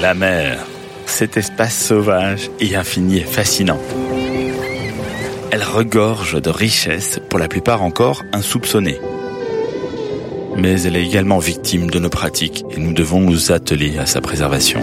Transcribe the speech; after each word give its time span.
La 0.00 0.12
mer, 0.12 0.58
cet 1.06 1.38
espace 1.38 1.74
sauvage 1.74 2.50
et 2.60 2.76
infini 2.76 3.16
et 3.18 3.24
fascinant. 3.24 3.80
Elle 5.50 5.62
regorge 5.62 6.40
de 6.40 6.50
richesses, 6.50 7.18
pour 7.30 7.38
la 7.38 7.48
plupart 7.48 7.82
encore 7.82 8.22
insoupçonnées. 8.34 9.00
Mais 10.56 10.82
elle 10.82 10.96
est 10.96 11.04
également 11.04 11.38
victime 11.38 11.88
de 11.88 11.98
nos 11.98 12.10
pratiques 12.10 12.64
et 12.70 12.78
nous 12.78 12.92
devons 12.92 13.20
nous 13.20 13.52
atteler 13.52 13.96
à 13.96 14.04
sa 14.04 14.20
préservation. 14.20 14.82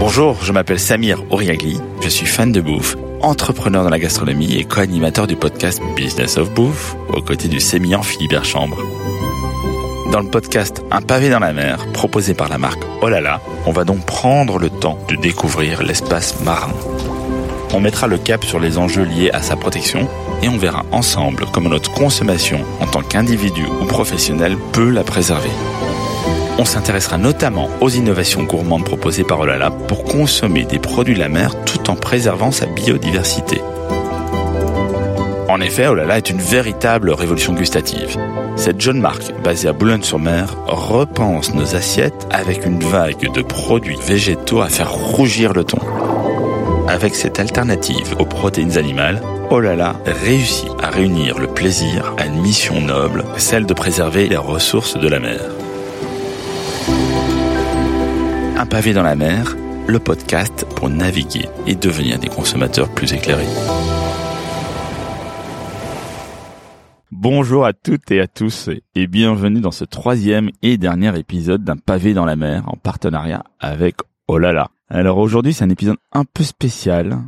Bonjour, 0.00 0.36
je 0.42 0.52
m'appelle 0.52 0.80
Samir 0.80 1.22
Oriagli, 1.30 1.78
je 2.00 2.08
suis 2.08 2.26
fan 2.26 2.50
de 2.50 2.60
bouffe, 2.60 2.96
entrepreneur 3.22 3.84
dans 3.84 3.90
la 3.90 4.00
gastronomie 4.00 4.56
et 4.56 4.64
co-animateur 4.64 5.28
du 5.28 5.36
podcast 5.36 5.80
Business 5.94 6.38
of 6.38 6.52
Bouffe, 6.52 6.96
aux 7.08 7.22
côtés 7.22 7.48
du 7.48 7.60
sémillant 7.60 8.02
Philibert 8.02 8.44
Chambre. 8.44 8.82
Dans 10.12 10.20
le 10.20 10.28
podcast 10.28 10.82
Un 10.90 11.02
pavé 11.02 11.30
dans 11.30 11.40
la 11.40 11.52
mer, 11.52 11.86
proposé 11.92 12.34
par 12.34 12.48
la 12.48 12.58
marque 12.58 12.82
Olala, 13.02 13.40
on 13.66 13.72
va 13.72 13.84
donc 13.84 14.04
prendre 14.06 14.58
le 14.58 14.70
temps 14.70 14.98
de 15.08 15.16
découvrir 15.16 15.82
l'espace 15.82 16.40
marin. 16.42 16.72
On 17.74 17.80
mettra 17.80 18.06
le 18.06 18.16
cap 18.16 18.44
sur 18.44 18.60
les 18.60 18.78
enjeux 18.78 19.02
liés 19.02 19.30
à 19.32 19.42
sa 19.42 19.56
protection 19.56 20.08
et 20.42 20.48
on 20.48 20.56
verra 20.56 20.84
ensemble 20.92 21.46
comment 21.52 21.68
notre 21.68 21.92
consommation 21.92 22.60
en 22.80 22.86
tant 22.86 23.02
qu'individu 23.02 23.66
ou 23.82 23.86
professionnel 23.86 24.56
peut 24.72 24.90
la 24.90 25.02
préserver. 25.02 25.50
On 26.58 26.64
s'intéressera 26.64 27.18
notamment 27.18 27.68
aux 27.80 27.90
innovations 27.90 28.44
gourmandes 28.44 28.84
proposées 28.84 29.24
par 29.24 29.40
Olala 29.40 29.70
pour 29.70 30.04
consommer 30.04 30.64
des 30.64 30.78
produits 30.78 31.14
de 31.14 31.20
la 31.20 31.28
mer 31.28 31.64
tout 31.64 31.90
en 31.90 31.96
préservant 31.96 32.52
sa 32.52 32.66
biodiversité. 32.66 33.60
En 35.56 35.60
effet, 35.62 35.86
Olala 35.86 36.18
est 36.18 36.28
une 36.28 36.38
véritable 36.38 37.10
révolution 37.12 37.54
gustative. 37.54 38.18
Cette 38.56 38.78
jeune 38.78 39.00
marque, 39.00 39.32
basée 39.42 39.68
à 39.68 39.72
Boulogne-sur-Mer, 39.72 40.54
repense 40.66 41.54
nos 41.54 41.74
assiettes 41.74 42.26
avec 42.30 42.66
une 42.66 42.80
vague 42.80 43.32
de 43.32 43.40
produits 43.40 43.96
végétaux 44.06 44.60
à 44.60 44.68
faire 44.68 44.92
rougir 44.92 45.54
le 45.54 45.64
ton. 45.64 45.78
Avec 46.88 47.14
cette 47.14 47.40
alternative 47.40 48.16
aux 48.18 48.26
protéines 48.26 48.76
animales, 48.76 49.22
Olala 49.48 49.96
réussit 50.04 50.68
à 50.82 50.90
réunir 50.90 51.38
le 51.38 51.46
plaisir 51.46 52.12
à 52.18 52.26
une 52.26 52.42
mission 52.42 52.82
noble, 52.82 53.24
celle 53.38 53.64
de 53.64 53.72
préserver 53.72 54.28
les 54.28 54.36
ressources 54.36 54.98
de 54.98 55.08
la 55.08 55.20
mer. 55.20 55.40
Un 58.58 58.66
pavé 58.66 58.92
dans 58.92 59.02
la 59.02 59.16
mer, 59.16 59.56
le 59.86 60.00
podcast 60.00 60.66
pour 60.76 60.90
naviguer 60.90 61.48
et 61.66 61.76
devenir 61.76 62.18
des 62.18 62.28
consommateurs 62.28 62.90
plus 62.90 63.14
éclairés. 63.14 63.46
Bonjour 67.18 67.64
à 67.64 67.72
toutes 67.72 68.10
et 68.10 68.20
à 68.20 68.26
tous 68.26 68.68
et 68.94 69.06
bienvenue 69.06 69.62
dans 69.62 69.70
ce 69.70 69.86
troisième 69.86 70.50
et 70.60 70.76
dernier 70.76 71.18
épisode 71.18 71.64
d'un 71.64 71.78
pavé 71.78 72.12
dans 72.12 72.26
la 72.26 72.36
mer 72.36 72.68
en 72.68 72.76
partenariat 72.76 73.42
avec 73.58 73.96
Olala. 74.28 74.68
Alors 74.90 75.16
aujourd'hui 75.16 75.54
c'est 75.54 75.64
un 75.64 75.70
épisode 75.70 75.96
un 76.12 76.26
peu 76.26 76.42
spécial 76.44 77.18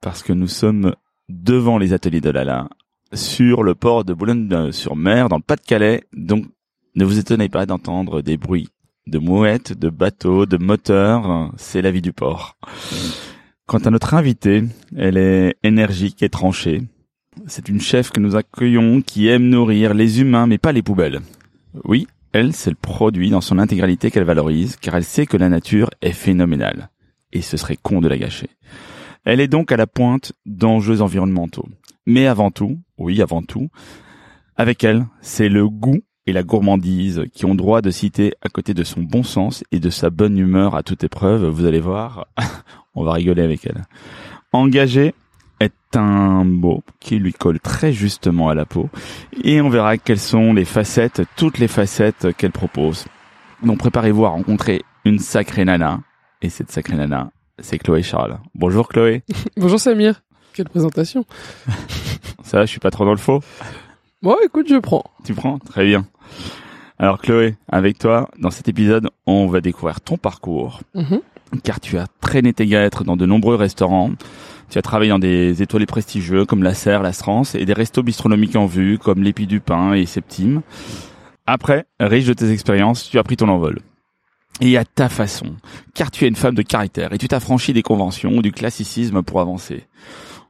parce 0.00 0.22
que 0.22 0.32
nous 0.32 0.48
sommes 0.48 0.94
devant 1.28 1.76
les 1.76 1.92
ateliers 1.92 2.22
d'Olala 2.22 2.70
sur 3.12 3.62
le 3.62 3.74
port 3.74 4.06
de 4.06 4.14
Boulogne-sur-Mer 4.14 5.28
dans 5.28 5.36
le 5.36 5.42
Pas-de-Calais 5.42 6.04
donc 6.14 6.46
ne 6.94 7.04
vous 7.04 7.18
étonnez 7.18 7.50
pas 7.50 7.66
d'entendre 7.66 8.22
des 8.22 8.38
bruits 8.38 8.70
de 9.06 9.18
mouettes, 9.18 9.78
de 9.78 9.90
bateaux, 9.90 10.46
de 10.46 10.56
moteurs, 10.56 11.52
c'est 11.58 11.82
la 11.82 11.90
vie 11.90 12.00
du 12.00 12.14
port. 12.14 12.56
Quant 13.66 13.78
à 13.78 13.90
notre 13.90 14.14
invitée, 14.14 14.64
elle 14.96 15.18
est 15.18 15.56
énergique 15.62 16.22
et 16.22 16.30
tranchée. 16.30 16.82
C'est 17.46 17.68
une 17.68 17.80
chef 17.80 18.10
que 18.10 18.20
nous 18.20 18.36
accueillons 18.36 19.02
qui 19.02 19.28
aime 19.28 19.48
nourrir 19.48 19.94
les 19.94 20.20
humains 20.20 20.46
mais 20.46 20.58
pas 20.58 20.72
les 20.72 20.82
poubelles. 20.82 21.20
Oui, 21.84 22.06
elle, 22.32 22.52
c'est 22.52 22.70
le 22.70 22.76
produit 22.76 23.30
dans 23.30 23.40
son 23.40 23.58
intégralité 23.58 24.10
qu'elle 24.10 24.24
valorise 24.24 24.76
car 24.76 24.94
elle 24.94 25.04
sait 25.04 25.26
que 25.26 25.36
la 25.36 25.48
nature 25.48 25.90
est 26.02 26.12
phénoménale. 26.12 26.90
Et 27.32 27.42
ce 27.42 27.56
serait 27.56 27.78
con 27.80 28.00
de 28.00 28.08
la 28.08 28.18
gâcher. 28.18 28.48
Elle 29.24 29.40
est 29.40 29.48
donc 29.48 29.72
à 29.72 29.76
la 29.76 29.86
pointe 29.86 30.32
d'enjeux 30.46 31.00
environnementaux. 31.00 31.68
Mais 32.06 32.26
avant 32.26 32.50
tout, 32.50 32.78
oui, 32.98 33.22
avant 33.22 33.42
tout, 33.42 33.68
avec 34.56 34.84
elle, 34.84 35.06
c'est 35.20 35.48
le 35.48 35.68
goût 35.68 36.02
et 36.26 36.32
la 36.32 36.42
gourmandise 36.42 37.24
qui 37.32 37.44
ont 37.44 37.54
droit 37.54 37.82
de 37.82 37.90
citer 37.90 38.34
à 38.42 38.48
côté 38.48 38.74
de 38.74 38.84
son 38.84 39.02
bon 39.02 39.22
sens 39.22 39.64
et 39.72 39.80
de 39.80 39.90
sa 39.90 40.10
bonne 40.10 40.38
humeur 40.38 40.74
à 40.74 40.82
toute 40.82 41.04
épreuve. 41.04 41.46
Vous 41.46 41.66
allez 41.66 41.80
voir, 41.80 42.26
on 42.94 43.04
va 43.04 43.12
rigoler 43.12 43.42
avec 43.42 43.66
elle. 43.66 43.84
Engagée 44.52 45.14
est 45.64 45.96
un 45.96 46.44
mot 46.44 46.82
qui 47.00 47.16
lui 47.18 47.32
colle 47.32 47.58
très 47.60 47.92
justement 47.92 48.48
à 48.48 48.54
la 48.54 48.64
peau 48.64 48.88
et 49.42 49.60
on 49.60 49.68
verra 49.68 49.96
quelles 49.98 50.18
sont 50.20 50.52
les 50.52 50.64
facettes, 50.64 51.22
toutes 51.36 51.58
les 51.58 51.68
facettes 51.68 52.28
qu'elle 52.36 52.52
propose. 52.52 53.06
Donc 53.62 53.78
préparez-vous 53.78 54.24
à 54.26 54.30
rencontrer 54.30 54.82
une 55.04 55.18
sacrée 55.18 55.64
nana 55.64 56.00
et 56.42 56.48
cette 56.50 56.70
sacrée 56.70 56.96
nana, 56.96 57.30
c'est 57.58 57.78
Chloé 57.78 58.02
Charles. 58.02 58.38
Bonjour 58.54 58.88
Chloé. 58.88 59.22
Bonjour 59.56 59.80
Samir. 59.80 60.22
Quelle 60.52 60.68
présentation. 60.68 61.24
Ça 62.42 62.58
va, 62.58 62.66
je 62.66 62.70
suis 62.70 62.80
pas 62.80 62.90
trop 62.90 63.04
dans 63.04 63.10
le 63.12 63.16
faux? 63.18 63.40
Bon, 64.22 64.36
écoute, 64.44 64.66
je 64.68 64.76
prends. 64.76 65.04
Tu 65.24 65.34
prends? 65.34 65.58
Très 65.58 65.84
bien. 65.84 66.06
Alors 66.98 67.18
Chloé, 67.20 67.56
avec 67.68 67.98
toi, 67.98 68.30
dans 68.38 68.50
cet 68.50 68.68
épisode, 68.68 69.08
on 69.26 69.46
va 69.48 69.60
découvrir 69.60 70.00
ton 70.00 70.16
parcours, 70.16 70.80
Mhm. 70.94 71.20
car 71.64 71.80
tu 71.80 71.98
as 71.98 72.06
traîné 72.20 72.52
tes 72.52 72.66
guêtres 72.66 73.02
dans 73.04 73.16
de 73.16 73.26
nombreux 73.26 73.56
restaurants. 73.56 74.10
Tu 74.70 74.78
as 74.78 74.82
travaillé 74.82 75.10
dans 75.10 75.18
des 75.18 75.62
étoilés 75.62 75.86
prestigieux 75.86 76.44
comme 76.44 76.62
la 76.62 76.74
Serre, 76.74 77.02
la 77.02 77.12
Strance, 77.12 77.54
et 77.54 77.64
des 77.64 77.72
restos 77.72 78.02
bistronomiques 78.02 78.56
en 78.56 78.66
vue 78.66 78.98
comme 78.98 79.22
l'Épi 79.22 79.46
du 79.46 79.60
Pain 79.60 79.92
et 79.92 80.06
Septime. 80.06 80.62
Après, 81.46 81.86
riche 82.00 82.24
de 82.24 82.32
tes 82.32 82.50
expériences, 82.50 83.08
tu 83.08 83.18
as 83.18 83.22
pris 83.22 83.36
ton 83.36 83.48
envol. 83.48 83.80
Et 84.60 84.76
à 84.76 84.84
ta 84.84 85.08
façon, 85.08 85.56
car 85.94 86.10
tu 86.10 86.24
es 86.24 86.28
une 86.28 86.36
femme 86.36 86.54
de 86.54 86.62
caractère 86.62 87.12
et 87.12 87.18
tu 87.18 87.28
t'as 87.28 87.40
franchi 87.40 87.72
des 87.72 87.82
conventions 87.82 88.36
ou 88.36 88.42
du 88.42 88.52
classicisme 88.52 89.22
pour 89.22 89.40
avancer. 89.40 89.86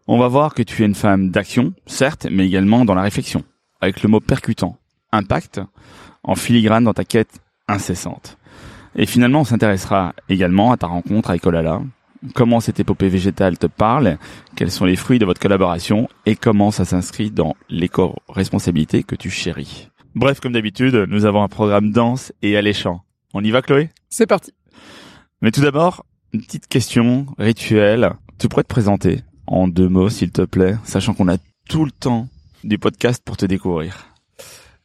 On 0.06 0.18
va 0.18 0.28
voir 0.28 0.54
que 0.54 0.62
tu 0.62 0.82
es 0.82 0.86
une 0.86 0.94
femme 0.94 1.30
d'action, 1.30 1.72
certes, 1.86 2.26
mais 2.30 2.46
également 2.46 2.84
dans 2.84 2.94
la 2.94 3.02
réflexion, 3.02 3.42
avec 3.80 4.02
le 4.02 4.10
mot 4.10 4.20
percutant, 4.20 4.76
impact, 5.12 5.62
en 6.22 6.34
filigrane 6.34 6.84
dans 6.84 6.92
ta 6.92 7.04
quête 7.04 7.40
incessante. 7.68 8.36
Et 8.96 9.06
finalement, 9.06 9.40
on 9.40 9.44
s'intéressera 9.44 10.14
également 10.28 10.72
à 10.72 10.76
ta 10.76 10.86
rencontre 10.86 11.30
avec 11.30 11.46
Olala, 11.46 11.80
comment 12.34 12.60
cette 12.60 12.80
épopée 12.80 13.08
végétale 13.08 13.58
te 13.58 13.66
parle, 13.66 14.18
quels 14.56 14.70
sont 14.70 14.84
les 14.84 14.96
fruits 14.96 15.18
de 15.18 15.26
votre 15.26 15.40
collaboration? 15.40 16.08
Et 16.26 16.36
comment 16.36 16.70
ça 16.70 16.84
s'inscrit 16.84 17.30
dans 17.30 17.54
l'éco-responsabilité 17.68 19.02
que 19.02 19.16
tu 19.16 19.30
chéris? 19.30 19.88
Bref, 20.14 20.40
comme 20.40 20.52
d'habitude, 20.52 20.94
nous 21.08 21.24
avons 21.24 21.42
un 21.42 21.48
programme 21.48 21.90
dense 21.90 22.32
et 22.42 22.56
alléchant. 22.56 23.02
On 23.34 23.42
y 23.42 23.50
va, 23.50 23.62
Chloé? 23.62 23.90
C'est 24.08 24.26
parti. 24.26 24.52
Mais 25.42 25.50
tout 25.50 25.60
d'abord, 25.60 26.06
une 26.32 26.42
petite 26.42 26.68
question 26.68 27.26
rituelle. 27.38 28.12
Tu 28.38 28.48
pourrais 28.48 28.62
te 28.62 28.68
présenter 28.68 29.22
en 29.46 29.68
deux 29.68 29.88
mots, 29.88 30.08
s'il 30.08 30.30
te 30.30 30.42
plaît, 30.42 30.76
sachant 30.84 31.14
qu'on 31.14 31.28
a 31.28 31.36
tout 31.68 31.84
le 31.84 31.90
temps 31.90 32.28
du 32.62 32.78
podcast 32.78 33.22
pour 33.24 33.36
te 33.36 33.46
découvrir. 33.46 34.06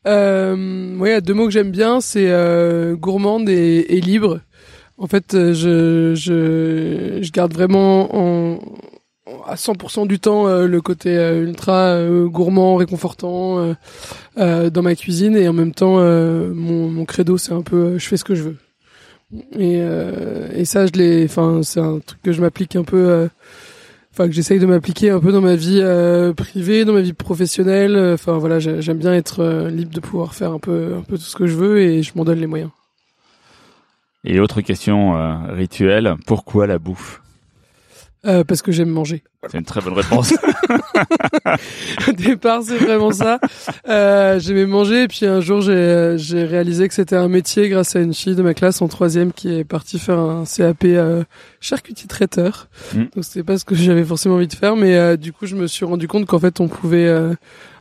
Euh, 0.07 1.15
a 1.15 1.21
deux 1.21 1.33
mots 1.33 1.45
que 1.45 1.51
j'aime 1.51 1.71
bien, 1.71 2.01
c'est 2.01 2.29
euh, 2.29 2.95
gourmande 2.95 3.49
et, 3.49 3.85
et 3.89 4.01
libre. 4.01 4.41
En 4.99 5.07
fait, 5.07 5.33
euh, 5.33 5.53
je, 5.53 6.13
je, 6.13 7.19
je 7.21 7.31
garde 7.31 7.53
vraiment 7.53 8.13
en, 8.15 8.59
à 9.47 9.55
100% 9.55 10.05
du 10.07 10.19
temps 10.19 10.47
euh, 10.47 10.67
le 10.67 10.81
côté 10.81 11.15
euh, 11.17 11.41
ultra 11.43 11.97
gourmand, 12.25 12.75
réconfortant 12.75 13.75
dans 14.37 14.81
ma 14.81 14.95
cuisine 14.95 15.35
et 15.37 15.47
en 15.47 15.53
même 15.53 15.73
temps 15.73 15.97
mon, 15.99 16.89
mon 16.89 17.05
credo 17.05 17.37
c'est 17.37 17.51
un 17.53 17.61
peu 17.61 17.97
je 17.97 18.05
fais 18.07 18.17
ce 18.17 18.23
que 18.23 18.35
je 18.35 18.43
veux. 18.43 18.57
Et, 19.59 19.79
et 20.55 20.65
ça 20.65 20.85
je 20.87 20.91
l'ai, 20.93 21.25
enfin 21.25 21.61
c'est 21.63 21.79
un 21.79 21.99
truc 21.99 22.21
que 22.23 22.31
je 22.31 22.41
m'applique 22.41 22.75
un 22.75 22.83
peu, 22.83 23.29
enfin 24.11 24.27
que 24.27 24.33
j'essaye 24.33 24.59
de 24.59 24.65
m'appliquer 24.65 25.09
un 25.11 25.19
peu 25.19 25.31
dans 25.31 25.41
ma 25.41 25.55
vie 25.55 25.81
privée, 26.35 26.83
dans 26.85 26.93
ma 26.93 27.01
vie 27.01 27.13
professionnelle. 27.13 27.97
Enfin 28.13 28.37
voilà, 28.37 28.59
j'ai- 28.59 28.81
j'aime 28.81 28.97
bien 28.97 29.13
être 29.13 29.67
libre 29.69 29.93
de 29.93 29.99
pouvoir 29.99 30.33
faire 30.35 30.51
un 30.53 30.59
peu 30.59 30.95
un 30.97 31.01
peu 31.01 31.17
tout 31.17 31.23
ce 31.23 31.35
que 31.35 31.47
je 31.47 31.55
veux 31.55 31.79
et 31.79 32.01
je 32.01 32.11
m'en 32.15 32.23
donne 32.25 32.39
les 32.39 32.47
moyens. 32.47 32.71
Et 34.25 34.39
autre 34.39 34.61
question 34.61 35.15
euh, 35.15 35.35
rituelle, 35.53 36.15
pourquoi 36.25 36.67
la 36.67 36.77
bouffe? 36.77 37.21
Euh, 38.25 38.43
parce 38.43 38.61
que 38.61 38.73
j'aime 38.73 38.89
manger. 38.89 39.23
C'est 39.49 39.57
une 39.57 39.63
très 39.63 39.79
bonne 39.79 39.93
réponse. 39.93 40.33
Au 42.07 42.11
départ, 42.11 42.61
c'est 42.63 42.77
vraiment 42.77 43.11
ça. 43.11 43.39
Euh, 43.87 44.39
j'aimais 44.41 44.65
manger, 44.65 45.03
et 45.03 45.07
puis 45.07 45.25
un 45.25 45.39
jour, 45.39 45.61
j'ai 45.61 46.43
réalisé 46.43 46.89
que 46.89 46.93
c'était 46.93 47.15
un 47.15 47.29
métier 47.29 47.69
grâce 47.69 47.95
à 47.95 48.01
une 48.01 48.13
fille 48.13 48.35
de 48.35 48.43
ma 48.43 48.53
classe 48.53 48.81
en 48.81 48.89
troisième 48.89 49.31
qui 49.31 49.53
est 49.53 49.63
partie 49.63 49.99
faire 49.99 50.19
un 50.19 50.43
CAP 50.43 50.83
euh, 50.83 51.23
charcutier 51.61 52.07
traiteur. 52.07 52.67
Mm. 52.93 53.03
Donc 53.15 53.23
c'était 53.23 53.43
pas 53.43 53.57
ce 53.57 53.63
que 53.63 53.75
j'avais 53.75 54.03
forcément 54.03 54.35
envie 54.35 54.47
de 54.47 54.53
faire, 54.53 54.75
mais 54.75 54.97
euh, 54.97 55.15
du 55.15 55.31
coup, 55.31 55.45
je 55.45 55.55
me 55.55 55.67
suis 55.67 55.85
rendu 55.85 56.09
compte 56.09 56.25
qu'en 56.25 56.39
fait, 56.39 56.59
on 56.59 56.67
pouvait 56.67 57.07
euh, 57.07 57.33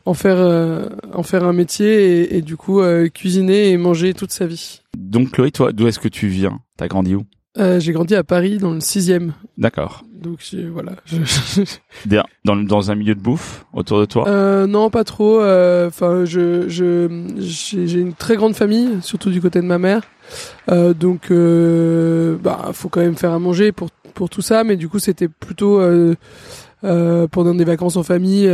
en 0.05 0.15
faire 0.15 0.39
euh, 0.39 0.89
en 1.13 1.25
faire 1.25 1.43
un 1.43 1.53
métier 1.53 2.21
et, 2.21 2.37
et 2.37 2.43
du 2.43 2.57
coup 2.57 2.81
cuisiner 3.13 3.71
et 3.71 3.77
manger 3.77 4.15
toute 4.15 4.31
sa 4.31 4.47
vie. 4.47 4.83
Donc 4.99 5.31
Chloé, 5.31 5.53
toi, 5.53 5.73
d'où 5.73 5.87
est-ce 5.87 6.01
que 6.01 6.09
tu 6.09 6.27
viens? 6.27 6.59
T'as 6.77 6.89
grandi 6.89 7.15
où? 7.15 7.23
Euh, 7.57 7.79
J'ai 7.81 7.93
grandi 7.93 8.15
à 8.17 8.25
Paris 8.25 8.59
dans 8.59 8.73
le 8.73 8.81
sixième. 8.81 9.33
D'accord. 9.57 10.05
Donc 10.13 10.41
voilà. 10.73 10.93
dans, 12.45 12.57
dans 12.57 12.91
un 12.91 12.95
milieu 12.97 13.15
de 13.15 13.21
bouffe 13.21 13.65
autour 13.73 14.01
de 14.01 14.05
toi? 14.05 14.29
Euh, 14.29 14.67
Non, 14.67 14.91
pas 14.91 15.05
trop. 15.05 15.41
Euh, 15.41 15.87
enfin, 15.87 16.25
je 16.25 16.69
je 16.69 17.09
j'ai 17.39 18.01
une 18.01 18.13
très 18.13 18.37
grande 18.37 18.55
famille, 18.55 18.99
surtout 19.01 19.31
du 19.31 19.41
côté 19.41 19.61
de 19.61 19.67
ma 19.67 19.79
mère. 19.79 20.03
Donc, 20.69 21.31
bah, 22.43 22.71
faut 22.73 22.89
quand 22.89 23.01
même 23.01 23.17
faire 23.17 23.33
à 23.33 23.39
manger 23.39 23.71
pour 23.71 23.91
pour 24.15 24.29
tout 24.29 24.43
ça. 24.43 24.65
Mais 24.65 24.77
du 24.77 24.89
coup, 24.89 24.99
c'était 24.99 25.29
plutôt 25.29 25.81
pendant 26.83 27.55
des 27.55 27.65
vacances 27.65 27.97
en 27.97 28.03
famille, 28.03 28.49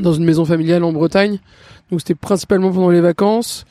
dans 0.00 0.12
une 0.12 0.24
maison 0.24 0.44
familiale 0.44 0.82
en 0.82 0.92
Bretagne. 0.92 1.38
Donc, 1.90 2.00
c'était 2.00 2.14
principalement 2.16 2.72
pendant 2.72 2.90
les 2.90 3.00
vacances. 3.00 3.64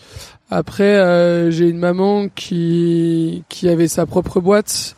Après, 0.55 1.51
j'ai 1.51 1.69
une 1.69 1.79
maman 1.79 2.27
qui 2.29 3.43
qui 3.49 3.69
avait 3.69 3.87
sa 3.87 4.05
propre 4.05 4.39
boîte 4.39 4.95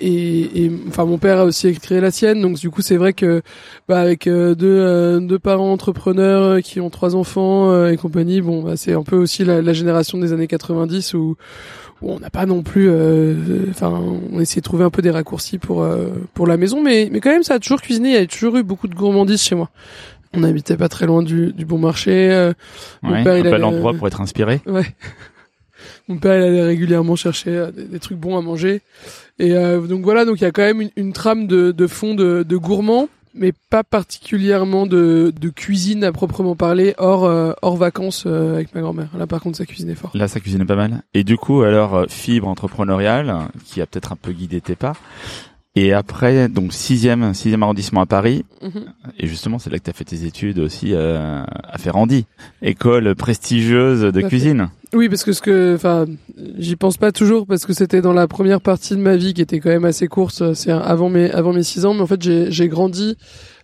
et, 0.00 0.64
et, 0.64 0.72
enfin 0.88 1.04
mon 1.04 1.18
père 1.18 1.38
a 1.38 1.44
aussi 1.44 1.72
créé 1.78 2.00
la 2.00 2.10
sienne. 2.10 2.40
Donc 2.40 2.58
du 2.58 2.70
coup 2.70 2.82
c'est 2.82 2.96
vrai 2.96 3.12
que 3.12 3.42
bah 3.88 4.00
avec 4.00 4.26
euh, 4.26 4.54
deux, 4.54 4.66
euh, 4.66 5.20
deux 5.20 5.38
parents 5.38 5.72
entrepreneurs 5.72 6.42
euh, 6.42 6.60
qui 6.60 6.80
ont 6.80 6.90
trois 6.90 7.14
enfants 7.14 7.86
et 7.86 7.96
compagnie 7.96 8.40
bon 8.40 8.62
bah 8.62 8.76
c'est 8.76 8.92
un 8.92 9.02
peu 9.02 9.16
aussi 9.16 9.44
la, 9.44 9.62
la, 9.62 9.72
génération 9.72 10.18
des 10.18 10.32
années 10.32 10.46
90 10.46 11.14
où, 11.14 11.36
où 12.02 12.10
on 12.12 12.18
n'a 12.18 12.30
pas 12.30 12.46
non 12.46 12.62
plus 12.62 12.90
enfin 13.70 14.02
on 14.32 14.40
essaie 14.40 14.60
de 14.60 14.64
trouver 14.64 14.84
un 14.84 14.90
peu 14.90 15.02
des 15.02 15.10
raccourcis 15.10 15.58
pour 15.58 15.86
pour 16.34 16.46
la 16.46 16.56
maison. 16.56 16.82
Mais 16.82 17.08
mais 17.12 17.20
quand 17.20 17.30
même 17.30 17.42
ça 17.42 17.54
a 17.54 17.58
toujours 17.58 17.80
cuisiné. 17.80 18.10
Il 18.10 18.14
y 18.14 18.18
a 18.18 18.26
toujours 18.26 18.56
eu 18.56 18.62
beaucoup 18.62 18.88
de 18.88 18.94
gourmandises 18.94 19.42
chez 19.42 19.54
moi 19.54 19.70
on 20.36 20.42
habitait 20.42 20.76
pas 20.76 20.88
très 20.88 21.06
loin 21.06 21.22
du, 21.22 21.52
du 21.52 21.64
bon 21.64 21.78
marché 21.78 22.52
mon 23.02 23.22
père 23.22 23.38
il 23.38 23.46
un 23.46 23.50
bel 23.50 23.64
endroit 23.64 23.94
pour 23.94 24.06
être 24.06 24.20
inspiré 24.20 24.60
ouais 24.66 24.86
mon 26.08 26.18
père 26.18 26.36
il 26.36 26.42
allait 26.42 26.62
régulièrement 26.62 27.16
chercher 27.16 27.68
des, 27.74 27.84
des 27.84 27.98
trucs 27.98 28.18
bons 28.18 28.36
à 28.36 28.42
manger 28.42 28.82
et 29.38 29.52
euh, 29.52 29.80
donc 29.80 30.04
voilà, 30.04 30.24
donc 30.24 30.40
il 30.40 30.44
y 30.44 30.46
a 30.46 30.52
quand 30.52 30.62
même 30.62 30.80
une, 30.80 30.90
une 30.96 31.12
trame 31.12 31.46
de, 31.46 31.72
de 31.72 31.86
fond 31.86 32.14
de, 32.14 32.44
de 32.48 32.56
gourmand, 32.56 33.08
mais 33.34 33.52
pas 33.68 33.82
particulièrement 33.82 34.86
de, 34.86 35.32
de 35.38 35.48
cuisine 35.48 36.04
à 36.04 36.12
proprement 36.12 36.54
parler, 36.54 36.94
hors, 36.98 37.24
euh, 37.24 37.52
hors 37.62 37.76
vacances 37.76 38.24
euh, 38.26 38.54
avec 38.54 38.74
ma 38.74 38.80
grand-mère. 38.80 39.08
Là 39.18 39.26
par 39.26 39.40
contre, 39.40 39.58
ça 39.58 39.66
cuisinait 39.66 39.96
fort. 39.96 40.10
Là, 40.14 40.28
ça 40.28 40.38
cuisinait 40.38 40.64
pas 40.64 40.76
mal. 40.76 41.02
Et 41.14 41.24
du 41.24 41.36
coup, 41.36 41.62
alors, 41.62 42.06
fibre 42.08 42.46
entrepreneuriale, 42.46 43.34
qui 43.64 43.80
a 43.80 43.86
peut-être 43.86 44.12
un 44.12 44.16
peu 44.16 44.30
guidé 44.30 44.60
tes 44.60 44.76
pas. 44.76 44.94
Et 45.76 45.92
après, 45.92 46.48
donc 46.48 46.72
sixième, 46.72 47.34
sixième 47.34 47.62
arrondissement 47.62 48.00
à 48.00 48.06
Paris. 48.06 48.44
Mhm. 48.62 48.84
Et 49.18 49.26
justement, 49.26 49.58
c'est 49.58 49.70
là 49.70 49.78
que 49.78 49.84
tu 49.84 49.90
as 49.90 49.92
fait 49.92 50.04
tes 50.04 50.24
études 50.24 50.60
aussi 50.60 50.94
à 50.94 51.46
Ferrandi, 51.78 52.26
école 52.62 53.14
prestigieuse 53.16 54.02
de 54.02 54.20
cuisine. 54.22 54.68
Oui, 54.94 55.08
parce 55.08 55.24
que 55.24 55.32
ce 55.32 55.42
que, 55.42 55.74
enfin, 55.74 56.06
j'y 56.56 56.76
pense 56.76 56.96
pas 56.96 57.10
toujours 57.10 57.46
parce 57.46 57.66
que 57.66 57.72
c'était 57.72 58.00
dans 58.00 58.12
la 58.12 58.28
première 58.28 58.60
partie 58.60 58.94
de 58.94 59.00
ma 59.00 59.16
vie 59.16 59.34
qui 59.34 59.42
était 59.42 59.58
quand 59.58 59.70
même 59.70 59.84
assez 59.84 60.06
courte. 60.06 60.54
C'est 60.54 60.70
avant 60.70 61.08
mes 61.08 61.30
avant 61.30 61.52
mes 61.52 61.64
six 61.64 61.84
ans, 61.84 61.94
mais 61.94 62.02
en 62.02 62.06
fait 62.06 62.22
j'ai 62.22 62.68
grandi. 62.68 63.16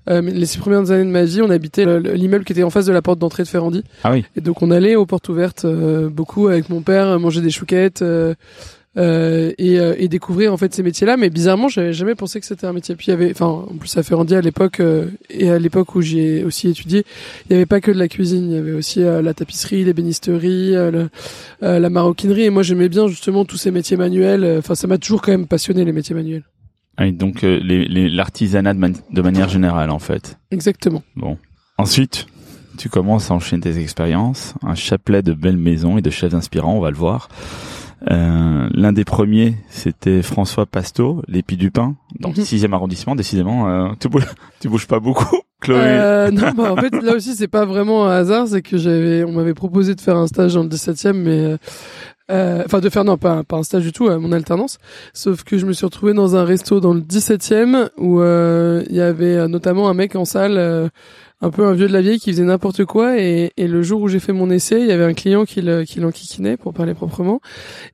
Euh, 0.09 0.23
les 0.23 0.47
six 0.47 0.59
premières 0.59 0.91
années 0.91 1.05
de 1.05 1.11
ma 1.11 1.25
vie, 1.25 1.43
on 1.43 1.51
habitait 1.51 2.01
l'immeuble 2.01 2.45
qui 2.45 2.53
était 2.53 2.63
en 2.63 2.71
face 2.71 2.87
de 2.87 2.93
la 2.93 3.03
porte 3.03 3.19
d'entrée 3.19 3.43
de 3.43 3.49
Ferrandi. 3.49 3.85
Ah 4.03 4.13
oui. 4.13 4.25
Et 4.35 4.41
donc 4.41 4.63
on 4.63 4.71
allait 4.71 4.97
aux 4.97 5.07
portes 5.07 5.29
ouvertes 5.29 5.65
euh, 5.67 6.09
beaucoup 6.09 6.49
avec 6.49 6.69
mon 6.69 6.81
père, 6.81 7.19
manger 7.21 7.43
des 7.43 7.51
chouquettes. 7.51 8.03
Euh, 8.03 8.35
euh, 8.97 9.53
et, 9.57 9.79
euh, 9.79 9.95
et, 9.99 10.09
découvrir 10.09 10.53
en 10.53 10.57
fait 10.57 10.75
ces 10.75 10.83
métiers-là. 10.83 11.17
Mais 11.17 11.31
bizarrement, 11.31 11.69
j'avais 11.69 11.93
jamais 11.93 12.17
pensé 12.17 12.41
que 12.41 12.47
c'était 12.47 12.67
un 12.67 12.73
métier. 12.73 12.97
Puis 12.97 13.07
il 13.09 13.11
y 13.11 13.13
avait, 13.13 13.31
enfin, 13.31 13.47
en 13.47 13.77
plus 13.77 13.89
ça 13.89 14.03
fait 14.03 14.15
rendu 14.15 14.35
à 14.35 14.41
l'époque 14.41 14.81
euh, 14.81 15.07
et 15.29 15.49
à 15.51 15.59
l'époque 15.59 15.95
où 15.95 16.01
j'ai 16.01 16.43
aussi 16.45 16.69
étudié, 16.69 17.05
il 17.49 17.53
y 17.53 17.57
avait 17.57 17.67
pas 17.67 17.81
que 17.81 17.93
de 17.93 17.99
la 17.99 18.09
cuisine, 18.09 18.51
il 18.51 18.55
y 18.55 18.59
avait 18.59 18.73
aussi 18.73 19.01
la 19.01 19.33
tapisserie, 19.35 19.85
les 19.85 19.93
bénisteries, 19.93 20.75
la 21.61 21.91
maroquinerie. 21.91 22.45
Et 22.45 22.51
moi, 22.51 22.63
j'aimais 22.63 22.89
bien 22.89 23.07
justement 23.07 23.45
tous 23.45 23.57
ces 23.57 23.71
métiers 23.71 23.97
manuels. 23.97 24.59
Enfin, 24.59 24.75
ça 24.75 24.87
m'a 24.89 24.99
toujours 24.99 25.23
quand 25.23 25.33
même 25.33 25.47
passionné 25.47 25.85
les 25.85 25.93
métiers 25.93 26.15
manuels. 26.15 26.45
Ah, 26.97 27.11
donc 27.13 27.39
l'artisanat 27.43 28.75
de, 28.75 28.93
de 29.11 29.23
manière 29.23 29.49
générale, 29.49 29.91
en 29.91 30.01
fait. 30.01 30.37
Exactement. 30.51 31.03
Bon. 31.17 31.39
Ensuite, 31.79 32.27
tu 32.77 32.89
commences 32.89 33.31
à 33.31 33.35
enchaîner 33.35 33.63
tes 33.63 33.79
expériences, 33.79 34.55
un 34.63 34.75
chapelet 34.75 35.23
de 35.23 35.33
belles 35.33 35.57
maisons 35.57 35.97
et 35.97 36.03
de 36.03 36.11
chefs 36.11 36.35
inspirants, 36.35 36.75
on 36.77 36.81
va 36.81 36.91
le 36.91 36.97
voir. 36.97 37.29
Euh, 38.11 38.69
L'un 38.73 38.93
des 38.93 39.05
premiers, 39.05 39.57
c'était 39.69 40.23
François 40.23 40.67
Pasto, 40.67 41.23
l'épi 41.29 41.57
du 41.57 41.71
pain, 41.71 41.97
dans 42.19 42.31
le 42.31 42.37
mhm. 42.37 42.45
sixième 42.45 42.75
arrondissement. 42.75 43.15
Décidément, 43.15 43.69
euh, 43.69 43.89
tu, 43.99 44.09
bouges, 44.09 44.27
tu 44.61 44.69
bouges 44.69 44.87
pas 44.87 45.01
beaucoup, 45.01 45.39
Chloé. 45.61 45.79
Euh, 45.81 46.31
non, 46.31 46.53
bah, 46.57 46.73
en 46.73 46.77
fait, 46.77 46.95
là 47.03 47.15
aussi, 47.15 47.35
c'est 47.35 47.49
pas 47.49 47.65
vraiment 47.65 48.07
un 48.07 48.13
hasard, 48.13 48.49
c'est 48.49 48.63
que 48.63 48.79
j'avais, 48.79 49.25
on 49.25 49.33
m'avait 49.33 49.55
proposé 49.55 49.95
de 49.95 50.01
faire 50.01 50.17
un 50.17 50.27
stage 50.27 50.55
dans 50.55 50.63
le 50.63 50.69
17e, 50.69 51.13
mais 51.13 51.57
euh, 52.31 52.63
enfin 52.65 52.79
de 52.79 52.89
faire 52.89 53.05
non 53.05 53.19
pas, 53.19 53.43
pas 53.43 53.57
un 53.57 53.65
stage 53.65 53.83
du 53.83 53.93
tout, 53.93 54.09
mon 54.09 54.33
alternance. 54.33 54.79
Sauf 55.13 55.43
que 55.43 55.59
je 55.59 55.67
me 55.67 55.73
suis 55.73 55.85
retrouvé 55.85 56.15
dans 56.15 56.37
un 56.37 56.45
resto 56.45 56.81
dans 56.81 56.95
le 56.95 57.01
17e 57.01 57.91
où 57.99 58.23
il 58.23 58.97
y 58.97 59.01
avait 59.01 59.49
notamment 59.49 59.89
un 59.89 59.95
mec 59.95 60.15
en 60.15 60.25
salle 60.25 60.91
un 61.43 61.51
peu 61.51 61.67
un 61.67 61.73
vieux 61.73 61.89
de 61.89 61.93
la 61.93 62.03
vieille 62.03 62.19
qui 62.19 62.31
faisait 62.33 62.45
n'importe 62.45 62.85
quoi 62.85 63.19
et, 63.19 63.53
et, 63.57 63.67
le 63.67 63.83
jour 63.83 64.03
où 64.03 64.09
j'ai 64.09 64.19
fait 64.19 64.33
mon 64.33 64.51
essai, 64.51 64.81
il 64.81 64.87
y 64.87 64.93
avait 64.93 65.05
un 65.05 65.15
client 65.15 65.45
qui 65.45 65.61
l'enquiquinait 65.63 66.57
pour 66.57 66.75
parler 66.75 66.95
proprement 66.95 67.41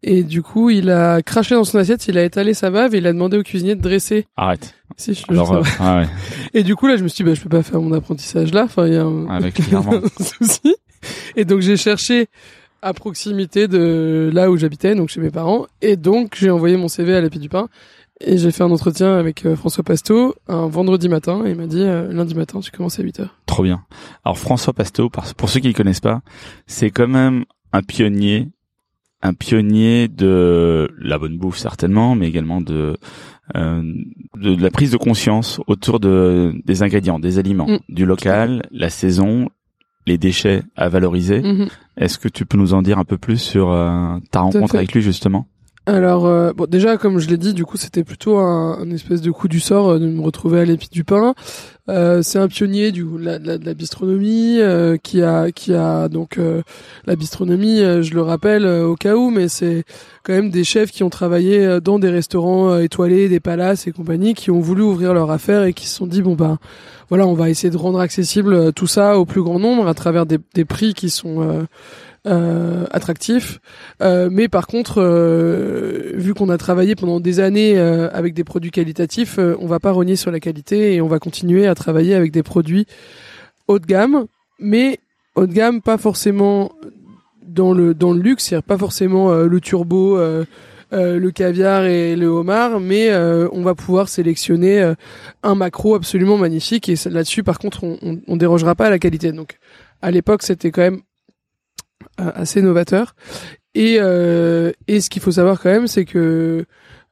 et 0.02 0.22
du 0.24 0.42
coup 0.42 0.70
il 0.70 0.90
a 0.90 1.22
craché 1.22 1.54
dans 1.54 1.64
son 1.64 1.78
assiette, 1.78 2.06
il 2.08 2.18
a 2.18 2.24
étalé 2.24 2.54
sa 2.54 2.70
bave 2.70 2.94
et 2.94 2.98
il 2.98 3.06
a 3.06 3.12
demandé 3.12 3.36
au 3.36 3.42
cuisinier 3.42 3.74
de 3.74 3.82
dresser. 3.82 4.26
Arrête. 4.36 4.74
Si, 4.96 5.14
je 5.14 5.24
Alors, 5.28 5.52
euh, 5.52 5.62
ah 5.78 5.98
ouais. 5.98 6.06
Et 6.54 6.62
du 6.62 6.74
coup 6.74 6.86
là 6.86 6.96
je 6.96 7.04
me 7.04 7.08
suis 7.08 7.22
dit 7.22 7.30
bah 7.30 7.34
je 7.34 7.40
peux 7.40 7.48
pas 7.48 7.62
faire 7.62 7.80
mon 7.80 7.92
apprentissage 7.92 8.52
là, 8.52 8.64
enfin 8.64 8.86
il 8.86 8.94
y 8.94 8.96
a 8.96 9.04
un, 9.04 9.28
Avec 9.28 9.60
un 9.72 10.02
souci. 10.18 10.74
Et 11.36 11.44
donc 11.44 11.60
j'ai 11.60 11.76
cherché 11.76 12.28
à 12.82 12.92
proximité 12.94 13.68
de 13.68 14.30
là 14.32 14.50
où 14.50 14.56
j'habitais, 14.56 14.94
donc 14.94 15.08
chez 15.08 15.20
mes 15.20 15.30
parents 15.30 15.66
et 15.82 15.96
donc 15.96 16.34
j'ai 16.36 16.50
envoyé 16.50 16.76
mon 16.76 16.88
CV 16.88 17.14
à 17.14 17.20
l'Épi 17.20 17.38
du 17.38 17.48
Pain 17.48 17.68
et 18.20 18.38
j'ai 18.38 18.50
fait 18.50 18.62
un 18.62 18.70
entretien 18.70 19.14
avec 19.14 19.44
euh, 19.44 19.56
François 19.56 19.84
Pasto 19.84 20.34
un 20.48 20.66
vendredi 20.68 21.08
matin 21.08 21.44
et 21.44 21.50
il 21.50 21.56
m'a 21.56 21.66
dit 21.66 21.82
euh, 21.82 22.10
lundi 22.12 22.34
matin 22.34 22.60
tu 22.60 22.70
commences 22.70 22.98
à 22.98 23.02
8 23.02 23.20
heures. 23.20 23.40
Trop 23.46 23.62
bien. 23.62 23.84
Alors 24.24 24.38
François 24.38 24.72
Pasto, 24.72 25.10
pour 25.10 25.48
ceux 25.48 25.60
qui 25.60 25.68
ne 25.68 25.72
connaissent 25.74 26.00
pas, 26.00 26.22
c'est 26.66 26.90
quand 26.90 27.08
même 27.08 27.44
un 27.72 27.82
pionnier, 27.82 28.48
un 29.22 29.34
pionnier 29.34 30.08
de 30.08 30.90
la 30.98 31.18
bonne 31.18 31.36
bouffe 31.36 31.58
certainement, 31.58 32.14
mais 32.14 32.28
également 32.28 32.60
de 32.60 32.96
euh, 33.54 33.82
de, 34.36 34.60
la 34.60 34.70
prise 34.70 34.90
de 34.90 34.96
conscience 34.96 35.60
autour 35.66 36.00
de 36.00 36.54
des 36.64 36.82
ingrédients, 36.82 37.18
des 37.18 37.38
aliments, 37.38 37.68
mm. 37.68 37.78
du 37.90 38.06
local, 38.06 38.66
la 38.70 38.88
saison, 38.88 39.50
les 40.06 40.16
déchets 40.16 40.62
à 40.74 40.88
valoriser. 40.88 41.42
Mm-hmm. 41.42 41.68
Est-ce 41.98 42.18
que 42.18 42.28
tu 42.28 42.46
peux 42.46 42.56
nous 42.56 42.72
en 42.72 42.80
dire 42.80 42.98
un 42.98 43.04
peu 43.04 43.18
plus 43.18 43.38
sur 43.38 43.68
ta 44.30 44.40
rencontre 44.40 44.74
avec 44.74 44.94
lui 44.94 45.02
justement? 45.02 45.46
Alors, 45.88 46.26
euh, 46.26 46.52
bon, 46.52 46.66
déjà, 46.68 46.96
comme 46.96 47.20
je 47.20 47.28
l'ai 47.28 47.36
dit, 47.36 47.54
du 47.54 47.64
coup, 47.64 47.76
c'était 47.76 48.02
plutôt 48.02 48.38
un, 48.38 48.90
espèce 48.90 49.20
de 49.20 49.30
coup 49.30 49.46
du 49.46 49.60
sort 49.60 49.90
euh, 49.90 49.98
de 50.00 50.06
me 50.06 50.20
retrouver 50.20 50.58
à 50.58 50.64
l'épi 50.64 50.88
du 50.90 51.04
pain. 51.04 51.34
Euh, 51.88 52.22
c'est 52.22 52.40
un 52.40 52.48
pionnier 52.48 52.90
du 52.90 53.06
la, 53.20 53.38
de 53.38 53.64
la 53.64 53.74
bistronomie 53.74 54.58
qui 55.04 55.22
a 55.22 55.52
qui 55.52 55.72
a 55.72 56.08
donc 56.08 56.40
la 57.06 57.14
bistronomie. 57.14 57.78
je 57.78 58.12
le 58.12 58.22
rappelle 58.22 58.66
au 58.66 58.96
cas 58.96 59.14
où, 59.14 59.30
mais 59.30 59.46
c'est 59.46 59.84
quand 60.24 60.32
même 60.32 60.50
des 60.50 60.64
chefs 60.64 60.90
qui 60.90 61.04
ont 61.04 61.10
travaillé 61.10 61.78
dans 61.80 62.00
des 62.00 62.10
restaurants 62.10 62.76
étoilés, 62.80 63.28
des 63.28 63.38
palaces 63.38 63.86
et 63.86 63.92
compagnie, 63.92 64.34
qui 64.34 64.50
ont 64.50 64.58
voulu 64.58 64.82
ouvrir 64.82 65.14
leur 65.14 65.30
affaire 65.30 65.62
et 65.62 65.72
qui 65.72 65.86
se 65.86 65.94
sont 65.94 66.08
dit 66.08 66.22
bon 66.22 66.34
ben 66.34 66.58
voilà, 67.08 67.24
on 67.28 67.34
va 67.34 67.50
essayer 67.50 67.70
de 67.70 67.76
rendre 67.76 68.00
accessible 68.00 68.72
tout 68.72 68.88
ça 68.88 69.16
au 69.16 69.24
plus 69.24 69.42
grand 69.42 69.60
nombre 69.60 69.86
à 69.86 69.94
travers 69.94 70.26
des, 70.26 70.38
des 70.54 70.64
prix 70.64 70.92
qui 70.92 71.08
sont 71.08 71.68
euh, 72.26 72.86
attractif. 72.90 73.60
Euh, 74.02 74.28
mais 74.32 74.48
par 74.48 74.66
contre, 74.66 75.00
euh, 75.00 76.10
vu 76.14 76.34
qu'on 76.34 76.48
a 76.48 76.58
travaillé 76.58 76.96
pendant 76.96 77.20
des 77.20 77.38
années 77.38 77.78
avec 77.78 78.34
des 78.34 78.42
produits 78.42 78.72
qualitatifs, 78.72 79.38
on 79.38 79.66
va 79.66 79.78
pas 79.78 79.92
renier 79.92 80.16
sur 80.16 80.32
la 80.32 80.40
qualité 80.40 80.94
et 80.94 81.00
on 81.00 81.06
va 81.06 81.20
continuer 81.20 81.68
à 81.68 81.74
travailler 81.76 82.14
avec 82.14 82.32
des 82.32 82.42
produits 82.42 82.86
haut 83.68 83.78
de 83.78 83.86
gamme, 83.86 84.26
mais 84.58 84.98
haut 85.36 85.46
de 85.46 85.52
gamme 85.52 85.80
pas 85.80 85.98
forcément 85.98 86.72
dans 87.46 87.72
le 87.72 87.94
dans 87.94 88.12
le 88.12 88.20
luxe, 88.20 88.46
c'est 88.46 88.60
pas 88.62 88.78
forcément 88.78 89.32
le 89.32 89.60
turbo. 89.60 90.18
le 90.92 91.30
caviar 91.30 91.84
et 91.84 92.16
le 92.16 92.26
homard, 92.26 92.80
mais 92.80 93.14
on 93.52 93.62
va 93.62 93.74
pouvoir 93.74 94.08
sélectionner 94.08 94.94
un 95.42 95.54
macro 95.54 95.94
absolument 95.94 96.38
magnifique 96.38 96.88
et 96.88 96.96
là-dessus, 97.08 97.42
par 97.42 97.58
contre, 97.58 97.84
on, 97.84 97.98
on, 98.02 98.20
on, 98.26 98.36
dérogera 98.36 98.74
pas 98.74 98.86
à 98.86 98.90
la 98.90 98.98
qualité. 98.98 99.32
Donc, 99.32 99.58
à 100.02 100.10
l'époque, 100.10 100.42
c'était 100.42 100.70
quand 100.70 100.82
même 100.82 101.00
euh, 101.00 101.05
assez 102.18 102.62
novateur. 102.62 103.14
Et, 103.74 103.98
euh, 104.00 104.72
et 104.88 105.00
ce 105.00 105.10
qu'il 105.10 105.20
faut 105.20 105.32
savoir 105.32 105.60
quand 105.60 105.70
même, 105.70 105.86
c'est 105.86 106.04
que 106.04 106.64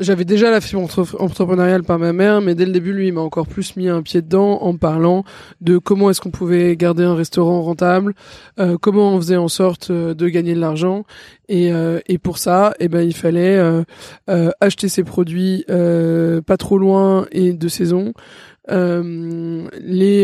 j'avais 0.00 0.24
déjà 0.24 0.50
la 0.50 0.60
fibre 0.60 0.88
entrepreneuriale 1.18 1.82
par 1.82 1.98
ma 1.98 2.12
mère, 2.12 2.40
mais 2.40 2.54
dès 2.54 2.64
le 2.64 2.72
début, 2.72 2.92
lui, 2.92 3.08
il 3.08 3.12
m'a 3.12 3.20
encore 3.20 3.46
plus 3.46 3.76
mis 3.76 3.88
un 3.88 4.02
pied 4.02 4.22
dedans 4.22 4.58
en 4.62 4.76
parlant 4.76 5.24
de 5.60 5.78
comment 5.78 6.10
est-ce 6.10 6.20
qu'on 6.20 6.30
pouvait 6.30 6.76
garder 6.76 7.04
un 7.04 7.14
restaurant 7.14 7.62
rentable, 7.62 8.14
euh, 8.58 8.76
comment 8.80 9.14
on 9.14 9.16
faisait 9.18 9.36
en 9.36 9.48
sorte 9.48 9.90
euh, 9.90 10.14
de 10.14 10.28
gagner 10.28 10.54
de 10.54 10.60
l'argent, 10.60 11.04
et, 11.48 11.72
euh, 11.72 12.00
et 12.06 12.18
pour 12.18 12.38
ça, 12.38 12.74
eh 12.80 12.88
ben, 12.88 13.02
il 13.02 13.14
fallait 13.14 13.60
acheter 14.60 14.88
ses 14.88 15.04
produits 15.04 15.64
pas 15.68 16.56
trop 16.56 16.78
loin 16.78 17.26
et 17.32 17.52
de 17.52 17.68
saison. 17.68 18.12
les 18.68 20.22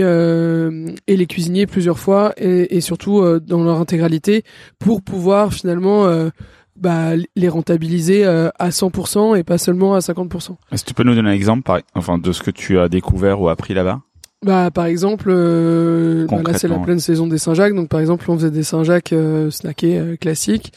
et 1.06 1.16
les 1.16 1.26
cuisiner 1.26 1.66
plusieurs 1.66 1.98
fois 1.98 2.32
et, 2.36 2.76
et 2.76 2.80
surtout 2.80 3.22
dans 3.40 3.64
leur 3.64 3.80
intégralité 3.80 4.44
pour 4.78 5.02
pouvoir 5.02 5.52
finalement 5.52 6.30
bah, 6.76 7.12
les 7.36 7.48
rentabiliser 7.48 8.24
euh, 8.24 8.50
à 8.58 8.70
100% 8.70 9.36
et 9.36 9.42
pas 9.42 9.58
seulement 9.58 9.94
à 9.94 10.00
50%. 10.00 10.56
Est-ce 10.72 10.84
que 10.84 10.88
tu 10.88 10.94
peux 10.94 11.04
nous 11.04 11.14
donner 11.14 11.30
un 11.30 11.32
exemple 11.32 11.62
par, 11.62 11.80
enfin, 11.94 12.18
de 12.18 12.32
ce 12.32 12.42
que 12.42 12.50
tu 12.50 12.78
as 12.78 12.88
découvert 12.88 13.40
ou 13.40 13.48
appris 13.48 13.74
là-bas? 13.74 14.00
Bah 14.44 14.70
par 14.70 14.84
exemple, 14.84 15.28
euh, 15.30 16.26
bah, 16.30 16.42
là 16.46 16.56
c'est 16.58 16.68
la 16.68 16.78
pleine 16.78 17.00
saison 17.00 17.26
des 17.26 17.38
Saint-Jacques, 17.38 17.74
donc 17.74 17.88
par 17.88 18.00
exemple 18.00 18.30
on 18.30 18.36
faisait 18.36 18.50
des 18.50 18.62
Saint-Jacques 18.62 19.14
euh, 19.14 19.50
snackés 19.50 19.98
euh, 19.98 20.16
classiques, 20.16 20.74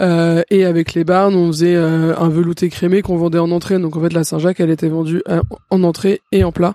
euh, 0.00 0.42
et 0.50 0.64
avec 0.64 0.94
les 0.94 1.04
barnes 1.04 1.34
on 1.34 1.48
faisait 1.48 1.76
un 1.76 2.28
velouté 2.30 2.70
crémé 2.70 3.02
qu'on 3.02 3.18
vendait 3.18 3.38
en 3.38 3.50
entrée. 3.50 3.78
Donc 3.78 3.96
en 3.96 4.00
fait 4.00 4.14
la 4.14 4.24
Saint-Jacques 4.24 4.60
elle 4.60 4.70
était 4.70 4.88
vendue 4.88 5.22
en 5.68 5.82
entrée 5.82 6.22
et 6.32 6.42
en 6.42 6.52
plat. 6.52 6.74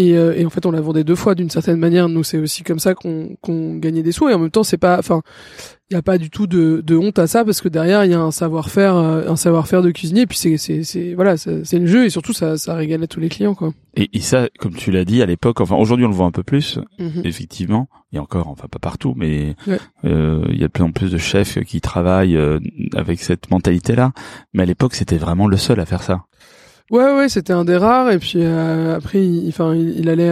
Et, 0.00 0.10
et, 0.10 0.44
en 0.46 0.50
fait, 0.50 0.66
on 0.66 0.70
la 0.70 0.80
vendait 0.80 1.04
deux 1.04 1.14
fois 1.14 1.34
d'une 1.34 1.50
certaine 1.50 1.78
manière. 1.78 2.08
Nous, 2.08 2.24
c'est 2.24 2.38
aussi 2.38 2.62
comme 2.62 2.78
ça 2.78 2.94
qu'on 2.94 3.36
qu'on 3.40 3.76
gagnait 3.76 4.02
des 4.02 4.12
sous. 4.12 4.28
Et 4.28 4.34
en 4.34 4.38
même 4.38 4.50
temps, 4.50 4.62
c'est 4.62 4.78
pas, 4.78 4.98
enfin, 4.98 5.22
il 5.90 5.94
y 5.94 5.96
a 5.96 6.02
pas 6.02 6.18
du 6.18 6.30
tout 6.30 6.46
de, 6.46 6.82
de, 6.86 6.96
honte 6.96 7.18
à 7.18 7.26
ça 7.26 7.44
parce 7.44 7.60
que 7.60 7.68
derrière 7.68 8.04
il 8.04 8.12
y 8.12 8.14
a 8.14 8.20
un 8.20 8.30
savoir-faire 8.30 8.94
euh, 8.94 9.28
un 9.28 9.34
savoir-faire 9.34 9.82
de 9.82 9.90
cuisinier. 9.90 10.22
Et 10.22 10.26
puis 10.26 10.38
c'est 10.38 10.56
c'est 10.56 10.84
c'est 10.84 11.14
voilà 11.14 11.36
c'est 11.36 11.78
le 11.78 11.86
jeu. 11.86 12.04
Et 12.04 12.10
surtout 12.10 12.32
ça 12.32 12.56
ça 12.56 12.74
régale 12.74 13.02
à 13.02 13.06
tous 13.08 13.18
les 13.18 13.28
clients 13.28 13.54
quoi. 13.54 13.72
Et, 13.96 14.08
et 14.12 14.20
ça 14.20 14.48
comme 14.60 14.74
tu 14.74 14.92
l'as 14.92 15.04
dit 15.04 15.20
à 15.20 15.26
l'époque 15.26 15.60
enfin 15.60 15.74
aujourd'hui 15.74 16.06
on 16.06 16.08
le 16.08 16.14
voit 16.14 16.26
un 16.26 16.30
peu 16.30 16.44
plus 16.44 16.78
mhm. 16.98 17.22
effectivement. 17.24 17.88
Il 18.12 18.16
y 18.16 18.18
a 18.18 18.22
encore 18.22 18.48
enfin 18.48 18.68
pas 18.68 18.78
partout 18.78 19.14
mais 19.16 19.56
euh, 20.04 20.44
il 20.50 20.60
y 20.60 20.64
a 20.64 20.68
de 20.68 20.72
plus 20.72 20.84
en 20.84 20.92
plus 20.92 21.10
de 21.10 21.18
chefs 21.18 21.58
qui 21.64 21.80
travaillent 21.80 22.36
euh, 22.36 22.58
avec 22.94 23.20
cette 23.20 23.50
mentalité 23.50 23.94
là 23.94 24.12
mais 24.52 24.64
à 24.64 24.66
l'époque 24.66 24.94
c'était 24.94 25.16
vraiment 25.16 25.46
le 25.46 25.56
seul 25.56 25.78
à 25.78 25.86
faire 25.86 26.02
ça 26.02 26.24
ouais 26.90 27.12
ouais 27.12 27.28
c'était 27.28 27.52
un 27.52 27.64
des 27.64 27.76
rares 27.76 28.10
et 28.10 28.18
puis 28.18 28.44
après 28.44 29.24
enfin 29.48 29.74
il, 29.74 30.00
il, 30.00 30.08
allait 30.08 30.30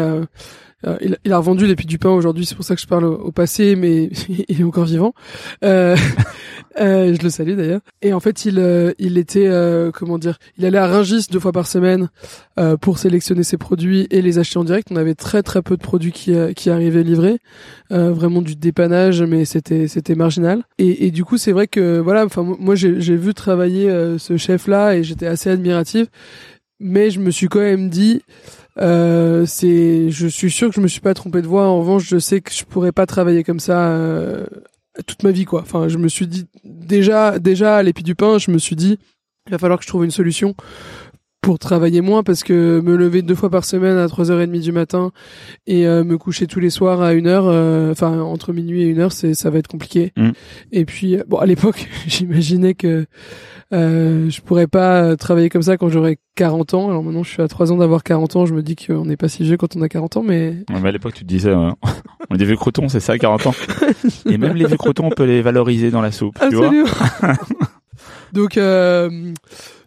euh, 0.87 0.97
il, 1.25 1.33
a 1.33 1.39
revendu 1.39 1.67
les 1.67 1.75
du 1.75 1.99
pain 1.99 2.11
aujourd'hui, 2.11 2.47
c'est 2.47 2.55
pour 2.55 2.65
ça 2.65 2.77
que 2.77 2.81
je 2.81 2.87
parle 2.87 3.05
au, 3.05 3.33
passé, 3.33 3.75
mais 3.75 4.11
il 4.49 4.61
est 4.61 4.65
encore 4.65 4.85
vivant. 4.85 5.13
Euh, 5.65 5.97
euh, 6.81 7.15
je 7.15 7.23
le 7.23 7.31
salue 7.31 7.57
d'ailleurs. 7.57 7.81
Et 8.01 8.13
en 8.13 8.21
fait, 8.21 8.45
il, 8.45 8.59
euh, 8.59 8.93
il 8.99 9.19
était, 9.19 9.49
comment 9.93 10.19
dire, 10.19 10.39
il 10.57 10.65
allait 10.65 10.79
à 10.79 10.87
Ringis 10.87 11.27
deux 11.31 11.41
fois 11.41 11.53
par 11.53 11.67
semaine 11.67 12.09
pour 12.81 12.99
sélectionner 12.99 13.43
ses 13.43 13.57
produits 13.57 14.07
et 14.11 14.23
les 14.23 14.39
acheter 14.39 14.59
en 14.59 14.65
direct. 14.65 14.89
On 14.91 14.97
avait 14.97 15.15
très 15.15 15.43
très 15.43 15.63
peu 15.63 15.77
de 15.77 15.83
produits 15.83 16.13
qui, 16.13 16.35
qui 16.55 16.71
arrivaient 16.71 17.03
livrés, 17.03 17.39
vraiment 17.91 18.43
du 18.43 18.57
dépannage, 18.57 19.23
mais 19.23 19.45
c'était 19.45 19.89
c'était 19.89 20.15
marginal. 20.15 20.63
Et, 20.79 21.07
et 21.07 21.11
du 21.11 21.25
coup, 21.25 21.39
c'est 21.39 21.53
vrai 21.53 21.67
que 21.67 21.99
voilà, 21.99 22.25
enfin 22.25 22.43
moi 22.43 22.75
j'ai 22.75 23.17
vu 23.17 23.35
travailler 23.35 23.89
ce 24.19 24.37
chef 24.37 24.67
là 24.67 24.95
et 24.95 25.05
j'étais 25.05 25.27
assez 25.27 25.51
admiratif, 25.51 26.09
mais 26.81 27.11
je 27.11 27.21
me 27.21 27.31
suis 27.31 27.49
quand 27.49 27.61
même 27.61 27.89
dit 27.89 28.23
euh, 28.81 29.45
c'est, 29.47 30.11
je 30.11 30.27
suis 30.27 30.51
sûr 30.51 30.69
que 30.69 30.75
je 30.75 30.81
me 30.81 30.89
suis 30.89 31.01
pas 31.01 31.15
trompé 31.15 31.43
de 31.43 31.47
voix. 31.47 31.67
En 31.67 31.81
revanche, 31.81 32.09
je 32.09 32.19
sais 32.19 32.41
que 32.41 32.53
je 32.53 32.65
pourrais 32.65 32.93
pas 32.93 33.07
travailler 33.07 33.45
comme 33.45 33.61
ça 33.61 33.89
euh, 33.91 34.47
toute 35.07 35.23
ma 35.23 35.31
vie, 35.31 35.45
quoi. 35.45 35.63
Enfin, 35.63 35.89
je 35.89 35.99
me 35.99 36.09
suis 36.09 36.27
dit 36.27 36.47
déjà, 36.65 37.39
déjà 37.39 37.77
à 37.77 37.83
l'épi 37.83 38.03
du 38.03 38.15
pain, 38.15 38.39
je 38.39 38.51
me 38.51 38.59
suis 38.59 38.77
dit, 38.77 38.99
il 39.47 39.53
va 39.53 39.59
falloir 39.59 39.79
que 39.79 39.85
je 39.85 39.89
trouve 39.89 40.05
une 40.05 40.11
solution 40.11 40.55
pour 41.41 41.59
travailler 41.59 42.01
moins 42.01 42.23
parce 42.23 42.43
que 42.43 42.81
me 42.81 42.97
lever 42.97 43.23
deux 43.23 43.35
fois 43.35 43.49
par 43.49 43.65
semaine 43.65 43.97
à 43.97 44.07
3h30 44.07 44.61
du 44.61 44.73
matin 44.73 45.13
et 45.67 45.87
euh, 45.87 46.03
me 46.03 46.19
coucher 46.19 46.47
tous 46.47 46.61
les 46.61 46.71
soirs 46.71 47.01
à 47.01 47.13
une 47.13 47.27
heure 47.27 47.47
euh, 47.47 47.93
enfin 47.93 48.21
entre 48.21 48.53
minuit 48.53 48.83
et 48.83 48.87
une 48.87 48.99
heure 48.99 49.13
c'est 49.13 49.35
ça 49.35 49.49
va 49.49 49.59
être 49.59 49.69
compliqué 49.69 50.13
mm. 50.17 50.31
et 50.73 50.85
puis 50.85 51.17
bon 51.29 51.39
à 51.39 51.47
l'époque 51.47 51.89
j'imaginais 52.07 52.75
que 52.75 53.07
euh, 53.73 54.29
je 54.29 54.41
pourrais 54.41 54.67
pas 54.67 55.17
travailler 55.17 55.49
comme 55.49 55.63
ça 55.63 55.77
quand 55.77 55.89
j'aurais 55.89 56.19
40 56.35 56.75
ans 56.75 56.89
alors 56.89 57.05
maintenant 57.05 57.23
je 57.23 57.31
suis 57.31 57.43
à 57.43 57.49
3 57.49 57.71
ans 57.71 57.77
d'avoir 57.77 58.03
40 58.03 58.37
ans 58.37 58.47
je 58.47 58.55
me 58.55 58.63
dis 58.63 58.75
qu'on 58.75 59.05
n'est 59.05 59.17
pas 59.17 59.29
si 59.29 59.45
vieux 59.45 59.57
quand 59.57 59.77
on 59.77 59.83
a 59.83 59.89
40 59.89 60.17
ans 60.17 60.23
mais, 60.25 60.57
mais 60.69 60.89
à 60.89 60.93
l'époque 60.93 61.15
tu 61.15 61.23
te 61.23 61.29
disais 61.29 61.55
on 62.31 62.35
est 62.35 62.39
des 62.39 62.47
vieux 62.47 62.57
crotons 62.57 62.89
c'est 62.89 63.01
ça 63.01 63.17
40 63.17 63.47
ans 63.47 63.55
et 64.27 64.39
même 64.39 64.57
les 64.57 64.67
vieux 64.67 64.77
crotons 64.77 65.07
on 65.07 65.11
peut 65.11 65.25
les 65.25 65.41
valoriser 65.41 65.93
dans 65.93 66.03
la 66.03 66.11
soupe 66.11 66.37
Absolument. 66.41 66.85
tu 66.85 67.27
vois 67.27 67.35
donc 68.33 68.57
euh, 68.57 69.33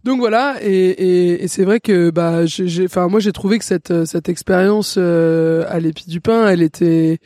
donc 0.03 0.19
voilà, 0.19 0.55
et, 0.61 0.69
et, 0.69 1.43
et 1.43 1.47
c'est 1.47 1.63
vrai 1.63 1.79
que 1.79 2.09
bah 2.09 2.45
j'ai, 2.45 2.85
enfin 2.85 3.07
moi 3.07 3.19
j'ai 3.19 3.31
trouvé 3.31 3.59
que 3.59 3.65
cette 3.65 4.05
cette 4.05 4.29
expérience 4.29 4.95
euh, 4.97 5.65
à 5.69 5.79
l'épi 5.79 6.09
du 6.09 6.21
pain, 6.21 6.47
elle 6.47 6.63
était, 6.63 7.19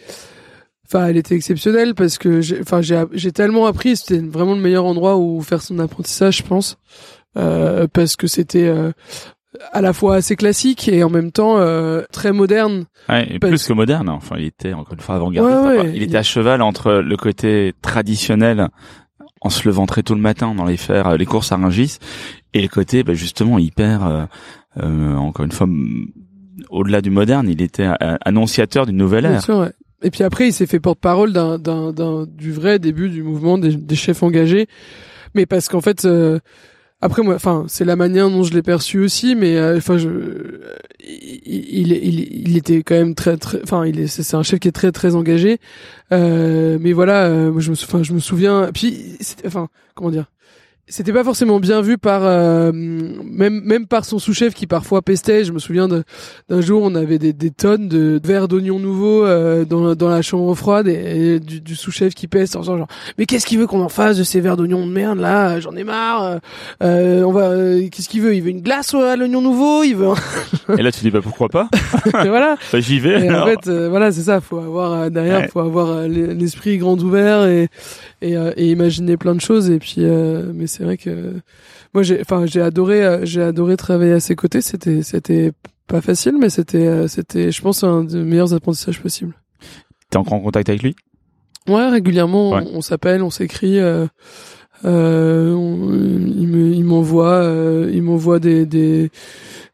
enfin 0.85 1.07
elle 1.07 1.15
était 1.15 1.35
exceptionnelle 1.35 1.95
parce 1.95 2.17
que 2.17 2.41
j'ai, 2.41 2.59
enfin 2.59 2.81
j'ai 2.81 3.01
j'ai 3.13 3.31
tellement 3.31 3.65
appris, 3.65 3.95
c'était 3.95 4.19
vraiment 4.19 4.55
le 4.55 4.61
meilleur 4.61 4.85
endroit 4.85 5.17
où 5.17 5.41
faire 5.41 5.61
son 5.61 5.79
apprentissage, 5.79 6.37
je 6.37 6.43
pense, 6.43 6.77
euh, 7.37 7.87
parce 7.91 8.17
que 8.17 8.27
c'était 8.27 8.67
euh, 8.67 8.91
à 9.71 9.79
la 9.79 9.93
fois 9.93 10.15
assez 10.15 10.35
classique 10.35 10.89
et 10.89 11.01
en 11.03 11.09
même 11.09 11.31
temps 11.31 11.57
euh, 11.59 12.03
très 12.11 12.33
moderne. 12.33 12.87
Ouais, 13.07 13.25
et 13.29 13.39
plus 13.39 13.65
que 13.65 13.73
moderne. 13.73 14.09
Enfin, 14.09 14.35
il 14.37 14.47
était 14.47 14.73
encore 14.73 14.93
une 14.93 14.99
fois 14.99 15.15
avant-gardiste. 15.15 15.93
il 15.95 16.03
était 16.03 16.17
à 16.17 16.23
cheval 16.23 16.61
entre 16.61 16.91
le 16.91 17.15
côté 17.15 17.73
traditionnel 17.81 18.67
en 19.45 19.49
se 19.49 19.67
levant 19.67 19.85
très 19.85 20.01
tôt 20.01 20.15
le 20.15 20.21
matin 20.21 20.55
dans 20.55 20.65
les 20.65 20.75
faire 20.75 21.07
euh, 21.07 21.17
les 21.17 21.25
courses 21.25 21.51
à 21.51 21.55
Rungis 21.55 21.99
et 22.55 22.61
le 22.61 22.67
côté 22.67 23.03
bah, 23.03 23.13
justement 23.13 23.59
hyper 23.59 24.05
euh, 24.05 24.25
euh, 24.81 25.15
encore 25.15 25.45
une 25.45 25.51
fois 25.51 25.67
au-delà 26.69 27.01
du 27.01 27.11
moderne 27.11 27.47
il 27.47 27.61
était 27.61 27.87
annonciateur 27.99 28.85
d'une 28.87 28.97
nouvelle 28.97 29.25
ère. 29.25 29.41
sûr, 29.43 29.59
ouais. 29.59 29.71
et 30.01 30.09
puis 30.09 30.23
après 30.23 30.47
il 30.47 30.53
s'est 30.53 30.65
fait 30.65 30.79
porte-parole 30.79 31.33
d'un, 31.33 31.59
d'un, 31.59 31.91
d'un 31.91 32.25
du 32.25 32.51
vrai 32.51 32.79
début 32.79 33.09
du 33.09 33.21
mouvement 33.21 33.57
des, 33.57 33.75
des 33.75 33.95
chefs 33.95 34.23
engagés. 34.23 34.67
Mais 35.35 35.45
parce 35.45 35.67
qu'en 35.67 35.81
fait 35.81 36.07
après 37.01 37.21
moi 37.21 37.35
enfin 37.35 37.65
c'est 37.67 37.85
la 37.85 37.95
manière 37.95 38.29
dont 38.29 38.43
je 38.43 38.53
l'ai 38.53 38.61
perçu 38.61 38.99
aussi 38.99 39.35
mais 39.35 39.57
euh, 39.57 39.77
enfin 39.77 39.97
je 39.97 40.09
il, 40.99 41.91
il, 41.91 42.49
il 42.49 42.57
était 42.57 42.83
quand 42.83 42.95
même 42.95 43.15
très 43.15 43.37
très 43.37 43.61
enfin 43.61 43.85
il 43.85 43.99
est 43.99 44.07
c'est 44.07 44.35
un 44.35 44.43
chef 44.43 44.59
qui 44.59 44.67
est 44.67 44.73
très 44.73 44.91
très 44.91 45.15
engagé. 45.15 45.59
Euh, 46.11 46.77
mais 46.79 46.93
voilà 46.93 47.25
euh, 47.25 47.53
je 47.59 47.69
me 47.69 47.75
enfin 47.75 48.01
je 48.03 48.13
me 48.13 48.19
souviens 48.19 48.69
puis 48.73 49.17
enfin 49.45 49.67
comment 49.93 50.09
dire 50.09 50.25
c'était 50.87 51.13
pas 51.13 51.23
forcément 51.23 51.59
bien 51.59 51.81
vu 51.81 51.97
par 51.97 52.21
euh, 52.23 52.71
même 52.71 53.61
même 53.63 53.87
par 53.87 54.05
son 54.05 54.19
sous-chef 54.19 54.53
qui 54.53 54.67
parfois 54.67 55.01
pestait. 55.01 55.43
Je 55.43 55.51
me 55.51 55.57
souviens 55.57 55.87
d'un 55.87 56.61
jour 56.61 56.83
on 56.83 56.93
avait 56.93 57.17
des, 57.17 57.33
des 57.33 57.49
tonnes 57.49 57.87
de 57.87 58.19
verres 58.23 58.47
d'oignons 58.47 58.77
nouveaux 58.77 59.25
euh, 59.25 59.65
dans, 59.65 59.95
dans 59.95 60.09
la 60.09 60.21
chambre 60.21 60.53
froide 60.53 60.87
et, 60.87 61.39
du, 61.39 61.59
du 61.59 61.75
sous-chef 61.75 62.13
qui 62.13 62.27
peste 62.27 62.55
en 62.55 62.59
disant 62.59 62.77
genre 62.77 62.87
mais 63.17 63.25
qu'est-ce 63.25 63.47
qu'il 63.47 63.57
veut 63.57 63.65
qu'on 63.65 63.81
en 63.81 63.89
fasse 63.89 64.17
de 64.17 64.23
ces 64.23 64.41
verres 64.41 64.57
d'oignons 64.57 64.85
de 64.85 64.91
merde 64.91 65.19
là? 65.19 65.59
J'en 65.59 65.75
ai 65.75 65.83
marre. 65.83 66.39
Euh, 66.83 67.23
on 67.23 67.31
va 67.31 67.49
qu'est-ce 67.89 68.07
qu'il 68.07 68.21
veut? 68.21 68.35
Il 68.35 68.43
veut 68.43 68.49
une 68.51 68.61
glace 68.61 68.93
à 68.93 69.15
l'oignon 69.15 69.41
nouveau? 69.41 69.83
Il 69.83 69.95
veut. 69.95 70.09
et 70.77 70.83
là 70.83 70.91
tu 70.91 70.99
dis 71.01 71.09
bah 71.09 71.21
pourquoi 71.23 71.49
pas? 71.49 71.67
Voilà. 72.13 72.57
bah, 72.71 72.79
J'y 72.79 72.99
vais. 72.99 73.29
en 73.31 73.45
fait 73.47 73.69
voilà 73.69 74.11
c'est 74.11 74.23
ça. 74.23 74.39
Faut 74.39 74.59
avoir 74.59 75.09
derrière 75.09 75.49
faut 75.49 75.61
avoir 75.61 76.01
l'esprit 76.07 76.77
grand 76.77 77.01
ouvert 77.01 77.45
et 77.47 77.69
et, 78.29 78.35
et 78.57 78.71
imaginer 78.71 79.17
plein 79.17 79.35
de 79.35 79.41
choses. 79.41 79.69
Et 79.69 79.79
puis 79.79 80.01
mais 80.01 80.67
c'est 80.67 80.83
vrai 80.83 80.97
que 80.97 81.41
moi 81.93 82.03
j'ai 82.03 82.19
enfin 82.21 82.45
j'ai 82.45 82.61
adoré 82.61 83.05
euh, 83.05 83.25
j'ai 83.25 83.41
adoré 83.41 83.77
travailler 83.77 84.13
à 84.13 84.19
ses 84.19 84.35
côtés. 84.35 84.61
C'était 84.61 85.01
c'était 85.01 85.51
pas 85.87 86.01
facile 86.01 86.35
mais 86.39 86.49
c'était 86.49 86.87
euh, 86.87 87.07
c'était 87.07 87.51
je 87.51 87.61
pense 87.61 87.83
un 87.83 88.03
des 88.03 88.19
meilleurs 88.19 88.53
apprentissages 88.53 89.01
possibles. 89.01 89.33
T'es 90.09 90.17
encore 90.17 90.33
en 90.33 90.41
contact 90.41 90.69
avec 90.69 90.83
lui? 90.83 90.95
Ouais 91.67 91.89
régulièrement 91.89 92.51
on, 92.51 92.81
s'appelle 92.81 93.23
on 93.23 93.31
s'écrit 93.31 93.79
euh, 94.83 95.55
euh, 95.55 96.33
il 96.35 96.83
m'envoie 96.83 97.49
il 97.91 98.03
m'envoie 98.03 98.39
des, 98.39 98.65
des 98.65 99.11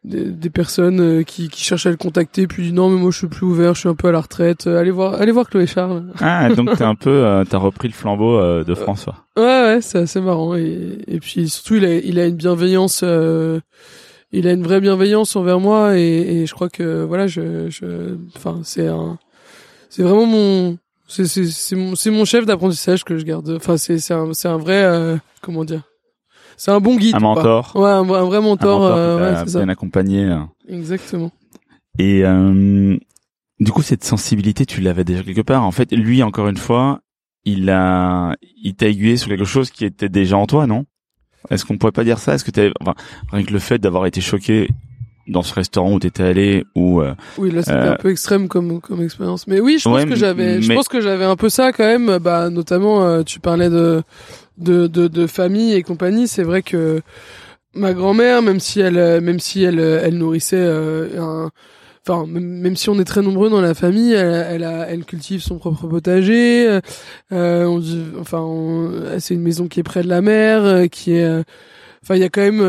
des, 0.04 0.50
personnes 0.50 1.00
euh, 1.00 1.22
qui, 1.22 1.48
qui 1.48 1.62
cherchent 1.62 1.86
à 1.86 1.90
le 1.90 1.96
contacter 1.96 2.46
puis 2.46 2.64
dit 2.64 2.72
non 2.72 2.88
mais 2.88 3.00
moi 3.00 3.10
je 3.12 3.18
suis 3.18 3.28
plus 3.28 3.46
ouvert 3.46 3.74
je 3.74 3.80
suis 3.80 3.88
un 3.88 3.94
peu 3.94 4.08
à 4.08 4.12
la 4.12 4.20
retraite. 4.20 4.66
Euh, 4.66 4.80
allez 4.80 4.90
voir 4.90 5.14
allez 5.14 5.32
voir 5.32 5.48
Chloé 5.48 5.66
Charles. 5.66 6.04
Ah 6.20 6.48
donc 6.50 6.76
t'es 6.76 6.84
un 6.84 6.96
peu 6.96 7.10
euh, 7.10 7.44
t'as 7.44 7.58
repris 7.58 7.88
le 7.88 7.94
flambeau 7.94 8.64
de 8.64 8.74
François. 8.74 9.26
ouais 9.36 9.42
ouais 9.44 9.78
c'est 9.80 9.98
assez 9.98 10.20
marrant. 10.20 10.54
Et, 10.56 10.98
et 11.06 11.20
puis 11.20 11.48
surtout 11.48 11.76
il 11.76 11.84
a 11.84 11.94
il 11.94 12.18
a 12.18 12.26
une 12.26 12.36
bienveillance 12.36 13.04
il 14.34 14.48
a 14.48 14.52
une 14.52 14.62
vraie 14.62 14.80
bienveillance 14.80 15.36
envers 15.36 15.60
moi. 15.60 15.96
Et, 15.98 16.42
et 16.42 16.46
je 16.46 16.54
crois 16.54 16.68
que 16.68 17.04
voilà 17.04 17.26
je 17.28 17.70
je 17.70 18.16
enfin 18.36 18.60
c'est 18.64 18.88
un 18.88 19.18
c'est 19.88 20.02
vraiment 20.02 20.26
mon 20.26 20.78
c'est 21.08 21.26
c'est 21.26 21.46
c'est 21.46 21.76
mon 21.76 21.94
c'est 21.94 22.10
mon 22.10 22.24
chef 22.24 22.46
d'apprentissage 22.46 23.04
que 23.04 23.18
je 23.18 23.24
garde 23.24 23.50
enfin 23.56 23.76
c'est 23.76 23.98
c'est 23.98 24.14
un 24.14 24.32
c'est 24.32 24.48
un 24.48 24.58
vrai 24.58 25.20
comment 25.40 25.64
dire? 25.64 25.82
C'est 26.56 26.70
un 26.70 26.80
bon 26.80 26.96
guide. 26.96 27.16
Un 27.16 27.20
mentor. 27.20 27.72
Ouais, 27.74 27.90
un, 27.90 28.02
vrai 28.02 28.40
mentor. 28.40 28.86
Un 28.86 28.96
euh, 28.96 29.44
ouais, 29.44 29.50
bien 29.52 29.68
accompagné. 29.68 30.24
Euh. 30.24 30.40
Exactement. 30.68 31.32
Et 31.98 32.24
euh, 32.24 32.96
du 33.60 33.72
coup, 33.72 33.82
cette 33.82 34.04
sensibilité, 34.04 34.66
tu 34.66 34.80
l'avais 34.80 35.04
déjà 35.04 35.22
quelque 35.22 35.40
part. 35.40 35.64
En 35.64 35.72
fait, 35.72 35.92
lui, 35.92 36.22
encore 36.22 36.48
une 36.48 36.56
fois, 36.56 37.00
il 37.44 37.68
a, 37.70 38.36
il 38.62 38.74
t'a 38.74 38.86
aiguillé 38.86 39.16
sur 39.16 39.28
quelque 39.28 39.44
chose 39.44 39.70
qui 39.70 39.84
était 39.84 40.08
déjà 40.08 40.36
en 40.36 40.46
toi, 40.46 40.66
non? 40.66 40.84
Est-ce 41.50 41.64
qu'on 41.64 41.78
pourrait 41.78 41.92
pas 41.92 42.04
dire 42.04 42.18
ça? 42.18 42.34
Est-ce 42.34 42.44
que 42.44 42.52
t'es, 42.52 42.70
enfin, 42.80 42.94
rien 43.32 43.44
que 43.44 43.52
le 43.52 43.58
fait 43.58 43.78
d'avoir 43.78 44.06
été 44.06 44.20
choqué 44.20 44.68
dans 45.28 45.42
ce 45.42 45.54
restaurant 45.54 45.92
où 45.92 45.98
t'étais 45.98 46.22
allé 46.24 46.64
ou 46.74 47.00
euh, 47.00 47.14
Oui, 47.38 47.50
là 47.50 47.62
c'était 47.62 47.76
Euh, 47.76 47.92
un 47.92 47.96
peu 47.96 48.10
extrême 48.10 48.48
comme 48.48 48.80
comme 48.80 49.02
expérience. 49.02 49.46
Mais 49.46 49.60
oui, 49.60 49.78
je 49.78 49.84
pense 49.84 50.02
Ouais, 50.02 50.08
que 50.08 50.16
j'avais 50.16 50.60
je 50.60 50.72
pense 50.72 50.88
que 50.88 51.00
j'avais 51.00 51.24
un 51.24 51.36
peu 51.36 51.48
ça 51.48 51.72
quand 51.72 51.84
même 51.84 52.18
bah 52.18 52.50
notamment 52.50 53.04
euh, 53.04 53.22
tu 53.22 53.38
parlais 53.40 53.70
de 53.70 54.02
de 54.58 54.86
de, 54.86 55.08
de 55.08 55.26
famille 55.26 55.74
et 55.74 55.82
compagnie, 55.82 56.26
c'est 56.28 56.42
vrai 56.42 56.62
que 56.62 57.00
ma 57.74 57.92
grand-mère 57.94 58.42
même 58.42 58.60
si 58.60 58.80
elle 58.80 58.98
euh, 58.98 59.20
même 59.20 59.38
si 59.40 59.62
elle 59.64 59.78
euh, 59.80 60.00
elle 60.04 60.18
nourrissait 60.18 60.56
euh, 60.58 61.08
un 61.20 61.50
Enfin, 62.04 62.26
même, 62.26 62.74
si 62.74 62.90
on 62.90 62.98
est 62.98 63.04
très 63.04 63.22
nombreux 63.22 63.48
dans 63.48 63.60
la 63.60 63.74
famille, 63.74 64.12
elle, 64.12 64.44
elle, 64.50 64.64
a, 64.64 64.88
elle 64.90 65.04
cultive 65.04 65.40
son 65.40 65.58
propre 65.58 65.86
potager. 65.86 66.66
euh, 66.68 66.80
euh, 67.30 67.64
on 67.66 67.78
dit, 67.78 68.02
enfin, 68.18 68.44
c'est 69.20 69.34
une 69.34 69.40
maison 69.42 69.68
qui 69.68 69.78
est 69.78 69.84
près 69.84 70.02
de 70.02 70.08
la 70.08 70.20
mer, 70.20 70.64
euh, 70.64 70.86
qui 70.88 71.12
est. 71.12 71.22
euh, 71.22 71.44
Enfin, 72.02 72.16
il 72.16 72.20
y 72.20 72.24
a 72.24 72.28
quand 72.28 72.40
même. 72.40 72.60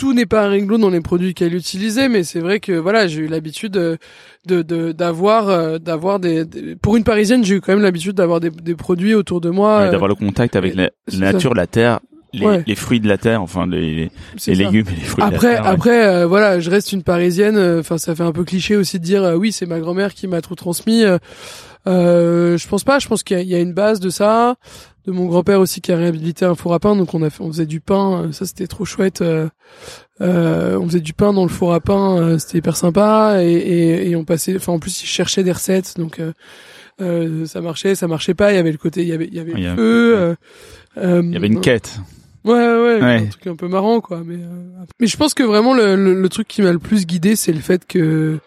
Euh, 0.00 0.06
tout 0.08 0.12
n'est 0.14 0.26
pas 0.26 0.44
un 0.46 0.48
réglo 0.48 0.78
dans 0.78 0.90
les 0.90 1.00
produits 1.00 1.34
qu'elle 1.34 1.54
utilisait, 1.54 2.08
mais 2.08 2.22
c'est 2.24 2.40
vrai 2.40 2.58
que 2.60 2.72
voilà, 2.72 3.06
j'ai 3.06 3.20
eu 3.20 3.26
l'habitude 3.26 3.72
de 3.72 3.98
de- 4.46 4.62
de- 4.62 4.92
d'avoir 4.92 5.48
euh, 5.48 5.78
d'avoir 5.78 6.18
des, 6.18 6.44
des- 6.44 6.76
pour 6.76 6.96
une 6.96 7.04
parisienne, 7.04 7.44
j'ai 7.44 7.56
eu 7.56 7.60
quand 7.60 7.72
même 7.72 7.82
l'habitude 7.82 8.12
d'avoir 8.16 8.40
des, 8.40 8.50
des 8.50 8.74
produits 8.74 9.14
autour 9.14 9.40
de 9.40 9.50
moi. 9.50 9.78
ouais, 9.80 9.84
euh, 9.88 9.90
d'avoir 9.90 10.08
le 10.08 10.14
contact 10.14 10.56
avec 10.56 10.74
la, 10.74 10.90
nature, 11.18 11.52
la 11.54 11.66
terre, 11.66 12.00
les, 12.32 12.46
Ouais. 12.46 12.62
les 12.66 12.74
fruits 12.76 13.00
de 13.00 13.08
la 13.08 13.18
terre, 13.18 13.42
enfin 13.42 13.66
les, 13.66 14.10
légumes 14.46 14.86
et 14.86 14.94
les 15.00 15.04
fruits 15.04 15.22
de 15.24 15.28
Après, 15.34 15.48
la 15.48 15.54
terre. 15.56 15.64
ouais. 15.64 15.70
après, 15.70 16.06
euh, 16.06 16.26
voilà, 16.26 16.60
je 16.60 16.70
reste 16.70 16.92
une 16.92 17.02
parisienne. 17.02 17.56
euh, 17.56 17.80
Enfin, 17.80 17.98
ça 17.98 18.14
fait 18.14 18.22
un 18.22 18.32
peu 18.32 18.44
cliché 18.44 18.76
aussi 18.76 18.98
de 18.98 19.04
dire 19.04 19.22
euh, 19.24 19.34
oui, 19.34 19.52
c'est 19.52 19.66
ma 19.66 19.80
grand-mère 19.80 20.14
qui 20.14 20.26
m'a 20.28 20.40
tout 20.40 20.54
transmis. 20.54 21.04
euh, 21.04 21.18
euh, 21.86 22.56
je 22.58 22.68
pense 22.68 22.84
pas. 22.84 22.98
Je 22.98 23.08
pense 23.08 23.22
qu'il 23.22 23.40
y 23.42 23.54
a 23.54 23.58
une 23.58 23.72
base 23.72 24.00
de 24.00 24.10
ça, 24.10 24.56
de 25.06 25.12
mon 25.12 25.26
grand-père 25.26 25.60
aussi 25.60 25.80
qui 25.80 25.92
a 25.92 25.96
réhabilité 25.96 26.44
un 26.44 26.54
four 26.54 26.74
à 26.74 26.78
pain. 26.80 26.94
Donc 26.96 27.14
on 27.14 27.22
a 27.22 27.30
fait, 27.30 27.42
on 27.42 27.48
faisait 27.48 27.66
du 27.66 27.80
pain. 27.80 28.24
euh, 28.24 28.32
Ça 28.32 28.44
c'était 28.46 28.66
trop 28.66 28.84
chouette. 28.84 29.22
euh, 29.22 29.48
euh, 30.20 30.78
on 30.78 30.86
faisait 30.86 31.00
du 31.00 31.12
pain 31.14 31.32
dans 31.32 31.42
le 31.44 31.48
four 31.48 31.72
à 31.72 31.80
pain. 31.80 32.18
euh, 32.18 32.38
c'était 32.38 32.58
hyper 32.58 32.76
sympa. 32.76 33.42
Et, 33.42 33.52
et, 33.52 34.10
et 34.10 34.16
on 34.16 34.24
passait. 34.24 34.54
Enfin, 34.56 34.72
en 34.72 34.78
plus, 34.78 35.02
il 35.02 35.06
cherchait 35.06 35.42
des 35.42 35.52
recettes. 35.52 35.94
Donc 35.98 36.20
ça 37.46 37.60
marchait, 37.62 37.94
ça 37.94 38.06
marchait 38.08 38.34
pas. 38.34 38.52
Il 38.52 38.56
y 38.56 38.58
avait 38.58 38.72
le 38.72 38.78
côté, 38.78 39.02
il 39.02 39.08
y 39.08 39.12
avait, 39.12 39.26
il 39.26 39.34
y 39.34 39.40
avait 39.40 39.52
Il 39.52 39.60
y 39.60 39.64
le 39.64 39.76
feu. 39.76 40.36
Il 40.96 41.32
y 41.32 41.36
avait 41.36 41.46
une 41.46 41.60
quête. 41.60 41.98
Ouais, 42.44 42.52
ouais, 42.54 42.98
Ouais. 43.02 43.16
un 43.18 43.26
truc 43.26 43.46
un 43.48 43.56
peu 43.56 43.68
marrant, 43.68 44.00
quoi. 44.00 44.22
Mais, 44.24 44.36
euh, 44.36 44.84
mais 44.98 45.06
je 45.06 45.16
pense 45.18 45.34
que 45.34 45.42
vraiment 45.42 45.74
le, 45.74 45.94
le, 45.94 46.14
le 46.20 46.28
truc 46.30 46.48
qui 46.48 46.62
m'a 46.62 46.72
le 46.72 46.78
plus 46.78 47.06
guidé, 47.06 47.36
c'est 47.36 47.52
le 47.52 47.60
fait 47.60 47.86
que, 47.86 48.38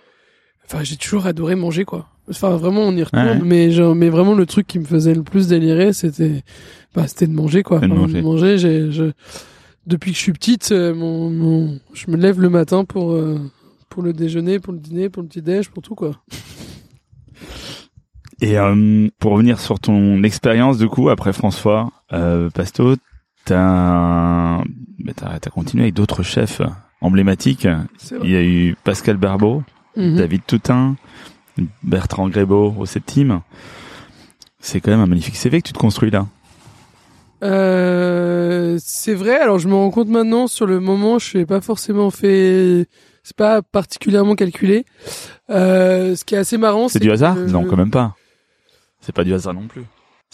enfin, 0.65 0.83
j'ai 0.83 0.95
toujours 0.97 1.27
adoré 1.27 1.53
manger, 1.53 1.85
quoi. 1.85 2.07
Enfin, 2.29 2.55
vraiment, 2.55 2.81
on 2.81 2.95
y 2.95 3.03
retourne, 3.03 3.23
Ouais. 3.25 3.41
mais 3.43 3.71
genre, 3.71 3.95
mais 3.95 4.09
vraiment 4.09 4.33
le 4.33 4.45
truc 4.45 4.65
qui 4.67 4.79
me 4.79 4.85
faisait 4.85 5.13
le 5.13 5.23
plus 5.23 5.47
délirer, 5.47 5.91
c'était, 5.93 6.43
bah, 6.95 7.07
c'était 7.07 7.27
de 7.27 7.33
manger, 7.33 7.63
quoi. 7.63 7.81
C'était 7.81 7.93
de 7.93 7.99
Enfin, 7.99 8.21
manger. 8.21 8.57
j'ai, 8.57 8.91
je, 8.91 9.11
depuis 9.87 10.11
que 10.11 10.17
je 10.17 10.21
suis 10.21 10.31
petite, 10.33 10.71
euh, 10.71 10.95
mon, 10.95 11.29
mon, 11.29 11.79
je 11.93 12.09
me 12.09 12.15
lève 12.15 12.39
le 12.39 12.49
matin 12.49 12.85
pour, 12.85 13.11
euh, 13.11 13.37
pour 13.89 14.03
le 14.03 14.13
déjeuner, 14.13 14.59
pour 14.59 14.71
le 14.73 14.79
dîner, 14.79 15.09
pour 15.09 15.21
le 15.21 15.27
petit 15.27 15.41
déj, 15.41 15.69
pour 15.69 15.83
tout, 15.83 15.95
quoi. 15.95 16.11
Et 18.41 18.57
euh, 18.57 19.07
pour 19.19 19.33
revenir 19.33 19.59
sur 19.59 19.79
ton 19.79 20.23
expérience 20.23 20.77
du 20.77 20.87
coup 20.87 21.09
après 21.09 21.33
François 21.33 21.91
euh, 22.11 22.49
Pasto, 22.49 22.95
t'as 23.45 24.57
bah, 24.99 25.13
t'as 25.39 25.49
continué 25.49 25.83
avec 25.83 25.93
d'autres 25.95 26.23
chefs 26.23 26.61
emblématiques. 27.01 27.67
Il 28.23 28.29
y 28.29 28.35
a 28.35 28.43
eu 28.43 28.75
Pascal 28.83 29.17
Barbeau, 29.17 29.63
Mhm. 29.95 30.15
David 30.15 30.41
Toutain, 30.47 30.95
Bertrand 31.83 32.27
Grébeau 32.29 32.73
au 32.77 32.85
septime. 32.85 33.41
C'est 34.59 34.79
quand 34.79 34.91
même 34.91 35.01
un 35.01 35.05
magnifique 35.07 35.35
CV 35.35 35.61
que 35.61 35.67
tu 35.67 35.73
te 35.73 35.77
construis 35.79 36.09
là. 36.11 36.25
Euh, 37.43 38.77
c'est 38.81 39.13
vrai. 39.13 39.37
Alors 39.39 39.59
je 39.59 39.67
me 39.67 39.73
rends 39.73 39.91
compte 39.91 40.07
maintenant. 40.07 40.47
Sur 40.47 40.65
le 40.65 40.79
moment, 40.79 41.19
je 41.19 41.37
n'ai 41.37 41.45
pas 41.45 41.61
forcément 41.61 42.09
fait. 42.09 42.87
C'est 43.23 43.35
pas 43.35 43.61
particulièrement 43.61 44.35
calculé. 44.35 44.85
Euh, 45.49 46.15
ce 46.15 46.23
qui 46.25 46.35
est 46.35 46.37
assez 46.39 46.57
marrant, 46.57 46.87
C'est 46.89 46.99
du 46.99 47.11
hasard 47.11 47.35
que- 47.35 47.49
Non, 47.49 47.65
quand 47.65 47.77
même 47.77 47.91
pas. 47.91 48.15
C'est 49.01 49.13
pas 49.13 49.23
du 49.23 49.33
hasard 49.33 49.53
non 49.53 49.67
plus. 49.67 49.83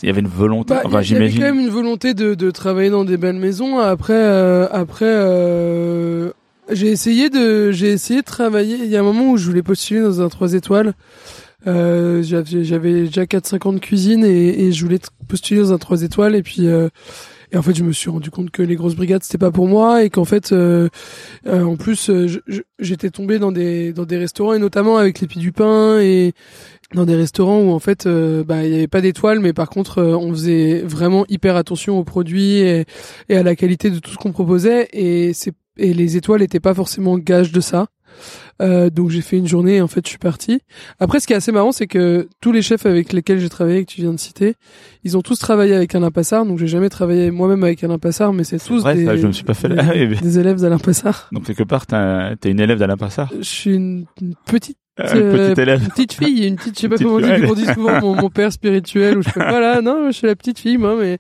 Il 0.02 0.06
y 0.08 0.10
avait 0.10 0.22
une 0.22 0.28
volonté. 0.28 0.74
Bah, 0.76 0.82
enfin, 0.86 1.02
il 1.02 1.12
y 1.12 1.16
avait 1.16 1.28
j'imagine. 1.30 1.40
quand 1.40 1.46
même 1.48 1.60
une 1.60 1.70
volonté 1.70 2.14
de, 2.14 2.34
de 2.36 2.52
travailler 2.52 2.90
dans 2.90 3.04
des 3.04 3.18
belles 3.18 3.36
maisons. 3.36 3.80
Après, 3.80 4.14
euh, 4.14 4.68
après, 4.72 5.06
j'ai 6.72 6.88
essayé 6.88 7.30
de, 7.30 7.72
j'ai 7.72 7.90
essayé 7.90 8.22
de 8.22 8.26
travailler. 8.26 8.78
Il 8.78 8.90
y 8.90 8.96
a 8.96 9.00
un 9.00 9.04
moment 9.04 9.32
où 9.32 9.38
je 9.38 9.46
voulais 9.46 9.64
postuler 9.64 10.02
dans 10.02 10.22
un 10.22 10.30
3 10.30 10.54
étoiles. 10.54 10.94
Euh, 11.68 12.24
j'avais, 12.24 13.04
déjà 13.04 13.26
4-5 13.26 13.68
ans 13.68 13.74
de 13.74 13.80
cuisine 13.80 14.24
et, 14.24 14.68
et 14.68 14.72
je 14.72 14.84
voulais 14.84 15.00
postuler 15.28 15.60
dans 15.60 15.74
un 15.74 15.78
3 15.78 16.04
étoiles 16.04 16.36
et 16.36 16.44
puis 16.44 16.68
euh, 16.68 16.90
et 17.52 17.58
en 17.58 17.62
fait 17.62 17.76
je 17.76 17.84
me 17.84 17.92
suis 17.92 18.10
rendu 18.10 18.32
compte 18.32 18.52
que 18.52 18.62
les 18.62 18.76
grosses 18.76 18.96
brigades 18.96 19.24
c'était 19.24 19.38
pas 19.38 19.52
pour 19.52 19.68
moi 19.68 20.04
et 20.04 20.10
qu'en 20.10 20.26
fait 20.26 20.52
euh, 20.52 20.90
euh, 21.48 21.64
en 21.64 21.78
plus 21.78 22.10
euh, 22.10 22.28
j'étais 22.80 23.10
tombé 23.10 23.40
dans 23.40 23.52
des 23.52 23.94
dans 23.94 24.06
des 24.06 24.18
restaurants 24.18 24.54
et 24.54 24.60
notamment 24.60 24.98
avec 24.98 25.20
l'épi 25.20 25.40
du 25.40 25.52
pain 25.52 26.00
et 26.00 26.34
dans 26.94 27.06
des 27.06 27.16
restaurants 27.16 27.62
où 27.62 27.72
en 27.72 27.80
fait 27.80 28.06
euh, 28.06 28.44
bah 28.44 28.66
il 28.66 28.72
y 28.72 28.76
avait 28.76 28.88
pas 28.88 29.02
d'étoiles 29.02 29.40
mais 29.40 29.54
par 29.54 29.70
contre 29.70 30.00
euh, 30.00 30.16
on 30.16 30.32
faisait 30.32 30.82
vraiment 30.82 31.26
hyper 31.30 31.56
attention 31.56 32.00
aux 32.00 32.04
produits 32.04 32.58
et, 32.58 32.86
à 33.30 33.44
la 33.44 33.56
qualité 33.56 33.90
de 33.90 34.00
tout 34.00 34.12
ce 34.12 34.18
qu'on 34.18 34.32
proposait 34.32 34.88
et 34.94 35.34
c'est 35.34 35.54
et 35.78 35.94
les 35.94 36.18
étoiles 36.18 36.42
étaient 36.42 36.60
pas 36.60 36.74
forcément 36.74 37.18
gage 37.18 37.54
de 37.54 37.62
ça 37.62 37.88
euh, 38.62 38.90
donc 38.90 39.10
j'ai 39.10 39.22
fait 39.22 39.38
une 39.38 39.48
journée 39.48 39.78
et 39.78 39.82
en 39.82 39.88
fait 39.88 40.02
je 40.06 40.10
suis 40.10 40.18
parti. 40.18 40.60
Après 41.00 41.20
ce 41.20 41.28
qui 41.28 41.34
est 41.34 41.36
assez 41.38 41.52
marrant 41.52 41.72
c'est 41.72 41.88
que 41.88 42.28
tous 42.42 42.52
les 42.52 42.62
chefs 42.62 42.86
avec 42.86 43.14
lesquels 43.14 43.40
j'ai 43.40 43.50
travaillé 43.50 43.86
que 43.86 43.92
tu 43.92 44.02
viens 44.02 44.14
de 44.14 44.20
citer, 44.20 44.56
ils 45.04 45.18
ont 45.18 45.22
tous 45.22 45.40
travaillé 45.40 45.74
avec 45.76 45.94
Alain 45.96 46.12
Passard. 46.12 46.46
Donc 46.46 46.58
j'ai 46.60 46.68
jamais 46.68 46.90
travaillé 46.90 47.32
moi-même 47.32 47.64
avec 47.64 47.84
Alain 47.84 48.00
Passard 48.00 48.34
mais 48.34 48.44
c'est 48.44 48.60
tous 48.60 48.82
vrai, 48.82 48.96
des, 48.96 49.06
ça, 49.06 49.16
je 49.18 49.28
me 49.28 49.32
suis 49.32 49.44
pas 49.46 49.54
fait 49.54 49.70
des, 49.70 49.76
la- 49.76 49.84
Ah 49.90 49.92
oui, 49.96 50.08
mais- 50.08 50.16
des 50.18 50.40
élèves 50.40 50.60
d'Alain 50.62 50.78
Passard. 50.80 51.30
Donc 51.32 51.46
quelque 51.46 51.64
part, 51.64 51.86
t'es 51.86 52.52
une 52.52 52.60
élève 52.60 52.80
d'Alain 52.80 52.98
Passard. 52.98 53.30
Je 53.38 53.44
suis 53.44 53.76
une, 53.76 54.06
une 54.22 54.34
petite 54.46 54.78
Euh, 55.00 55.32
Une 55.32 55.38
petite 55.38 55.60
élève. 55.60 55.82
une 55.82 55.88
petite 55.88 56.12
fille, 56.14 56.46
une 56.46 56.58
petite, 56.58 56.76
je 56.76 56.82
sais 56.82 56.90
pas 56.90 56.96
Petite 56.96 57.08
comment 57.08 57.52
on 57.52 57.54
dit, 57.54 57.66
souvent 57.74 58.02
mon, 58.02 58.16
mon 58.16 58.30
père 58.30 58.52
spirituel 58.52 59.18
ou 59.18 59.22
je 59.22 59.30
sais 59.30 59.40
pas 59.40 59.62
là, 59.62 59.80
non, 59.82 60.08
je 60.08 60.12
suis 60.12 60.28
la 60.28 60.36
petite 60.36 60.60
fille 60.60 60.78
moi, 60.78 60.98
mais 61.00 61.20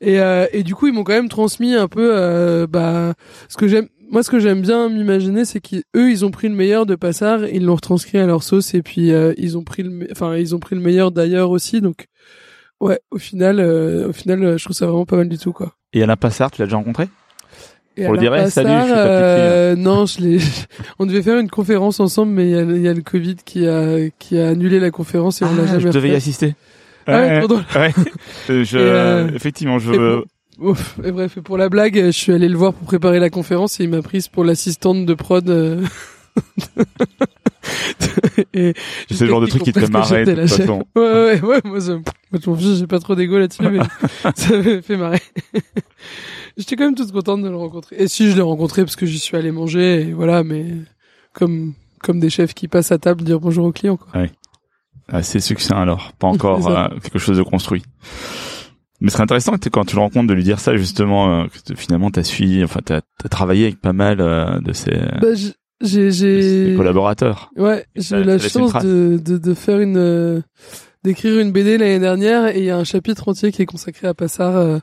et 0.00 0.18
euh, 0.18 0.46
et 0.52 0.64
du 0.64 0.74
coup 0.74 0.88
ils 0.88 0.92
m'ont 0.92 1.04
quand 1.04 1.12
même 1.12 1.28
transmis 1.28 1.76
un 1.76 1.86
peu 1.86 2.10
euh, 2.16 2.66
bah 2.66 3.14
ce 3.48 3.56
que 3.56 3.68
j'aime, 3.68 3.86
moi 4.12 4.22
ce 4.22 4.30
que 4.30 4.38
j'aime 4.38 4.60
bien 4.60 4.88
m'imaginer 4.88 5.44
c'est 5.44 5.60
qu'eux 5.60 6.10
ils 6.10 6.24
ont 6.24 6.30
pris 6.30 6.48
le 6.48 6.54
meilleur 6.54 6.86
de 6.86 6.94
Passard, 6.94 7.44
ils 7.46 7.64
l'ont 7.64 7.74
retranscrit 7.74 8.18
à 8.18 8.26
leur 8.26 8.44
sauce 8.44 8.74
et 8.74 8.82
puis 8.82 9.10
euh, 9.12 9.32
ils 9.38 9.58
ont 9.58 9.64
pris 9.64 9.82
le, 9.82 10.06
enfin 10.12 10.36
ils 10.36 10.54
ont 10.54 10.60
pris 10.60 10.76
le 10.76 10.82
meilleur 10.82 11.10
d'ailleurs 11.10 11.50
aussi 11.50 11.80
donc 11.80 12.06
ouais 12.80 13.00
au 13.10 13.18
final 13.18 13.58
euh, 13.58 14.08
au 14.08 14.12
final 14.12 14.56
je 14.58 14.64
trouve 14.64 14.76
ça 14.76 14.86
vraiment 14.86 15.06
pas 15.06 15.16
mal 15.16 15.28
du 15.28 15.38
tout 15.38 15.52
quoi. 15.52 15.74
Et 15.92 16.02
Alain 16.02 16.16
Passard, 16.16 16.50
tu 16.50 16.60
l'as 16.62 16.66
déjà 16.66 16.76
rencontré? 16.76 17.08
Et 17.98 18.04
Pour 18.04 18.14
le 18.14 18.20
dire, 18.20 18.34
hey, 18.34 18.50
salut, 18.50 18.70
je 18.70 18.84
suis 18.84 18.94
euh, 18.96 19.76
non, 19.76 20.06
je 20.06 20.20
l'ai. 20.20 20.38
On 20.98 21.04
devait 21.04 21.20
faire 21.20 21.38
une 21.38 21.50
conférence 21.50 22.00
ensemble, 22.00 22.32
mais 22.32 22.46
il 22.46 22.50
y 22.50 22.56
a, 22.56 22.62
il 22.62 22.80
y 22.80 22.88
a 22.88 22.94
le 22.94 23.02
Covid 23.02 23.36
qui 23.44 23.66
a 23.66 24.08
qui 24.18 24.38
a 24.38 24.48
annulé 24.48 24.80
la 24.80 24.90
conférence 24.90 25.42
et 25.42 25.44
on 25.44 25.54
l'a 25.54 25.64
Ah, 25.64 25.66
jamais 25.66 25.80
je 25.80 25.88
devais 25.88 26.08
y 26.08 26.14
assister. 26.14 26.54
Ah 27.06 27.20
ouais, 27.20 27.46
ouais. 27.76 27.92
Je, 28.64 28.78
euh, 28.78 29.28
effectivement, 29.34 29.78
je. 29.78 30.22
Ouf. 30.62 30.98
Et 31.04 31.10
bref, 31.10 31.38
pour 31.40 31.58
la 31.58 31.68
blague, 31.68 31.96
je 31.96 32.10
suis 32.10 32.32
allé 32.32 32.48
le 32.48 32.56
voir 32.56 32.72
pour 32.72 32.86
préparer 32.86 33.18
la 33.18 33.30
conférence 33.30 33.80
et 33.80 33.84
il 33.84 33.90
m'a 33.90 34.02
prise 34.02 34.28
pour 34.28 34.44
l'assistante 34.44 35.04
de 35.04 35.14
prod. 35.14 35.48
euh, 35.50 35.82
et 38.54 38.74
C'est 39.10 39.24
le 39.24 39.30
genre 39.30 39.40
de 39.40 39.46
truc 39.46 39.64
qui 39.64 39.72
te 39.72 39.80
fait 39.80 39.90
marrer, 39.90 40.24
de 40.24 40.34
toute 40.34 40.48
façon. 40.48 40.84
Ouais, 40.94 41.02
ouais, 41.02 41.40
ouais, 41.40 41.60
moi, 41.64 41.80
ça, 41.80 41.94
moi, 41.94 42.40
je 42.42 42.50
m'en 42.50 42.56
fiche, 42.56 42.78
j'ai 42.78 42.86
pas 42.86 43.00
trop 43.00 43.14
d'ego 43.14 43.38
là-dessus, 43.38 43.68
mais 43.68 43.80
ça 44.36 44.56
me 44.56 44.80
fait 44.80 44.96
marrer. 44.96 45.20
J'étais 46.56 46.76
quand 46.76 46.84
même 46.84 46.94
toute 46.94 47.12
contente 47.12 47.42
de 47.42 47.48
le 47.48 47.56
rencontrer. 47.56 47.96
Et 47.98 48.08
si 48.08 48.30
je 48.30 48.36
l'ai 48.36 48.42
rencontré 48.42 48.82
parce 48.82 48.96
que 48.96 49.06
j'y 49.06 49.18
suis 49.18 49.36
allé 49.36 49.50
manger, 49.50 50.02
et 50.02 50.12
voilà, 50.12 50.44
mais 50.44 50.66
comme, 51.32 51.74
comme 52.00 52.20
des 52.20 52.30
chefs 52.30 52.54
qui 52.54 52.68
passent 52.68 52.92
à 52.92 52.98
table 52.98 53.24
dire 53.24 53.40
bonjour 53.40 53.66
aux 53.66 53.72
clients, 53.72 53.96
quoi. 53.96 54.22
Assez 55.08 55.40
succinct 55.40 55.76
alors, 55.76 56.12
pas 56.12 56.26
encore 56.28 56.68
euh, 56.68 56.88
quelque 57.02 57.18
chose 57.18 57.36
de 57.36 57.42
construit. 57.42 57.82
Mais 59.02 59.08
ce 59.08 59.14
serait 59.14 59.24
intéressant 59.24 59.58
que 59.58 59.68
quand 59.68 59.84
tu 59.84 59.96
le 59.96 60.00
rencontres 60.00 60.28
de 60.28 60.34
lui 60.34 60.44
dire 60.44 60.60
ça 60.60 60.76
justement, 60.76 61.42
euh, 61.42 61.46
que 61.66 61.74
finalement 61.74 62.10
t'as 62.10 62.22
suivi, 62.22 62.64
enfin 62.64 62.80
t'as 62.84 63.00
as 63.24 63.28
travaillé 63.28 63.64
avec 63.64 63.80
pas 63.80 63.92
mal 63.92 64.20
euh, 64.20 64.60
de 64.60 64.72
ses, 64.72 64.92
Bah, 65.20 65.34
j'ai, 65.82 66.74
collaborateurs. 66.76 67.50
Ouais, 67.56 67.84
j'ai 67.96 68.20
eu 68.20 68.24
la 68.24 68.38
chance 68.38 68.72
de, 68.84 69.20
de, 69.22 69.36
de 69.36 69.54
faire 69.54 69.80
une 69.80 69.96
euh, 69.98 70.40
d'écrire 71.04 71.40
une 71.40 71.50
BD 71.50 71.78
l'année 71.78 71.98
dernière 71.98 72.54
et 72.54 72.58
il 72.58 72.64
y 72.64 72.70
a 72.70 72.76
un 72.76 72.84
chapitre 72.84 73.28
entier 73.28 73.50
qui 73.50 73.62
est 73.62 73.66
consacré 73.66 74.06
à 74.06 74.14
Passard 74.14 74.56
euh, 74.56 74.78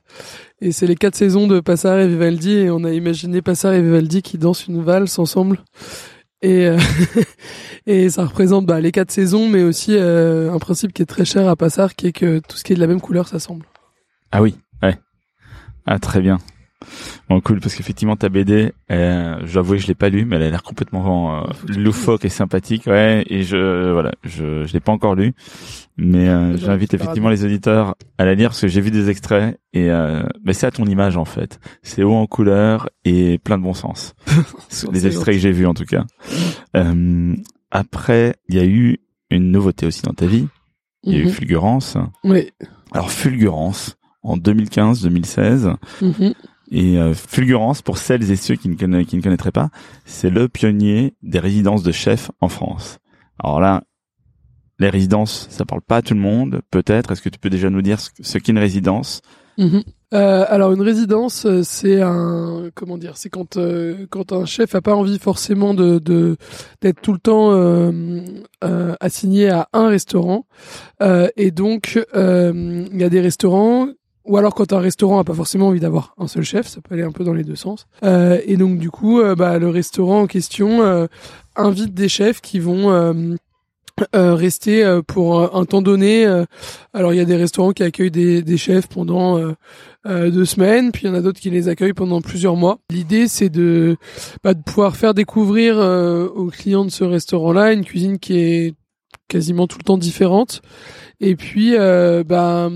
et 0.61 0.71
c'est 0.71 0.87
les 0.87 0.95
quatre 0.95 1.15
saisons 1.15 1.47
de 1.47 1.61
Passard 1.61 1.99
et 1.99 2.07
Vivaldi 2.07 2.51
et 2.51 2.69
on 2.69 2.83
a 2.83 2.91
imaginé 2.91 3.41
Passard 3.41 3.73
et 3.73 3.81
Vivaldi 3.81 4.21
qui 4.21 4.37
dansent 4.37 4.67
une 4.67 4.83
valse 4.83 5.17
ensemble 5.17 5.59
et 6.41 6.67
euh, 6.67 6.77
et 7.87 8.09
ça 8.09 8.25
représente 8.25 8.65
bah, 8.65 8.81
les 8.81 8.91
quatre 8.91 9.11
saisons 9.11 9.47
mais 9.47 9.63
aussi 9.63 9.95
euh, 9.95 10.51
un 10.51 10.59
principe 10.59 10.91
qui 10.91 11.01
est 11.01 11.05
très 11.05 11.25
cher 11.25 11.47
à 11.47 11.55
Passard 11.55 11.95
qui 11.95 12.07
est 12.07 12.11
que 12.11 12.39
tout 12.39 12.57
ce 12.57 12.65
qui 12.65 12.73
est 12.73 12.75
de 12.75 12.81
la 12.81 12.87
même 12.87 13.01
couleur 13.01 13.27
s'assemble. 13.27 13.65
Ah 14.31 14.41
oui, 14.41 14.55
ouais. 14.83 14.97
Ah 15.85 15.99
très 15.99 16.21
bien. 16.21 16.37
Bon 17.29 17.41
cool 17.41 17.59
parce 17.59 17.75
qu'effectivement 17.75 18.15
ta 18.15 18.29
BD, 18.29 18.71
euh, 18.89 19.37
j'avoue 19.43 19.75
je 19.77 19.85
l'ai 19.85 19.95
pas 19.95 20.07
lu 20.09 20.23
mais 20.23 20.37
elle 20.37 20.43
a 20.43 20.49
l'air 20.49 20.63
complètement 20.63 21.43
euh, 21.43 21.47
que 21.67 21.73
loufoque 21.73 22.23
et 22.23 22.29
sympathique 22.29 22.87
ouais 22.87 23.25
et 23.27 23.43
je 23.43 23.91
voilà 23.91 24.13
je 24.23 24.65
je 24.65 24.73
l'ai 24.73 24.79
pas 24.79 24.93
encore 24.93 25.13
lu 25.13 25.33
Mais 25.97 26.29
euh, 26.29 26.55
j'invite 26.57 26.93
effectivement 26.93 27.27
les 27.29 27.43
auditeurs 27.43 27.95
à 28.17 28.23
la 28.23 28.33
lire 28.33 28.49
parce 28.51 28.61
que 28.61 28.69
j'ai 28.69 28.79
vu 28.79 28.91
des 28.91 29.09
extraits 29.09 29.59
et 29.73 29.91
euh, 29.91 30.23
mais 30.45 30.53
c'est 30.53 30.67
à 30.67 30.71
ton 30.71 30.85
image 30.85 31.17
en 31.17 31.25
fait. 31.25 31.59
C'est 31.83 32.01
haut 32.01 32.15
en 32.15 32.27
couleur 32.27 32.89
et 33.03 33.39
plein 33.39 33.57
de 33.57 33.63
bon 33.63 33.73
sens. 33.73 34.15
les 34.93 35.05
extraits 35.05 35.35
que 35.35 35.41
j'ai 35.41 35.51
vus 35.51 35.65
en 35.67 35.73
tout 35.73 35.85
cas. 35.85 36.05
Euh, 36.77 37.35
après, 37.71 38.35
il 38.47 38.55
y 38.55 38.59
a 38.59 38.65
eu 38.65 38.99
une 39.29 39.51
nouveauté 39.51 39.85
aussi 39.85 40.01
dans 40.03 40.13
ta 40.13 40.25
vie. 40.25 40.47
Il 41.03 41.13
y 41.13 41.17
a 41.17 41.19
eu 41.19 41.25
Mhm. 41.25 41.31
Fulgurance. 41.31 41.97
Oui. 42.23 42.49
Alors 42.93 43.11
Fulgurance 43.11 43.97
en 44.23 44.37
2015-2016 44.37 45.75
Mhm. 46.01 46.33
et 46.71 46.97
euh, 46.97 47.13
Fulgurance 47.13 47.81
pour 47.81 47.97
celles 47.97 48.29
et 48.31 48.35
ceux 48.35 48.55
qui 48.55 48.69
ne, 48.69 48.75
conna- 48.75 49.03
qui 49.05 49.15
ne 49.17 49.21
connaîtraient 49.21 49.51
pas, 49.51 49.69
c'est 50.05 50.29
le 50.29 50.47
pionnier 50.49 51.13
des 51.23 51.39
résidences 51.39 51.83
de 51.83 51.91
chefs 51.91 52.31
en 52.41 52.49
France. 52.49 52.99
Alors 53.43 53.59
là, 53.59 53.83
les 54.79 54.89
résidences, 54.89 55.47
ça 55.49 55.65
parle 55.65 55.81
pas 55.81 55.97
à 55.97 56.01
tout 56.01 56.13
le 56.13 56.19
monde, 56.21 56.61
peut-être. 56.71 57.11
Est-ce 57.11 57.21
que 57.21 57.29
tu 57.29 57.39
peux 57.39 57.49
déjà 57.49 57.69
nous 57.69 57.81
dire 57.81 57.99
ce, 57.99 58.09
ce 58.21 58.37
qu'est 58.37 58.51
une 58.53 58.57
résidence? 58.59 59.21
Mhm. 59.57 59.83
Euh, 60.13 60.45
alors 60.47 60.71
une 60.71 60.81
résidence, 60.81 61.45
euh, 61.45 61.61
c'est 61.63 62.01
un 62.01 62.69
comment 62.73 62.97
dire, 62.97 63.17
c'est 63.17 63.29
quand 63.29 63.57
euh, 63.57 64.07
quand 64.09 64.31
un 64.31 64.45
chef 64.45 64.73
a 64.73 64.81
pas 64.81 64.95
envie 64.95 65.19
forcément 65.19 65.73
de 65.73 65.99
de- 65.99 66.37
d'être 66.81 67.01
tout 67.01 67.11
le 67.13 67.19
temps 67.19 67.51
euh, 67.51 68.21
assigné 69.01 69.49
à 69.49 69.67
un 69.73 69.89
restaurant, 69.89 70.45
et 71.35 71.51
donc 71.51 71.99
il 72.15 72.97
y 72.97 73.03
a 73.03 73.09
des 73.09 73.21
restaurants 73.21 73.89
ou 74.29 74.37
alors 74.37 74.53
quand 74.53 74.71
un 74.73 74.79
restaurant 74.79 75.17
a 75.17 75.23
pas 75.23 75.33
forcément 75.33 75.69
envie 75.69 75.79
d'avoir 75.79 76.13
un 76.19 76.27
seul 76.27 76.43
chef, 76.43 76.67
ça 76.67 76.81
peut 76.81 76.93
aller 76.93 77.03
un 77.03 77.11
peu 77.11 77.23
dans 77.23 77.33
les 77.33 77.43
deux 77.43 77.55
sens. 77.55 77.87
Euh, 78.03 78.39
et 78.45 78.57
donc 78.57 78.77
du 78.77 78.91
coup, 78.91 79.19
euh, 79.19 79.33
bah, 79.33 79.57
le 79.57 79.69
restaurant 79.69 80.21
en 80.21 80.27
question 80.27 80.83
euh, 80.83 81.07
invite 81.55 81.95
des 81.95 82.07
chefs 82.07 82.39
qui 82.39 82.59
vont 82.59 82.91
euh, 82.91 83.13
euh, 84.15 84.35
rester 84.35 84.99
pour 85.07 85.55
un 85.55 85.65
temps 85.65 85.81
donné. 85.81 86.25
alors 86.93 87.11
il 87.11 87.17
y 87.17 87.21
a 87.21 87.25
des 87.25 87.35
restaurants 87.35 87.71
qui 87.71 87.81
accueillent 87.81 88.11
des, 88.11 88.43
des 88.43 88.57
chefs 88.57 88.87
pendant 88.87 89.43
deux 90.05 90.45
semaines, 90.45 90.91
puis 90.91 91.03
il 91.03 91.07
y 91.07 91.11
en 91.11 91.15
a 91.15 91.21
d'autres 91.21 91.41
qui 91.41 91.49
les 91.49 91.67
accueillent 91.67 91.93
pendant 91.93 92.21
plusieurs 92.21 92.55
mois. 92.55 92.77
L'idée 92.91 93.27
c'est 93.27 93.49
de, 93.49 93.97
bah, 94.43 94.53
de 94.53 94.61
pouvoir 94.61 94.95
faire 94.95 95.15
découvrir 95.15 95.77
aux 95.77 96.47
clients 96.47 96.85
de 96.85 96.91
ce 96.91 97.03
restaurant-là 97.03 97.73
une 97.73 97.83
cuisine 97.83 98.19
qui 98.19 98.37
est 98.37 98.75
quasiment 99.27 99.65
tout 99.65 99.79
le 99.79 99.83
temps 99.83 99.97
différente. 99.97 100.61
Et 101.19 101.35
puis 101.35 101.75
bah, 101.75 102.69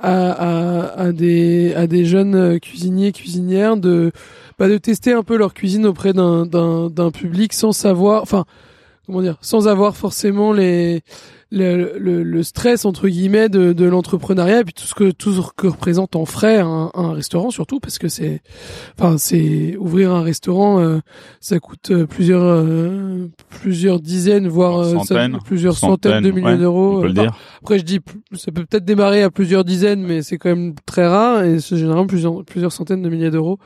à, 0.00 1.00
à, 1.00 1.12
des 1.12 1.74
à 1.74 1.86
des 1.86 2.04
jeunes 2.04 2.34
euh, 2.34 2.58
cuisiniers 2.58 3.12
cuisinières 3.12 3.76
de 3.76 4.12
bah, 4.58 4.68
de 4.68 4.78
tester 4.78 5.12
un 5.12 5.22
peu 5.22 5.36
leur 5.36 5.54
cuisine 5.54 5.86
auprès 5.86 6.12
d'un 6.12 6.46
d'un 6.46 6.90
d'un 6.90 7.10
public 7.10 7.52
sans 7.52 7.72
savoir 7.72 8.22
enfin 8.22 8.44
comment 9.06 9.22
dire 9.22 9.38
sans 9.40 9.68
avoir 9.68 9.96
forcément 9.96 10.52
les 10.52 11.02
le, 11.50 11.98
le, 11.98 12.22
le 12.22 12.42
stress 12.42 12.84
entre 12.84 13.08
guillemets 13.08 13.48
de, 13.48 13.72
de 13.72 13.84
l'entrepreneuriat 13.86 14.60
et 14.60 14.64
puis 14.64 14.74
tout 14.74 14.84
ce 14.84 14.94
que 14.94 15.10
tout 15.10 15.32
ce 15.32 15.40
que 15.56 15.66
représente 15.66 16.14
en 16.14 16.26
frais 16.26 16.58
un, 16.58 16.90
un 16.94 17.12
restaurant 17.12 17.50
surtout 17.50 17.80
parce 17.80 17.98
que 17.98 18.08
c'est 18.08 18.42
enfin 18.98 19.16
c'est 19.16 19.74
ouvrir 19.78 20.12
un 20.12 20.22
restaurant 20.22 20.78
euh, 20.80 20.98
ça 21.40 21.58
coûte 21.58 21.90
euh, 21.90 22.04
plusieurs 22.06 22.42
euh, 22.44 23.28
plusieurs 23.48 23.98
dizaines 24.00 24.46
voire 24.48 24.78
euh, 24.80 24.92
ça- 24.98 25.04
Centaines. 25.04 25.38
plusieurs 25.44 25.76
centaines 25.78 26.22
de 26.22 26.30
millions 26.30 26.46
ouais, 26.48 26.58
d'euros 26.58 26.98
On 26.98 27.00
peut 27.00 27.06
le 27.06 27.12
Enfin, 27.12 27.22
dire. 27.22 27.36
après, 27.62 27.78
je 27.78 27.84
dis, 27.84 28.00
ça 28.34 28.52
peut 28.52 28.64
peut-être 28.66 28.84
démarrer 28.84 29.22
à 29.22 29.30
plusieurs 29.30 29.64
dizaines, 29.64 30.02
mais 30.02 30.22
c'est 30.22 30.36
quand 30.38 30.50
même 30.50 30.74
très 30.86 31.06
rare 31.06 31.44
et 31.44 31.60
c'est 31.60 31.76
généralement 31.76 32.06
plusieurs, 32.06 32.44
plusieurs 32.44 32.72
centaines 32.72 33.02
de 33.02 33.08
milliers 33.08 33.30
d'euros. 33.30 33.58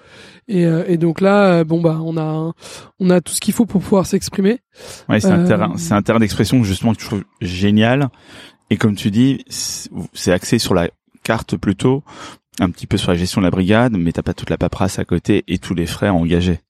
Et, 0.49 0.65
euh, 0.67 0.85
et 0.87 0.97
donc 0.97 1.21
là, 1.21 1.47
euh, 1.61 1.65
bon 1.65 1.81
bah, 1.81 1.99
on 2.05 2.17
a, 2.17 2.23
un- 2.23 2.53
on 3.05 3.11
a 3.11 3.21
tout 3.21 3.33
ce 3.33 3.41
qu'il 3.41 3.53
faut 3.55 3.67
pour 3.67 3.81
pouvoir 3.83 4.07
s'exprimer. 4.07 4.61
Ouais, 5.09 5.19
c'est 5.21 5.29
un 5.29 5.45
Euh, 5.45 5.47
terrain, 5.49 5.73
c'est 5.77 5.95
un 5.95 6.03
terrain 6.03 6.21
d'expression 6.21 6.63
justement 6.63 6.95
que 6.95 7.01
je 7.03 7.07
trouve 7.07 7.25
génial. 7.41 8.09
Et 8.71 8.77
comme 8.77 8.95
tu 8.95 9.11
dis, 9.11 9.45
c'est 9.49 10.33
axé 10.33 10.59
sur 10.59 10.73
la 10.75 10.89
carte 11.25 11.57
plutôt, 11.57 12.03
un 12.61 12.71
petit 12.71 12.87
peu 12.87 12.97
sur 12.97 13.11
la 13.11 13.17
gestion 13.19 13.41
de 13.41 13.47
la 13.47 13.51
brigade, 13.51 13.95
mais 13.99 14.13
t'as 14.13 14.23
pas 14.23 14.35
toute 14.35 14.51
la 14.51 14.57
paperasse 14.59 14.99
à 14.99 15.05
côté 15.05 15.45
et 15.49 15.59
tous 15.59 15.75
les 15.75 15.87
frais 15.87 16.07
à 16.09 16.15
engager. 16.15 16.61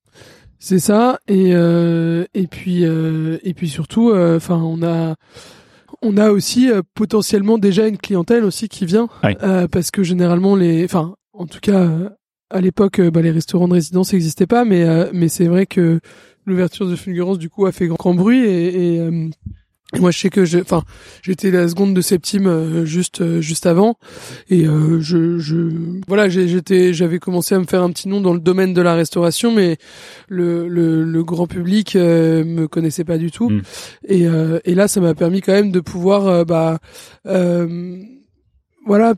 C'est 0.59 0.79
ça. 0.79 1.19
Et 1.29 1.51
euh, 1.55 2.25
et 2.35 2.47
puis 2.47 2.85
euh, 2.85 3.39
et 3.43 3.53
puis 3.55 3.69
surtout, 3.69 4.11
euh, 4.11 4.37
enfin, 4.37 4.57
on 4.57 4.83
a 4.83 5.15
on 6.03 6.17
a 6.17 6.31
aussi 6.31 6.71
euh, 6.71 6.83
potentiellement 6.95 7.59
déjà 7.59 7.87
une 7.87 7.99
clientèle 7.99 8.45
aussi 8.45 8.69
qui 8.69 8.87
vient 8.87 9.09
Ouais. 9.23 9.37
euh, 9.43 9.69
parce 9.69 9.91
que 9.91 10.03
généralement 10.03 10.57
les, 10.57 10.85
enfin, 10.85 11.15
en 11.33 11.47
tout 11.47 11.61
cas. 11.61 11.87
À 12.53 12.61
l'époque, 12.61 12.99
euh, 13.01 13.11
bah, 13.11 13.23
les 13.23 13.31
restaurants 13.33 13.69
de 13.69 13.75
résidence 13.75 14.13
n'existaient 14.13 14.47
pas, 14.47 14.65
mais 14.65 14.83
euh, 14.85 15.07
mais 15.13 15.29
c'est 15.29 15.47
vrai 15.47 15.67
que 15.67 16.01
l'ouverture 16.47 16.87
de 16.89 16.97
Fulgurance 16.97 17.39
du 17.39 17.49
coup 17.49 17.67
a 17.67 17.73
fait 17.73 17.87
grand, 17.87 17.97
grand 17.97 18.15
bruit 18.15 18.45
et, 18.45 18.95
et, 18.95 19.01
euh, 19.01 19.29
moi 20.01 20.11
je 20.11 20.19
sais 20.19 20.31
que 20.31 20.47
je, 20.47 20.59
enfin, 20.59 20.85
j'étais 21.23 21.51
la 21.51 21.69
seconde 21.69 21.95
de 21.95 22.01
Septime 22.01 22.47
euh, 22.47 22.85
juste 22.87 23.21
euh, 23.21 23.43
juste 23.43 23.67
avant 23.67 23.97
et 24.49 24.67
euh, 24.67 25.01
je, 25.03 25.39
je 25.39 25.69
voilà 26.09 26.31
j'ai- 26.31 26.49
j'étais 26.49 26.95
j'avais 26.95 27.19
commencé 27.19 27.55
à 27.55 27.59
me 27.59 27.65
faire 27.67 27.83
un 27.83 27.91
petit 27.91 28.09
nom 28.09 28.23
dans 28.23 28.33
le 28.33 28.41
domaine 28.41 28.73
de 28.73 28.81
la 28.81 28.95
restauration, 28.95 29.53
mais 29.55 29.77
le 30.29 30.67
le, 30.67 31.05
le 31.05 31.25
grand 31.25 31.47
public 31.47 31.95
euh, 31.95 32.43
me 32.43 32.69
connaissait 32.69 33.05
pas 33.05 33.19
du 33.19 33.31
tout 33.31 33.51
Mm. 33.51 33.61
et 34.09 34.27
euh, 34.27 34.61
et 34.65 34.75
là 34.75 34.89
ça 34.89 35.01
m'a 35.03 35.15
permis 35.15 35.43
quand 35.43 35.53
même 35.53 35.71
de 35.73 35.81
pouvoir 35.81 36.47
bah 36.47 36.79
euh, 37.27 37.97
voilà 38.87 39.15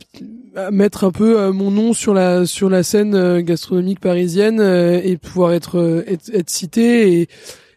mettre 0.71 1.05
un 1.05 1.11
peu 1.11 1.41
euh, 1.41 1.53
mon 1.53 1.71
nom 1.71 1.93
sur 1.95 2.15
la 2.15 2.47
sur 2.47 2.69
la 2.71 2.83
scène 2.83 3.15
euh, 3.15 3.41
gastronomique 3.43 4.01
parisienne 4.01 4.61
euh, 4.61 5.01
et 5.03 5.17
pouvoir 5.17 5.53
être 5.53 6.05
être, 6.07 6.31
être 6.35 6.51
cité 6.51 7.21
et 7.21 7.29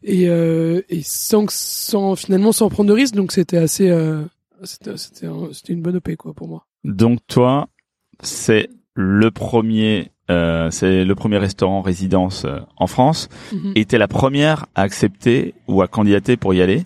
et, 0.04 0.30
euh, 0.30 0.82
et 0.90 1.02
sans 1.04 1.46
sans 1.50 2.16
finalement 2.16 2.52
sans 2.52 2.70
prendre 2.70 2.90
de 2.90 2.94
risque 2.94 3.16
donc 3.16 3.32
c'était 3.32 3.58
assez 3.58 3.90
euh, 3.90 4.24
c'était 4.64 4.96
c'était 4.98 5.26
un- 5.28 5.50
c'était 5.54 5.74
une 5.74 5.82
bonne 5.82 5.96
op 5.96 6.10
quoi 6.18 6.34
pour 6.34 6.48
moi 6.48 6.66
Donc 6.84 7.20
toi, 7.28 7.68
c'est 8.22 8.70
le 8.94 9.30
premier, 9.32 10.12
euh, 10.32 10.72
c'est 10.72 11.04
le 11.06 11.16
premier 11.16 11.38
restaurant 11.38 11.82
résidence 11.82 12.46
en 12.78 12.88
France. 12.88 13.28
Et 13.76 13.86
t'es 13.86 13.98
la 14.00 14.08
première 14.08 14.66
à 14.74 14.82
accepter 14.84 15.54
ou 15.68 15.82
à 15.84 15.88
candidater 15.88 16.38
pour 16.38 16.54
y 16.56 16.62
aller. 16.62 16.86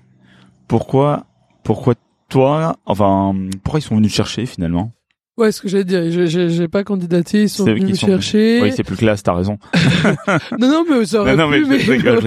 Pourquoi, 0.68 1.26
pourquoi 1.64 1.94
toi, 2.32 2.76
enfin, 2.86 3.36
pourquoi 3.64 3.80
ils 3.80 3.84
sont 3.84 3.96
venus 3.98 4.12
te 4.12 4.16
chercher 4.18 4.46
finalement? 4.46 4.92
Ouais 5.38 5.52
ce 5.54 5.62
que 5.62 5.70
j'allais 5.70 5.86
dire 5.86 6.28
j'ai- 6.28 6.68
pas 6.68 6.84
candidaté 6.84 7.44
ils 7.44 7.50
sont 7.50 7.64
venus 7.64 7.92
me 7.92 7.96
sont- 7.96 8.06
chercher. 8.08 8.60
Oui, 8.62 8.74
c'est 8.76 8.84
plus 8.84 8.98
classe, 8.98 9.24
t'as 9.24 9.34
raison. 9.34 9.58
non 10.60 10.68
non 10.68 10.84
mais 10.88 11.06
ça 11.06 11.22
aurait 11.22 11.36
Non, 11.38 11.50
non, 11.50 11.58
pu 11.58 11.66
mais 11.66 11.78
rigole, 11.78 12.20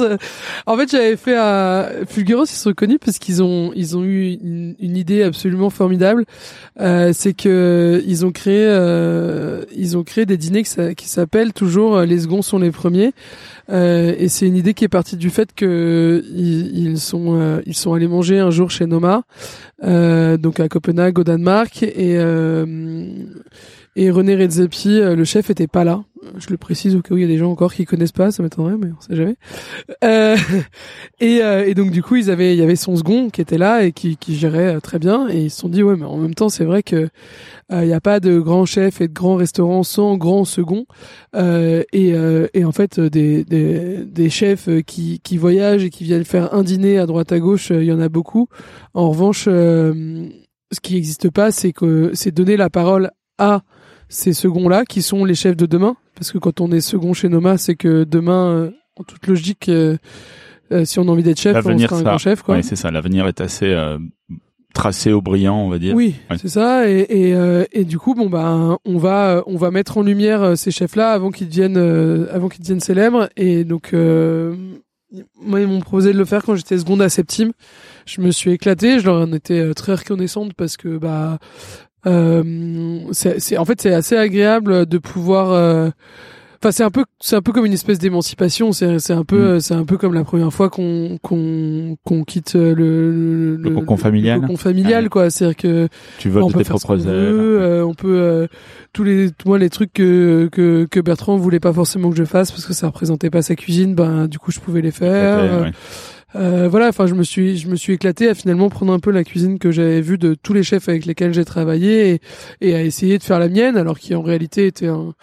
euh, 0.00 0.16
en 0.66 0.76
fait 0.76 0.90
j'avais 0.90 1.16
fait 1.16 1.36
à 1.36 1.90
Fulgurance 2.06 2.52
ils 2.52 2.56
sont 2.56 2.72
connus 2.74 2.98
parce 3.04 3.18
qu'ils 3.18 3.42
ont 3.42 3.72
ils 3.74 3.96
ont 3.96 4.04
eu 4.04 4.38
une, 4.40 4.76
une 4.78 4.96
idée 4.96 5.24
absolument 5.24 5.68
formidable. 5.68 6.24
Euh, 6.80 7.10
c'est 7.12 7.34
que 7.34 8.02
ils 8.06 8.24
ont 8.24 8.30
créé 8.30 8.64
euh, 8.66 9.64
ils 9.76 9.96
ont 9.98 10.04
créé 10.04 10.24
des 10.24 10.36
dîners 10.36 10.62
qui 10.96 11.08
s'appellent 11.08 11.52
toujours 11.52 11.96
euh, 11.96 12.06
les 12.06 12.20
seconds 12.20 12.42
sont 12.42 12.58
les 12.60 12.70
premiers 12.70 13.12
euh, 13.70 14.14
et 14.18 14.28
c'est 14.28 14.46
une 14.46 14.56
idée 14.56 14.72
qui 14.72 14.84
est 14.84 14.88
partie 14.88 15.16
du 15.16 15.30
fait 15.30 15.54
que 15.54 16.24
ils, 16.34 16.76
ils 16.78 16.98
sont 16.98 17.38
euh, 17.38 17.60
ils 17.66 17.74
sont 17.74 17.92
allés 17.92 18.08
manger 18.08 18.38
un 18.38 18.50
jour 18.50 18.70
chez 18.70 18.86
Noma 18.86 19.24
euh, 19.84 20.36
donc 20.36 20.58
à 20.60 20.68
Copenhague 20.68 21.18
au 21.18 21.24
Danemark 21.24 21.82
et 21.82 22.16
euh, 22.18 22.64
et 23.98 24.12
René 24.12 24.36
Redzepi, 24.36 25.00
euh, 25.00 25.16
le 25.16 25.24
chef, 25.24 25.50
était 25.50 25.66
pas 25.66 25.82
là. 25.82 26.04
Je 26.36 26.50
le 26.50 26.56
précise 26.56 26.94
au 26.94 27.02
cas 27.02 27.14
où 27.14 27.18
il 27.18 27.22
y 27.22 27.24
a 27.24 27.26
des 27.28 27.36
gens 27.36 27.50
encore 27.50 27.74
qui 27.74 27.84
connaissent 27.84 28.12
pas, 28.12 28.30
ça 28.30 28.44
m'étonnerait, 28.44 28.76
mais 28.78 28.90
on 28.96 29.00
sait 29.00 29.16
jamais. 29.16 29.34
Euh, 30.04 30.36
et, 31.20 31.42
euh, 31.42 31.66
et 31.66 31.74
donc 31.74 31.90
du 31.90 32.00
coup, 32.00 32.14
ils 32.14 32.30
avaient, 32.30 32.54
il 32.54 32.58
y 32.58 32.62
avait 32.62 32.76
son 32.76 32.94
second 32.94 33.28
qui 33.28 33.40
était 33.40 33.58
là 33.58 33.82
et 33.82 33.90
qui, 33.90 34.16
qui 34.16 34.36
gérait 34.36 34.76
euh, 34.76 34.80
très 34.80 35.00
bien. 35.00 35.28
Et 35.28 35.46
ils 35.46 35.50
se 35.50 35.58
sont 35.58 35.68
dit 35.68 35.82
ouais, 35.82 35.96
mais 35.96 36.04
en 36.04 36.16
même 36.16 36.34
temps, 36.34 36.48
c'est 36.48 36.64
vrai 36.64 36.84
que 36.84 37.08
il 37.70 37.86
n'y 37.86 37.92
a 37.92 38.00
pas 38.00 38.18
de 38.18 38.38
grands 38.38 38.64
chefs 38.64 39.00
et 39.00 39.08
de 39.08 39.12
grands 39.12 39.34
restaurants 39.34 39.82
sans 39.82 40.16
grands 40.16 40.46
seconds. 40.46 40.86
Euh, 41.34 41.82
et, 41.92 42.14
et 42.54 42.64
en 42.64 42.72
fait, 42.72 42.98
des, 42.98 43.44
des, 43.44 44.04
des 44.06 44.30
chefs 44.30 44.70
qui, 44.86 45.20
qui 45.20 45.36
voyagent 45.36 45.84
et 45.84 45.90
qui 45.90 46.04
viennent 46.04 46.24
faire 46.24 46.54
un 46.54 46.62
dîner 46.62 46.98
à 46.98 47.04
droite 47.04 47.30
à 47.30 47.38
gauche, 47.40 47.68
il 47.70 47.82
y 47.82 47.92
en 47.92 48.00
a 48.00 48.08
beaucoup. 48.08 48.48
En 48.94 49.10
revanche, 49.10 49.44
ce 49.44 50.80
qui 50.80 50.94
n'existe 50.94 51.30
pas, 51.30 51.50
c'est 51.50 51.72
que 51.72 52.12
c'est 52.14 52.30
donner 52.30 52.56
la 52.56 52.70
parole 52.70 53.10
à 53.36 53.62
ces 54.08 54.32
seconds-là 54.32 54.84
qui 54.84 55.02
sont 55.02 55.24
les 55.24 55.34
chefs 55.34 55.56
de 55.56 55.66
demain? 55.66 55.96
Parce 56.14 56.32
que 56.32 56.38
quand 56.38 56.60
on 56.60 56.70
est 56.72 56.80
second 56.80 57.12
chez 57.14 57.28
Noma, 57.28 57.58
c'est 57.58 57.74
que 57.76 58.04
demain, 58.04 58.48
euh, 58.50 58.70
en 58.96 59.04
toute 59.04 59.26
logique, 59.26 59.68
euh, 59.68 59.96
euh, 60.72 60.84
si 60.84 60.98
on 60.98 61.02
a 61.08 61.10
envie 61.10 61.22
d'être 61.22 61.40
chef, 61.40 61.56
on 61.64 61.78
sera 61.78 61.96
un 61.96 62.02
grand 62.02 62.18
chef. 62.18 62.42
Quoi. 62.42 62.56
Oui, 62.56 62.62
c'est 62.64 62.76
ça. 62.76 62.90
L'avenir 62.90 63.26
est 63.26 63.40
assez 63.40 63.66
euh, 63.66 63.98
tracé 64.74 65.12
au 65.12 65.22
brillant, 65.22 65.56
on 65.56 65.68
va 65.68 65.78
dire. 65.78 65.94
Oui, 65.94 66.14
Ouais. 66.30 66.36
c'est 66.38 66.48
ça. 66.48 66.88
Et, 66.90 67.06
et, 67.08 67.34
euh, 67.34 67.64
et 67.72 67.84
du 67.84 67.98
coup, 67.98 68.14
bon 68.14 68.28
bah, 68.28 68.76
on 68.84 68.98
va 68.98 69.42
on 69.46 69.56
va 69.56 69.70
mettre 69.70 69.96
en 69.98 70.02
lumière 70.02 70.42
euh, 70.42 70.54
ces 70.56 70.70
chefs-là 70.70 71.10
avant 71.12 71.30
qu'ils 71.30 71.48
deviennent 71.48 71.76
euh, 71.78 72.26
avant 72.32 72.48
qu'ils 72.48 72.62
deviennent 72.62 72.80
célèbres. 72.80 73.28
Et 73.36 73.64
donc, 73.64 73.94
euh, 73.94 74.54
moi, 75.40 75.60
ils 75.60 75.66
m'ont 75.66 75.80
proposé 75.80 76.12
de 76.12 76.18
le 76.18 76.24
faire 76.26 76.42
quand 76.42 76.54
j'étais 76.54 76.76
seconde 76.78 77.00
à 77.00 77.08
septime. 77.08 77.52
Je 78.04 78.20
me 78.20 78.30
suis 78.30 78.50
éclaté. 78.50 78.98
Je 78.98 79.06
leur 79.06 79.16
en 79.22 79.32
étais 79.32 79.58
euh, 79.60 79.72
très 79.74 79.94
reconnaissante 79.94 80.52
parce 80.54 80.76
que 80.76 80.98
bah, 80.98 81.32
euh, 81.32 81.36
c'est 83.12 83.40
c'est- 83.40 83.56
en 83.58 83.64
fait 83.64 83.80
c'est 83.80 83.92
assez 83.94 84.16
agréable 84.16 84.86
de 84.86 84.98
pouvoir 84.98 85.50
euh, 85.52 85.90
Enfin, 86.60 86.72
c'est 86.72 86.82
un 86.82 86.90
peu, 86.90 87.04
c'est 87.20 87.36
un 87.36 87.40
peu 87.42 87.52
comme 87.52 87.66
une 87.66 87.72
espèce 87.72 87.98
d'émancipation. 87.98 88.72
C'est, 88.72 88.98
c'est 88.98 89.12
un 89.12 89.24
peu, 89.24 89.56
Mm. 89.56 89.60
c'est 89.60 89.74
un 89.74 89.84
peu 89.84 89.96
comme 89.96 90.12
la 90.14 90.24
première 90.24 90.52
fois 90.52 90.70
qu'on, 90.70 91.18
qu'on, 91.22 91.96
qu'on 92.04 92.24
quitte 92.24 92.54
le, 92.54 92.74
le, 92.74 93.56
Le 93.56 93.70
cocon 93.70 93.96
familial. 93.96 94.36
le 94.36 94.40
cocon 94.42 94.56
familial, 94.56 95.04
Ouais. 95.04 95.08
quoi. 95.08 95.30
C'est-à-dire 95.30 95.56
que 95.56 95.88
Tu 96.18 96.28
voles 96.30 96.42
on 96.42 96.48
de 96.48 96.52
peut 96.54 96.58
tes 96.58 96.64
faire 96.64 96.78
ce 96.78 96.84
propres 96.86 97.06
ailes. 97.06 97.14
veut, 97.32 97.60
euh, 97.60 97.84
on 97.86 97.94
peut 97.94 98.18
euh, 98.18 98.46
tous 98.92 99.04
les, 99.04 99.28
moi 99.46 99.58
les 99.58 99.70
trucs 99.70 99.92
que, 99.92 100.48
que 100.50 100.86
que 100.90 100.98
Bertrand 101.00 101.36
voulait 101.36 101.60
pas 101.60 101.72
forcément 101.72 102.10
que 102.10 102.16
je 102.16 102.24
fasse 102.24 102.50
parce 102.50 102.66
que 102.66 102.72
ça 102.72 102.88
représentait 102.88 103.30
pas 103.30 103.42
sa 103.42 103.54
cuisine. 103.54 103.94
Ben, 103.94 104.26
du 104.26 104.38
coup, 104.40 104.50
je 104.50 104.58
pouvais 104.60 104.80
les 104.80 104.90
faire. 104.90 105.38
Ouais, 105.42 105.48
Euh, 105.48 105.62
ouais. 105.62 105.70
euh, 106.36 106.68
voilà, 106.68 106.88
enfin, 106.88 107.06
je 107.06 107.14
me 107.14 107.22
suis, 107.22 107.56
je 107.56 107.68
me 107.68 107.76
suis 107.76 107.92
éclaté 107.92 108.28
à 108.28 108.34
finalement 108.34 108.68
prendre 108.68 108.92
un 108.92 108.98
peu 108.98 109.12
la 109.12 109.22
cuisine 109.22 109.58
que 109.60 109.70
j'avais 109.70 110.00
vue 110.00 110.18
de 110.18 110.34
tous 110.34 110.52
les 110.54 110.62
chefs 110.64 110.88
avec 110.88 111.06
lesquels 111.06 111.32
j'ai 111.32 111.44
travaillé 111.44 112.14
et, 112.14 112.20
et 112.60 112.74
à 112.74 112.82
essayer 112.82 113.16
de 113.18 113.22
faire 113.22 113.38
la 113.38 113.48
mienne, 113.48 113.76
alors 113.76 113.98
qui 113.98 114.14
en 114.16 114.22
réalité 114.22 114.66
était 114.66 114.88
un, 114.88 115.14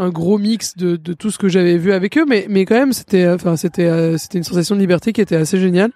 un 0.00 0.10
gros 0.10 0.38
mix 0.38 0.76
de, 0.76 0.96
de 0.96 1.12
tout 1.12 1.30
ce 1.30 1.38
que 1.38 1.48
j'avais 1.48 1.76
vu 1.76 1.92
avec 1.92 2.16
eux, 2.18 2.24
mais, 2.26 2.46
mais 2.48 2.64
quand 2.64 2.74
même, 2.74 2.92
c'était, 2.92 3.28
enfin, 3.28 3.56
c'était, 3.56 3.86
euh, 3.86 4.18
c'était 4.18 4.38
une 4.38 4.44
sensation 4.44 4.74
de 4.74 4.80
liberté 4.80 5.12
qui 5.12 5.20
était 5.20 5.36
assez 5.36 5.58
géniale. 5.58 5.92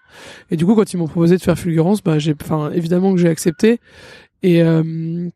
Et 0.51 0.57
du 0.57 0.67
coup, 0.67 0.75
quand 0.75 0.93
ils 0.93 0.97
m'ont 0.97 1.07
proposé 1.07 1.37
de 1.37 1.43
faire 1.43 1.59
Fulgurance, 1.59 2.03
bah, 2.03 2.19
j'ai, 2.19 2.35
enfin, 2.40 2.71
évidemment 2.73 3.12
que 3.12 3.19
j'ai 3.19 3.29
accepté. 3.29 3.81
Et 4.43 4.62
euh, 4.62 5.31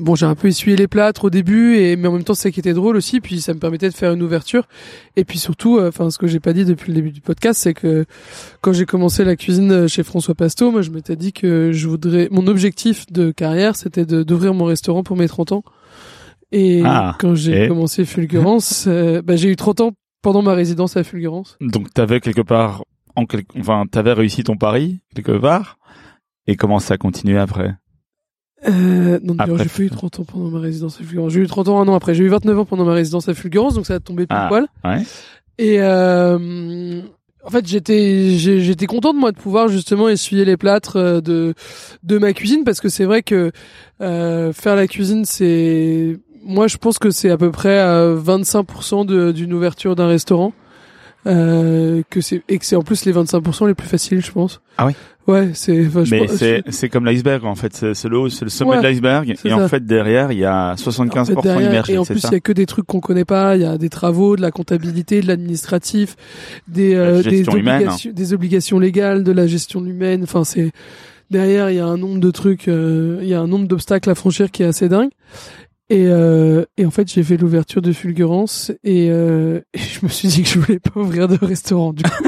Bon, 0.00 0.16
j'ai 0.16 0.26
un 0.26 0.34
peu 0.34 0.48
essuyé 0.48 0.76
les 0.76 0.88
plâtres 0.88 1.26
au 1.26 1.30
début, 1.30 1.76
et 1.76 1.94
mais 1.94 2.08
en 2.08 2.12
même 2.12 2.24
temps, 2.24 2.34
c'est 2.34 2.48
ça 2.48 2.50
qui 2.50 2.58
était 2.58 2.72
drôle 2.72 2.96
aussi. 2.96 3.20
Puis 3.20 3.40
ça 3.40 3.54
me 3.54 3.60
permettait 3.60 3.88
de 3.88 3.94
faire 3.94 4.12
une 4.12 4.22
ouverture. 4.22 4.66
Et 5.14 5.24
puis 5.24 5.38
surtout, 5.38 5.78
euh, 5.78 5.90
enfin, 5.90 6.10
ce 6.10 6.18
que 6.18 6.26
j'ai 6.26 6.40
pas 6.40 6.52
dit 6.52 6.64
depuis 6.64 6.90
le 6.90 6.96
début 6.96 7.12
du 7.12 7.20
podcast, 7.20 7.60
c'est 7.62 7.72
que 7.72 8.04
quand 8.62 8.72
j'ai 8.72 8.84
commencé 8.84 9.22
la 9.22 9.36
cuisine 9.36 9.70
euh, 9.70 9.88
chez 9.88 10.02
François 10.02 10.34
Pasto, 10.34 10.72
moi, 10.72 10.82
je 10.82 10.90
m'étais 10.90 11.14
dit 11.14 11.32
que 11.32 11.70
je 11.72 11.86
voudrais, 11.86 12.26
mon 12.32 12.48
objectif 12.48 13.06
de 13.12 13.30
carrière, 13.30 13.76
c'était 13.76 14.04
d'ouvrir 14.04 14.54
mon 14.54 14.64
restaurant 14.64 15.04
pour 15.04 15.16
mes 15.16 15.28
30 15.28 15.52
ans. 15.52 15.64
Et 16.52 16.82
Ah, 16.84 17.16
quand 17.18 17.34
j'ai 17.34 17.64
et 17.64 17.68
commencé 17.68 18.04
Fulgurance, 18.04 18.84
euh, 18.86 19.20
bah, 19.22 19.36
j'ai 19.36 19.48
eu 19.50 19.56
30 19.56 19.80
ans 19.80 19.90
pendant 20.22 20.42
ma 20.42 20.54
résidence 20.54 20.96
à 20.96 21.04
Fulgurance. 21.04 21.56
Donc 21.60 21.92
t'avais 21.92 22.20
quelque 22.20 22.40
part, 22.42 22.84
en 23.16 23.26
quel... 23.26 23.42
enfin 23.58 23.84
t'avais 23.90 24.12
réussi 24.12 24.44
ton 24.44 24.56
pari 24.56 25.00
quelque 25.14 25.36
part, 25.38 25.78
et 26.46 26.56
comment 26.56 26.78
ça 26.78 26.94
a 26.94 26.98
continué 26.98 27.38
après? 27.38 27.74
Euh, 28.68 29.18
non, 29.22 29.34
d'ailleurs, 29.34 29.58
j'ai 29.58 29.68
pas 29.68 29.82
eu 29.82 29.90
30 29.90 30.20
ans 30.20 30.24
pendant 30.24 30.48
ma 30.50 30.60
résidence 30.60 30.96
à 31.00 31.04
Fulgurance. 31.04 31.32
J'ai 31.32 31.40
eu 31.40 31.46
30 31.46 31.68
ans 31.68 31.80
un 31.80 31.88
an 31.88 31.94
après. 31.94 32.14
J'ai 32.14 32.24
eu 32.24 32.28
29 32.28 32.58
ans 32.60 32.64
pendant 32.64 32.84
ma 32.84 32.94
résidence 32.94 33.28
à 33.28 33.34
Fulgurance, 33.34 33.74
donc 33.74 33.86
ça 33.86 33.94
a 33.94 34.00
tombé 34.00 34.26
pile 34.26 34.36
Ah, 34.40 34.46
poil. 34.48 34.66
ouais. 34.84 35.02
Et 35.58 35.76
euh, 35.80 37.00
en 37.44 37.50
fait, 37.50 37.66
j'étais 37.66 38.30
j'étais 38.38 38.86
content 38.86 39.12
de 39.14 39.18
moi 39.18 39.30
de 39.32 39.36
pouvoir 39.36 39.68
justement 39.68 40.08
essuyer 40.08 40.44
les 40.44 40.56
plâtres 40.56 40.96
euh, 40.96 41.20
de 41.20 41.54
de 42.02 42.18
ma 42.18 42.32
cuisine 42.32 42.64
parce 42.64 42.80
que 42.80 42.88
c'est 42.88 43.04
vrai 43.04 43.22
que 43.22 43.52
euh, 44.00 44.52
faire 44.52 44.74
la 44.74 44.86
cuisine, 44.88 45.24
c'est 45.24 46.18
moi 46.46 46.66
je 46.68 46.76
pense 46.76 46.98
que 46.98 47.10
c'est 47.10 47.30
à 47.30 47.36
peu 47.36 47.50
près 47.50 47.78
euh, 47.78 48.18
25% 48.18 49.04
de- 49.04 49.32
d'une 49.32 49.52
ouverture 49.52 49.96
d'un 49.96 50.06
restaurant. 50.08 50.52
Euh, 51.26 52.02
que 52.08 52.20
c'est 52.20 52.42
et 52.48 52.56
que 52.58 52.64
c'est 52.64 52.76
en 52.76 52.82
plus 52.82 53.04
les 53.04 53.12
25% 53.12 53.66
les 53.66 53.74
plus 53.74 53.88
faciles, 53.88 54.24
je 54.24 54.30
pense. 54.30 54.60
Ah 54.78 54.86
oui? 54.86 54.92
Ouais, 55.26 55.50
c'est. 55.54 55.84
enfin, 55.88 56.04
je 56.04 56.14
Mais 56.14 56.28
c'est 56.28 56.62
c'est 56.68 56.88
comme 56.88 57.04
l'iceberg 57.04 57.44
en 57.44 57.56
fait, 57.56 57.74
c'est 57.94 58.08
le 58.08 58.16
haut, 58.16 58.28
c'est 58.28 58.44
le 58.44 58.48
sommet 58.50 58.72
Ouais, 58.72 58.76
de 58.76 58.82
l'iceberg, 58.82 59.34
et 59.44 59.52
en 59.52 59.66
fait 59.66 59.84
derrière 59.84 60.30
il 60.30 60.38
y 60.38 60.44
a 60.44 60.74
75% 60.76 61.18
En 61.18 61.24
fait, 61.24 61.34
derrière, 61.42 61.68
immergé, 61.68 61.94
et 61.94 61.98
en 61.98 62.04
plus, 62.04 62.22
il 62.22 62.30
y 62.32 62.36
a 62.36 62.38
que 62.38 62.52
des 62.52 62.66
trucs 62.66 62.86
qu'on 62.86 63.00
connaît 63.00 63.24
pas. 63.24 63.56
Il 63.56 63.62
y 63.62 63.64
a 63.64 63.76
des 63.76 63.88
travaux, 63.88 64.36
de 64.36 64.40
la 64.40 64.52
comptabilité, 64.52 65.20
de 65.20 65.26
l'administratif, 65.26 66.14
des, 66.68 66.94
euh, 66.94 67.24
des, 67.24 67.40
humaine. 67.42 67.74
obligations, 67.78 68.12
des 68.14 68.32
obligations 68.32 68.78
légales, 68.78 69.24
de 69.24 69.32
la 69.32 69.48
gestion 69.48 69.84
humaine. 69.84 70.22
Enfin, 70.22 70.44
c'est 70.44 70.70
derrière, 71.28 71.70
il 71.70 71.76
y 71.76 71.80
a 71.80 71.86
un 71.86 71.96
nombre 71.96 72.20
de 72.20 72.30
trucs, 72.30 72.68
euh, 72.68 73.18
il 73.20 73.26
y 73.26 73.34
a 73.34 73.40
un 73.40 73.48
nombre 73.48 73.66
d'obstacles 73.66 74.10
à 74.10 74.14
franchir 74.14 74.52
qui 74.52 74.62
est 74.62 74.66
assez 74.66 74.88
dingue. 74.88 75.10
Et, 75.88 76.06
euh, 76.08 76.64
et 76.76 76.84
en 76.84 76.90
fait, 76.90 77.10
j'ai 77.10 77.22
fait 77.22 77.36
l'ouverture 77.36 77.80
de 77.80 77.92
Fulgurance 77.92 78.72
et, 78.82 79.08
euh, 79.10 79.60
et 79.72 79.78
je 79.78 80.00
me 80.02 80.08
suis 80.08 80.28
dit 80.28 80.42
que 80.42 80.48
je 80.48 80.58
voulais 80.58 80.80
pas 80.80 80.98
ouvrir 80.98 81.28
de 81.28 81.38
restaurant. 81.44 81.92
Du 81.92 82.02
coup, 82.02 82.24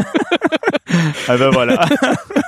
Ah 1.29 1.37
ben 1.37 1.51
voilà. 1.51 1.85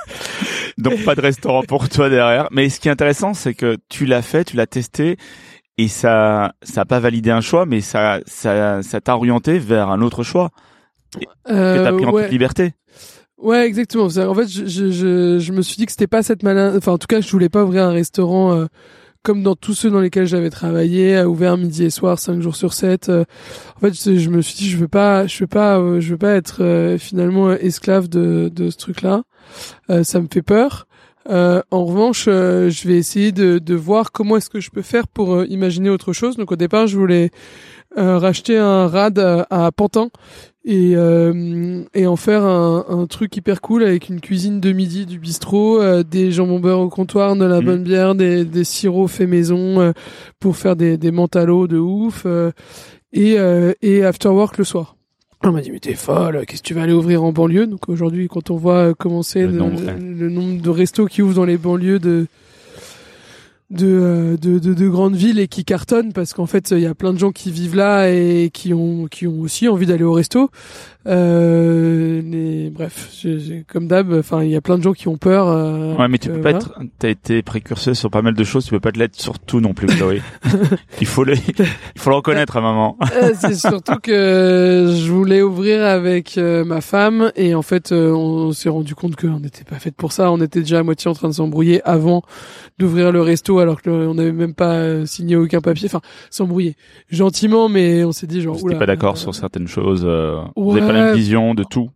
Donc 0.77 1.03
pas 1.03 1.15
de 1.15 1.21
restaurant 1.21 1.63
pour 1.63 1.89
toi 1.89 2.09
derrière. 2.09 2.47
Mais 2.51 2.69
ce 2.69 2.79
qui 2.79 2.87
est 2.87 2.91
intéressant, 2.91 3.33
c'est 3.33 3.53
que 3.53 3.77
tu 3.89 4.05
l'as 4.05 4.21
fait, 4.21 4.45
tu 4.45 4.55
l'as 4.55 4.67
testé, 4.67 5.17
et 5.77 5.87
ça, 5.87 6.53
ça 6.63 6.81
a 6.81 6.85
pas 6.85 6.99
validé 6.99 7.29
un 7.29 7.41
choix, 7.41 7.65
mais 7.65 7.81
ça, 7.81 8.19
ça, 8.25 8.81
ça 8.81 9.01
t'a 9.01 9.15
orienté 9.15 9.59
vers 9.59 9.89
un 9.89 10.01
autre 10.01 10.23
choix 10.23 10.49
que 11.45 11.83
t'as 11.83 11.91
pris 11.91 12.05
en 12.05 12.11
ouais. 12.11 12.23
toute 12.23 12.31
liberté. 12.31 12.73
Ouais, 13.37 13.65
exactement. 13.65 14.05
En 14.05 14.35
fait, 14.35 14.47
je, 14.47 14.65
je, 14.65 14.91
je, 14.91 15.39
je 15.39 15.51
me 15.51 15.61
suis 15.61 15.75
dit 15.75 15.85
que 15.85 15.91
c'était 15.91 16.07
pas 16.07 16.23
cette 16.23 16.43
malin. 16.43 16.77
Enfin, 16.77 16.93
en 16.93 16.97
tout 16.97 17.07
cas, 17.07 17.21
je 17.21 17.29
voulais 17.31 17.49
pas 17.49 17.63
ouvrir 17.63 17.83
un 17.83 17.91
restaurant 17.91 18.53
euh, 18.53 18.65
comme 19.23 19.43
dans 19.43 19.55
tous 19.55 19.73
ceux 19.73 19.91
dans 19.91 19.99
lesquels 19.99 20.25
j'avais 20.25 20.49
travaillé, 20.49 21.17
à 21.17 21.29
ouvert 21.29 21.57
midi 21.57 21.83
et 21.83 21.89
soir, 21.89 22.17
cinq 22.19 22.41
jours 22.41 22.55
sur 22.55 22.73
sept. 22.73 23.09
euh. 23.09 23.25
en 23.77 23.79
fait, 23.79 23.93
je, 23.93 24.29
me 24.29 24.41
suis 24.41 24.55
dit, 24.55 24.69
je 24.69 24.77
veux 24.77 24.87
pas, 24.87 25.27
je 25.27 25.39
veux 25.39 25.47
pas, 25.47 25.79
euh, 25.79 25.99
je 25.99 26.11
veux 26.11 26.17
pas 26.17 26.33
être 26.33 26.63
euh, 26.63 26.97
finalement 26.97 27.51
esclave 27.51 28.07
de, 28.07 28.51
de 28.53 28.69
ce 28.69 28.77
truc-là. 28.77 29.23
Ça 30.03 30.21
me 30.21 30.27
fait 30.31 30.41
peur. 30.41 30.87
En 31.29 31.85
revanche, 31.85 32.25
je 32.25 32.87
vais 32.87 32.95
essayer 32.97 33.31
de, 33.31 33.59
de 33.59 33.75
voir 33.75 34.11
comment 34.11 34.37
est-ce 34.37 34.49
que 34.49 34.61
je 34.61 34.69
peux 34.69 34.81
faire 34.81 35.07
pour 35.07 35.43
imaginer 35.43 35.89
autre 35.89 36.13
chose. 36.13 36.37
Donc 36.37 36.51
au 36.53 36.55
départ, 36.55 36.87
je 36.87 36.97
voulais 36.97 37.31
racheter 37.97 38.57
un 38.57 38.87
rad 38.87 39.19
à, 39.19 39.45
à 39.49 39.71
Pantin 39.73 40.09
et, 40.63 40.93
euh, 40.95 41.81
et 41.93 42.05
en 42.05 42.15
faire 42.15 42.43
un, 42.43 42.85
un 42.87 43.07
truc 43.07 43.35
hyper 43.35 43.61
cool 43.61 43.83
avec 43.83 44.09
une 44.09 44.21
cuisine 44.21 44.59
de 44.59 44.71
midi 44.71 45.05
du 45.05 45.17
bistrot, 45.19 45.81
euh, 45.81 46.03
des 46.03 46.31
jambons 46.31 46.59
beurre 46.59 46.79
au 46.81 46.89
comptoir, 46.89 47.35
de 47.35 47.45
la 47.45 47.59
Mhm. 47.61 47.65
bonne 47.65 47.83
bière, 47.83 48.15
des, 48.15 48.45
des 48.45 48.63
sirops 48.63 49.07
faits 49.11 49.27
maison 49.29 49.79
euh, 49.81 49.91
pour 50.39 50.55
faire 50.57 50.75
des, 50.75 50.97
des 50.97 51.11
mentalos 51.11 51.67
de 51.67 51.77
ouf 51.79 52.23
euh, 52.25 52.51
et, 53.13 53.39
euh, 53.39 53.73
et 53.81 54.03
after 54.03 54.29
work 54.29 54.57
le 54.57 54.63
soir. 54.63 54.95
On 55.43 55.51
m'a 55.51 55.61
dit 55.61 55.71
mais 55.71 55.79
t'es 55.79 55.95
folle, 55.95 56.45
qu'est-ce 56.45 56.61
que 56.61 56.67
tu 56.67 56.73
vas 56.75 56.83
aller 56.83 56.93
ouvrir 56.93 57.23
en 57.23 57.31
banlieue? 57.31 57.65
Donc 57.65 57.89
aujourd'hui 57.89 58.27
quand 58.27 58.51
on 58.51 58.57
voit 58.57 58.93
commencer 58.93 59.41
Le 59.41 59.47
le, 59.47 59.57
nombre, 59.57 59.81
le 59.99 60.29
nombre 60.29 60.61
de 60.61 60.69
restos 60.69 61.07
qui 61.07 61.23
ouvrent 61.23 61.33
dans 61.33 61.45
les 61.45 61.57
banlieues 61.57 61.97
de 61.97 62.27
de, 63.71 63.87
euh, 63.87 64.37
de, 64.37 64.59
de, 64.59 64.73
de 64.73 64.87
grandes 64.89 65.15
villes 65.15 65.39
et 65.39 65.47
qui 65.47 65.63
cartonnent 65.65 66.13
parce 66.13 66.33
qu'en 66.33 66.45
fait 66.45 66.71
il 66.71 66.79
y 66.81 66.85
a 66.85 66.93
plein 66.93 67.13
de 67.13 67.17
gens 67.17 67.31
qui 67.31 67.51
vivent 67.51 67.75
là 67.75 68.09
et 68.09 68.49
qui 68.53 68.73
ont 68.73 69.07
qui 69.09 69.25
ont 69.27 69.39
aussi 69.39 69.67
envie 69.69 69.85
d'aller 69.85 70.03
au 70.03 70.11
resto 70.13 70.49
euh, 71.07 72.21
mais 72.23 72.69
bref 72.69 73.09
j'ai- 73.19 73.39
j'ai- 73.39 73.65
comme 73.67 73.87
d'hab 73.87 74.13
enfin 74.13 74.43
il 74.43 74.49
y 74.49 74.55
a 74.55 74.61
plein 74.61 74.77
de 74.77 74.83
gens 74.83 74.93
qui 74.93 75.07
ont 75.07 75.17
peur 75.17 75.47
euh, 75.47 75.95
Ouais, 75.95 76.07
mais 76.07 76.17
tu 76.17 76.27
que- 76.29 76.33
peux 76.35 76.41
pas 76.41 76.51
voilà. 76.51 76.65
être, 76.65 76.79
t'as 76.99 77.09
été 77.09 77.41
précurseur 77.41 77.95
sur 77.95 78.09
pas 78.11 78.21
mal 78.21 78.33
de 78.33 78.43
choses, 78.43 78.65
tu 78.65 78.71
peux 78.71 78.79
pas 78.79 78.91
te 78.91 78.99
l'être 78.99 79.15
sur 79.19 79.39
tout 79.39 79.59
non 79.61 79.73
plus, 79.73 79.87
Chloé. 79.87 80.21
il 81.01 81.07
faut 81.07 81.23
le, 81.23 81.33
il 81.35 82.01
faut 82.01 82.09
le 82.11 82.15
reconnaître 82.17 82.57
à 82.57 82.59
un 82.59 82.63
moment. 82.63 82.97
Euh, 83.15 83.31
c'est 83.39 83.55
surtout 83.55 83.95
que 84.01 84.93
je 84.95 85.11
voulais 85.11 85.41
ouvrir 85.41 85.83
avec 85.83 86.37
euh, 86.37 86.63
ma 86.65 86.81
femme 86.81 87.31
et 87.35 87.55
en 87.55 87.61
fait 87.61 87.91
euh, 87.91 88.11
on 88.13 88.51
s'est 88.51 88.69
rendu 88.69 88.95
compte 88.95 89.15
qu'on 89.15 89.39
n'était 89.39 89.63
pas 89.63 89.77
fait 89.79 89.91
pour 89.91 90.11
ça 90.11 90.31
on 90.31 90.39
était 90.41 90.59
déjà 90.59 90.79
à 90.79 90.83
moitié 90.83 91.09
en 91.09 91.13
train 91.13 91.29
de 91.29 91.33
s'embrouiller 91.33 91.81
avant 91.83 92.21
d'ouvrir 92.79 93.11
le 93.11 93.21
resto 93.21 93.59
alors 93.61 93.81
qu'on 93.81 94.13
n'avait 94.13 94.31
même 94.31 94.53
pas 94.53 94.73
euh, 94.73 95.05
signé 95.05 95.35
aucun 95.35 95.61
papier 95.61 95.87
enfin 95.87 96.01
s'embrouiller 96.29 96.75
gentiment 97.09 97.69
mais 97.69 98.03
on 98.03 98.11
s'est 98.11 98.27
dit 98.27 98.41
genre 98.41 98.55
Vous 98.55 98.67
n'étiez 98.67 98.79
pas 98.79 98.85
d'accord 98.85 99.13
euh, 99.13 99.19
sur 99.19 99.35
certaines 99.35 99.67
choses, 99.67 100.03
euh, 100.05 100.37
vous 100.55 100.71
avez 100.71 100.81
pas 100.81 100.93
la 100.93 100.99
ouais. 100.99 101.05
même 101.07 101.15
vision 101.15 101.53
de 101.53 101.63
tout. 101.63 101.89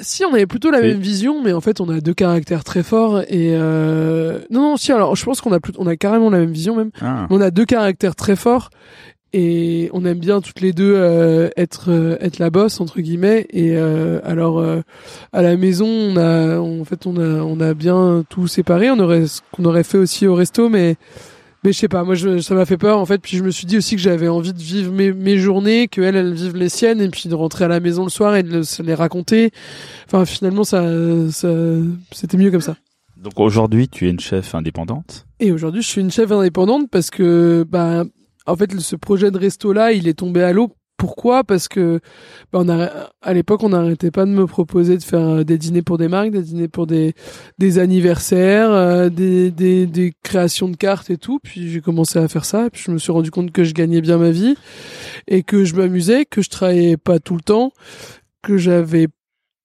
Si 0.00 0.24
on 0.24 0.32
avait 0.32 0.46
plutôt 0.46 0.70
la 0.70 0.80
même 0.80 1.00
vision, 1.00 1.42
mais 1.42 1.52
en 1.52 1.60
fait 1.60 1.80
on 1.80 1.88
a 1.88 2.00
deux 2.00 2.14
caractères 2.14 2.64
très 2.64 2.82
forts 2.82 3.20
et 3.22 3.54
euh... 3.54 4.40
non 4.50 4.60
non 4.60 4.76
si 4.76 4.92
alors 4.92 5.16
je 5.16 5.24
pense 5.24 5.40
qu'on 5.40 5.52
a 5.52 5.60
plus... 5.60 5.72
on 5.78 5.86
a 5.86 5.96
carrément 5.96 6.30
la 6.30 6.38
même 6.38 6.52
vision 6.52 6.76
même. 6.76 6.90
Ah. 7.00 7.26
On 7.30 7.40
a 7.40 7.50
deux 7.50 7.64
caractères 7.64 8.14
très 8.14 8.36
forts 8.36 8.70
et 9.32 9.88
on 9.92 10.04
aime 10.04 10.18
bien 10.18 10.40
toutes 10.40 10.60
les 10.60 10.72
deux 10.72 10.94
euh, 10.96 11.48
être 11.56 11.90
euh, 11.90 12.16
être 12.20 12.38
la 12.38 12.50
bosse 12.50 12.80
entre 12.80 13.00
guillemets 13.00 13.46
et 13.50 13.76
euh, 13.76 14.20
alors 14.24 14.58
euh, 14.58 14.80
à 15.32 15.42
la 15.42 15.56
maison 15.56 15.86
on 15.86 16.16
a 16.16 16.58
en 16.58 16.84
fait 16.84 17.06
on 17.06 17.16
a 17.16 17.42
on 17.42 17.60
a 17.60 17.74
bien 17.74 18.24
tout 18.28 18.46
séparé. 18.48 18.90
On 18.90 18.98
aurait 18.98 19.26
ce 19.26 19.40
qu'on 19.52 19.64
aurait 19.64 19.84
fait 19.84 19.98
aussi 19.98 20.26
au 20.26 20.34
resto 20.34 20.68
mais 20.68 20.96
mais 21.62 21.72
je 21.74 21.78
sais 21.78 21.88
pas, 21.88 22.04
moi 22.04 22.14
je, 22.14 22.38
ça 22.38 22.54
m'a 22.54 22.64
fait 22.64 22.78
peur 22.78 22.98
en 22.98 23.04
fait. 23.04 23.18
Puis 23.18 23.36
je 23.36 23.44
me 23.44 23.50
suis 23.50 23.66
dit 23.66 23.76
aussi 23.76 23.94
que 23.94 24.00
j'avais 24.00 24.28
envie 24.28 24.54
de 24.54 24.58
vivre 24.58 24.90
mes, 24.92 25.12
mes 25.12 25.36
journées, 25.36 25.88
que 25.88 26.00
elle, 26.00 26.16
elle 26.16 26.32
vive 26.32 26.56
les 26.56 26.70
siennes, 26.70 27.02
et 27.02 27.08
puis 27.10 27.28
de 27.28 27.34
rentrer 27.34 27.66
à 27.66 27.68
la 27.68 27.80
maison 27.80 28.04
le 28.04 28.08
soir 28.08 28.34
et 28.34 28.42
de 28.42 28.50
le- 28.50 28.62
se 28.62 28.82
les 28.82 28.94
raconter. 28.94 29.50
Enfin 30.06 30.24
finalement 30.24 30.64
ça, 30.64 30.82
ça 31.30 31.48
c'était 32.12 32.38
mieux 32.38 32.50
comme 32.50 32.62
ça. 32.62 32.76
Donc 33.22 33.38
aujourd'hui, 33.38 33.88
tu 33.88 34.06
es 34.06 34.10
une 34.10 34.20
chef 34.20 34.54
indépendante. 34.54 35.26
Et 35.38 35.52
aujourd'hui 35.52 35.82
je 35.82 35.88
suis 35.88 36.00
une 36.00 36.10
chef 36.10 36.32
indépendante 36.32 36.88
parce 36.90 37.10
que 37.10 37.66
bah 37.68 38.04
en 38.46 38.56
fait 38.56 38.78
ce 38.80 38.96
projet 38.96 39.30
de 39.30 39.38
resto 39.38 39.72
là 39.72 39.92
il 39.92 40.08
est 40.08 40.14
tombé 40.18 40.42
à 40.42 40.52
l'eau. 40.52 40.70
Pourquoi? 40.96 41.44
Parce 41.44 41.66
que 41.66 42.00
bah, 42.52 42.58
on 42.62 42.68
a 42.68 42.90
à 43.22 43.32
l'époque 43.32 43.62
on 43.62 43.70
n'arrêtait 43.70 44.10
pas 44.10 44.26
de 44.26 44.30
me 44.32 44.46
proposer 44.46 44.98
de 44.98 45.02
faire 45.02 45.20
euh, 45.26 45.44
des 45.44 45.56
dîners 45.56 45.80
pour 45.80 45.96
des 45.96 46.08
marques, 46.08 46.30
des 46.30 46.42
dîners 46.42 46.68
pour 46.68 46.86
des 46.86 47.14
des 47.58 47.78
anniversaires, 47.78 48.70
euh, 48.70 49.08
des, 49.08 49.50
des 49.50 49.86
des 49.86 50.12
créations 50.22 50.68
de 50.68 50.76
cartes 50.76 51.08
et 51.08 51.16
tout. 51.16 51.38
Puis 51.42 51.70
j'ai 51.70 51.80
commencé 51.80 52.18
à 52.18 52.28
faire 52.28 52.44
ça. 52.44 52.66
Et 52.66 52.70
puis 52.70 52.82
je 52.84 52.90
me 52.90 52.98
suis 52.98 53.12
rendu 53.12 53.30
compte 53.30 53.50
que 53.50 53.64
je 53.64 53.72
gagnais 53.72 54.02
bien 54.02 54.18
ma 54.18 54.30
vie 54.30 54.56
et 55.26 55.42
que 55.42 55.64
je 55.64 55.74
m'amusais, 55.74 56.26
que 56.26 56.42
je 56.42 56.50
travaillais 56.50 56.98
pas 56.98 57.18
tout 57.18 57.34
le 57.34 57.40
temps, 57.42 57.72
que 58.42 58.58
j'avais 58.58 59.08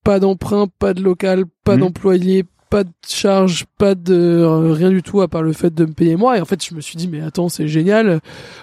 pas 0.04 0.20
d'emprunt, 0.20 0.68
pas 0.78 0.94
de 0.94 1.02
local, 1.02 1.44
pas 1.64 1.74
Mhm. 1.74 1.80
d'employé, 1.80 2.44
pas 2.70 2.84
de 2.84 2.90
charge, 3.06 3.64
pas 3.78 3.94
de 3.94 4.14
euh, 4.14 4.72
rien 4.72 4.90
du 4.90 5.02
tout 5.02 5.20
à 5.20 5.28
part 5.28 5.42
le 5.42 5.52
fait 5.52 5.72
de 5.74 5.84
me 5.84 5.92
payer 5.92 6.16
moi. 6.16 6.36
Et 6.36 6.40
en 6.40 6.44
fait, 6.44 6.64
je 6.64 6.74
me 6.74 6.80
suis 6.80 6.96
dit 6.96 7.08
mais 7.08 7.20
attends, 7.20 7.48
c'est 7.48 7.68
génial. 7.68 8.20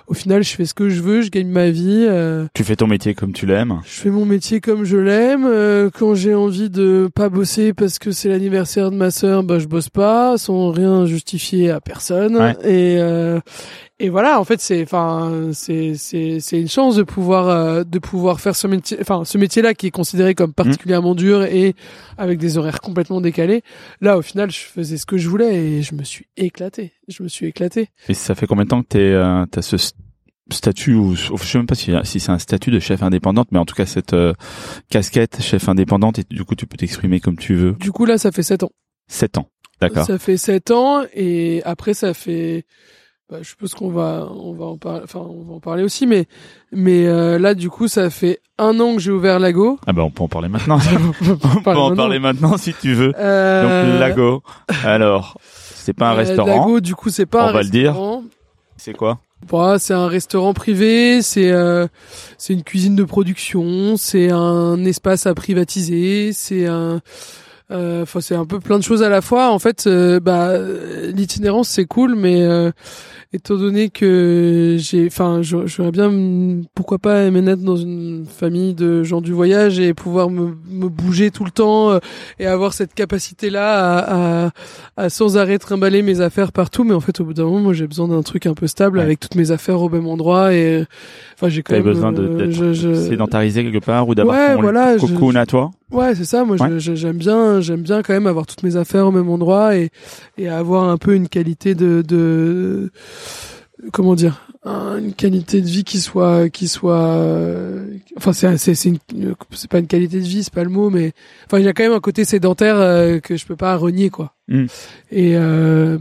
Au 0.07 0.13
final, 0.13 0.43
je 0.43 0.53
fais 0.55 0.65
ce 0.65 0.73
que 0.73 0.89
je 0.89 1.01
veux, 1.01 1.21
je 1.21 1.29
gagne 1.29 1.47
ma 1.47 1.69
vie. 1.69 2.05
euh, 2.09 2.45
Tu 2.53 2.63
fais 2.63 2.75
ton 2.75 2.87
métier 2.87 3.13
comme 3.13 3.33
tu 3.33 3.45
l'aimes. 3.45 3.79
je 3.85 3.91
fais 4.01 4.09
mon 4.09 4.25
métier 4.25 4.59
comme 4.61 4.83
je 4.83 4.97
l'aime. 4.97 5.45
euh, 5.45 5.89
quand 5.97 6.15
j'ai 6.15 6.35
envie 6.35 6.69
de 6.69 7.09
pas 7.15 7.29
bosser 7.29 7.73
parce 7.73 7.99
que 7.99 8.11
c'est 8.11 8.29
l'anniversaire 8.29 8.91
de 8.91 8.95
ma 8.95 9.11
sœur, 9.11 9.43
bah 9.43 9.59
je 9.59 9.67
bosse 9.67 9.89
pas, 9.89 10.37
sans 10.37 10.71
rien 10.71 11.05
justifier 11.05 11.71
à 11.71 11.79
personne. 11.79 12.35
Ouais. 12.37 12.55
Et 12.63 12.97
euh, 12.99 13.39
et 13.99 14.09
voilà, 14.09 14.39
en 14.39 14.43
fait, 14.43 14.59
c'est 14.59 14.81
enfin 14.83 15.31
c'est 15.53 15.93
c'est 15.95 16.39
c'est 16.41 16.59
une 16.59 16.67
chance 16.67 16.95
de 16.97 17.03
pouvoir 17.03 17.85
de 17.85 17.99
pouvoir 17.99 18.41
faire 18.41 18.55
ce 18.55 18.67
métier, 18.67 18.97
enfin 18.99 19.23
ce 19.23 19.37
métier-là 19.37 19.73
qui 19.75 19.87
est 19.87 19.91
considéré 19.91 20.35
comme 20.35 20.51
particulièrement 20.51 21.15
dur 21.15 21.43
et 21.43 21.75
avec 22.17 22.37
des 22.37 22.57
horaires 22.57 22.81
complètement 22.81 23.21
décalés. 23.21 23.61
Là, 24.03 24.17
au 24.17 24.21
final, 24.21 24.51
je 24.51 24.59
faisais 24.59 24.97
ce 24.97 25.05
que 25.05 25.17
je 25.17 25.29
voulais 25.29 25.55
et 25.55 25.81
je 25.81 25.95
me 25.95 26.03
suis 26.03 26.25
éclaté. 26.37 26.91
Je 27.07 27.23
me 27.23 27.27
suis 27.29 27.45
éclaté. 27.47 27.87
Et 28.09 28.13
ça 28.13 28.35
fait 28.35 28.47
combien 28.47 28.65
de 28.65 28.69
temps 28.69 28.81
que 28.83 28.87
t'es, 28.89 28.99
euh, 28.99 29.45
t'as 29.49 29.61
ce 29.61 29.77
st- 29.77 29.93
statut 30.51 30.93
ou 30.93 31.15
je 31.15 31.31
sais 31.37 31.57
même 31.57 31.67
pas 31.67 31.75
si, 31.75 31.91
si 32.03 32.19
c'est 32.19 32.31
un 32.31 32.37
statut 32.37 32.69
de 32.69 32.79
chef 32.79 33.01
indépendante, 33.01 33.47
mais 33.51 33.59
en 33.59 33.65
tout 33.65 33.75
cas 33.75 33.85
cette 33.85 34.11
euh, 34.13 34.33
casquette 34.89 35.41
chef 35.41 35.69
indépendante 35.69 36.19
et 36.19 36.23
du 36.29 36.43
coup 36.43 36.53
tu 36.55 36.67
peux 36.67 36.75
t'exprimer 36.75 37.21
comme 37.21 37.37
tu 37.37 37.55
veux. 37.55 37.73
Du 37.79 37.91
coup, 37.93 38.03
là, 38.05 38.17
ça 38.17 38.31
fait 38.33 38.43
sept 38.43 38.63
ans. 38.63 38.71
Sept 39.07 39.37
ans. 39.37 39.49
D'accord. 39.79 40.05
Ça 40.05 40.19
fait 40.19 40.37
sept 40.37 40.71
ans 40.71 41.03
et 41.13 41.61
après 41.63 41.93
ça 41.93 42.13
fait. 42.13 42.65
Bah, 43.33 43.39
je 43.41 43.49
suppose 43.49 43.73
qu'on 43.73 43.89
va 43.89 44.27
on 44.29 44.53
va 44.53 44.65
en 44.65 44.77
parler. 44.77 45.01
Enfin, 45.03 45.21
on 45.27 45.41
va 45.43 45.55
en 45.55 45.59
parler 45.59 45.81
aussi, 45.81 46.05
mais 46.05 46.27
mais 46.71 47.07
euh, 47.07 47.39
là 47.39 47.55
du 47.55 47.67
coup 47.67 47.87
ça 47.87 48.11
fait 48.11 48.41
un 48.59 48.79
an 48.79 48.93
que 48.93 49.01
j'ai 49.01 49.09
ouvert 49.09 49.39
Lago. 49.39 49.79
Ah 49.87 49.91
bah 49.91 50.03
on 50.03 50.11
peut 50.11 50.21
en 50.21 50.27
parler 50.27 50.49
maintenant. 50.49 50.77
on 51.25 51.31
on 51.31 51.61
peut 51.63 51.71
en 51.71 51.95
parler 51.95 52.19
maintenant 52.19 52.57
si 52.57 52.75
tu 52.75 52.93
veux. 52.93 53.11
Euh, 53.17 53.91
Donc 53.93 53.99
Lago. 53.99 54.43
Alors, 54.85 55.39
c'est 55.41 55.93
pas 55.93 56.09
un 56.09 56.13
euh, 56.13 56.17
restaurant. 56.17 56.59
Lago, 56.59 56.79
du 56.79 56.93
coup, 56.93 57.09
c'est 57.09 57.25
pas 57.25 57.45
On 57.45 57.49
un 57.49 57.53
va 57.53 57.63
le 57.63 57.69
dire. 57.69 57.93
restaurant. 57.93 58.23
C'est 58.77 58.93
quoi? 58.93 59.17
Bah, 59.51 59.77
c'est 59.79 59.95
un 59.95 60.07
restaurant 60.07 60.53
privé, 60.53 61.23
c'est 61.23 61.51
euh, 61.51 61.87
c'est 62.37 62.53
une 62.53 62.63
cuisine 62.63 62.95
de 62.95 63.03
production, 63.03 63.97
c'est 63.97 64.29
un 64.29 64.85
espace 64.85 65.25
à 65.25 65.33
privatiser, 65.33 66.33
c'est 66.33 66.67
un 66.67 67.01
euh, 67.71 68.05
c'est 68.19 68.35
un 68.35 68.45
peu 68.45 68.59
plein 68.59 68.77
de 68.77 68.83
choses 68.83 69.01
à 69.01 69.09
la 69.09 69.21
fois. 69.21 69.49
En 69.51 69.57
fait, 69.59 69.87
euh, 69.87 70.19
bah 70.19 70.51
l'itinérance 71.11 71.69
c'est 71.69 71.85
cool, 71.85 72.15
mais 72.15 72.43
euh, 72.43 72.71
étant 73.33 73.55
donné 73.57 73.89
que 73.89 74.75
j'ai, 74.79 75.07
enfin 75.07 75.41
j'aurais 75.41 75.91
bien 75.91 76.11
pourquoi 76.75 76.99
pas 76.99 77.29
me 77.31 77.41
naître 77.41 77.63
dans 77.63 77.75
une 77.75 78.25
famille 78.27 78.75
de 78.75 79.03
gens 79.03 79.21
du 79.21 79.31
voyage 79.33 79.79
et 79.79 79.93
pouvoir 79.95 80.29
me, 80.29 80.55
me 80.69 80.87
bouger 80.87 81.31
tout 81.31 81.43
le 81.43 81.49
temps 81.51 81.89
euh, 81.91 81.99
et 82.37 82.45
avoir 82.45 82.73
cette 82.73 82.93
capacité 82.93 83.49
là 83.49 83.73
à, 83.97 84.45
à, 84.45 84.51
à 84.97 85.09
sans 85.09 85.37
arrêt 85.37 85.57
trimballer 85.57 86.03
mes 86.03 86.21
affaires 86.21 86.51
partout. 86.51 86.83
Mais 86.83 86.93
en 86.93 86.99
fait, 86.99 87.19
au 87.21 87.25
bout 87.25 87.33
d'un 87.33 87.45
moment, 87.45 87.59
moi 87.59 87.73
j'ai 87.73 87.87
besoin 87.87 88.07
d'un 88.07 88.21
truc 88.21 88.45
un 88.45 88.53
peu 88.53 88.67
stable 88.67 88.99
Ouais. 88.99 89.03
avec 89.03 89.19
toutes 89.19 89.35
mes 89.35 89.49
affaires 89.49 89.81
au 89.81 89.89
même 89.89 90.05
endroit 90.07 90.53
et 90.53 90.85
enfin 91.35 91.49
j'ai 91.49 91.63
quand 91.63 91.73
même 91.73 91.81
besoin 91.83 92.11
de, 92.11 92.21
euh, 92.21 92.51
je- 92.51 92.73
je- 92.73 92.93
sédentarisé 92.93 93.63
quelque 93.63 93.83
part 93.83 94.07
ou 94.07 94.13
d'avoir 94.13 94.35
Ouais, 94.37 94.61
voilà, 94.61 94.97
je- 94.97 95.07
cocoon 95.07 95.33
à 95.35 95.45
toi? 95.47 95.71
Ouais, 95.91 96.15
c'est 96.15 96.25
ça. 96.25 96.43
Moi, 96.43 96.57
je- 96.57 96.63
Ouais. 96.63 96.79
je- 96.79 96.95
j'aime 96.95 97.17
bien, 97.17 97.61
j'aime 97.61 97.81
bien 97.81 98.01
quand 98.01 98.13
même 98.13 98.25
avoir 98.27 98.45
toutes 98.47 98.63
mes 98.63 98.75
affaires 98.75 99.07
au 99.07 99.11
même 99.11 99.29
endroit 99.29 99.75
et 99.75 99.89
et 100.37 100.47
avoir 100.49 100.83
un 100.89 100.97
peu 100.97 101.13
une 101.15 101.27
qualité 101.29 101.73
de 101.75 102.03
de 102.07 102.91
comment 103.91 104.15
dire, 104.15 104.45
un- 104.63 104.97
une 104.97 105.13
qualité 105.13 105.61
de 105.61 105.67
vie 105.67 105.83
qui 105.83 105.99
soit 105.99 106.49
qui 106.49 106.67
soit. 106.67 106.99
euh, 107.15 107.85
Enfin, 108.17 108.31
c'est 108.31 108.57
c'est 108.57 108.75
c'est 108.75 108.89
une- 108.89 109.35
c'est 109.51 109.69
pas 109.69 109.79
une 109.79 109.87
qualité 109.87 110.17
de 110.19 110.25
vie, 110.25 110.43
c'est 110.43 110.53
pas 110.53 110.63
le 110.63 110.69
mot, 110.69 110.89
mais 110.89 111.13
enfin, 111.47 111.57
il 111.59 111.65
y 111.65 111.67
a 111.67 111.73
quand 111.73 111.83
même 111.83 111.93
un 111.93 111.99
côté 111.99 112.25
sédentaire 112.25 112.75
euh, 112.77 113.19
que 113.19 113.35
je 113.37 113.45
peux 113.45 113.55
pas 113.55 113.75
renier, 113.75 114.09
quoi. 114.09 114.33
Mm. 114.47 114.65
Et 115.11 115.31
euh, 115.35 115.97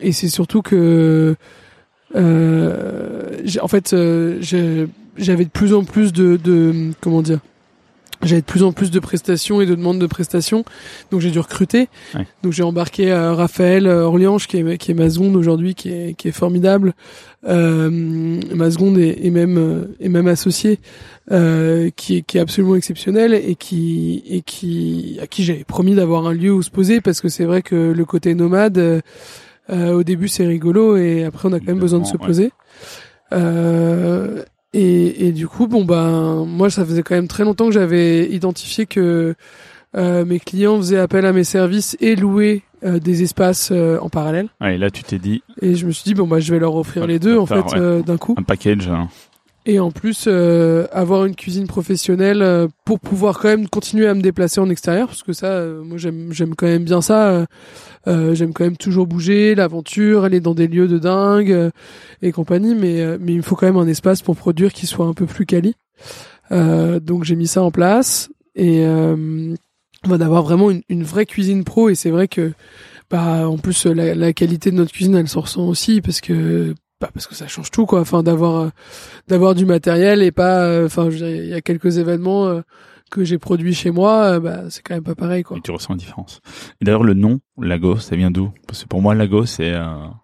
et 0.00 0.12
c'est 0.12 0.28
surtout 0.28 0.62
que 0.62 1.36
euh, 2.16 3.38
j'ai- 3.44 3.60
en 3.60 3.68
fait, 3.68 3.92
euh, 3.92 4.38
j'ai- 4.40 4.88
j'avais 5.16 5.44
de 5.44 5.50
plus 5.50 5.74
en 5.74 5.84
plus 5.84 6.12
de 6.12 6.36
de 6.42 6.90
comment 7.00 7.22
dire 7.22 7.38
j'avais 8.22 8.40
de 8.40 8.46
plus 8.46 8.62
en 8.62 8.72
plus 8.72 8.90
de 8.90 8.98
prestations 8.98 9.60
et 9.60 9.66
de 9.66 9.74
demandes 9.74 9.98
de 9.98 10.06
prestations, 10.06 10.64
donc 11.10 11.20
j'ai 11.20 11.30
dû 11.30 11.38
recruter. 11.38 11.88
Ouais. 12.14 12.26
Donc 12.42 12.52
j'ai 12.52 12.62
embarqué 12.62 13.10
euh, 13.12 13.34
Raphaël 13.34 13.86
euh, 13.86 14.04
Orliange, 14.04 14.46
qui 14.46 14.58
est, 14.58 14.78
qui 14.78 14.90
est 14.90 14.94
ma 14.94 15.08
seconde 15.08 15.36
aujourd'hui, 15.36 15.74
qui 15.74 15.90
est, 15.90 16.14
qui 16.14 16.28
est 16.28 16.32
formidable, 16.32 16.94
euh, 17.48 17.88
ma 17.90 18.70
seconde 18.70 18.98
est, 18.98 19.24
est 19.24 19.30
même 19.30 19.56
euh, 19.56 19.96
est 20.00 20.08
même 20.08 20.28
associé, 20.28 20.78
euh, 21.30 21.90
qui 21.96 22.16
est 22.16 22.22
qui 22.22 22.38
est 22.38 22.40
absolument 22.40 22.76
exceptionnel 22.76 23.32
et 23.32 23.54
qui 23.54 24.22
et 24.28 24.42
qui 24.42 25.18
à 25.22 25.26
qui 25.26 25.42
j'avais 25.42 25.64
promis 25.64 25.94
d'avoir 25.94 26.26
un 26.26 26.32
lieu 26.32 26.52
où 26.52 26.62
se 26.62 26.70
poser 26.70 27.00
parce 27.00 27.20
que 27.20 27.28
c'est 27.28 27.44
vrai 27.44 27.62
que 27.62 27.92
le 27.92 28.04
côté 28.04 28.34
nomade, 28.34 28.78
euh, 28.78 29.00
euh, 29.70 29.92
au 29.92 30.02
début 30.02 30.28
c'est 30.28 30.46
rigolo 30.46 30.96
et 30.96 31.24
après 31.24 31.48
on 31.48 31.52
a 31.52 31.60
quand 31.60 31.68
même 31.68 31.78
besoin 31.78 32.00
de 32.00 32.06
se 32.06 32.16
poser. 32.16 32.52
Euh, 33.32 34.42
et, 34.72 35.26
et 35.26 35.32
du 35.32 35.48
coup, 35.48 35.66
bon 35.66 35.84
ben, 35.84 36.44
moi, 36.46 36.70
ça 36.70 36.84
faisait 36.84 37.02
quand 37.02 37.14
même 37.14 37.28
très 37.28 37.44
longtemps 37.44 37.66
que 37.66 37.72
j'avais 37.72 38.26
identifié 38.30 38.86
que 38.86 39.34
euh, 39.96 40.24
mes 40.24 40.38
clients 40.38 40.76
faisaient 40.76 40.98
appel 40.98 41.26
à 41.26 41.32
mes 41.32 41.42
services 41.44 41.96
et 42.00 42.14
louaient 42.14 42.62
euh, 42.84 42.98
des 43.00 43.22
espaces 43.22 43.70
euh, 43.72 43.98
en 44.00 44.08
parallèle. 44.08 44.48
Ouais, 44.60 44.76
et 44.76 44.78
là 44.78 44.90
tu 44.90 45.02
t'es 45.02 45.18
dit 45.18 45.42
Et 45.60 45.74
je 45.74 45.84
me 45.86 45.90
suis 45.90 46.04
dit 46.04 46.14
bon 46.14 46.26
bah 46.28 46.38
je 46.40 46.52
vais 46.54 46.60
leur 46.60 46.76
offrir 46.76 47.02
Ouais, 47.02 47.08
les 47.08 47.18
deux 47.18 47.36
en 47.36 47.44
fait 47.46 47.56
ouais. 47.72 47.78
euh, 47.78 48.00
d'un 48.02 48.16
coup. 48.16 48.34
un 48.38 48.42
package. 48.44 48.88
hein. 48.88 49.08
Et 49.66 49.78
en 49.78 49.90
plus 49.90 50.24
euh, 50.26 50.86
avoir 50.90 51.26
une 51.26 51.36
cuisine 51.36 51.66
professionnelle 51.66 52.40
euh, 52.40 52.66
pour 52.86 52.98
pouvoir 52.98 53.38
quand 53.38 53.48
même 53.48 53.68
continuer 53.68 54.06
à 54.08 54.14
me 54.14 54.22
déplacer 54.22 54.58
en 54.58 54.70
extérieur 54.70 55.08
parce 55.08 55.22
que 55.22 55.34
ça, 55.34 55.48
euh, 55.48 55.82
moi 55.84 55.98
j'aime 55.98 56.32
j'aime 56.32 56.54
quand 56.54 56.66
même 56.66 56.84
bien 56.84 57.02
ça. 57.02 57.28
euh, 57.28 57.46
euh, 58.08 58.34
j'aime 58.34 58.54
quand 58.54 58.64
même 58.64 58.78
toujours 58.78 59.06
bouger, 59.06 59.54
l'aventure, 59.54 60.24
aller 60.24 60.40
dans 60.40 60.54
des 60.54 60.66
lieux 60.66 60.88
de 60.88 60.98
dingue 60.98 61.52
euh, 61.52 61.70
et 62.22 62.32
compagnie, 62.32 62.74
mais 62.74 63.18
mais 63.18 63.32
il 63.32 63.38
me 63.38 63.42
faut 63.42 63.54
quand 63.54 63.66
même 63.66 63.76
un 63.76 63.86
espace 63.86 64.22
pour 64.22 64.34
produire 64.34 64.72
qui 64.72 64.86
soit 64.86 65.04
un 65.06 65.12
peu 65.14 65.26
plus 65.26 65.44
quali. 65.46 65.74
Donc 66.50 67.24
j'ai 67.24 67.36
mis 67.36 67.46
ça 67.46 67.62
en 67.62 67.70
place 67.70 68.30
et 68.56 68.84
on 68.84 70.16
d'avoir 70.16 70.42
vraiment 70.42 70.70
une, 70.70 70.82
une 70.88 71.04
vraie 71.04 71.26
cuisine 71.26 71.64
pro 71.64 71.90
et 71.90 71.94
c'est 71.94 72.10
vrai 72.10 72.26
que 72.26 72.52
bah 73.10 73.48
en 73.48 73.58
plus 73.58 73.86
la, 73.86 74.14
la 74.14 74.32
qualité 74.32 74.70
de 74.70 74.76
notre 74.76 74.92
cuisine 74.92 75.14
elle 75.16 75.28
s'en 75.28 75.42
ressent 75.42 75.68
aussi 75.68 76.00
parce 76.00 76.20
que 76.20 76.74
bah, 77.00 77.08
parce 77.14 77.26
que 77.26 77.34
ça 77.34 77.46
change 77.48 77.70
tout 77.70 77.86
quoi 77.86 78.00
enfin 78.00 78.22
d'avoir 78.22 78.56
euh, 78.60 78.68
d'avoir 79.28 79.54
du 79.54 79.64
matériel 79.66 80.22
et 80.22 80.32
pas 80.32 80.62
euh, 80.64 80.86
enfin 80.86 81.08
il 81.10 81.46
y 81.46 81.54
a 81.54 81.60
quelques 81.60 81.98
événements 81.98 82.46
euh, 82.46 82.60
que 83.10 83.24
j'ai 83.24 83.38
produits 83.38 83.74
chez 83.74 83.90
moi 83.90 84.38
bah 84.38 84.64
c'est 84.68 84.82
quand 84.82 84.94
même 84.94 85.02
pas 85.02 85.14
pareil 85.14 85.42
quoi 85.42 85.56
Et 85.56 85.60
tu 85.62 85.70
ressens 85.72 85.94
une 85.94 85.98
différence. 85.98 86.40
Et 86.80 86.84
d'ailleurs, 86.84 87.02
le 87.02 87.14
nom, 87.14 87.40
Lago, 87.60 87.96
ça 87.96 88.14
vient 88.14 88.30
d'où? 88.30 88.50
Parce 88.68 88.84
que 88.84 88.88
pour 88.88 89.02
moi, 89.02 89.16
Lago, 89.16 89.46
c'est 89.46 89.72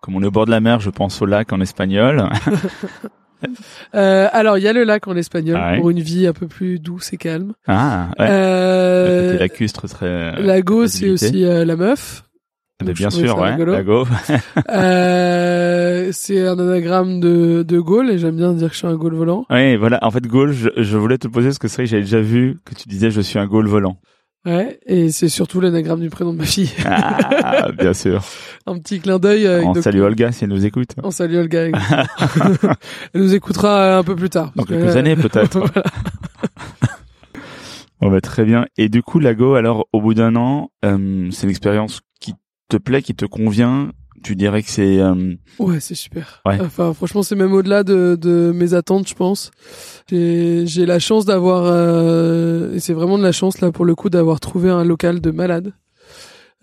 comme 0.01 0.15
on 0.15 0.23
est 0.23 0.27
au 0.27 0.31
bord 0.31 0.47
de 0.47 0.53
la 0.53 0.61
mer, 0.61 0.79
je 0.79 0.91
pense 0.91 1.21
au 1.21 1.27
lac 1.27 1.53
en 1.53 1.61
espagnol. 1.61 2.29
euh, 3.95 4.29
alors 4.33 4.57
il 4.59 4.65
y 4.65 4.69
a 4.69 4.73
le 4.73 4.85
lac 4.85 5.07
en 5.09 5.17
espagnol 5.17 5.59
Ah 5.61 5.73
ouais. 5.73 5.79
pour 5.79 5.91
une 5.91 6.01
vie 6.01 6.27
un 6.27 6.33
peu 6.33 6.47
plus 6.47 6.79
douce 6.79 7.13
et 7.13 7.17
calme 7.17 7.55
Ah, 7.67 8.09
ouais. 8.19 8.27
euh, 8.31 9.39
lacustre 9.39 9.89
très. 9.89 10.41
Lago 10.41 10.87
c'est 10.87 11.11
aussi 11.11 11.41
la 11.43 11.77
meuf 11.77 12.23
donc 12.85 12.95
bien 12.95 13.09
je 13.09 13.15
trouvais 13.17 13.29
sûr, 13.29 13.39
ouais. 13.39 13.51
rigolo. 13.53 13.73
Lago. 13.73 14.07
euh, 14.71 16.09
c'est 16.13 16.47
un 16.47 16.59
anagramme 16.59 17.21
de 17.21 17.63
de 17.63 17.81
Gaulle 17.81 18.11
et 18.11 18.19
j'aime 18.19 18.37
bien 18.37 18.53
dire 18.53 18.69
que 18.69 18.75
je 18.75 18.79
suis 18.79 18.87
un 18.87 18.97
Gaulle 18.97 19.15
volant 19.15 19.47
Oui, 19.51 19.77
voilà. 19.77 19.99
En 20.03 20.11
fait, 20.11 20.27
Gaulle, 20.27 20.53
je, 20.53 20.69
je 20.77 20.97
voulais 20.99 21.19
te 21.19 21.27
le 21.27 21.33
poser 21.33 21.49
parce 21.49 21.59
que 21.59 21.69
c'est 21.69 21.77
vrai 21.77 21.85
que 21.85 21.91
j'avais 21.91 22.03
déjà 22.03 22.21
vu 22.21 22.59
que 22.65 22.75
tu 22.75 22.89
disais 22.89 23.11
je 23.11 23.21
suis 23.21 23.39
un 23.39 23.47
Gaulle 23.47 23.67
volant. 23.67 23.97
ouais 24.45 24.79
et 24.87 25.11
c'est 25.11 25.29
surtout 25.31 25.61
l'anagramme 25.61 26.01
du 26.01 26.11
prénom 26.11 26.33
de 26.35 26.39
ma 26.39 26.45
fille 26.45 26.71
Ah, 26.85 27.69
bien 27.79 27.95
sûr. 27.95 28.23
un 28.67 28.79
petit 28.79 29.01
clin 29.01 29.19
d'œil 29.19 29.49
On 29.65 29.73
donc- 29.73 29.83
salue 29.83 30.01
Olga 30.03 30.31
si 30.33 30.45
elle 30.45 30.51
nous 30.51 30.67
écoute. 30.67 30.91
On 31.03 31.11
salue 31.11 31.37
Olga. 31.37 31.69
Elle 33.15 33.21
nous 33.23 33.35
écoutera 33.35 33.97
un 33.99 34.03
peu 34.05 34.15
plus 34.15 34.29
tard. 34.31 34.53
Dans 34.55 34.65
que, 34.65 34.75
quelques 34.75 34.95
euh, 34.97 34.99
années, 34.99 35.17
peut-être. 35.17 35.59
voilà. 35.59 35.83
Bon, 38.01 38.11
bah, 38.11 38.21
très 38.21 38.45
bien. 38.45 38.67
Et 38.77 38.89
du 38.91 39.03
coup, 39.03 39.19
Lago, 39.19 39.55
alors, 39.55 39.87
au 39.95 40.01
bout 40.03 40.13
d'un 40.15 40.37
an, 40.37 40.71
euh, 40.85 41.29
c'est 41.33 41.47
l'expérience 41.47 42.03
qui 42.21 42.35
te 42.69 42.77
plaît, 42.77 43.03
qui 43.03 43.15
te 43.15 43.25
convient. 43.25 43.93
Tu 44.23 44.35
dirais 44.35 44.63
que 44.63 44.71
c'est, 44.71 44.99
euh, 44.99 45.35
Ouais, 45.59 45.79
c'est 45.79 45.95
super. 45.95 46.41
Ouais. 46.47 46.59
Enfin, 46.61 46.93
franchement, 46.95 47.23
c'est 47.23 47.37
même 47.37 47.53
au-delà 47.53 47.85
de, 47.85 48.17
de 48.21 48.51
mes 48.53 48.75
attentes, 48.75 49.09
je 49.09 49.15
pense. 49.15 49.51
J'ai 50.11 50.67
j'ai 50.67 50.87
la 50.87 50.99
chance 50.99 51.25
d'avoir, 51.27 51.65
euh, 51.67 52.73
et 52.75 52.81
c'est 52.81 52.95
vraiment 52.95 53.19
de 53.19 53.23
la 53.23 53.33
chance 53.33 53.61
là 53.61 53.71
pour 53.71 53.85
le 53.85 53.95
coup 53.95 54.11
d'avoir 54.11 54.41
trouvé 54.41 54.71
un 54.71 54.85
local 54.85 55.21
de 55.21 55.31
malade. 55.31 55.73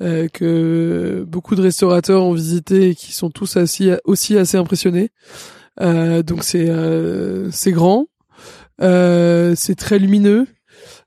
Euh, 0.02 0.28
que 0.28 1.24
beaucoup 1.28 1.54
de 1.56 1.62
restaurateurs 1.62 2.24
ont 2.24 2.34
visité 2.34 2.90
et 2.90 2.96
qui 2.96 3.14
sont 3.14 3.30
tous 3.30 3.56
aussi, 3.58 3.92
aussi 4.06 4.36
assez 4.38 4.58
impressionnés. 4.58 5.12
Euh, 5.82 6.24
donc 6.24 6.44
c'est 6.44 6.68
euh, 6.70 7.50
c'est 7.52 7.72
grand, 7.72 8.08
euh, 8.82 9.54
c'est 9.56 9.76
très 9.76 10.00
lumineux, 10.00 10.48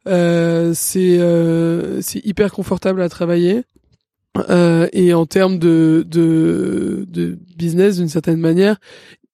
euh, 0.09 0.73
c'est 0.75 1.19
euh, 1.19 2.01
c'est 2.01 2.25
hyper 2.25 2.53
confortable 2.53 3.03
à 3.03 3.09
travailler. 3.09 3.65
Euh, 4.51 4.89
et 4.93 5.15
en 5.15 5.27
termes 5.27 5.59
de, 5.59 6.05
de, 6.09 7.05
de 7.09 7.39
business, 7.57 7.97
d'une 7.99 8.09
certaine 8.09 8.39
manière, 8.41 8.77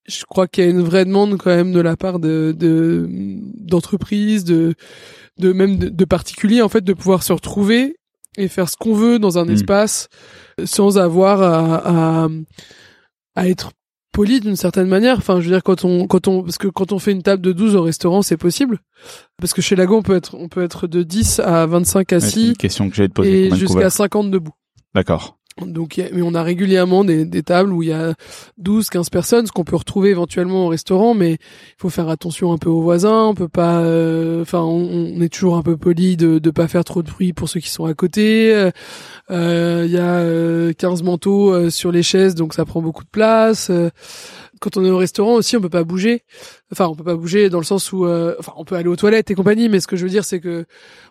je 0.09 0.25
crois 0.25 0.47
qu'il 0.49 0.65
y 0.65 0.67
a 0.67 0.71
une 0.71 0.83
vraie 0.83 1.05
demande 1.05 1.37
quand 1.39 1.51
même 1.55 1.73
de 1.73 1.81
la 1.81 1.97
part 1.97 2.19
de 2.19 2.55
de- 2.59 3.09
d'entreprises, 3.57 4.45
de, 4.45 4.75
de 5.39 5.53
même 5.53 5.79
de, 5.79 5.89
de 5.89 6.05
particuliers 6.05 6.63
en 6.63 6.69
fait, 6.69 6.83
de 6.85 6.93
pouvoir 6.93 7.23
se 7.23 7.33
retrouver 7.33 7.97
et 8.39 8.49
faire 8.49 8.69
ce 8.69 8.77
qu'on 8.77 8.95
veut 8.95 9.19
dans 9.19 9.39
un 9.39 9.45
Mm. 9.45 9.51
espace 9.53 10.09
sans 10.65 10.99
avoir 10.99 11.41
à, 11.43 12.25
à, 12.25 12.29
à 13.37 13.49
être 13.49 13.71
poli 14.13 14.41
d'une 14.41 14.57
certaine 14.57 14.89
manière. 14.89 15.17
Enfin, 15.19 15.41
je 15.41 15.45
veux 15.49 15.53
dire, 15.55 15.63
quand 15.63 15.85
on, 15.87 16.07
quand 16.07 16.29
on, 16.29 16.43
parce 16.43 16.59
que 16.59 16.69
quand 16.69 16.93
on 16.93 16.99
fait 16.99 17.13
une 17.13 17.23
table 17.23 17.41
de 17.43 17.53
12 17.53 17.77
au 17.77 17.83
restaurant, 17.83 18.21
c'est 18.23 18.37
possible. 18.37 18.79
Parce 19.39 19.55
que 19.55 19.63
chez 19.63 19.75
Lago, 19.77 19.97
on 19.97 20.03
peut 20.03 20.17
être, 20.17 20.35
on 20.35 20.49
peut 20.49 20.63
être 20.63 20.87
de 20.87 21.03
10 21.03 21.41
à 21.41 21.65
25 21.67 21.99
Ouais, 21.99 22.05
C'est 22.09 22.15
assis 22.27 22.49
une 22.49 22.57
question 22.57 22.91
que 22.91 22.97
j'allais 22.97 23.09
te 23.09 23.15
poser. 23.15 23.47
et 23.47 23.51
jusqu'à 23.53 23.67
couverts 23.75 23.93
50 23.93 24.31
debout. 24.31 24.53
D'accord. 24.95 25.39
Donc, 25.61 26.01
mais 26.13 26.23
on 26.23 26.35
a 26.35 26.43
régulièrement 26.43 27.05
des, 27.05 27.27
des 27.27 27.43
tables 27.43 27.75
où 27.75 27.83
il 27.83 27.91
y 27.91 27.93
a 27.93 28.15
12, 28.57 28.89
15 28.89 29.11
personnes, 29.11 29.47
ce 29.47 29.53
qu'on 29.53 29.65
peut 29.65 29.77
retrouver 29.77 30.09
éventuellement 30.09 30.65
au 30.65 30.69
restaurant, 30.69 31.13
mais 31.13 31.33
il 31.33 31.75
faut 31.77 31.91
faire 31.91 32.09
attention 32.09 32.55
un 32.55 32.59
peu 32.59 32.71
aux 32.71 32.81
voisins, 32.81 33.27
on 33.27 33.35
peut 33.35 33.49
pas, 33.49 33.81
euh, 33.81 34.41
enfin, 34.41 34.61
on, 34.61 35.13
on 35.15 35.21
est 35.21 35.29
toujours 35.29 35.59
un 35.59 35.63
peu 35.63 35.77
poli 35.77 36.17
de, 36.17 36.39
de 36.39 36.51
pas 36.51 36.69
faire 36.69 36.85
trop 36.85 37.03
de 37.03 37.11
bruit 37.11 37.35
pour 37.35 37.51
ceux 37.51 37.61
qui 37.61 37.69
sont 37.69 37.85
à 37.85 37.93
côté. 37.93 38.55
Euh, 38.55 38.71
euh, 39.31 39.83
Il 39.85 39.93
y 39.93 39.99
a 39.99 40.21
euh, 40.21 40.73
15 40.73 41.03
manteaux 41.03 41.69
sur 41.69 41.93
les 41.93 42.03
chaises, 42.03 42.35
donc 42.35 42.55
ça 42.55 42.65
prend 42.65 42.81
beaucoup 42.81 43.05
de 43.05 43.11
place. 43.11 43.71
Quand 44.63 44.77
on 44.77 44.85
est 44.85 44.91
au 44.91 44.97
restaurant 44.97 45.35
aussi, 45.35 45.57
on 45.57 45.61
peut 45.61 45.69
pas 45.69 45.83
bouger. 45.83 46.23
Enfin, 46.71 46.87
on 46.87 46.95
peut 46.95 47.03
pas 47.03 47.17
bouger 47.17 47.51
dans 47.51 47.59
le 47.59 47.65
sens 47.65 47.93
où, 47.93 48.07
euh, 48.07 48.37
enfin, 48.39 48.53
on 48.57 48.65
peut 48.65 48.77
aller 48.77 48.89
aux 48.89 48.95
toilettes 48.95 49.29
et 49.31 49.35
compagnie, 49.35 49.69
mais 49.69 49.81
ce 49.81 49.89
que 49.89 49.97
je 49.97 50.05
veux 50.05 50.11
dire, 50.11 50.25
c'est 50.25 50.39
que 50.39 50.65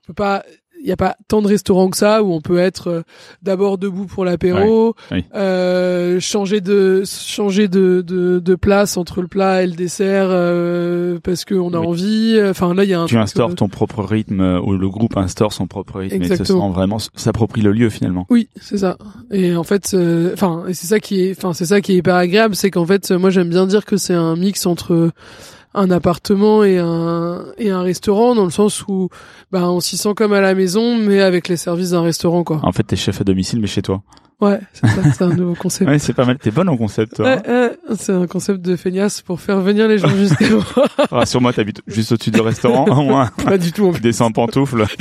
on 0.03 0.07
peut 0.07 0.13
pas. 0.13 0.43
Il 0.83 0.87
n'y 0.87 0.91
a 0.91 0.97
pas 0.97 1.15
tant 1.27 1.41
de 1.43 1.47
restaurants 1.47 1.89
que 1.91 1.97
ça 1.97 2.23
où 2.23 2.33
on 2.33 2.41
peut 2.41 2.57
être 2.57 2.87
euh, 2.87 3.01
d'abord 3.43 3.77
debout 3.77 4.05
pour 4.07 4.25
l'apéro, 4.25 4.95
oui. 5.11 5.23
euh, 5.35 6.19
changer 6.19 6.59
de 6.59 7.03
changer 7.05 7.67
de, 7.67 8.01
de, 8.05 8.39
de 8.39 8.55
place 8.55 8.97
entre 8.97 9.21
le 9.21 9.27
plat 9.27 9.61
et 9.61 9.67
le 9.67 9.73
dessert 9.73 10.27
euh, 10.29 11.19
parce 11.23 11.45
qu'on 11.45 11.73
a 11.73 11.79
Oui. 11.79 11.85
envie. 11.87 12.39
Enfin 12.49 12.73
là, 12.73 12.83
il 12.83 12.89
y 12.89 12.93
a 12.95 13.01
un 13.01 13.05
Tu 13.05 13.17
instaures 13.17 13.51
euh, 13.51 13.53
ton 13.53 13.69
propre 13.69 14.03
rythme 14.03 14.59
ou 14.63 14.71
le 14.73 14.89
groupe 14.89 15.17
instaure 15.17 15.53
son 15.53 15.67
propre 15.67 15.99
rythme 15.99 16.15
et 16.21 16.27
se 16.27 16.31
Exactement. 16.33 16.69
sent 16.69 16.73
vraiment 16.73 16.97
s'approprie 17.15 17.61
le 17.61 17.71
lieu 17.73 17.89
finalement. 17.89 18.25
Oui, 18.29 18.49
c'est 18.59 18.77
ça. 18.79 18.97
Et 19.31 19.55
en 19.55 19.63
fait, 19.63 19.95
enfin, 20.33 20.63
c'est 20.73 20.87
ça 20.87 20.99
qui 20.99 21.23
est, 21.25 21.37
enfin, 21.37 21.53
c'est 21.53 21.65
ça 21.65 21.81
qui 21.81 21.91
est 21.93 21.95
hyper 21.97 22.15
agréable, 22.15 22.55
c'est 22.55 22.71
qu'en 22.71 22.85
fait, 22.85 23.11
moi, 23.11 23.29
j'aime 23.29 23.49
bien 23.49 23.67
dire 23.67 23.85
que 23.85 23.97
c'est 23.97 24.13
un 24.15 24.35
mix 24.35 24.65
entre 24.65 25.11
un 25.73 25.89
appartement 25.91 26.63
et 26.63 26.77
un 26.77 27.45
et 27.57 27.69
un 27.69 27.81
restaurant 27.81 28.35
dans 28.35 28.43
le 28.43 28.51
sens 28.51 28.85
où, 28.87 29.09
bah, 29.51 29.69
on 29.69 29.79
s'y 29.79 29.97
sent 29.97 30.13
comme 30.15 30.33
à 30.33 30.41
la 30.41 30.53
maison, 30.55 30.97
mais 30.97 31.21
avec 31.21 31.47
les 31.47 31.57
services 31.57 31.91
d'un 31.91 32.01
restaurant, 32.01 32.43
quoi. 32.43 32.59
En 32.63 32.71
fait, 32.71 32.83
t'es 32.83 32.95
chef 32.95 33.21
à 33.21 33.23
domicile 33.23 33.59
mais 33.59 33.67
chez 33.67 33.81
toi. 33.81 34.01
Ouais, 34.41 34.59
c'est 34.73 34.87
ça, 34.87 35.01
c'est 35.13 35.23
un 35.23 35.29
nouveau 35.35 35.53
concept. 35.55 35.89
Ouais, 35.89 35.99
c'est 35.99 36.13
pas 36.13 36.25
mal. 36.25 36.37
T'es 36.39 36.49
bonne 36.51 36.67
en 36.67 36.75
concept, 36.75 37.17
toi. 37.17 37.25
Ouais, 37.25 37.47
ouais, 37.47 37.71
c'est 37.95 38.11
un 38.11 38.25
concept 38.25 38.61
de 38.61 38.75
feignasse 38.75 39.21
pour 39.21 39.39
faire 39.39 39.61
venir 39.61 39.87
les 39.87 39.99
gens 39.99 40.09
jusqu'à 40.09 40.49
moi. 40.49 40.65
Rassure-moi, 41.11 41.53
t'habites 41.53 41.81
juste 41.87 42.11
au-dessus 42.13 42.31
du 42.31 42.41
restaurant, 42.41 42.85
au 42.85 43.03
moins. 43.03 43.29
Pas 43.45 43.57
du 43.59 43.71
tout. 43.71 43.85
en 43.87 43.93
Tu 43.93 44.01
descends 44.01 44.25
en 44.27 44.31
pantoufles. 44.31 44.85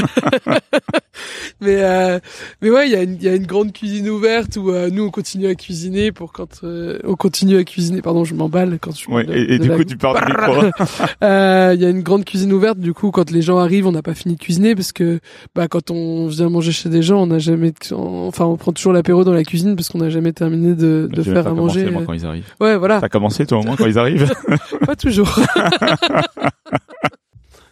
Mais 1.60 1.82
euh, 1.82 2.18
mais 2.62 2.70
ouais, 2.70 2.88
il 2.88 2.92
y 2.92 2.96
a 2.96 3.02
une 3.02 3.20
y 3.20 3.28
a 3.28 3.34
une 3.34 3.44
grande 3.46 3.72
cuisine 3.72 4.08
ouverte 4.08 4.56
où 4.56 4.70
euh, 4.70 4.88
nous 4.90 5.04
on 5.04 5.10
continue 5.10 5.46
à 5.48 5.54
cuisiner 5.54 6.12
pour 6.12 6.32
quand 6.32 6.60
euh, 6.64 6.98
on 7.04 7.14
continue 7.16 7.58
à 7.58 7.64
cuisiner. 7.64 8.00
Pardon, 8.00 8.24
je 8.24 8.34
m'emballe 8.34 8.78
quand 8.80 8.96
je. 8.96 9.10
Ouais, 9.10 9.24
de- 9.24 9.34
et, 9.34 9.54
et 9.54 9.58
de 9.58 9.64
du 9.64 9.68
la- 9.68 9.76
coup, 9.76 9.84
tu 9.84 9.96
pars 9.98 10.14
du 10.14 10.32
micro. 10.32 10.62
Euh, 11.22 11.72
Il 11.74 11.82
y 11.82 11.84
a 11.84 11.90
une 11.90 12.02
grande 12.02 12.24
cuisine 12.24 12.52
ouverte. 12.52 12.78
Du 12.78 12.94
coup, 12.94 13.10
quand 13.10 13.30
les 13.30 13.42
gens 13.42 13.58
arrivent, 13.58 13.86
on 13.86 13.92
n'a 13.92 14.00
pas 14.02 14.14
fini 14.14 14.34
de 14.36 14.40
cuisiner 14.40 14.74
parce 14.74 14.92
que 14.92 15.20
bah 15.54 15.68
quand 15.68 15.90
on 15.90 16.28
vient 16.28 16.48
manger 16.48 16.72
chez 16.72 16.88
des 16.88 17.02
gens, 17.02 17.22
on 17.22 17.26
n'a 17.26 17.38
jamais 17.38 17.72
enfin 17.92 18.46
on 18.46 18.56
prend 18.56 18.72
toujours 18.72 18.92
l'apéro 18.94 19.24
dans 19.24 19.29
la 19.32 19.44
cuisine 19.44 19.76
parce 19.76 19.88
qu'on 19.88 19.98
n'a 19.98 20.10
jamais 20.10 20.32
terminé 20.32 20.74
de, 20.74 21.08
faire 21.22 21.46
à 21.46 21.54
manger. 21.54 21.90
moi, 21.90 22.02
quand 22.06 22.12
ils 22.12 22.26
arrivent. 22.26 22.52
Ouais, 22.60 22.76
voilà. 22.76 23.00
T'as 23.00 23.08
commencé, 23.08 23.46
toi, 23.46 23.58
au 23.58 23.62
moins, 23.62 23.76
quand 23.76 23.86
ils 23.86 23.98
arrivent? 23.98 24.32
Pas 24.86 24.96
toujours. 24.96 25.38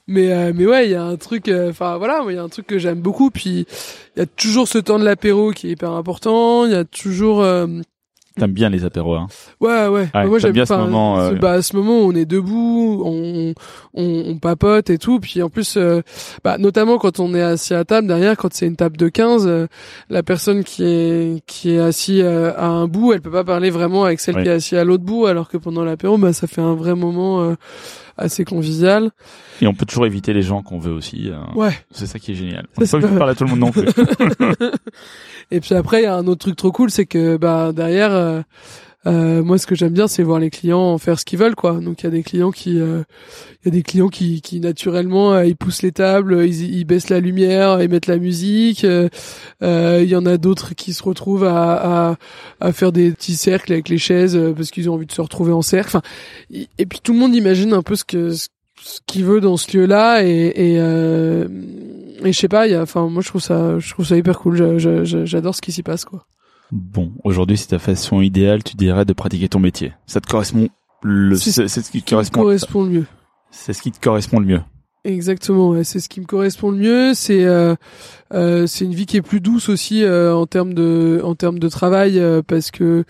mais 0.09 0.33
euh, 0.33 0.53
mais 0.55 0.67
ouais, 0.67 0.87
il 0.87 0.91
y 0.93 0.95
a 0.95 1.05
un 1.05 1.17
truc 1.17 1.49
euh, 1.49 1.71
enfin 1.71 1.99
voilà, 1.99 2.25
il 2.29 2.35
y 2.35 2.39
a 2.39 2.43
un 2.43 2.49
truc 2.49 2.67
que 2.67 2.79
j'aime 2.79 3.01
beaucoup 3.01 3.31
puis 3.31 3.67
il 4.17 4.19
y 4.19 4.23
a 4.23 4.27
toujours 4.27 4.67
ce 4.67 4.79
temps 4.79 4.99
de 4.99 5.05
l'apéro 5.05 5.53
qui 5.53 5.69
est 5.69 5.73
hyper 5.73 5.93
important, 5.93 6.65
il 6.65 6.73
y 6.73 6.75
a 6.75 6.85
toujours 6.85 7.43
euh, 7.43 7.67
T'aimes 8.39 8.53
bien 8.53 8.69
les 8.71 8.85
apéros, 8.85 9.15
hein. 9.15 9.27
ouais 9.61 9.87
ouais, 9.89 10.09
Ouais, 10.15 10.27
moi 10.27 10.39
j'aime 10.39 10.53
bien 10.53 10.67
ce 10.67 10.75
moment, 10.75 11.19
euh, 11.21 11.33
bah 11.33 11.63
ce 11.63 11.77
moment 11.77 11.99
on 11.99 12.13
est 12.13 12.25
debout, 12.25 13.03
on 13.05 13.55
on, 13.95 14.25
on 14.27 14.39
papote 14.39 14.91
et 14.91 14.99
tout 14.99 15.21
puis 15.21 15.43
en 15.43 15.49
plus 15.49 15.77
euh, 15.77 16.03
bah 16.45 16.59
notamment 16.59 16.99
quand 16.99 17.21
on 17.21 17.35
est 17.35 17.43
assis 17.43 17.75
à 17.75 17.85
table 17.85 18.07
derrière 18.07 18.37
quand 18.37 18.53
c'est 18.53 18.67
une 18.67 18.77
table 18.77 18.97
de 18.97 19.09
15 19.09 19.47
euh, 19.47 19.67
la 20.11 20.23
personne 20.23 20.65
qui 20.65 20.85
est 20.85 21.43
qui 21.47 21.73
est 21.73 21.81
assis 21.81 22.23
euh, 22.23 22.53
à 22.57 22.67
un 22.67 22.87
bout, 22.87 23.13
elle 23.13 23.21
peut 23.21 23.31
pas 23.31 23.45
parler 23.45 23.71
vraiment 23.71 24.05
avec 24.05 24.21
celle 24.21 24.37
qui 24.43 24.49
est 24.49 24.53
assise 24.53 24.79
à 24.79 24.85
l'autre 24.85 25.05
bout 25.05 25.27
alors 25.27 25.49
que 25.49 25.57
pendant 25.57 25.85
l'apéro 25.85 26.19
bah 26.19 26.33
ça 26.33 26.47
fait 26.47 26.61
un 26.61 26.75
vrai 26.75 26.95
moment 26.95 27.43
euh, 27.43 27.55
assez 28.19 28.45
convivial. 28.45 29.11
Et 29.63 29.67
on 29.67 29.75
peut 29.75 29.87
toujours 29.87 30.07
éviter 30.07 30.33
les 30.33 30.43
gens 30.43 30.63
qu'on 30.63 30.79
veut 30.79 30.93
aussi. 30.93 31.31
euh, 31.31 31.37
Ouais. 31.55 31.73
C'est 31.91 32.07
ça 32.07 32.19
qui 32.19 32.33
est 32.33 32.35
génial. 32.35 32.67
Ça, 32.77 32.83
On 32.83 32.85
c'est 32.87 32.97
peut 32.99 33.03
pas 33.07 33.09
pas- 33.13 33.19
parler 33.19 33.33
à 33.33 33.35
tout 33.35 33.45
le 33.45 33.51
monde 33.51 33.61
non 33.61 33.71
plus. 33.71 33.87
Et 35.51 35.61
puis 35.61 35.75
après, 35.75 36.01
il 36.01 36.05
y 36.05 36.07
a 36.07 36.15
un 36.17 36.27
autre 36.27 36.41
truc 36.41 36.57
trop 36.57 36.73
cool, 36.73 36.91
c'est 36.91 37.07
que 37.07 37.37
bah 37.37 37.73
derrière, 37.73 38.45
euh, 39.07 39.39
euh, 39.39 39.43
moi, 39.43 39.59
ce 39.59 39.67
que 39.67 39.75
j'aime 39.75 39.93
bien, 39.93 40.09
c'est 40.09 40.23
voir 40.23 40.39
les 40.39 40.51
clients 40.51 40.99
faire 40.99 41.19
ce 41.19 41.25
qu'ils 41.25 41.39
veulent, 41.39 41.55
quoi. 41.55 41.75
Donc 41.75 42.03
il 42.03 42.05
y 42.05 42.07
a 42.07 42.11
des 42.11 42.23
clients 42.23 42.51
qui, 42.51 42.79
euh, 42.81 43.03
il 43.63 43.67
y 43.67 43.69
a 43.69 43.71
des 43.71 43.83
clients 43.83 44.09
qui, 44.09 44.41
qui 44.43 44.61
naturellement, 44.61 45.35
euh, 45.35 45.45
ils 45.47 45.57
poussent 45.57 45.83
les 45.83 45.93
tables, 45.93 46.45
ils, 46.47 46.79
ils 46.79 46.85
baissent 46.85 47.09
la 47.11 47.21
lumière, 47.21 47.81
ils 47.83 47.89
mettent 47.89 48.07
la 48.07 48.19
musique. 48.19 48.85
euh, 48.85 49.09
euh, 49.63 50.01
Il 50.03 50.09
y 50.09 50.17
en 50.17 50.27
a 50.27 50.37
d'autres 50.37 50.75
qui 50.75 50.93
se 50.93 51.03
retrouvent 51.03 51.45
à, 51.45 52.11
à, 52.11 52.17
à 52.61 52.73
faire 52.73 52.93
des 52.93 53.13
petits 53.13 53.37
cercles 53.37 53.73
avec 53.73 53.89
les 53.89 53.99
chaises 53.99 54.37
euh, 54.37 54.53
parce 54.53 54.71
qu'ils 54.71 54.91
ont 54.91 54.95
envie 54.95 55.07
de 55.07 55.13
se 55.13 55.21
retrouver 55.21 55.53
en 55.53 55.63
cercle. 55.63 55.89
Enfin, 55.97 56.03
et, 56.51 56.87
puis 56.87 57.01
tout 57.03 57.13
le 57.13 57.19
monde 57.19 57.35
imagine 57.35 57.73
un 57.73 57.83
peu 57.83 57.97
ce 57.97 58.05
que 58.05 58.31
ce 58.33 58.49
qu'il 59.07 59.25
veut 59.25 59.41
dans 59.41 59.57
ce 59.57 59.77
lieu-là 59.77 60.23
et 60.25 60.53
et, 60.55 60.77
euh, 60.81 61.49
et 62.25 62.33
je 62.33 62.39
sais 62.39 62.49
pas 62.49 62.67
y 62.69 62.75
a 62.75 62.83
enfin 62.83 63.09
moi 63.09 63.23
je 63.23 63.29
trouve 63.29 63.41
ça 63.41 63.79
je 63.81 63.91
trouve 63.91 64.07
ça 64.07 64.17
hyper 64.17 64.39
cool 64.39 64.79
j'adore 64.79 65.55
ce 65.55 65.61
qui 65.61 65.73
s'y 65.73 65.83
passe 65.83 66.05
quoi 66.05 66.27
Bon, 66.71 67.13
aujourd'hui, 67.25 67.57
c'est 67.57 67.69
ta 67.69 67.79
façon 67.79 68.21
idéale, 68.21 68.63
tu 68.63 68.77
dirais, 68.77 69.05
de 69.05 69.13
pratiquer 69.13 69.49
ton 69.49 69.59
métier. 69.61 69.93
Ça 70.07 70.21
te 70.21 70.27
correspond 70.29 70.69
le, 71.03 71.35
C'est- 71.37 71.69
ce 71.69 71.91
qui 71.91 72.03
te 72.03 72.11
correspond, 72.11 72.43
correspond 72.43 72.85
le 72.85 72.91
mieux 72.91 73.07
c'est 73.51 73.73
ce 73.73 73.81
qui 73.81 73.91
te 73.93 73.99
correspond 74.01 74.41
le 74.41 74.47
mieux. 74.47 74.61
exactement 75.05 75.71
ouais, 75.71 75.83
c'est 75.85 76.01
ce 76.01 76.09
qui 76.11 76.21
me 76.21 76.27
correspond 76.27 76.71
le 76.71 76.77
mieux 76.77 77.15
c'est 77.15 77.45
euh, 77.47 77.75
euh, 78.35 78.67
c'est 78.67 78.85
une 78.85 78.93
vie 78.93 79.07
qui 79.07 79.17
est 79.17 79.23
plus 79.23 79.41
douce 79.41 79.71
aussi 79.71 80.03
euh, 80.03 80.35
en 80.35 80.45
termes 80.47 80.75
de 80.75 81.23
en 81.25 81.35
termes 81.35 81.59
de 81.59 81.69
travail 81.71 82.21
parce 82.47 82.71
que 82.71 83.05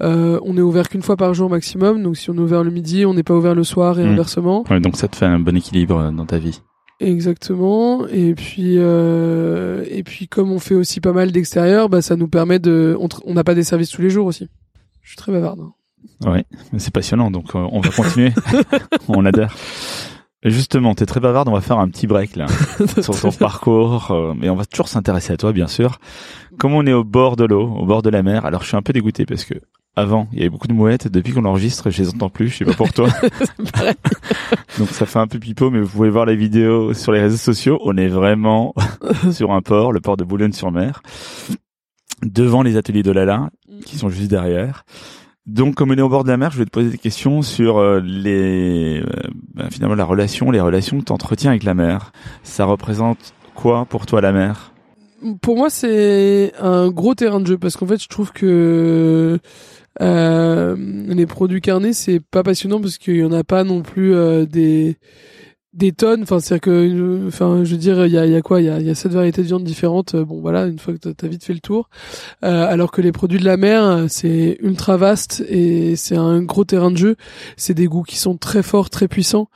on 0.00 0.56
est 0.56 0.60
ouvert 0.62 0.88
qu'une 0.88 1.02
fois 1.02 1.16
par 1.18 1.34
jour 1.34 1.50
maximum 1.50 2.02
donc 2.02 2.16
si 2.16 2.30
on 2.30 2.34
est 2.34 2.38
ouvert 2.40 2.64
le 2.64 2.70
midi 2.70 3.04
on 3.04 3.12
n'est 3.12 3.22
pas 3.22 3.34
ouvert 3.34 3.54
le 3.54 3.64
soir 3.64 4.00
et 4.00 4.04
Mm. 4.04 4.12
inversement 4.12 4.64
Ouais, 4.70 4.80
donc 4.80 4.96
ça 4.96 5.08
te 5.08 5.16
fait 5.16 5.26
un 5.26 5.38
bon 5.40 5.54
équilibre 5.56 6.10
dans 6.10 6.24
ta 6.26 6.38
vie. 6.38 6.60
Exactement. 7.02 8.06
Et 8.08 8.34
puis 8.34 8.76
euh, 8.78 9.84
et 9.90 10.02
puis 10.02 10.28
comme 10.28 10.52
on 10.52 10.58
fait 10.60 10.74
aussi 10.76 11.00
pas 11.00 11.12
mal 11.12 11.32
d'extérieur, 11.32 11.88
bah 11.88 12.00
ça 12.00 12.14
nous 12.16 12.28
permet 12.28 12.58
de 12.58 12.96
on 13.24 13.34
n'a 13.34 13.44
pas 13.44 13.54
des 13.54 13.64
services 13.64 13.90
tous 13.90 14.02
les 14.02 14.10
jours 14.10 14.26
aussi. 14.26 14.48
Je 15.02 15.08
suis 15.08 15.16
très 15.16 15.32
bavarde. 15.32 15.60
hein. 15.60 15.72
Ouais, 16.24 16.44
c'est 16.78 16.92
passionnant, 16.92 17.30
donc 17.32 17.54
euh, 17.56 17.66
on 17.72 17.80
va 17.80 17.90
continuer. 17.90 18.32
on 19.08 19.24
adhère. 19.26 19.54
Justement, 20.44 20.94
t'es 20.94 21.06
très 21.06 21.20
bavarde, 21.20 21.48
on 21.48 21.52
va 21.52 21.60
faire 21.60 21.78
un 21.78 21.88
petit 21.88 22.06
break 22.06 22.36
là 22.36 22.46
sur 23.02 23.20
ton 23.20 23.30
parcours, 23.32 24.10
euh, 24.10 24.32
mais 24.36 24.48
on 24.48 24.56
va 24.56 24.64
toujours 24.64 24.88
s'intéresser 24.88 25.32
à 25.32 25.36
toi, 25.36 25.52
bien 25.52 25.68
sûr. 25.68 25.98
Comme 26.58 26.74
on 26.74 26.84
est 26.86 26.92
au 26.92 27.04
bord 27.04 27.36
de 27.36 27.44
l'eau, 27.44 27.68
au 27.68 27.86
bord 27.86 28.02
de 28.02 28.10
la 28.10 28.22
mer, 28.22 28.44
alors 28.44 28.62
je 28.62 28.68
suis 28.68 28.76
un 28.76 28.82
peu 28.82 28.92
dégoûté 28.92 29.24
parce 29.26 29.44
que 29.44 29.54
avant, 29.94 30.28
il 30.32 30.38
y 30.38 30.40
avait 30.42 30.50
beaucoup 30.50 30.68
de 30.68 30.72
mouettes. 30.72 31.08
Depuis 31.08 31.32
qu'on 31.32 31.44
enregistre, 31.44 31.90
je 31.90 32.02
les 32.02 32.08
entends 32.08 32.30
plus. 32.30 32.48
Je 32.48 32.58
sais 32.58 32.64
pas 32.64 32.74
pour 32.74 32.92
toi. 32.92 33.08
Donc 34.78 34.88
ça 34.88 35.06
fait 35.06 35.18
un 35.18 35.26
peu 35.26 35.38
pipeau, 35.38 35.70
mais 35.70 35.80
vous 35.80 35.88
pouvez 35.88 36.10
voir 36.10 36.24
les 36.24 36.36
vidéos 36.36 36.94
sur 36.94 37.12
les 37.12 37.20
réseaux 37.20 37.36
sociaux. 37.36 37.78
On 37.84 37.96
est 37.96 38.08
vraiment 38.08 38.74
sur 39.32 39.52
un 39.52 39.60
port, 39.60 39.92
le 39.92 40.00
port 40.00 40.16
de 40.16 40.24
Boulogne-sur-Mer, 40.24 41.02
devant 42.22 42.62
les 42.62 42.76
ateliers 42.76 43.02
de 43.02 43.10
Lala, 43.10 43.50
qui 43.84 43.98
sont 43.98 44.08
juste 44.08 44.30
derrière. 44.30 44.84
Donc, 45.44 45.74
comme 45.74 45.90
on 45.90 45.98
est 45.98 46.02
au 46.02 46.08
bord 46.08 46.22
de 46.22 46.28
la 46.28 46.36
mer, 46.36 46.52
je 46.52 46.58
vais 46.58 46.64
te 46.64 46.70
poser 46.70 46.90
des 46.90 46.98
questions 46.98 47.42
sur 47.42 47.78
euh, 47.78 48.00
les, 48.00 49.00
euh, 49.00 49.28
ben, 49.54 49.68
finalement, 49.70 49.96
la 49.96 50.04
relation, 50.04 50.52
les 50.52 50.60
relations 50.60 51.00
que 51.00 51.04
tu 51.04 51.12
entretiens 51.12 51.50
avec 51.50 51.64
la 51.64 51.74
mer. 51.74 52.12
Ça 52.44 52.64
représente 52.64 53.34
quoi 53.56 53.84
pour 53.84 54.06
toi 54.06 54.20
la 54.20 54.30
mer? 54.30 54.72
Pour 55.40 55.56
moi, 55.56 55.68
c'est 55.68 56.52
un 56.60 56.90
gros 56.90 57.14
terrain 57.14 57.40
de 57.40 57.46
jeu 57.46 57.58
parce 57.58 57.76
qu'en 57.76 57.86
fait, 57.86 58.00
je 58.00 58.08
trouve 58.08 58.32
que 58.32 59.40
euh, 60.00 60.76
les 61.08 61.26
produits 61.26 61.60
carnés, 61.60 61.92
c'est 61.92 62.20
pas 62.20 62.42
passionnant 62.42 62.80
parce 62.80 62.98
qu'il 62.98 63.16
y 63.16 63.24
en 63.24 63.32
a 63.32 63.44
pas 63.44 63.64
non 63.64 63.82
plus 63.82 64.14
euh, 64.14 64.46
des 64.46 64.96
des 65.74 65.92
tonnes. 65.92 66.22
Enfin, 66.24 66.38
c'est 66.38 66.60
que, 66.60 66.68
euh, 66.70 67.28
enfin, 67.28 67.62
je 67.64 67.70
veux 67.72 67.78
dire, 67.78 68.04
il 68.04 68.12
y 68.12 68.18
a, 68.18 68.26
y 68.26 68.34
a 68.34 68.42
quoi? 68.42 68.60
Il 68.60 68.66
y 68.66 68.68
a, 68.68 68.78
y 68.78 68.90
a 68.90 68.94
sept 68.94 69.10
variétés 69.12 69.40
de 69.40 69.46
viande 69.46 69.64
différentes. 69.64 70.14
Euh, 70.14 70.22
Bon, 70.22 70.38
voilà, 70.42 70.66
une 70.66 70.78
fois 70.78 70.92
que 70.92 70.98
t'as- 71.08 71.26
vite 71.28 71.44
fait 71.44 71.54
le 71.54 71.60
tour. 71.60 71.88
Euh, 72.44 72.66
alors 72.68 72.90
que 72.90 73.00
les 73.00 73.10
produits 73.10 73.38
de 73.38 73.44
la 73.46 73.56
mer, 73.56 74.04
c'est 74.08 74.58
ultra 74.60 74.98
vaste 74.98 75.42
et 75.48 75.96
c'est 75.96 76.16
un 76.16 76.42
gros 76.42 76.64
terrain 76.64 76.90
de 76.90 76.98
jeu. 76.98 77.16
C'est 77.56 77.72
des 77.72 77.86
goûts 77.86 78.02
qui 78.02 78.16
sont 78.18 78.36
très 78.36 78.62
forts, 78.62 78.90
très 78.90 79.08
puissants. 79.08 79.48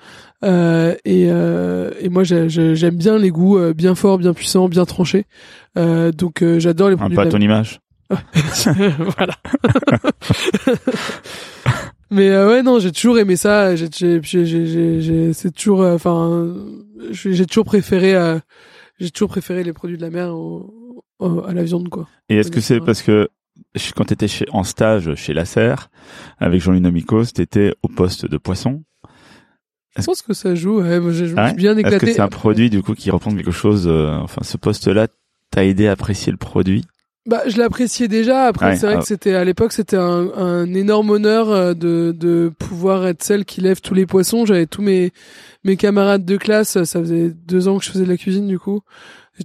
Euh, 0.43 0.95
et, 1.05 1.27
euh, 1.29 1.91
et 2.01 2.09
moi, 2.09 2.25
j'ai- 2.25 2.49
j'ai- 2.49 2.77
j'aime 2.77 2.97
bien 2.97 3.19
les 3.19 3.31
goûts 3.31 3.59
bien 3.75 3.95
forts, 3.95 4.17
bien 4.17 4.33
puissants, 4.33 4.71
bien 4.71 4.87
tranchés. 4.87 5.27
Euh, 5.77 6.13
donc, 6.13 6.43
j'adore 6.57 6.89
les 6.89 6.95
Un 6.95 6.99
produits 6.99 7.17
peu 7.17 7.23
à 7.23 7.27
ton 7.27 7.41
image 7.41 7.81
voilà. 9.17 9.35
Mais 12.11 12.31
euh, 12.31 12.49
ouais 12.49 12.63
non, 12.63 12.79
j'ai 12.79 12.93
toujours 12.93 13.19
aimé 13.19 13.37
ça. 13.37 13.75
J'ai, 13.75 13.89
j'ai, 13.93 14.21
j'ai, 14.23 15.01
j'ai, 15.01 15.33
c'est 15.33 15.51
toujours, 15.51 15.83
euh, 15.83 15.95
enfin, 15.95 16.55
j'ai 17.11 17.35
j'ai 17.35 17.47
toujours 17.47 17.65
préféré, 17.65 18.15
euh, 18.15 18.39
j'ai 19.01 19.11
toujours 19.11 19.29
préféré 19.29 19.65
les 19.65 19.73
produits 19.73 19.97
de 19.97 20.03
la 20.03 20.11
mer 20.11 20.33
aux, 20.35 21.03
euh, 21.21 21.43
à 21.47 21.53
la 21.53 21.65
viande 21.65 21.89
quoi. 21.89 22.09
Et 22.29 22.37
est-ce 22.37 22.51
que 22.51 22.61
c'est 22.61 22.81
parce 22.81 23.03
que 23.03 23.29
quand 23.97 24.05
t'étais 24.05 24.29
chez, 24.29 24.47
en 24.53 24.63
stage 24.63 25.15
chez 25.17 25.35
Lasser, 25.35 25.75
avec 26.39 26.61
Jean-Louis 26.61 26.81
Nomicos, 26.81 27.25
t'étais 27.35 27.75
au 27.83 27.89
poste 27.89 28.27
de 28.27 28.37
poisson? 28.39 28.85
Je 29.99 30.03
pense 30.05 30.23
que 30.23 30.35
ça 30.35 30.55
joue. 30.55 30.81
Ouais, 30.83 31.01
moi, 31.01 31.11
j'ai 31.11 31.33
Ah 31.37 31.49
suis 31.49 31.57
bien 31.57 31.73
Est-ce 31.77 31.83
que 31.89 31.95
éclaté. 31.97 32.13
c'est 32.13 32.21
un 32.21 32.29
produit 32.29 32.71
du 32.71 32.83
coup 32.83 32.95
qui 32.95 33.11
représente 33.11 33.39
quelque 33.39 33.51
chose 33.51 33.89
euh, 33.89 34.13
Enfin, 34.19 34.43
ce 34.45 34.57
poste-là 34.59 35.09
t'a 35.51 35.65
aidé 35.65 35.87
à 35.87 35.93
apprécier 35.93 36.31
le 36.31 36.39
produit? 36.39 36.85
Bah, 37.27 37.43
je 37.47 37.59
l'appréciais 37.59 38.07
déjà. 38.09 38.45
Après, 38.45 38.67
Ouais, 38.67 38.77
c'est 38.77 38.87
vrai 38.87 38.95
ah. 38.97 39.01
que 39.01 39.07
c'était 39.07 39.35
à 39.35 39.45
l'époque, 39.45 39.73
c'était 39.73 39.97
un, 39.97 40.31
un 40.37 40.73
énorme 40.75 41.11
honneur 41.11 41.51
euh, 41.51 41.75
de, 41.75 42.15
de 42.17 42.53
pouvoir 42.57 43.07
être 43.07 43.23
celle 43.23 43.45
qui 43.45 43.61
lève 43.61 43.81
tous 43.81 43.95
les 43.95 44.07
poissons. 44.07 44.47
J'avais 44.47 44.67
tous 44.67 44.83
mes 44.83 45.13
mes 45.65 45.77
camarades 45.77 46.25
de 46.25 46.37
classe. 46.37 46.83
Ça 46.85 47.01
faisait 47.01 47.31
deux 47.47 47.67
ans 47.67 47.79
que 47.79 47.85
je 47.85 47.91
faisais 47.91 48.05
de 48.05 48.09
la 48.11 48.17
cuisine, 48.17 48.47
du 48.47 48.59
coup. 48.59 48.81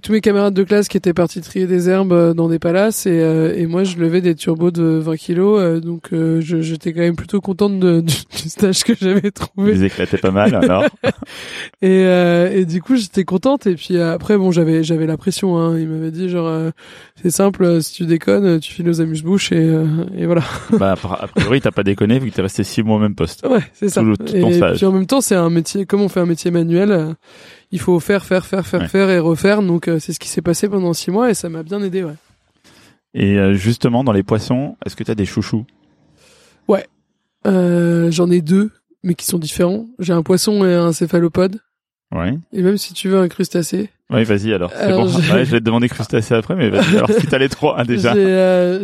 Tous 0.02 0.12
mes 0.12 0.20
camarades 0.22 0.54
de 0.54 0.62
classe 0.62 0.88
qui 0.88 0.96
étaient 0.96 1.12
partis 1.12 1.40
trier 1.42 1.66
des 1.66 1.88
herbes 1.90 2.12
euh, 2.12 2.32
dans 2.34 2.48
des 2.48 2.58
palaces 2.58 3.04
et, 3.06 3.20
euh, 3.20 3.54
et 3.54 3.66
moi 3.66 3.84
je 3.84 3.98
levais 3.98 4.20
des 4.22 4.34
turbos 4.34 4.70
de 4.70 4.82
20 4.82 5.16
kilos 5.16 5.60
euh, 5.60 5.80
donc 5.80 6.08
euh, 6.12 6.40
je- 6.40 6.62
j'étais 6.62 6.92
quand 6.94 7.00
même 7.02 7.14
plutôt 7.16 7.40
contente 7.42 7.78
de, 7.78 8.00
du, 8.00 8.14
du 8.42 8.48
stage 8.48 8.84
que 8.84 8.94
j'avais 8.98 9.30
trouvé 9.30 9.72
Vous 9.74 9.84
éclatez 9.84 10.16
pas 10.16 10.30
mal 10.30 10.54
alors 10.54 10.84
et, 11.82 12.04
euh, 12.06 12.50
et 12.52 12.64
du 12.64 12.80
coup, 12.80 12.96
j'étais 12.96 13.24
contente. 13.24 13.66
Et 13.66 13.74
puis 13.74 13.96
euh, 13.96 14.12
après, 14.14 14.38
bon, 14.38 14.50
j'avais 14.50 14.82
j'avais 14.84 15.06
la 15.06 15.16
pression. 15.16 15.58
Hein. 15.58 15.78
Il 15.78 15.88
m'avait 15.88 16.10
dit 16.10 16.28
genre, 16.28 16.46
euh, 16.48 16.70
c'est 17.22 17.30
simple, 17.30 17.82
si 17.82 17.92
tu 17.94 18.06
déconnes, 18.06 18.60
tu 18.60 18.72
files 18.72 18.88
aux 18.88 19.00
amuse-bouches 19.00 19.52
et, 19.52 19.56
euh, 19.58 19.84
et 20.16 20.26
voilà. 20.26 20.42
Bah, 20.78 20.92
a 21.20 21.26
priori, 21.26 21.60
t'as 21.60 21.70
pas 21.70 21.82
déconné 21.82 22.18
vu 22.18 22.30
que 22.30 22.36
t'es 22.36 22.42
resté 22.42 22.64
six 22.64 22.82
mois 22.82 22.96
au 22.96 23.00
même 23.00 23.14
poste. 23.14 23.46
Ouais, 23.48 23.60
c'est 23.74 23.88
ça. 23.88 24.00
Tout 24.00 24.16
tout 24.16 24.24
ton 24.40 24.48
et 24.48 24.54
stage. 24.54 24.76
puis 24.78 24.86
en 24.86 24.92
même 24.92 25.06
temps, 25.06 25.20
c'est 25.20 25.34
un 25.34 25.50
métier. 25.50 25.84
Comme 25.86 26.00
on 26.00 26.08
fait 26.08 26.20
un 26.20 26.26
métier 26.26 26.50
manuel, 26.50 27.14
il 27.72 27.80
faut 27.80 27.98
faire, 28.00 28.24
faire, 28.24 28.46
faire, 28.46 28.66
faire, 28.66 28.80
Ouais. 28.82 28.88
faire 28.88 29.10
et 29.10 29.18
refaire. 29.18 29.62
Donc 29.62 29.88
euh, 29.88 29.98
c'est 29.98 30.12
ce 30.12 30.20
qui 30.20 30.28
s'est 30.28 30.42
passé 30.42 30.68
pendant 30.68 30.92
six 30.92 31.10
mois 31.10 31.30
et 31.30 31.34
ça 31.34 31.48
m'a 31.48 31.62
bien 31.62 31.82
aidé. 31.82 32.04
Ouais. 32.04 32.14
Et 33.14 33.38
euh, 33.38 33.54
justement, 33.54 34.04
dans 34.04 34.12
les 34.12 34.22
poissons, 34.22 34.76
est-ce 34.86 34.94
que 34.96 35.04
t'as 35.04 35.14
des 35.14 35.26
chouchous? 35.26 35.64
Euh, 37.44 38.08
J'en 38.12 38.30
ai 38.30 38.40
deux, 38.40 38.70
mais 39.02 39.14
qui 39.14 39.26
sont 39.26 39.38
différents. 39.38 39.86
J'ai 39.98 40.12
un 40.12 40.22
poisson 40.22 40.64
et 40.64 40.74
un 40.74 40.92
céphalopode. 40.92 41.58
Ouais. 42.14 42.38
Et 42.52 42.62
même 42.62 42.76
si 42.76 42.92
tu 42.94 43.08
veux 43.08 43.18
un 43.18 43.26
crustacé, 43.28 43.90
Oui, 44.10 44.22
vas-y 44.22 44.52
alors. 44.52 44.70
C'est 44.76 44.92
bon. 44.92 45.08
je- 45.08 45.32
Ouais, 45.32 45.44
je 45.44 45.50
vais 45.50 45.58
te 45.60 45.64
demander 45.64 45.88
crustacés 45.88 46.34
après, 46.34 46.54
mais 46.54 46.68
vas-y. 46.70 46.96
Alors, 46.98 47.10
si 47.10 47.26
t'as 47.26 47.38
les 47.38 47.48
trois 47.48 47.80
hein, 47.80 47.84
déjà. 47.86 48.14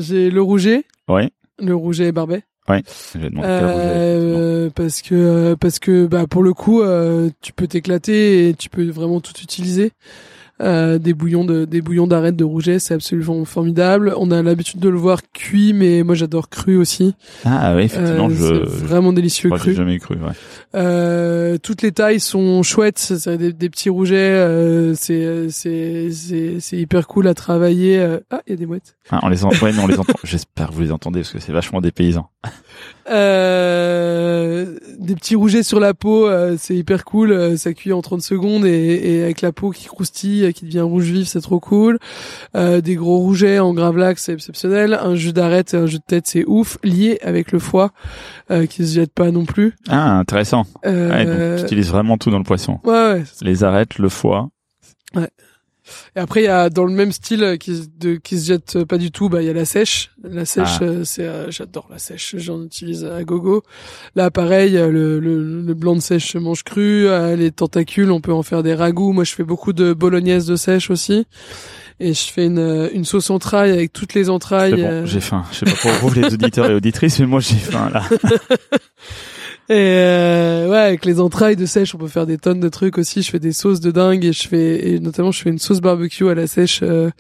j'ai 0.01 0.31
le 0.31 0.43
rouget, 0.43 0.85
Ouais. 1.09 1.31
le 1.61 1.75
rouget 1.75 2.11
barbet. 2.11 2.43
Effectivement. 2.77 3.43
Euh, 3.45 4.71
parce 4.75 5.03
que 5.03 5.15
euh, 5.15 5.57
parce 5.57 5.79
que 5.79 6.07
bah 6.07 6.27
pour 6.29 6.43
le 6.43 6.53
coup 6.53 6.83
euh, 6.83 7.31
tu 7.41 7.53
peux 7.53 7.67
t'éclater 7.67 8.49
et 8.49 8.55
tu 8.55 8.69
peux 8.69 8.89
vraiment 8.89 9.21
tout 9.21 9.35
utiliser. 9.43 9.93
Euh, 10.61 10.99
des 10.99 11.15
bouillons 11.15 11.45
de 11.45 11.65
des 11.65 11.81
bouillons 11.81 12.09
d'arête 12.09 12.35
de 12.35 12.43
rouget, 12.43 12.81
c'est 12.81 12.95
absolument 12.95 13.45
formidable. 13.45 14.13
On 14.17 14.31
a 14.33 14.43
l'habitude 14.43 14.81
de 14.81 14.89
le 14.89 14.99
voir 14.99 15.21
cuit, 15.33 15.73
mais 15.73 16.03
moi 16.03 16.17
j'adore 16.17 16.49
cru 16.49 16.77
aussi. 16.77 17.15
Ah 17.45 17.75
oui, 17.77 17.83
effectivement, 17.85 18.29
Euh, 18.29 18.65
je. 18.65 18.71
c'est 18.71 18.85
vraiment 18.87 19.13
délicieux 19.13 19.51
Moi, 19.51 19.59
j'ai 19.59 19.63
cru. 19.63 19.75
jamais 19.75 19.99
cru. 20.01 20.17
Ouais. 20.17 20.33
Euh, 20.75 21.59
toutes 21.63 21.83
les 21.83 21.93
tailles 21.93 22.21
sont 22.21 22.63
chouettes, 22.63 22.99
c'est 22.99 23.37
des, 23.39 23.53
des 23.53 23.71
petits 23.71 23.89
rougets, 23.89 24.17
euh, 24.17 24.95
c'est 24.95 25.49
c'est 25.51 26.11
c'est 26.11 26.57
c'est 26.61 26.77
hyper 26.77 27.07
cool 27.07 27.29
à 27.29 27.35
travailler. 27.35 27.99
euh. 27.99 28.19
Ah, 28.31 28.43
il 28.47 28.51
y 28.51 28.53
a 28.55 28.57
des 28.57 28.67
mouettes. 28.67 28.97
Ah, 29.11 29.21
on 29.23 29.29
les 29.29 29.45
entend. 29.45 29.65
Ouais, 29.65 29.73
non, 29.73 29.85
on 29.85 29.87
les 29.87 29.99
entend. 29.99 30.13
J'espère 30.25 30.71
que 30.71 30.75
vous 30.75 30.83
les 30.83 30.93
entendez 30.93 31.21
parce 31.21 31.33
que 31.33 31.39
c'est 31.39 31.53
vachement 31.53 31.81
des 31.81 31.93
paysans. 31.93 32.31
Euh, 33.11 34.79
des 34.99 35.15
petits 35.15 35.35
rougets 35.37 35.63
sur 35.63 35.81
la 35.81 35.95
peau, 35.95 36.27
euh, 36.29 36.57
c'est 36.59 36.75
hyper 36.77 37.05
cool. 37.05 37.33
euh, 37.33 37.57
ça 37.57 37.73
cuit 37.73 37.93
en 37.93 38.03
30 38.03 38.21
secondes 38.23 38.65
et, 38.67 39.01
et 39.19 39.23
avec 39.25 39.41
la 39.41 39.53
peau 39.53 39.71
qui 39.71 39.87
croustille, 39.87 40.45
euh, 40.45 40.53
qui 40.53 40.65
devient 40.65 40.81
rouge 40.81 41.05
vif, 41.11 41.29
c'est 41.29 41.41
trop 41.41 41.61
cool. 41.61 41.99
Euh, 42.57 42.81
des 42.81 42.95
gros 42.97 43.19
rougets 43.19 43.59
en 43.59 43.73
gravlax, 43.75 44.23
c'est 44.25 44.33
exceptionnel. 44.35 44.95
Un 45.01 45.15
jus 45.15 45.33
d'arête 45.33 45.75
et 45.75 45.77
un 45.77 45.87
jus 45.87 45.99
de 45.99 46.05
tête, 46.07 46.27
c'est 46.27 46.45
ouf. 46.47 46.79
Lié 46.85 47.19
avec 47.23 47.53
le 47.53 47.59
foie, 47.59 47.91
euh, 48.51 48.67
qui 48.67 48.87
se 48.87 48.95
jette 48.95 49.13
pas 49.13 49.31
non 49.31 49.45
plus. 49.45 49.75
Ah, 49.89 50.19
intéressant. 50.19 50.67
Euh, 50.87 51.09
Ouais, 51.11 51.25
donc 51.25 51.59
tu 51.59 51.65
utilises 51.65 51.89
vraiment 51.91 52.19
tout 52.19 52.31
dans 52.31 52.39
le 52.39 52.45
poisson. 52.45 52.79
ouais, 52.85 52.93
ouais. 53.13 53.25
Les 53.43 53.65
arêtes, 53.65 53.99
le 53.99 54.09
foie. 54.09 54.51
Et 56.17 56.21
après, 56.21 56.41
il 56.43 56.45
y 56.45 56.49
a 56.49 56.71
dans 56.71 56.85
le 56.85 56.93
même 56.93 57.13
style 57.13 57.57
qui, 57.59 57.77
se- 57.77 57.87
de, 57.99 58.17
qui 58.17 58.39
se 58.39 58.47
jette 58.47 58.85
pas 58.85 58.99
du 58.99 59.11
tout, 59.11 59.29
bah 59.29 59.43
il 59.43 59.47
y 59.47 59.51
a 59.51 59.53
la 59.53 59.65
sèche. 59.65 60.11
La 60.23 60.45
sèche, 60.45 60.79
Ah. 60.81 60.85
euh, 60.85 61.03
c'est 61.05 61.27
euh, 61.27 61.51
j'adore 61.51 61.89
la 61.91 61.99
sèche, 61.99 62.35
j'en 62.39 62.63
utilise 62.63 63.05
à 63.05 63.23
gogo. 63.25 63.63
Là, 64.15 64.31
pareil, 64.31 64.77
euh, 64.77 64.91
le, 64.91 65.19
le, 65.21 65.63
le 65.63 65.75
blanc 65.75 65.95
de 65.95 66.01
sèche 66.01 66.33
se 66.33 66.39
mange 66.39 66.63
cru. 66.65 67.07
les 67.37 67.51
tentacules, 67.51 68.11
on 68.11 68.21
peut 68.21 68.33
en 68.33 68.43
faire 68.43 68.63
des 68.63 68.75
ragoûts. 68.75 69.13
Moi, 69.13 69.25
je 69.25 69.35
fais 69.35 69.45
beaucoup 69.45 69.73
de 69.73 69.93
bolognaise 69.93 70.47
de 70.47 70.57
sèche 70.57 70.91
aussi. 70.91 71.27
Et 72.01 72.15
je 72.15 72.31
fais 72.33 72.47
une, 72.47 72.89
une 72.95 73.05
sauce 73.05 73.29
entraille 73.31 73.73
avec 73.73 73.93
toutes 73.93 74.15
les 74.15 74.31
entrailles. 74.31 74.75
Bon, 74.75 74.85
euh, 74.85 75.05
j'ai 75.07 75.19
faim. 75.21 75.45
Je 75.51 75.59
sais 75.59 75.65
pas 75.65 75.73
pour 75.73 75.91
vous 76.09 76.15
les 76.15 76.33
auditeurs 76.33 76.71
et 76.71 76.75
auditrices, 76.75 77.19
mais 77.19 77.27
moi 77.27 77.41
j'ai 77.41 77.57
faim 77.57 77.91
là. 77.93 78.05
Et 79.71 79.75
euh, 79.75 80.71
ouais, 80.71 80.79
avec 80.79 81.05
les 81.05 81.21
entrailles 81.21 81.57
de 81.57 81.67
sèche, 81.67 81.95
on 81.95 81.99
peut 81.99 82.09
faire 82.09 82.27
des 82.27 82.39
tonnes 82.39 82.61
de 82.61 82.69
trucs 82.71 82.97
aussi. 82.97 83.23
Je 83.23 83.31
fais 83.31 83.39
des 83.39 83.53
sauces 83.53 83.81
de 83.81 83.91
dingue 83.91 84.25
et 84.25 84.33
je 84.33 84.49
fais 84.49 84.89
et 84.89 84.99
notamment 84.99 85.31
je 85.31 85.43
fais 85.43 85.51
une 85.51 85.59
sauce 85.59 85.81
barbecue 85.81 86.29
à 86.29 86.35
la 86.35 86.47
sèche 86.47 86.81
euh, 86.83 87.11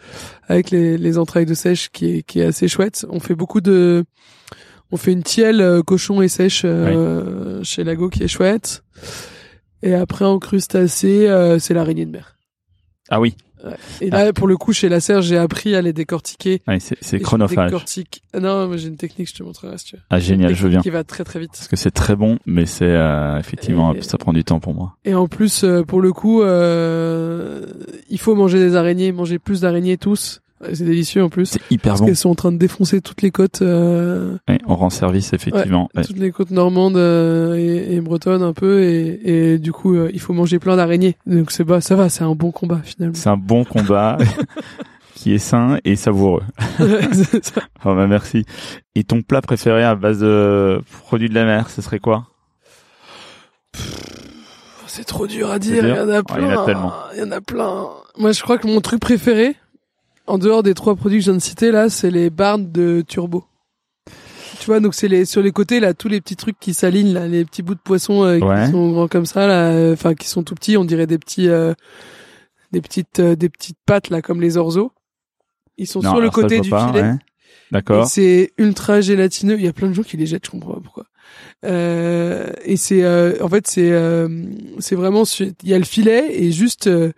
avec 0.48 0.70
les, 0.70 0.96
les 0.96 1.18
entrailles 1.18 1.44
de 1.44 1.52
sèche 1.52 1.90
qui 1.90 2.06
est 2.06 2.22
qui 2.22 2.40
est 2.40 2.44
assez 2.44 2.66
chouette. 2.66 3.04
On 3.10 3.20
fait 3.20 3.34
beaucoup 3.34 3.60
de 3.60 4.04
on 4.90 4.96
fait 4.96 5.12
une 5.12 5.22
tielle 5.22 5.60
euh, 5.60 5.82
cochon 5.82 6.22
et 6.22 6.28
sèche 6.28 6.62
euh, 6.64 7.62
chez 7.62 7.84
Lago 7.84 8.08
qui 8.08 8.22
est 8.22 8.28
chouette. 8.28 8.82
Et 9.82 9.94
après 9.94 10.24
en 10.24 10.38
crustacé, 10.38 11.28
euh, 11.28 11.58
c'est 11.58 11.74
l'araignée 11.74 12.06
de 12.06 12.10
mer. 12.10 12.36
Ah 13.10 13.20
oui, 13.20 13.36
Et 14.00 14.10
là, 14.10 14.32
pour 14.32 14.46
le 14.46 14.56
coup, 14.56 14.72
chez 14.72 14.88
la 14.88 15.00
serre, 15.00 15.22
j'ai 15.22 15.36
appris 15.36 15.74
à 15.74 15.82
les 15.82 15.92
décortiquer. 15.92 16.62
ouais, 16.68 16.78
c'est 16.80 17.18
chronophage. 17.20 17.70
décortique- 17.70 18.22
Ah 18.32 18.40
non, 18.40 18.68
mais 18.68 18.78
j'ai 18.78 18.88
une 18.88 18.96
technique, 18.96 19.28
je 19.28 19.34
te 19.34 19.42
montrerai 19.42 19.76
si 19.78 19.84
tu 19.86 19.96
veux. 19.96 20.02
Ah 20.10 20.18
génial, 20.18 20.54
je 20.54 20.68
bien. 20.68 20.80
Qui 20.80 20.90
va 20.90 21.04
très 21.04 21.24
très 21.24 21.40
vite. 21.40 21.50
Parce 21.52 21.68
que 21.68 21.76
c'est 21.76 21.90
très 21.90 22.16
bon, 22.16 22.38
mais 22.46 22.66
c'est 22.66 22.84
euh, 22.84 23.38
effectivement 23.38 23.94
Et- 23.94 24.02
ça 24.02 24.18
prend 24.18 24.32
du 24.32 24.44
temps 24.44 24.60
pour 24.60 24.74
moi. 24.74 24.96
Et 25.04 25.14
en 25.14 25.26
plus, 25.28 25.64
euh, 25.64 25.82
pour 25.82 26.00
le 26.00 26.12
coup, 26.12 26.42
euh, 26.42 27.66
il 28.10 28.18
faut 28.18 28.34
manger 28.34 28.58
des 28.58 28.76
araignées, 28.76 29.12
manger 29.12 29.38
plus 29.38 29.60
d'araignées 29.62 29.96
tous. 29.98 30.40
C'est 30.72 30.84
délicieux 30.84 31.22
en 31.22 31.28
plus. 31.28 31.46
C'est 31.46 31.60
hyper 31.70 31.92
Parce 31.92 32.00
bon. 32.00 32.06
qu'elles 32.06 32.16
sont 32.16 32.30
en 32.30 32.34
train 32.34 32.50
de 32.52 32.56
défoncer 32.58 33.00
toutes 33.00 33.22
les 33.22 33.30
côtes, 33.30 33.62
euh, 33.62 34.36
Ouais, 34.48 34.58
on 34.66 34.74
rend 34.74 34.90
service 34.90 35.32
effectivement. 35.32 35.88
Ouais. 35.94 36.02
toutes 36.04 36.18
les 36.18 36.32
côtes 36.32 36.50
normandes 36.50 36.96
euh, 36.96 37.54
et, 37.56 37.94
et 37.94 38.00
bretonnes 38.00 38.42
un 38.42 38.52
peu, 38.52 38.82
et, 38.82 39.20
et 39.54 39.58
du 39.58 39.72
coup, 39.72 39.94
euh, 39.94 40.10
il 40.12 40.20
faut 40.20 40.32
manger 40.32 40.58
plein 40.58 40.76
d'araignées. 40.76 41.16
Donc 41.26 41.52
c'est 41.52 41.64
bah, 41.64 41.80
ça 41.80 41.94
va, 41.96 42.08
c'est 42.08 42.24
un 42.24 42.34
bon 42.34 42.50
combat 42.50 42.80
finalement. 42.82 43.14
C'est 43.14 43.28
un 43.28 43.36
bon 43.36 43.64
combat 43.64 44.18
qui 45.14 45.32
est 45.32 45.38
sain 45.38 45.78
et 45.84 45.94
savoureux. 45.96 46.42
Ça. 47.42 47.60
Oh 47.84 47.94
bah 47.94 48.06
merci. 48.08 48.44
Et 48.96 49.04
ton 49.04 49.22
plat 49.22 49.40
préféré 49.40 49.84
à 49.84 49.94
base 49.94 50.18
de 50.18 50.80
produits 51.04 51.28
de 51.28 51.34
la 51.34 51.44
mer, 51.44 51.70
ce 51.70 51.80
serait 51.80 52.00
quoi? 52.00 52.26
C'est 54.86 55.04
trop 55.04 55.26
dur 55.28 55.50
à 55.50 55.58
dire. 55.60 55.84
Il 55.86 55.90
y 55.94 56.00
en 56.00 56.08
a 56.08 56.22
plein. 56.22 56.38
il 56.38 56.44
y 56.50 56.54
en 56.54 56.60
a 56.62 56.64
tellement. 56.66 56.92
Il 57.14 57.18
y 57.20 57.22
en 57.22 57.30
a 57.30 57.40
plein. 57.40 57.86
Moi, 58.18 58.32
je 58.32 58.42
crois 58.42 58.58
que 58.58 58.66
mon 58.66 58.80
truc 58.80 59.00
préféré, 59.00 59.54
en 60.28 60.38
dehors 60.38 60.62
des 60.62 60.74
trois 60.74 60.94
produits 60.94 61.18
que 61.18 61.24
je 61.24 61.30
viens 61.30 61.36
de 61.38 61.42
citer 61.42 61.70
là, 61.70 61.88
c'est 61.88 62.10
les 62.10 62.30
barnes 62.30 62.70
de 62.70 63.02
turbo. 63.06 63.44
Tu 64.60 64.66
vois, 64.66 64.80
donc 64.80 64.94
c'est 64.94 65.08
les 65.08 65.24
sur 65.24 65.40
les 65.42 65.52
côtés 65.52 65.80
là, 65.80 65.94
tous 65.94 66.08
les 66.08 66.20
petits 66.20 66.36
trucs 66.36 66.58
qui 66.58 66.74
s'alignent 66.74 67.12
là, 67.14 67.26
les 67.28 67.44
petits 67.44 67.62
bouts 67.62 67.74
de 67.74 67.80
poisson 67.80 68.24
euh, 68.24 68.38
Ouais. 68.38 68.64
qui 68.66 68.72
sont 68.72 68.90
grands 68.92 69.08
comme 69.08 69.26
ça 69.26 69.46
là, 69.46 69.70
euh, 69.70 69.92
enfin 69.94 70.14
qui 70.14 70.28
sont 70.28 70.42
tout 70.42 70.54
petits, 70.54 70.76
on 70.76 70.84
dirait 70.84 71.06
des 71.06 71.18
petits, 71.18 71.48
euh, 71.48 71.74
des 72.72 72.80
petites, 72.80 73.20
euh, 73.20 73.36
des 73.36 73.48
petites 73.48 73.78
pattes 73.86 74.10
là 74.10 74.20
comme 74.20 74.40
les 74.40 74.56
orzeaux. 74.56 74.92
Ils 75.78 75.86
sont 75.86 76.00
Non, 76.00 76.10
sur 76.10 76.20
le 76.20 76.30
côté 76.30 76.60
du 76.60 76.70
pas, 76.70 76.88
filet. 76.88 77.02
ouais. 77.02 77.14
D'accord. 77.70 78.06
C'est 78.08 78.50
ultra 78.58 79.00
gélatineux. 79.00 79.56
Il 79.58 79.64
y 79.64 79.68
a 79.68 79.72
plein 79.72 79.88
de 79.88 79.92
gens 79.92 80.02
qui 80.02 80.16
les 80.16 80.26
jettent, 80.26 80.46
je 80.46 80.50
comprends 80.50 80.72
pas 80.74 80.80
pourquoi. 80.82 81.04
Euh, 81.64 82.50
et 82.64 82.76
c'est, 82.76 83.04
euh, 83.04 83.34
en 83.42 83.48
fait, 83.48 83.66
c'est, 83.68 83.90
euh, 83.92 84.28
c'est 84.80 84.94
vraiment, 84.96 85.22
il 85.38 85.68
y 85.68 85.74
a 85.74 85.78
le 85.78 85.84
filet 85.84 86.26
et 86.42 86.50
juste 86.50 86.86
euh, 86.88 87.12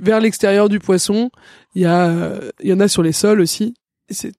vers 0.00 0.20
l'extérieur 0.20 0.68
du 0.68 0.78
poisson, 0.78 1.30
il 1.74 1.82
y 1.82 1.86
a, 1.86 2.32
il 2.62 2.68
y 2.68 2.72
en 2.72 2.80
a 2.80 2.88
sur 2.88 3.02
les 3.02 3.12
sols 3.12 3.40
aussi. 3.40 3.74
C'est, 4.10 4.32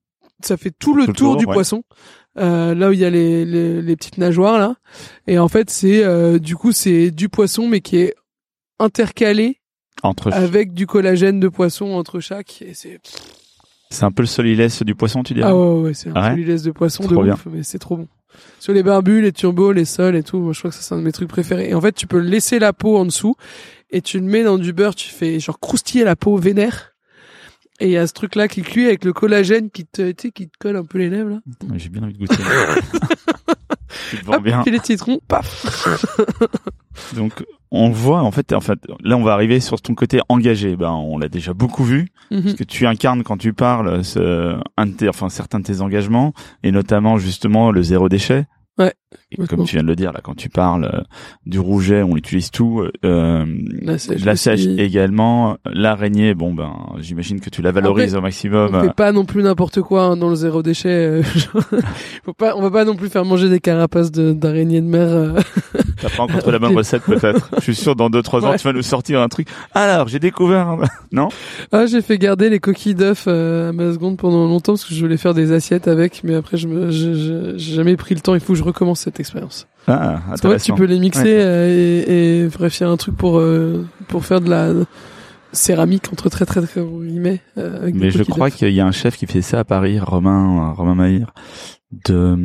ça 0.43 0.57
fait 0.57 0.71
tout 0.77 0.95
le 0.95 1.05
Tout 1.05 1.13
tour 1.13 1.31
tour, 1.31 1.38
du 1.38 1.45
ouais. 1.45 1.53
poisson. 1.53 1.84
Euh, 2.39 2.73
là 2.73 2.89
où 2.89 2.91
il 2.91 2.99
y 2.99 3.05
a 3.05 3.11
les, 3.11 3.45
les, 3.45 3.81
les 3.81 3.95
petites 3.95 4.17
nageoires 4.17 4.57
là. 4.57 4.75
Et 5.27 5.38
en 5.38 5.47
fait, 5.47 5.69
c'est, 5.69 6.03
euh, 6.03 6.39
du 6.39 6.55
coup, 6.55 6.71
c'est 6.71 7.11
du 7.11 7.29
poisson 7.29 7.67
mais 7.67 7.79
qui 7.81 7.97
est 7.97 8.15
intercalé 8.79 9.59
Entre 10.01 10.34
avec 10.34 10.73
du 10.73 10.88
collagène 10.88 11.39
de 11.39 11.47
poisson 11.47 11.91
entre 11.91 12.19
chaque. 12.19 12.61
Et 12.61 12.73
c'est 12.73 12.99
c'est 13.91 14.05
un 14.05 14.11
peu 14.11 14.23
le 14.23 14.27
solilès 14.27 14.81
du 14.81 14.95
poisson, 14.95 15.21
tu 15.21 15.36
dirais? 15.36 15.47
Ah 15.49 15.55
ouais, 15.55 15.81
ouais, 15.81 15.93
c'est 15.93 16.09
un 16.09 16.13
Ah 16.15 16.21
ouais 16.29 16.31
solilès 16.31 16.63
de 16.63 16.71
poisson 16.71 17.05
de 17.05 17.15
ouf, 17.15 17.45
mais 17.45 17.61
c'est 17.61 17.77
trop 17.77 17.97
bon. 17.97 18.07
Sur 18.59 18.73
les 18.73 18.81
barbus, 18.81 19.21
les 19.21 19.31
turbos, 19.31 19.71
les 19.71 19.86
sols 19.86 20.15
et 20.15 20.23
tout, 20.23 20.39
moi 20.39 20.53
je 20.53 20.57
crois 20.57 20.71
que 20.71 20.75
ça 20.75 20.81
c'est 20.81 20.95
un 20.95 20.97
de 20.97 21.03
mes 21.03 21.11
trucs 21.11 21.29
préférés. 21.29 21.69
Et 21.69 21.75
en 21.75 21.81
fait, 21.81 21.91
tu 21.91 22.07
peux 22.07 22.17
laisser 22.17 22.57
la 22.57 22.73
peau 22.73 22.97
en 22.97 23.05
dessous 23.05 23.36
et 23.93 24.01
tu 24.01 24.19
le 24.19 24.25
mets 24.25 24.43
dans 24.43 24.57
du 24.57 24.73
beurre, 24.73 24.95
tu 24.95 25.09
fais 25.09 25.39
genre 25.39 25.59
croustiller 25.59 26.03
la 26.03 26.15
peau 26.17 26.35
vénère. 26.37 26.89
Et 27.79 27.85
il 27.87 27.91
y 27.91 27.97
a 27.97 28.05
ce 28.07 28.13
truc 28.13 28.35
là 28.35 28.47
qui 28.47 28.61
cuit 28.61 28.85
avec 28.85 29.03
le 29.05 29.13
collagène 29.13 29.69
qui 29.71 29.85
te, 29.85 30.11
tu 30.11 30.27
sais, 30.27 30.31
qui 30.31 30.47
te 30.47 30.57
colle 30.59 30.75
un 30.77 30.83
peu 30.85 30.97
les 30.99 31.09
lèvres 31.09 31.29
là. 31.31 31.39
J'ai 31.75 31.89
bien 31.89 32.03
envie 32.03 32.13
de 32.13 32.19
goûter. 32.19 32.35
tu 34.09 34.17
te 34.19 34.25
vends 34.25 34.33
Hop, 34.35 34.43
bien. 34.43 34.63
filet 34.63 34.79
de 34.79 34.85
citron, 34.85 35.19
paf. 35.27 35.87
Donc 37.15 37.43
on 37.71 37.89
voit 37.89 38.21
en 38.21 38.31
fait, 38.31 38.53
en 38.53 38.61
fait, 38.61 38.79
là 39.03 39.17
on 39.17 39.23
va 39.23 39.33
arriver 39.33 39.59
sur 39.59 39.81
ton 39.81 39.95
côté 39.95 40.19
engagé. 40.29 40.75
Ben, 40.75 40.91
on 40.91 41.17
l'a 41.17 41.29
déjà 41.29 41.53
beaucoup 41.53 41.83
vu, 41.83 42.09
Mhm. 42.31 42.43
parce 42.43 42.53
que 42.55 42.63
tu 42.63 42.85
incarnes 42.85 43.23
quand 43.23 43.37
tu 43.37 43.53
parles, 43.53 44.03
ce, 44.03 44.55
un 44.77 44.85
de 44.85 44.93
tes, 44.93 45.09
enfin 45.09 45.29
certains 45.29 45.59
de 45.59 45.65
tes 45.65 45.81
engagements, 45.81 46.33
et 46.63 46.71
notamment 46.71 47.17
justement 47.17 47.71
le 47.71 47.81
zéro 47.81 48.09
déchet. 48.09 48.45
Ouais, 48.77 48.93
Et 49.32 49.47
comme 49.47 49.64
tu 49.66 49.76
viens 49.76 49.84
de 49.84 49.88
le 49.88 49.95
dire 49.95 50.11
là, 50.14 50.20
quand 50.24 50.36
tu 50.36 50.49
parles 50.49 50.86
euh, 50.86 51.01
du 51.45 51.59
rouget, 51.59 52.03
on 52.03 52.16
utilise 52.16 52.51
tout. 52.51 52.84
Euh, 53.03 53.45
La 53.82 53.97
sèche 53.97 54.24
la 54.26 54.36
sèche 54.36 54.59
aussi. 54.68 54.80
également, 54.80 55.57
l'araignée. 55.66 56.34
Bon 56.34 56.53
ben, 56.53 56.72
j'imagine 56.99 57.39
que 57.39 57.49
tu 57.49 57.61
la 57.61 57.72
valorises 57.72 58.16
au 58.16 58.22
maximum. 58.22 58.76
On 58.76 58.82
fait 58.82 58.93
pas 58.93 59.11
non 59.11 59.26
plus 59.26 59.43
n'importe 59.43 59.82
quoi 59.82 60.03
hein, 60.03 60.18
dans 60.18 60.30
le 60.30 60.36
zéro 60.36 60.61
déchet. 60.64 60.89
euh, 60.89 61.24
Faut 62.24 62.34
pas, 62.34 62.55
on 62.55 62.61
va 62.61 62.72
pas 62.72 62.86
non 62.86 62.95
plus 62.95 63.09
faire 63.09 63.26
manger 63.26 63.49
des 63.49 63.59
carapaces 63.59 64.11
de- 64.11 64.34
d'araignées 64.34 64.82
de, 64.82 64.88
mer. 64.88 65.07
euh. 65.07 65.39
T'as 66.01 66.09
pas 66.09 66.18
rencontré 66.24 66.51
la 66.51 66.59
bonne 66.59 66.76
recette 66.76 67.03
peut-être. 67.03 67.49
Je 67.57 67.61
suis 67.61 67.76
sûr 67.76 67.95
dans 67.95 68.09
deux 68.09 68.22
trois 68.22 68.45
ans 68.45 68.51
Ouais. 68.51 68.57
tu 68.57 68.64
vas 68.66 68.74
nous 68.74 68.82
sortir 68.82 69.22
un 69.22 69.30
truc. 69.30 69.47
Alors 69.74 70.07
j'ai 70.07 70.20
découvert. 70.20 70.78
Non? 71.11 71.30
Ah, 71.72 71.86
j'ai 71.86 72.01
fait 72.01 72.18
garder 72.18 72.49
les 72.49 72.59
coquilles 72.59 72.95
d'œufs 72.95 73.26
euh, 73.28 73.70
à 73.70 73.72
ma 73.72 73.93
seconde 73.93 74.18
pendant 74.18 74.47
longtemps 74.47 74.74
parce 74.74 74.84
que 74.86 74.95
je 74.95 74.99
voulais 74.99 75.18
faire 75.18 75.36
des 75.36 75.51
assiettes 75.51 75.88
avec, 75.88 76.22
mais 76.24 76.34
après 76.34 76.57
je 76.57 76.68
me, 76.68 76.89
je- 76.89 77.53
jamais 77.57 77.95
pris 77.97 78.16
le 78.16 78.22
temps. 78.22 78.34
Il 78.34 78.39
faut 78.39 78.53
que 78.53 78.59
je 78.59 78.64
recommence 78.64 79.02
cette 79.03 79.19
expérience. 79.19 79.67
Ah 79.87 80.21
Parce 80.29 80.41
qu'en 80.41 80.49
fait, 80.51 80.55
tu 80.57 80.71
intéressant. 80.71 80.75
peux 80.75 80.85
les 80.85 80.99
mixer 80.99 81.23
Ouais. 81.23 81.41
euh, 81.41 82.03
et, 82.07 82.43
et 82.45 82.47
bref, 82.47 82.79
il 82.79 82.83
y 82.83 82.85
a 82.85 82.89
un 82.89 82.97
truc 82.97 83.15
pour 83.17 83.37
euh, 83.39 83.85
pour 84.07 84.25
faire 84.25 84.41
de 84.41 84.49
la 84.49 84.71
céramique 85.51 86.11
entre 86.11 86.29
très 86.29 86.45
très 86.45 86.61
très 86.61 86.81
guillemets. 86.81 87.41
euh, 87.57 87.81
avec 87.83 87.95
Mais 87.95 88.09
je 88.09 88.19
coquilles 88.19 88.33
crois 88.33 88.49
qu'il 88.49 88.73
y 88.73 88.79
a 88.79 88.85
un 88.85 88.91
chef 88.91 89.17
qui 89.17 89.27
fait 89.27 89.41
ça 89.41 89.59
à 89.59 89.63
Paris, 89.63 89.99
Romain 89.99 90.71
Romain 90.71 90.95
Mahir. 90.95 91.33
De 92.07 92.35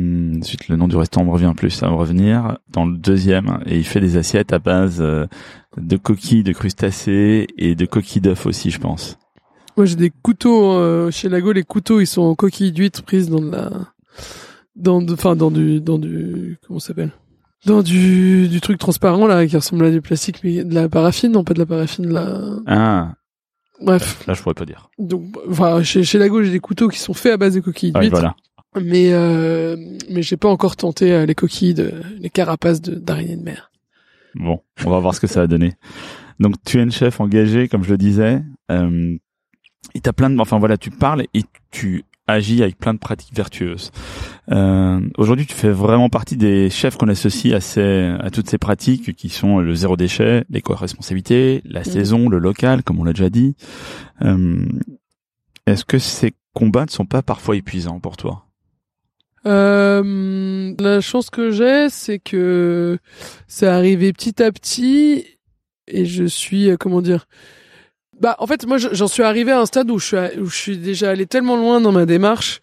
zut, 0.43 0.67
le 0.67 0.75
nom 0.75 0.87
du 0.87 0.95
restaurant 0.95 1.25
me 1.25 1.31
revient 1.31 1.53
plus, 1.57 1.71
ça 1.71 1.87
va 1.87 1.93
me 1.93 1.97
revenir 1.97 2.59
dans 2.71 2.85
le 2.85 2.95
deuxième 2.97 3.59
et 3.65 3.77
il 3.77 3.83
fait 3.83 3.99
des 3.99 4.15
assiettes 4.15 4.53
à 4.53 4.59
base 4.59 4.99
de 4.99 5.97
coquilles 5.97 6.43
de 6.43 6.51
crustacés 6.53 7.47
et 7.57 7.73
de 7.73 7.85
coquilles 7.87 8.21
d'œufs 8.21 8.45
aussi, 8.45 8.69
je 8.69 8.79
pense. 8.79 9.17
Moi, 9.75 9.87
j'ai 9.87 9.95
des 9.95 10.11
couteaux 10.11 10.73
euh, 10.73 11.09
chez 11.09 11.29
Lago. 11.29 11.51
Les 11.51 11.63
couteaux, 11.63 11.99
ils 11.99 12.05
sont 12.05 12.21
en 12.21 12.35
coquille 12.35 12.71
d'huître 12.71 13.01
prise 13.01 13.27
dans 13.29 13.39
de 13.39 13.49
la, 13.49 13.71
dans, 14.79 15.07
enfin, 15.09 15.35
dans 15.35 15.51
du, 15.51 15.81
dans 15.81 15.97
du, 15.99 16.57
comment 16.65 16.79
s'appelle? 16.79 17.11
Dans 17.65 17.83
du, 17.83 18.47
du 18.47 18.61
truc 18.61 18.77
transparent 18.77 19.27
là, 19.27 19.45
qui 19.45 19.55
ressemble 19.55 19.85
à 19.85 19.91
du 19.91 20.01
plastique, 20.01 20.39
mais 20.43 20.63
de 20.63 20.73
la 20.73 20.87
paraffine, 20.87 21.31
non 21.33 21.43
pas 21.43 21.53
de 21.53 21.59
la 21.59 21.65
paraffine, 21.65 22.05
de 22.05 22.13
la. 22.13 22.39
Ah, 22.67 23.13
Bref. 23.81 24.25
là 24.27 24.33
je 24.33 24.41
pourrais 24.41 24.55
pas 24.55 24.65
dire. 24.65 24.89
Donc, 24.97 25.23
enfin, 25.49 25.83
chez, 25.83 26.03
chez 26.03 26.17
Lago, 26.17 26.41
j'ai 26.43 26.51
des 26.51 26.59
couteaux 26.59 26.87
qui 26.87 26.99
sont 26.99 27.13
faits 27.13 27.33
à 27.33 27.37
base 27.37 27.55
de 27.55 27.59
coquilles 27.59 27.91
Ah 27.95 27.99
d'huître, 27.99 28.15
voilà. 28.15 28.35
mais 28.81 29.11
euh, 29.13 29.75
mais 30.09 30.21
j'ai 30.21 30.37
pas 30.37 30.49
encore 30.49 30.75
tenté 30.75 31.11
euh, 31.13 31.25
les 31.25 31.35
coquilles 31.35 31.73
de, 31.73 31.91
les 32.19 32.29
carapaces 32.29 32.81
de 32.81 32.95
d'araignées 32.95 33.37
de 33.37 33.43
mer. 33.43 33.71
Bon, 34.35 34.61
on 34.85 34.89
va 34.89 34.99
voir 34.99 35.13
ce 35.15 35.19
que 35.19 35.27
ça 35.27 35.41
va 35.41 35.47
donner. 35.47 35.73
Donc 36.39 36.55
tu 36.65 36.79
es 36.79 36.83
une 36.83 36.91
chef 36.91 37.19
engagée, 37.19 37.67
comme 37.67 37.83
je 37.83 37.89
le 37.91 37.97
disais. 37.97 38.41
Euh, 38.71 39.17
et 39.95 40.01
t'as 40.01 40.13
plein 40.13 40.29
de, 40.29 40.39
enfin 40.39 40.59
voilà, 40.59 40.77
tu 40.77 40.91
parles 40.91 41.25
et 41.33 41.43
tu 41.71 42.03
agis 42.29 42.63
avec 42.63 42.77
plein 42.77 42.93
de 42.93 42.99
pratiques 42.99 43.35
vertueuses. 43.35 43.91
Euh, 44.51 44.99
Aujourd'hui, 45.17 45.45
tu 45.45 45.53
fais 45.53 45.69
vraiment 45.69 46.09
partie 46.09 46.37
des 46.37 46.69
chefs 46.69 46.97
qu'on 46.97 47.07
associe 47.07 47.53
à 47.53 47.61
ces, 47.61 48.15
à 48.19 48.29
toutes 48.29 48.49
ces 48.49 48.57
pratiques 48.57 49.15
qui 49.15 49.29
sont 49.29 49.59
le 49.59 49.75
zéro 49.75 49.97
déchet, 49.97 50.45
l'éco-responsabilité, 50.49 51.61
la 51.65 51.83
saison, 51.83 52.29
le 52.29 52.39
local, 52.39 52.83
comme 52.83 52.99
on 52.99 53.03
l'a 53.03 53.13
déjà 53.13 53.29
dit. 53.29 53.55
Euh, 54.21 54.65
Est-ce 55.65 55.85
que 55.85 55.99
ces 55.99 56.33
combats 56.53 56.85
ne 56.85 56.91
sont 56.91 57.05
pas 57.05 57.21
parfois 57.21 57.55
épuisants 57.55 57.99
pour 57.99 58.17
toi? 58.17 58.45
Euh, 59.45 60.73
la 60.79 60.99
chance 60.99 61.29
que 61.29 61.51
j'ai, 61.51 61.89
c'est 61.89 62.19
que 62.19 62.97
c'est 63.47 63.67
arrivé 63.67 64.11
petit 64.11 64.43
à 64.43 64.51
petit 64.51 65.25
et 65.87 66.05
je 66.05 66.25
suis, 66.25 66.69
euh, 66.69 66.77
comment 66.77 67.01
dire, 67.01 67.27
bah 68.21 68.35
en 68.39 68.47
fait 68.47 68.65
moi 68.67 68.77
je- 68.77 68.89
j'en 68.91 69.07
suis 69.07 69.23
arrivé 69.23 69.51
à 69.51 69.59
un 69.61 69.65
stade 69.65 69.89
où 69.91 69.97
je 69.99 70.05
suis, 70.05 70.17
à- 70.17 70.31
où 70.39 70.45
je 70.45 70.55
suis 70.55 70.77
déjà 70.77 71.11
allé 71.11 71.25
tellement 71.25 71.55
loin 71.55 71.79
dans 71.81 71.91
ma 71.93 72.05
démarche 72.05 72.59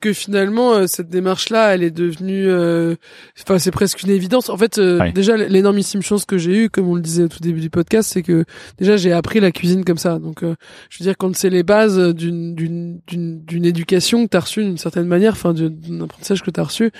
que 0.00 0.12
finalement 0.12 0.72
euh, 0.74 0.86
cette 0.86 1.08
démarche 1.08 1.48
là 1.50 1.74
elle 1.74 1.82
est 1.82 1.90
devenue, 1.90 2.46
euh, 2.48 2.94
enfin 3.42 3.58
c'est 3.58 3.70
presque 3.70 4.02
une 4.02 4.10
évidence. 4.10 4.48
En 4.48 4.56
fait 4.56 4.78
euh, 4.78 4.98
déjà 5.12 5.36
l'énormissime 5.36 6.02
chance 6.02 6.24
que 6.24 6.38
j'ai 6.38 6.56
eue, 6.64 6.70
comme 6.70 6.88
on 6.88 6.94
le 6.94 7.00
disait 7.02 7.24
au 7.24 7.28
tout 7.28 7.40
début 7.40 7.60
du 7.60 7.70
podcast, 7.70 8.10
c'est 8.12 8.22
que 8.22 8.44
déjà 8.78 8.96
j'ai 8.96 9.12
appris 9.12 9.38
la 9.40 9.52
cuisine 9.52 9.84
comme 9.84 9.98
ça. 9.98 10.18
Donc 10.18 10.42
euh, 10.42 10.54
je 10.90 10.98
veux 10.98 11.04
dire 11.04 11.16
quand 11.18 11.34
c'est 11.36 11.50
les 11.50 11.62
bases 11.62 11.98
d'une 12.14 12.54
d'une 12.54 13.00
d'une 13.06 13.44
d'une 13.44 13.64
éducation 13.64 14.24
que 14.24 14.30
t'as 14.30 14.40
reçue 14.40 14.62
d'une 14.64 14.78
certaine 14.78 15.06
manière, 15.06 15.32
enfin 15.32 15.52
d'un 15.54 16.00
apprentissage 16.00 16.42
que 16.42 16.50
t'as 16.50 16.64
reçu, 16.64 16.90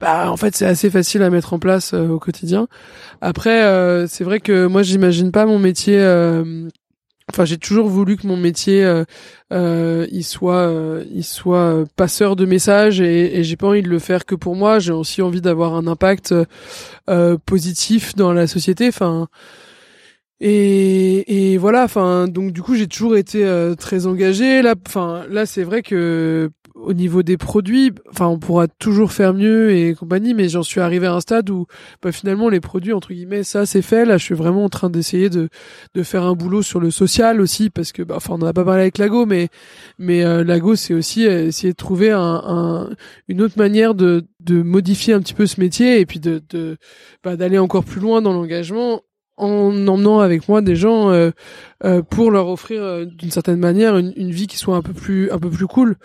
bah 0.00 0.30
en 0.30 0.36
fait 0.36 0.54
c'est 0.56 0.66
assez 0.66 0.88
facile 0.90 1.22
à 1.22 1.30
mettre 1.30 1.52
en 1.52 1.58
place 1.58 1.94
au 1.94 2.18
quotidien. 2.18 2.68
Après 3.20 3.62
euh, 3.64 4.06
c'est 4.06 4.24
vrai 4.24 4.40
que 4.40 4.66
moi 4.66 4.82
j'imagine 4.82 5.30
pas 5.32 5.46
mon 5.46 5.58
métier. 5.58 5.98
Enfin, 7.30 7.44
j'ai 7.44 7.58
toujours 7.58 7.88
voulu 7.88 8.16
que 8.16 8.26
mon 8.26 8.36
métier, 8.36 8.84
euh, 8.84 9.04
euh, 9.52 10.06
il 10.10 10.24
soit, 10.24 10.68
euh, 10.68 11.04
il 11.12 11.24
soit 11.24 11.58
euh, 11.58 11.84
passeur 11.96 12.36
de 12.36 12.44
messages 12.44 13.00
et, 13.00 13.38
et 13.38 13.44
j'ai 13.44 13.56
pas 13.56 13.68
envie 13.68 13.82
de 13.82 13.88
le 13.88 13.98
faire 13.98 14.26
que 14.26 14.34
pour 14.34 14.56
moi. 14.56 14.78
J'ai 14.78 14.92
aussi 14.92 15.22
envie 15.22 15.40
d'avoir 15.40 15.74
un 15.74 15.86
impact 15.86 16.34
euh, 17.08 17.38
positif 17.46 18.14
dans 18.16 18.32
la 18.32 18.46
société. 18.46 18.88
Enfin, 18.88 19.28
et, 20.40 21.52
et 21.52 21.58
voilà. 21.58 21.84
Enfin, 21.84 22.26
donc 22.28 22.52
du 22.52 22.62
coup, 22.62 22.74
j'ai 22.74 22.86
toujours 22.86 23.16
été 23.16 23.44
euh, 23.44 23.74
très 23.74 24.06
engagé. 24.06 24.62
Là, 24.62 24.74
enfin, 24.86 25.24
là, 25.30 25.46
c'est 25.46 25.64
vrai 25.64 25.82
que 25.82 26.50
au 26.74 26.92
niveau 26.92 27.22
des 27.22 27.36
produits, 27.36 27.92
enfin, 28.10 28.26
on 28.26 28.38
pourra 28.38 28.68
toujours 28.68 29.12
faire 29.12 29.34
mieux 29.34 29.72
et 29.72 29.94
compagnie, 29.94 30.34
mais 30.34 30.48
j'en 30.48 30.62
suis 30.62 30.80
arrivé 30.80 31.06
à 31.06 31.14
un 31.14 31.20
stade 31.20 31.50
où, 31.50 31.66
bah, 32.02 32.12
finalement, 32.12 32.48
les 32.48 32.60
produits 32.60 32.92
entre 32.92 33.12
guillemets, 33.12 33.42
ça, 33.42 33.66
c'est 33.66 33.82
fait. 33.82 34.04
Là, 34.04 34.16
je 34.18 34.24
suis 34.24 34.34
vraiment 34.34 34.64
en 34.64 34.68
train 34.68 34.90
d'essayer 34.90 35.30
de 35.30 35.48
de 35.94 36.02
faire 36.02 36.24
un 36.24 36.34
boulot 36.34 36.62
sur 36.62 36.80
le 36.80 36.90
social 36.90 37.40
aussi, 37.40 37.70
parce 37.70 37.92
que, 37.92 38.02
bah, 38.02 38.14
enfin, 38.16 38.34
on 38.34 38.42
en 38.42 38.46
a 38.46 38.52
pas 38.52 38.64
parlé 38.64 38.82
avec 38.82 38.98
Lago, 38.98 39.26
mais 39.26 39.48
mais 39.98 40.24
euh, 40.24 40.44
Lago, 40.44 40.74
c'est 40.76 40.94
aussi 40.94 41.26
euh, 41.26 41.46
essayer 41.46 41.72
de 41.72 41.76
trouver 41.76 42.10
un, 42.10 42.20
un 42.46 42.90
une 43.28 43.42
autre 43.42 43.58
manière 43.58 43.94
de 43.94 44.24
de 44.40 44.62
modifier 44.62 45.14
un 45.14 45.20
petit 45.20 45.34
peu 45.34 45.46
ce 45.46 45.60
métier 45.60 46.00
et 46.00 46.06
puis 46.06 46.20
de 46.20 46.42
de 46.50 46.76
bah, 47.24 47.36
d'aller 47.36 47.58
encore 47.58 47.84
plus 47.84 48.00
loin 48.00 48.22
dans 48.22 48.32
l'engagement 48.32 49.02
en 49.36 49.86
emmenant 49.88 50.20
avec 50.20 50.48
moi 50.48 50.60
des 50.60 50.76
gens 50.76 51.10
euh, 51.10 51.30
pour 52.10 52.30
leur 52.30 52.48
offrir 52.48 53.06
d'une 53.06 53.30
certaine 53.30 53.58
manière 53.58 53.96
une, 53.96 54.12
une 54.16 54.30
vie 54.30 54.46
qui 54.46 54.58
soit 54.58 54.76
un 54.76 54.82
peu 54.82 54.92
plus 54.92 55.30
un 55.30 55.38
peu 55.38 55.48
plus 55.48 55.66
cool 55.66 55.96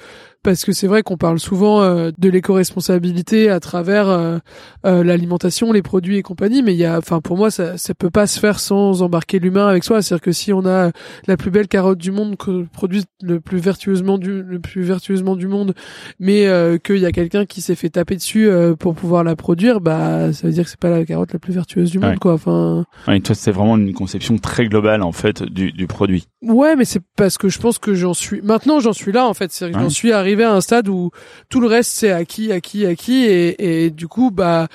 parce 0.46 0.64
que 0.64 0.74
c'est 0.74 0.86
vrai 0.86 1.02
qu'on 1.02 1.18
parle 1.18 1.40
souvent 1.40 1.82
euh, 1.82 2.12
de 2.20 2.30
l'éco-responsabilité 2.30 3.50
à 3.50 3.60
travers 3.60 4.08
euh, 4.08 4.38
euh, 4.86 5.04
l'alimentation, 5.04 5.72
les 5.72 5.82
produits 5.82 6.18
et 6.18 6.22
compagnie, 6.22 6.62
mais 6.62 6.74
il 6.74 6.78
y 6.78 6.86
a, 6.86 7.00
enfin 7.00 7.20
pour 7.20 7.36
moi 7.36 7.50
ça 7.50 7.80
ça 7.80 7.96
peut 7.96 8.12
pas 8.12 8.28
se 8.28 8.40
faire 8.40 8.60
sans 8.60 9.02
embarquer 9.02 9.40
l'humain 9.40 9.68
avec 9.68 9.84
soi. 9.84 10.04
C'est-à-dire 10.04 10.22
que 10.22 10.32
si 10.32 10.54
on 10.54 10.66
a 10.68 10.92
la 11.28 11.36
plus 11.36 11.50
belle 11.50 11.68
carotte 11.68 11.98
du 11.98 12.12
monde 12.12 12.38
que 12.38 12.66
produit 12.72 13.06
le 13.24 13.40
plus 13.40 13.58
vertueusement 13.58 14.20
du 14.20 14.44
le 14.44 14.60
plus 14.60 14.84
vertueusement 14.84 15.36
du 15.36 15.48
monde, 15.48 15.74
mais 16.20 16.46
euh, 16.46 16.78
qu'il 16.78 16.98
y 16.98 17.08
a 17.08 17.12
quelqu'un 17.12 17.46
qui 17.46 17.62
s'est 17.62 17.76
fait 17.76 17.90
taper 17.90 18.16
dessus 18.16 18.48
euh, 18.48 18.76
pour 18.76 18.94
pouvoir 18.94 19.24
la 19.24 19.36
produire, 19.36 19.82
bah 19.82 20.32
ça 20.32 20.46
veut 20.48 20.54
dire 20.54 20.66
que 20.66 20.70
c'est 20.70 20.80
pas 20.80 20.92
la 20.92 21.06
carotte 21.06 21.34
la 21.34 21.40
plus 21.40 21.54
vertueuse 21.54 21.90
du 21.90 21.98
monde 21.98 22.12
Ouais. 22.12 22.18
quoi. 22.18 22.34
Enfin 22.34 22.86
Ouais, 23.08 23.20
toi, 23.20 23.34
c'est 23.34 23.52
vraiment 23.52 23.78
une 23.78 23.94
conception 23.94 24.38
très 24.38 24.68
globale 24.68 25.02
en 25.02 25.12
fait 25.12 25.42
du, 25.42 25.72
du 25.72 25.88
produit. 25.88 26.28
Ouais, 26.46 26.76
mais 26.76 26.86
c'est 26.86 27.02
parce 27.16 27.38
que 27.38 27.50
je 27.50 27.60
pense 27.60 27.80
que 27.80 27.94
j'en 27.96 28.14
suis. 28.14 28.42
Maintenant, 28.42 28.80
j'en 28.80 28.94
suis 28.94 29.12
là 29.12 29.26
en 29.26 29.34
fait. 29.34 29.52
C'est 29.52 29.72
que 29.72 29.76
Ouais. 29.78 29.82
j'en 29.84 29.90
suis 29.90 30.12
arrivé 30.12 30.44
à 30.44 30.54
un 30.54 30.62
stade 30.62 30.88
où 30.88 31.12
tout 31.50 31.60
le 31.60 31.68
reste 31.68 31.92
c'est 31.92 32.12
acquis, 32.12 32.52
acquis, 32.52 32.86
acquis, 32.86 33.24
et, 33.26 33.86
et 33.86 33.90
du 33.90 34.08
coup, 34.08 34.30
bah, 34.32 34.68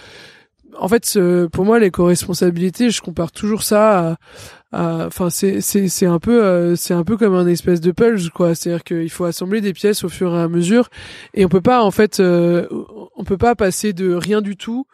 en 0.79 0.89
fait, 0.89 1.19
pour 1.53 1.65
moi, 1.65 1.79
l'éco-responsabilité, 1.79 2.91
je 2.91 3.01
compare 3.01 3.33
toujours 3.33 3.63
ça. 3.63 3.99
à- 4.11 4.17
à- 4.73 5.07
Enfin, 5.07 5.31
c'est 5.31 5.61
c'est 5.61 5.89
c'est 5.89 6.07
un 6.07 6.19
peu 6.21 6.43
euh, 6.45 6.77
c'est 6.77 6.95
un 6.95 7.03
peu 7.05 7.17
comme 7.17 7.35
un 7.35 7.47
espèce 7.47 7.81
de 7.81 7.91
puzzle 7.91 8.31
quoi. 8.31 8.55
C'est-à-dire 8.55 8.85
qu'il 8.85 9.11
faut 9.11 9.25
assembler 9.25 9.61
des 9.61 9.73
pièces 9.73 10.05
au 10.05 10.09
fur 10.09 10.35
et 10.35 10.41
à 10.41 10.49
mesure, 10.49 10.89
et 11.35 11.45
on 11.45 11.49
peut 11.49 11.61
pas 11.61 11.83
en 11.83 11.91
fait, 11.91 12.21
euh, 12.21 12.67
on 13.17 13.25
peut 13.25 13.37
pas 13.39 13.55
passer 13.57 13.93
de 13.93 14.13
rien 14.15 14.41
du 14.41 14.57
tout 14.57 14.87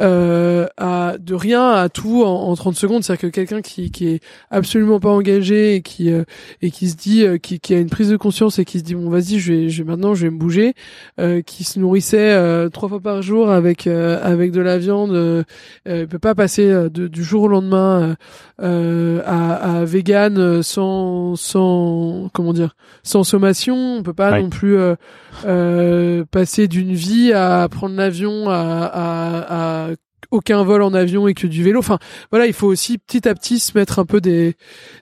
euh, 0.00 0.66
à 0.76 1.16
de 1.18 1.34
rien 1.34 1.70
à 1.70 1.88
tout 1.88 2.22
en, 2.24 2.48
en 2.48 2.54
30 2.54 2.74
secondes. 2.76 3.02
C'est-à-dire 3.04 3.22
que 3.30 3.34
quelqu'un 3.34 3.62
qui, 3.62 3.90
qui 3.90 4.08
est 4.08 4.20
absolument 4.50 5.00
pas 5.00 5.10
engagé 5.10 5.76
et 5.76 5.82
qui 5.82 6.12
euh, 6.12 6.24
et 6.62 6.70
qui 6.70 6.88
se 6.90 6.96
dit, 6.96 7.24
euh, 7.24 7.38
qui, 7.38 7.60
qui 7.60 7.74
a 7.74 7.78
une 7.78 7.88
prise 7.90 8.10
de 8.10 8.16
conscience 8.16 8.58
et 8.58 8.64
qui 8.64 8.78
se 8.78 8.84
dit 8.84 8.94
bon 8.94 9.08
vas-y, 9.10 9.38
je 9.38 9.52
vais, 9.52 9.68
je 9.68 9.82
vais 9.82 9.88
maintenant, 9.90 10.14
je 10.14 10.24
vais 10.26 10.30
me 10.30 10.38
bouger, 10.38 10.74
euh, 11.20 11.40
qui 11.42 11.64
se 11.64 11.78
nourrissait 11.78 12.32
euh, 12.32 12.68
trois 12.68 12.88
fois 12.88 13.00
par 13.00 13.22
jour 13.22 13.50
avec 13.50 13.86
euh, 13.86 14.18
avec 14.22 14.52
de 14.52 14.60
la 14.60 14.78
viande, 14.78 15.44
il 15.86 16.06
peut 16.08 16.18
pas 16.18 16.34
passer 16.34 16.68
de- 16.90 17.08
du 17.08 17.24
jour 17.24 17.42
au 17.44 17.48
lendemain 17.48 18.16
à, 18.60 19.78
à 19.80 19.84
vegan 19.84 20.62
sans 20.62 21.36
sans 21.36 22.28
comment 22.32 22.52
dire 22.52 22.76
sans 23.02 23.24
sommation. 23.24 23.96
On 23.98 24.02
peut 24.02 24.12
pas 24.12 24.26
Ouais. 24.32 24.42
non 24.42 24.50
plus 24.50 24.76
euh, 24.76 24.96
euh, 25.44 26.24
passer 26.30 26.66
d'une 26.68 26.92
vie 26.92 27.32
à 27.32 27.68
prendre 27.70 27.94
l'avion 27.94 28.48
à, 28.50 28.54
à, 28.92 29.84
à 29.85 29.85
aucun 30.30 30.62
vol 30.64 30.82
en 30.82 30.94
avion 30.94 31.28
et 31.28 31.34
que 31.34 31.46
du 31.46 31.62
vélo. 31.62 31.78
Enfin, 31.78 31.98
voilà, 32.30 32.46
il 32.46 32.52
faut 32.52 32.66
aussi 32.66 32.98
petit 32.98 33.28
à 33.28 33.34
petit 33.34 33.58
se 33.58 33.76
mettre 33.76 33.98
un 33.98 34.04
peu 34.06 34.20
des 34.20 34.54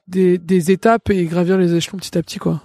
des, 0.08 0.38
des 0.38 0.70
étapes 0.70 1.10
et 1.10 1.24
gravir 1.24 1.58
les 1.58 1.74
échelons 1.74 1.98
petit 1.98 2.16
à 2.18 2.22
petit, 2.22 2.38
quoi. 2.38 2.62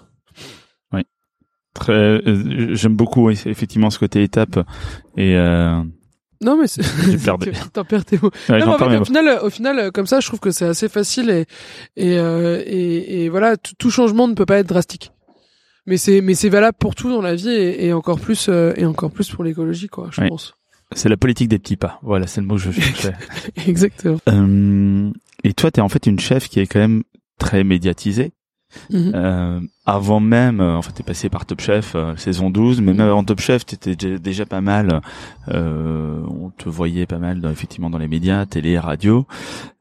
Très, 1.76 1.94
euh, 1.94 2.74
j'aime 2.74 2.96
beaucoup 2.96 3.28
oui, 3.28 3.40
effectivement 3.46 3.92
ce 3.92 4.00
côté 4.00 4.24
étape 4.24 4.58
et 5.16 5.36
euh, 5.36 5.82
Non 6.42 6.58
mais 6.58 6.68
c'est 6.68 6.82
t'en 7.74 7.86
perds 7.86 8.06
tes 8.06 8.18
mots. 8.18 8.32
Ouais, 8.50 8.60
Non, 8.60 8.74
en 8.74 8.78
fait, 8.80 8.98
au 8.98 9.06
final, 9.06 9.40
au 9.44 9.50
final, 9.52 9.80
euh, 9.80 9.92
comme 9.92 10.08
ça, 10.08 10.20
je 10.20 10.28
trouve 10.28 10.40
que 10.40 10.50
c'est 10.50 10.66
assez 10.66 10.90
facile 10.90 11.30
et 11.30 11.46
et 11.96 12.18
euh, 12.18 12.64
et, 12.66 13.24
et 13.24 13.30
voilà, 13.30 13.56
tout, 13.56 13.74
tout 13.78 13.92
changement 13.92 14.28
ne 14.28 14.34
peut 14.34 14.48
pas 14.48 14.58
être 14.58 14.68
drastique. 14.68 15.12
Mais 15.86 15.98
c'est 15.98 16.22
mais 16.22 16.34
c'est 16.34 16.50
valable 16.50 16.78
pour 16.80 16.96
tout 16.96 17.10
dans 17.10 17.22
la 17.22 17.36
vie 17.36 17.50
et, 17.50 17.86
et 17.86 17.94
encore 17.94 18.20
plus 18.20 18.48
euh, 18.50 18.74
et 18.76 18.86
encore 18.86 19.12
plus 19.12 19.30
pour 19.30 19.44
l'écologie 19.44 19.88
quoi, 19.90 20.10
je 20.12 20.22
pense. 20.28 20.56
C'est 20.96 21.10
la 21.10 21.18
politique 21.18 21.50
des 21.50 21.60
petits 21.60 21.78
pas. 21.78 22.00
Voilà, 22.02 22.28
c'est 22.28 22.42
le 22.42 22.48
mot 22.48 22.56
que 22.56 22.62
je 22.62 22.72
cherchais. 22.80 23.14
Exactement. 23.68 24.18
Euh, 24.28 25.12
et 25.44 25.54
toi, 25.54 25.72
t'es 25.72 25.82
en 25.82 25.90
fait 25.90 26.08
une 26.08 26.20
chef 26.20 26.50
qui 26.50 26.60
est 26.60 26.68
quand 26.68 26.80
même 26.80 27.04
très 27.38 27.64
médiatisée. 27.64 28.32
Mhm. 28.92 29.12
Euh, 29.16 29.60
avant 29.86 30.20
même, 30.20 30.62
euh, 30.62 30.76
en 30.76 30.82
fait, 30.84 30.92
t'es 30.92 31.04
passé 31.04 31.30
par 31.30 31.46
Top 31.46 31.60
Chef 31.60 31.94
euh, 31.96 32.16
saison 32.18 32.52
12, 32.52 32.82
mais 32.82 32.94
même 32.94 33.08
avant 33.08 33.24
Top 33.24 33.40
Chef, 33.40 33.66
t'étais 33.66 33.96
déjà, 33.96 34.18
déjà 34.20 34.46
pas 34.46 34.62
mal. 34.62 35.02
Euh, 35.48 36.22
on 36.28 36.52
te 36.52 36.70
voyait 36.70 37.08
pas 37.08 37.18
mal, 37.18 37.42
dans, 37.42 37.50
effectivement, 37.50 37.90
dans 37.90 37.98
les 37.98 38.08
médias, 38.08 38.46
télé, 38.46 38.78
radio. 38.78 39.26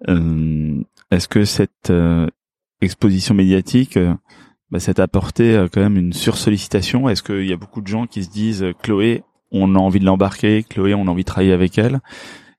Euh, 0.08 0.80
Est-ce 1.10 1.28
que 1.28 1.44
cette 1.44 1.90
euh, 1.90 2.26
exposition 2.80 3.34
médiatique, 3.34 3.98
bah, 4.70 4.80
ça 4.80 4.94
t'a 4.94 5.02
apporté 5.02 5.66
quand 5.72 5.80
même 5.80 5.96
une 5.98 6.12
sursollicitation? 6.14 7.08
Est-ce 7.08 7.22
qu'il 7.22 7.46
y 7.46 7.52
a 7.52 7.56
beaucoup 7.58 7.82
de 7.82 7.88
gens 7.88 8.06
qui 8.06 8.24
se 8.24 8.30
disent 8.30 8.64
Chloé, 8.82 9.22
on 9.50 9.74
a 9.74 9.78
envie 9.78 10.00
de 10.00 10.04
l'embarquer, 10.04 10.64
Chloé, 10.68 10.94
on 10.94 11.06
a 11.06 11.10
envie 11.10 11.22
de 11.22 11.28
travailler 11.28 11.52
avec 11.52 11.78
elle 11.78 12.00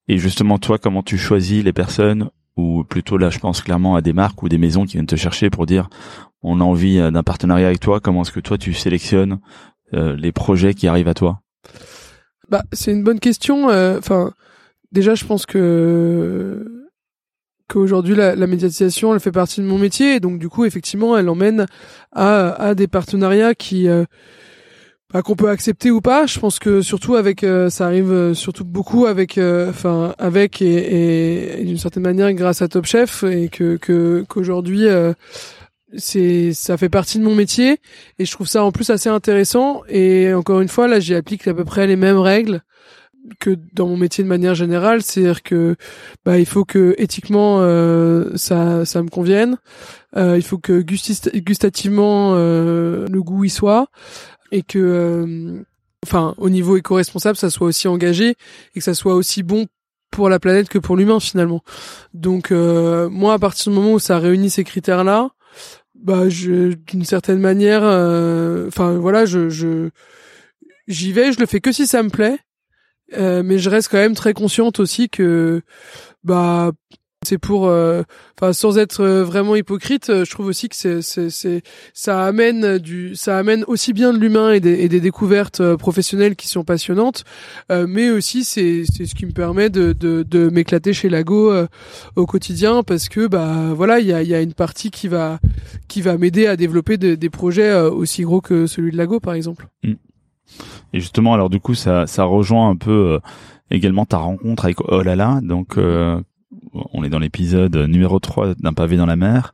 Et 0.08 0.18
justement, 0.18 0.58
toi, 0.58 0.78
comment 0.78 1.04
tu 1.04 1.18
choisis 1.18 1.64
les 1.64 1.74
personnes 1.74 2.30
ou 2.58 2.84
plutôt 2.84 3.18
là, 3.18 3.30
je 3.30 3.40
pense 3.40 3.62
clairement 3.62 3.96
à 3.96 4.02
des 4.02 4.12
marques 4.12 4.44
ou 4.44 4.50
des 4.50 4.58
maisons 4.58 4.86
qui 4.86 4.94
viennent 4.94 5.06
te 5.06 5.16
chercher 5.16 5.50
pour 5.50 5.66
dire 5.66 5.90
on 6.42 6.60
a 6.60 6.64
envie 6.64 7.00
euh, 7.00 7.12
d'un 7.12 7.24
partenariat 7.24 7.68
avec 7.68 7.80
toi. 7.80 8.00
Comment 8.00 8.24
est-ce 8.24 8.32
que 8.32 8.40
toi 8.42 8.58
tu 8.58 8.74
sélectionnes 8.74 9.40
euh, 9.94 10.16
les 10.18 10.32
projets 10.32 10.74
qui 10.74 10.88
arrivent 10.88 11.08
à 11.08 11.14
toi? 11.14 11.42
Bah, 12.50 12.64
c'est 12.74 12.92
une 12.92 13.04
bonne 13.04 13.20
question. 13.20 13.70
euh, 13.70 13.98
Enfin, 14.00 14.34
déjà, 14.92 15.16
je 15.16 15.26
pense 15.26 15.46
que 15.46 16.66
qu'aujourd'hui 17.68 18.16
la, 18.16 18.36
la 18.36 18.48
médiatisation, 18.48 19.14
elle 19.14 19.20
fait 19.20 19.32
partie 19.32 19.62
de 19.62 19.66
mon 19.66 19.78
métier, 19.78 20.16
et 20.16 20.20
donc 20.20 20.40
du 20.40 20.50
coup, 20.50 20.66
effectivement, 20.66 21.16
elle 21.18 21.30
emmène 21.30 21.68
à, 22.12 22.50
à 22.54 22.74
des 22.76 22.88
partenariats 22.88 23.54
qui 23.54 23.88
euh, 23.88 24.06
bah, 25.14 25.22
qu'on 25.22 25.36
peut 25.36 25.50
accepter 25.50 25.92
ou 25.92 26.02
pas. 26.02 26.26
Je 26.26 26.40
pense 26.40 26.60
que 26.60 26.82
surtout 26.82 27.16
avec, 27.16 27.44
euh, 27.44 27.70
ça 27.70 27.86
arrive 27.86 28.12
euh, 28.12 28.34
surtout 28.34 28.66
beaucoup 28.66 29.06
avec, 29.06 29.38
euh, 29.38 29.70
enfin, 29.70 30.14
avec 30.20 30.62
et, 30.62 30.66
et, 30.68 31.62
et 31.62 31.66
d'une 31.66 31.78
certaine 31.78 32.04
manière 32.04 32.32
grâce 32.34 32.62
à 32.62 32.68
Top 32.68 32.86
Chef, 32.86 33.24
et 33.24 33.50
que 33.50 33.78
que 33.78 34.24
qu'aujourd'hui. 34.30 34.88
euh, 34.88 35.14
c'est 35.98 36.54
ça 36.54 36.78
fait 36.78 36.90
partie 36.90 37.18
de 37.20 37.24
mon 37.24 37.36
métier 37.36 37.80
et 38.20 38.26
je 38.26 38.32
trouve 38.32 38.48
ça 38.48 38.64
en 38.64 38.72
plus 38.72 38.90
assez 38.92 39.10
intéressant 39.10 39.82
et 39.90 40.34
encore 40.34 40.62
une 40.62 40.68
fois 40.68 40.88
là 40.88 41.00
j'y 41.00 41.16
applique 41.16 41.48
à 41.48 41.54
peu 41.54 41.66
près 41.66 41.88
les 41.88 41.96
mêmes 41.96 42.20
règles 42.20 42.62
que 43.40 43.58
dans 43.74 43.88
mon 43.88 43.98
métier 43.98 44.24
de 44.24 44.30
manière 44.30 44.56
générale 44.56 45.02
c'est-à-dire 45.02 45.42
que 45.44 45.76
bah 46.26 46.38
il 46.38 46.46
faut 46.46 46.64
que 46.64 46.94
éthiquement 46.98 47.58
euh, 47.62 48.36
ça 48.36 48.86
ça 48.86 49.02
me 49.02 49.10
convienne 49.10 49.58
euh, 50.16 50.38
il 50.38 50.44
faut 50.44 50.60
que 50.60 50.82
gustativement 50.82 52.34
euh, 52.36 53.06
le 53.10 53.24
goût 53.24 53.44
y 53.44 53.50
soit 53.50 53.88
et 54.52 54.64
que 54.64 54.80
euh, 54.80 55.64
enfin 56.06 56.34
au 56.38 56.50
niveau 56.50 56.78
éco-responsable 56.78 57.38
ça 57.38 57.50
soit 57.50 57.68
aussi 57.68 57.88
engagé 57.88 58.30
et 58.76 58.80
que 58.80 58.84
ça 58.84 58.94
soit 58.94 59.16
aussi 59.16 59.44
bon 59.44 59.68
pour 60.12 60.30
la 60.30 60.40
planète 60.40 60.70
que 60.70 60.80
pour 60.80 60.98
l'humain 60.98 61.20
finalement. 61.20 61.62
Donc 62.14 62.52
euh, 62.52 63.10
moi 63.10 63.34
à 63.34 63.40
partir 63.40 63.72
du 63.72 63.78
moment 63.78 63.94
où 63.94 64.00
ça 64.00 64.20
réunit 64.20 64.50
ces 64.50 64.64
critères 64.64 65.04
là 65.04 65.30
bah 65.96 66.30
je 66.30 66.74
d'une 66.88 67.04
certaine 67.04 67.40
manière 67.40 67.82
euh, 67.84 68.68
enfin 68.68 68.94
voilà 68.94 69.26
je 69.26 69.50
je 69.50 69.90
j'y 70.88 71.12
vais 71.12 71.32
je 71.32 71.40
le 71.40 71.46
fais 71.46 71.60
que 71.60 71.72
si 71.72 71.88
ça 71.88 72.04
me 72.04 72.10
plaît. 72.10 72.38
Euh, 73.18 73.42
mais 73.44 73.58
je 73.58 73.72
reste 73.72 73.90
quand 73.90 73.98
même 73.98 74.14
très 74.14 74.34
consciente 74.34 74.80
aussi 74.80 75.10
que 75.10 75.64
bah 76.24 76.72
c'est 77.26 77.38
pour 77.38 77.68
euh, 77.68 78.04
enfin 78.40 78.54
sans 78.54 78.78
être 78.78 79.02
euh, 79.02 79.24
vraiment 79.26 79.56
hypocrite 79.58 80.10
euh, 80.10 80.24
je 80.24 80.32
trouve 80.32 80.46
aussi 80.48 80.70
que 80.70 80.76
c'est 80.76 81.02
c'est 81.02 81.62
ça 81.94 82.24
amène 82.26 82.78
du 82.78 83.14
ça 83.16 83.38
amène 83.38 83.66
aussi 83.68 83.92
bien 83.92 84.14
de 84.14 84.18
l'humain 84.18 84.54
et 84.54 84.62
des, 84.62 84.76
et 84.76 84.88
des 84.88 85.02
découvertes 85.02 85.60
euh, 85.60 85.76
professionnelles 85.76 86.38
qui 86.38 86.48
sont 86.48 86.64
passionnantes. 86.64 87.26
Euh, 87.72 87.86
mais 87.90 88.10
aussi 88.10 88.46
c'est 88.46 88.84
c'est 88.90 89.06
ce 89.06 89.16
qui 89.16 89.26
me 89.26 89.32
permet 89.32 89.70
de 89.70 89.92
de, 89.92 90.24
de 90.24 90.50
m'éclater 90.50 90.94
chez 90.94 91.10
Lago 91.10 91.54
au 92.16 92.26
quotidien 92.26 92.84
parce 92.84 93.10
que 93.10 93.28
bah 93.28 93.74
voilà 93.76 94.00
il 94.00 94.08
y 94.08 94.14
a 94.14 94.24
y 94.24 94.34
a 94.34 94.42
une 94.42 94.54
partie 94.54 94.90
qui 94.90 95.10
va 95.10 95.40
qui 95.90 96.02
va 96.02 96.18
m'aider 96.18 96.48
à 96.48 96.56
développer 96.56 96.98
des- 96.98 97.18
des 97.18 97.30
projets 97.30 97.74
aussi 97.82 98.22
gros 98.24 98.40
que 98.42 98.66
celui 98.66 98.92
de 98.92 98.98
Lago 98.98 99.20
par 99.20 99.34
exemple. 99.34 99.68
Et 99.84 101.00
justement, 101.00 101.34
alors 101.36 101.50
du 101.52 101.60
coup, 101.60 101.76
ça, 101.76 102.08
ça 102.08 102.24
rejoint 102.24 102.70
un 102.70 102.76
peu 102.76 103.20
également 103.70 104.06
ta 104.06 104.18
rencontre 104.18 104.66
avec 104.66 104.78
Oh 104.82 105.04
là 105.04 105.16
là. 105.16 105.40
Donc, 105.44 105.78
euh, 105.78 106.20
on 106.74 107.04
est 107.04 107.10
dans 107.10 107.20
l'épisode 107.20 107.76
numéro 107.76 108.20
3 108.20 108.56
d'un 108.56 108.74
pavé 108.74 108.98
dans 108.98 109.06
la 109.06 109.16
mer, 109.16 109.54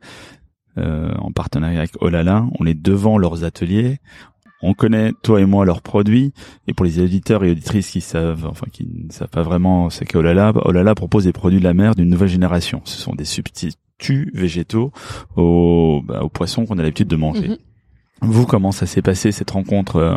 euh, 0.78 1.12
en 1.18 1.32
partenariat 1.32 1.78
avec 1.78 1.92
là. 2.02 2.46
On 2.58 2.66
est 2.66 2.74
devant 2.74 3.18
leurs 3.18 3.44
ateliers. 3.44 3.98
On 4.62 4.72
connaît, 4.74 5.12
toi 5.22 5.40
et 5.40 5.44
moi, 5.44 5.64
leurs 5.64 5.82
produits. 5.82 6.32
Et 6.66 6.74
pour 6.74 6.86
les 6.86 6.98
auditeurs 7.00 7.44
et 7.44 7.50
auditrices 7.50 7.90
qui 7.90 8.00
savent, 8.00 8.46
enfin, 8.46 8.66
qui 8.72 8.86
ne 8.86 9.12
savent 9.12 9.28
pas 9.28 9.42
vraiment, 9.42 9.90
c'est 9.90 10.06
que 10.06 10.18
là 10.18 10.34
là 10.34 10.94
propose 10.94 11.24
des 11.24 11.32
produits 11.32 11.58
de 11.58 11.64
la 11.64 11.74
mer 11.74 11.94
d'une 11.94 12.08
nouvelle 12.08 12.28
génération. 12.28 12.80
Ce 12.84 12.98
sont 12.98 13.14
des 13.14 13.24
substituts 13.24 14.30
végétaux 14.34 14.92
aux, 15.36 16.02
bah, 16.04 16.22
aux 16.22 16.28
poissons 16.28 16.66
qu'on 16.66 16.78
a 16.78 16.82
l'habitude 16.82 17.08
de 17.08 17.16
manger. 17.16 17.48
Mhm. 17.48 17.56
Vous, 18.22 18.46
comment 18.46 18.72
ça 18.72 18.86
s'est 18.86 19.02
passé 19.02 19.30
cette 19.30 19.50
rencontre 19.50 19.96
euh, 19.96 20.16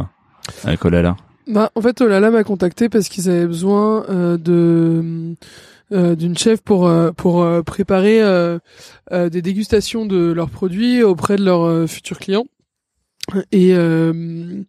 avec 0.63 0.83
là 0.85 1.17
Bah, 1.47 1.71
en 1.75 1.81
fait, 1.81 1.99
Olala 2.01 2.31
m'a 2.31 2.43
contacté 2.43 2.89
parce 2.89 3.09
qu'ils 3.09 3.29
avaient 3.29 3.47
besoin 3.47 4.05
euh, 4.09 4.37
de 4.37 4.53
euh, 4.53 5.35
d'une 5.91 6.37
chef 6.37 6.61
pour 6.61 6.87
euh, 6.87 7.11
pour 7.11 7.41
euh, 7.41 7.61
préparer 7.61 8.21
euh, 8.21 8.59
euh, 9.11 9.29
des 9.29 9.41
dégustations 9.41 10.05
de 10.05 10.31
leurs 10.31 10.49
produits 10.49 11.03
auprès 11.03 11.35
de 11.35 11.43
leurs 11.43 11.63
euh, 11.63 11.87
futurs 11.87 12.19
clients. 12.19 12.45
Et 13.51 13.73
euh, 13.73 14.63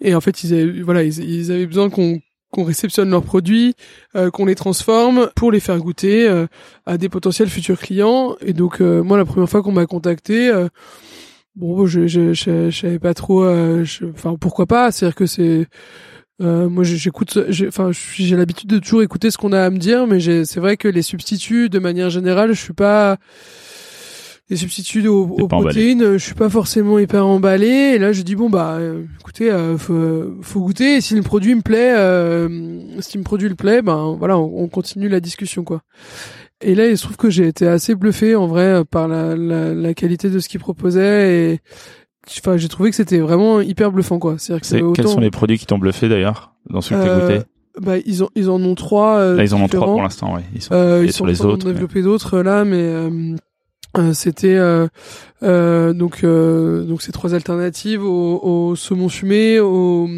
et 0.00 0.14
en 0.14 0.20
fait, 0.20 0.44
ils 0.44 0.54
avaient 0.54 0.82
voilà, 0.82 1.02
ils, 1.02 1.52
avaient 1.52 1.66
besoin 1.66 1.90
qu'on 1.90 2.20
qu'on 2.50 2.64
réceptionne 2.64 3.10
leurs 3.10 3.22
produits, 3.22 3.74
euh, 4.14 4.30
qu'on 4.30 4.44
les 4.44 4.54
transforme 4.54 5.30
pour 5.34 5.50
les 5.50 5.60
faire 5.60 5.78
goûter 5.78 6.28
euh, 6.28 6.46
à 6.84 6.98
des 6.98 7.08
potentiels 7.08 7.48
futurs 7.48 7.78
clients. 7.78 8.36
Et 8.40 8.52
donc 8.52 8.80
euh, 8.80 9.02
moi, 9.02 9.16
la 9.16 9.24
première 9.24 9.48
fois 9.48 9.62
qu'on 9.62 9.72
m'a 9.72 9.86
contacté, 9.86 10.50
euh, 10.50 10.68
bon, 11.56 11.86
je 11.86 12.06
je, 12.06 12.34
je, 12.34 12.70
savais 12.70 12.98
pas 12.98 13.14
trop, 13.14 13.44
euh, 13.44 13.84
enfin 14.14 14.36
pourquoi 14.38 14.66
pas. 14.66 14.92
C'est-à-dire 14.92 15.14
que 15.14 15.26
c'est 15.26 15.66
euh, 16.42 16.68
moi, 16.68 16.84
j'écoute, 16.84 17.38
enfin, 17.68 17.90
j'ai 17.92 18.36
l'habitude 18.36 18.68
de 18.68 18.78
toujours 18.78 19.02
écouter 19.02 19.30
ce 19.30 19.38
qu'on 19.38 19.52
a 19.52 19.62
à 19.62 19.70
me 19.70 19.78
dire, 19.78 20.06
mais 20.06 20.20
c'est 20.44 20.60
vrai 20.60 20.76
que 20.76 20.88
les 20.88 21.02
substituts, 21.02 21.68
de 21.68 21.78
manière 21.78 22.10
générale, 22.10 22.52
je 22.52 22.60
suis 22.60 22.72
pas 22.72 23.18
les 24.52 24.56
substituts 24.56 25.06
aux, 25.08 25.26
pas 25.46 25.56
emballé. 25.56 25.94
protéines, 25.94 26.12
je 26.12 26.24
suis 26.24 26.34
pas 26.34 26.50
forcément 26.50 26.98
hyper 26.98 27.26
emballé. 27.26 27.94
Et 27.94 27.98
là, 27.98 28.12
je 28.12 28.22
dis 28.22 28.36
bon 28.36 28.50
bah, 28.50 28.76
euh, 28.78 29.04
écoutez, 29.18 29.50
euh, 29.50 29.78
faut, 29.78 30.34
faut 30.42 30.60
goûter. 30.60 30.96
Et 30.96 31.00
si 31.00 31.14
le 31.14 31.22
produit 31.22 31.54
me 31.54 31.62
plaît, 31.62 31.94
euh, 31.96 33.00
si 33.00 33.16
le 33.16 33.24
produit 33.24 33.48
le 33.48 33.54
plaît, 33.54 33.80
ben 33.80 34.14
voilà, 34.18 34.38
on, 34.38 34.62
on 34.62 34.68
continue 34.68 35.08
la 35.08 35.20
discussion 35.20 35.64
quoi. 35.64 35.82
Et 36.60 36.74
là, 36.74 36.86
il 36.86 36.96
se 36.96 37.04
trouve 37.04 37.16
que 37.16 37.30
j'ai 37.30 37.48
été 37.48 37.66
assez 37.66 37.94
bluffé 37.94 38.36
en 38.36 38.46
vrai 38.46 38.66
euh, 38.66 38.84
par 38.84 39.08
la, 39.08 39.34
la, 39.36 39.74
la 39.74 39.94
qualité 39.94 40.30
de 40.30 40.38
ce 40.38 40.48
qu'il 40.48 40.60
proposait 40.60 41.54
et 41.54 41.60
enfin 42.38 42.56
j'ai 42.56 42.68
trouvé 42.68 42.90
que 42.90 42.96
c'était 42.96 43.18
vraiment 43.18 43.60
hyper 43.60 43.90
bluffant 43.92 44.18
quoi. 44.18 44.36
C'est-à-dire 44.38 44.60
que 44.60 44.66
C'est- 44.66 44.76
Quels 44.76 44.84
autant- 44.84 45.08
sont 45.08 45.20
les 45.20 45.30
produits 45.30 45.58
qui 45.58 45.66
t'ont 45.66 45.78
bluffé 45.78 46.08
d'ailleurs 46.08 46.54
dans 46.70 46.80
ceux 46.80 46.94
que 46.96 47.02
t'as 47.02 47.08
euh, 47.08 47.20
goûté? 47.38 47.46
bah, 47.80 47.94
ils, 48.04 48.22
ont, 48.22 48.28
ils 48.34 48.50
en 48.50 48.62
ont 48.62 48.74
trois. 48.74 49.16
euh, 49.18 49.36
Là, 49.36 49.44
ils 49.44 49.54
en 49.54 49.60
ont 49.62 49.68
trois 49.68 49.86
pour 49.86 50.02
l'instant, 50.02 50.34
ouais. 50.34 50.42
Ils 50.54 50.62
sont 50.62 50.74
Euh, 50.74 51.02
ils 51.04 51.12
sur 51.12 51.18
sont 51.18 51.26
les 51.26 51.34
en 51.34 51.38
train 51.38 51.48
d'en 51.48 51.54
autres. 51.54 51.66
mais- 51.66 51.72
développer 51.72 52.02
d'autres 52.02 52.34
euh, 52.38 52.42
là, 52.42 52.64
mais 52.64 52.76
euh, 52.82 53.34
euh, 53.98 54.12
c'était 54.12 54.54
euh, 54.56 54.86
euh, 55.42 55.92
donc 55.92 56.22
euh, 56.24 56.84
donc 56.84 57.02
ces 57.02 57.12
trois 57.12 57.34
alternatives 57.34 58.02
au, 58.04 58.40
au 58.42 58.76
saumon 58.76 59.08
fumé, 59.08 59.58
au 59.60 60.08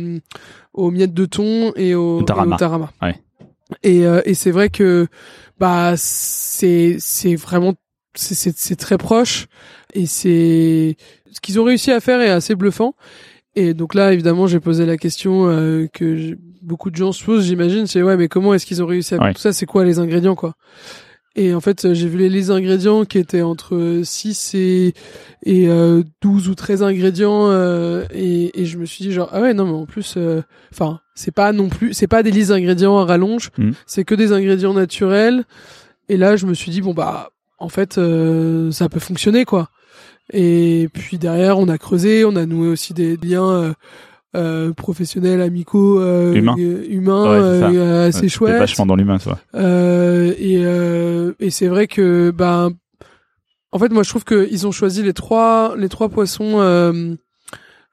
aux 0.75 0.91
miettes 0.91 1.15
de 1.15 1.25
thon 1.27 1.73
et 1.77 1.95
au, 1.95 2.23
tarama. 2.23 2.51
et 2.53 2.55
au 2.55 2.59
tarama. 2.59 2.93
Ouais. 3.01 3.15
Et, 3.83 4.05
euh, 4.07 4.21
et 4.25 4.35
c'est 4.35 4.51
vrai 4.51 4.69
que 4.69 5.07
bah 5.59 5.95
c'est 5.97 6.97
c'est 6.99 7.37
vraiment 7.37 7.75
c'est 8.17 8.77
très 8.77 8.99
proche 8.99 9.47
et 9.95 10.07
c'est 10.07 10.97
ce 11.32 11.40
qu'ils 11.40 11.59
ont 11.61 11.64
réussi 11.64 11.90
à 11.92 12.01
faire 12.01 12.20
est 12.20 12.30
assez 12.30 12.55
bluffant. 12.55 12.95
Et 13.57 13.72
donc 13.74 13.95
là, 13.95 14.12
évidemment, 14.12 14.47
j'ai 14.49 14.59
posé 14.61 14.84
la 14.84 14.97
question 14.97 15.47
euh, 15.49 15.86
que 15.92 16.36
beaucoup 16.61 16.90
de 16.90 16.97
gens 16.97 17.12
se 17.12 17.22
posent, 17.24 17.45
j'imagine, 17.47 17.86
c'est 17.86 18.03
ouais, 18.03 18.16
mais 18.16 18.26
comment 18.28 18.53
est-ce 18.55 18.66
qu'ils 18.66 18.82
ont 18.82 18.86
réussi 18.86 19.14
à 19.14 19.18
faire 19.18 19.26
Ouais. 19.28 19.34
tout 19.34 19.40
ça? 19.40 19.53
C'est 19.53 19.66
quoi 19.66 19.84
les 19.84 19.99
ingrédients, 20.01 20.34
quoi? 20.34 20.55
Et 21.36 21.53
en 21.55 21.61
fait, 21.61 21.92
j'ai 21.95 22.07
vu 22.09 22.18
les, 22.18 22.28
les 22.28 22.51
ingrédients 22.53 23.05
qui 23.05 23.18
étaient 23.18 23.42
entre 23.42 24.01
6 24.05 24.55
et, 24.55 24.95
et 25.45 25.68
euh, 25.68 26.03
12 26.22 26.49
ou 26.49 26.55
13 26.55 26.82
ingrédients 26.84 27.49
euh, 27.51 28.05
et, 28.14 28.61
et 28.61 28.66
je 28.66 28.78
me 28.78 28.86
suis 28.86 29.05
dit 29.05 29.11
genre 29.12 29.30
ah 29.32 29.40
ouais 29.40 29.53
non 29.53 29.64
mais 29.64 29.72
en 29.72 29.84
plus 29.84 30.14
euh, 30.16 30.42
enfin 30.72 31.01
c'est 31.16 31.34
pas 31.34 31.51
non 31.51 31.68
plus 31.68 31.92
c'est 31.92 32.07
pas 32.07 32.22
des 32.22 32.30
listes 32.30 32.51
d'ingrédients 32.51 32.99
à 32.99 33.05
rallonge 33.05 33.51
Mhm. 33.59 33.72
c'est 33.84 34.05
que 34.05 34.14
des 34.14 34.30
ingrédients 34.30 34.74
naturels 34.74 35.42
et 36.09 36.16
là 36.16 36.36
je 36.36 36.47
me 36.47 36.55
suis 36.55 36.70
dit 36.70 36.80
bon 36.80 36.95
bah 36.95 37.30
en 37.59 37.68
fait 37.68 37.99
euh, 37.99 38.70
ça 38.70 38.88
peut 38.88 39.01
fonctionner 39.01 39.45
quoi 39.45 39.70
et 40.33 40.89
puis 40.93 41.18
derrière 41.18 41.59
on 41.59 41.68
a 41.68 41.77
creusé 41.79 42.25
on 42.25 42.35
a 42.37 42.47
noué 42.47 42.68
aussi 42.68 42.95
des 42.95 43.16
liens 43.16 43.51
euh, 43.51 43.72
euh, 44.37 44.72
professionnels, 44.72 45.41
amicaux, 45.41 46.01
euh, 46.01 46.33
Humains. 46.35 46.57
euh, 46.59 46.85
humains, 46.89 47.22
Ouais, 47.22 47.61
ça. 47.61 47.70
euh, 47.70 48.09
assez 48.09 48.29
chouettes. 48.29 48.59
vachement 48.59 48.85
dans 48.87 48.97
l'humain, 48.97 49.18
toi. 49.18 49.39
Euh, 49.55 50.35
et 50.39 50.59
euh, 50.64 51.35
et 51.39 51.51
c'est 51.51 51.68
vrai 51.68 51.87
que 51.87 52.33
ben 52.33 52.72
en 53.70 53.79
fait 53.79 53.93
moi 53.93 54.03
je 54.03 54.09
trouve 54.11 54.25
que 54.25 54.49
ils 54.51 54.66
ont 54.66 54.72
choisi 54.72 55.03
les 55.05 55.12
trois 55.12 55.75
les 55.77 55.89
trois 55.89 56.09
poissons 56.09 56.55
euh, 56.61 57.14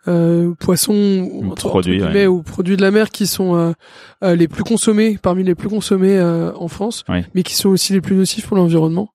euh, 0.07 0.53
poissons 0.59 1.29
ou, 1.31 1.53
Produits, 1.53 2.01
ouais. 2.01 2.25
ou 2.25 2.41
produits 2.41 2.75
de 2.75 2.81
la 2.81 2.89
mer 2.89 3.11
qui 3.11 3.27
sont 3.27 3.55
euh, 3.55 3.71
euh, 4.23 4.35
les 4.35 4.47
plus 4.47 4.63
consommés 4.63 5.19
parmi 5.21 5.43
les 5.43 5.53
plus 5.53 5.69
consommés 5.69 6.17
euh, 6.17 6.51
en 6.55 6.67
France 6.67 7.03
Ouais. 7.07 7.23
mais 7.35 7.43
qui 7.43 7.53
sont 7.53 7.69
aussi 7.69 7.93
les 7.93 8.01
plus 8.01 8.15
nocifs 8.15 8.47
pour 8.47 8.57
l'environnement 8.57 9.09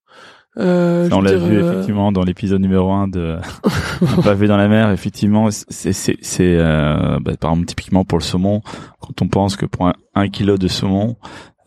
euh, 0.59 1.09
on 1.11 1.21
l'a 1.21 1.35
vu 1.35 1.57
euh, 1.57 1.71
effectivement 1.71 2.11
dans 2.11 2.23
l'épisode 2.23 2.61
numéro 2.61 2.91
1 2.91 3.07
de 3.09 3.37
Un 4.17 4.21
pavé 4.21 4.47
dans 4.47 4.57
la 4.57 4.67
mer. 4.67 4.91
Effectivement, 4.91 5.49
c'est 5.51 6.15
euh, 6.39 7.19
bah, 7.21 7.33
par 7.39 7.51
exemple 7.51 7.67
typiquement 7.67 8.03
pour 8.05 8.17
le 8.17 8.23
saumon, 8.23 8.61
quand 8.99 9.21
on 9.21 9.27
pense 9.27 9.55
que 9.55 9.65
pour 9.65 9.87
un, 9.87 9.93
un 10.15 10.29
kilo 10.29 10.57
de 10.57 10.67
saumon 10.67 11.15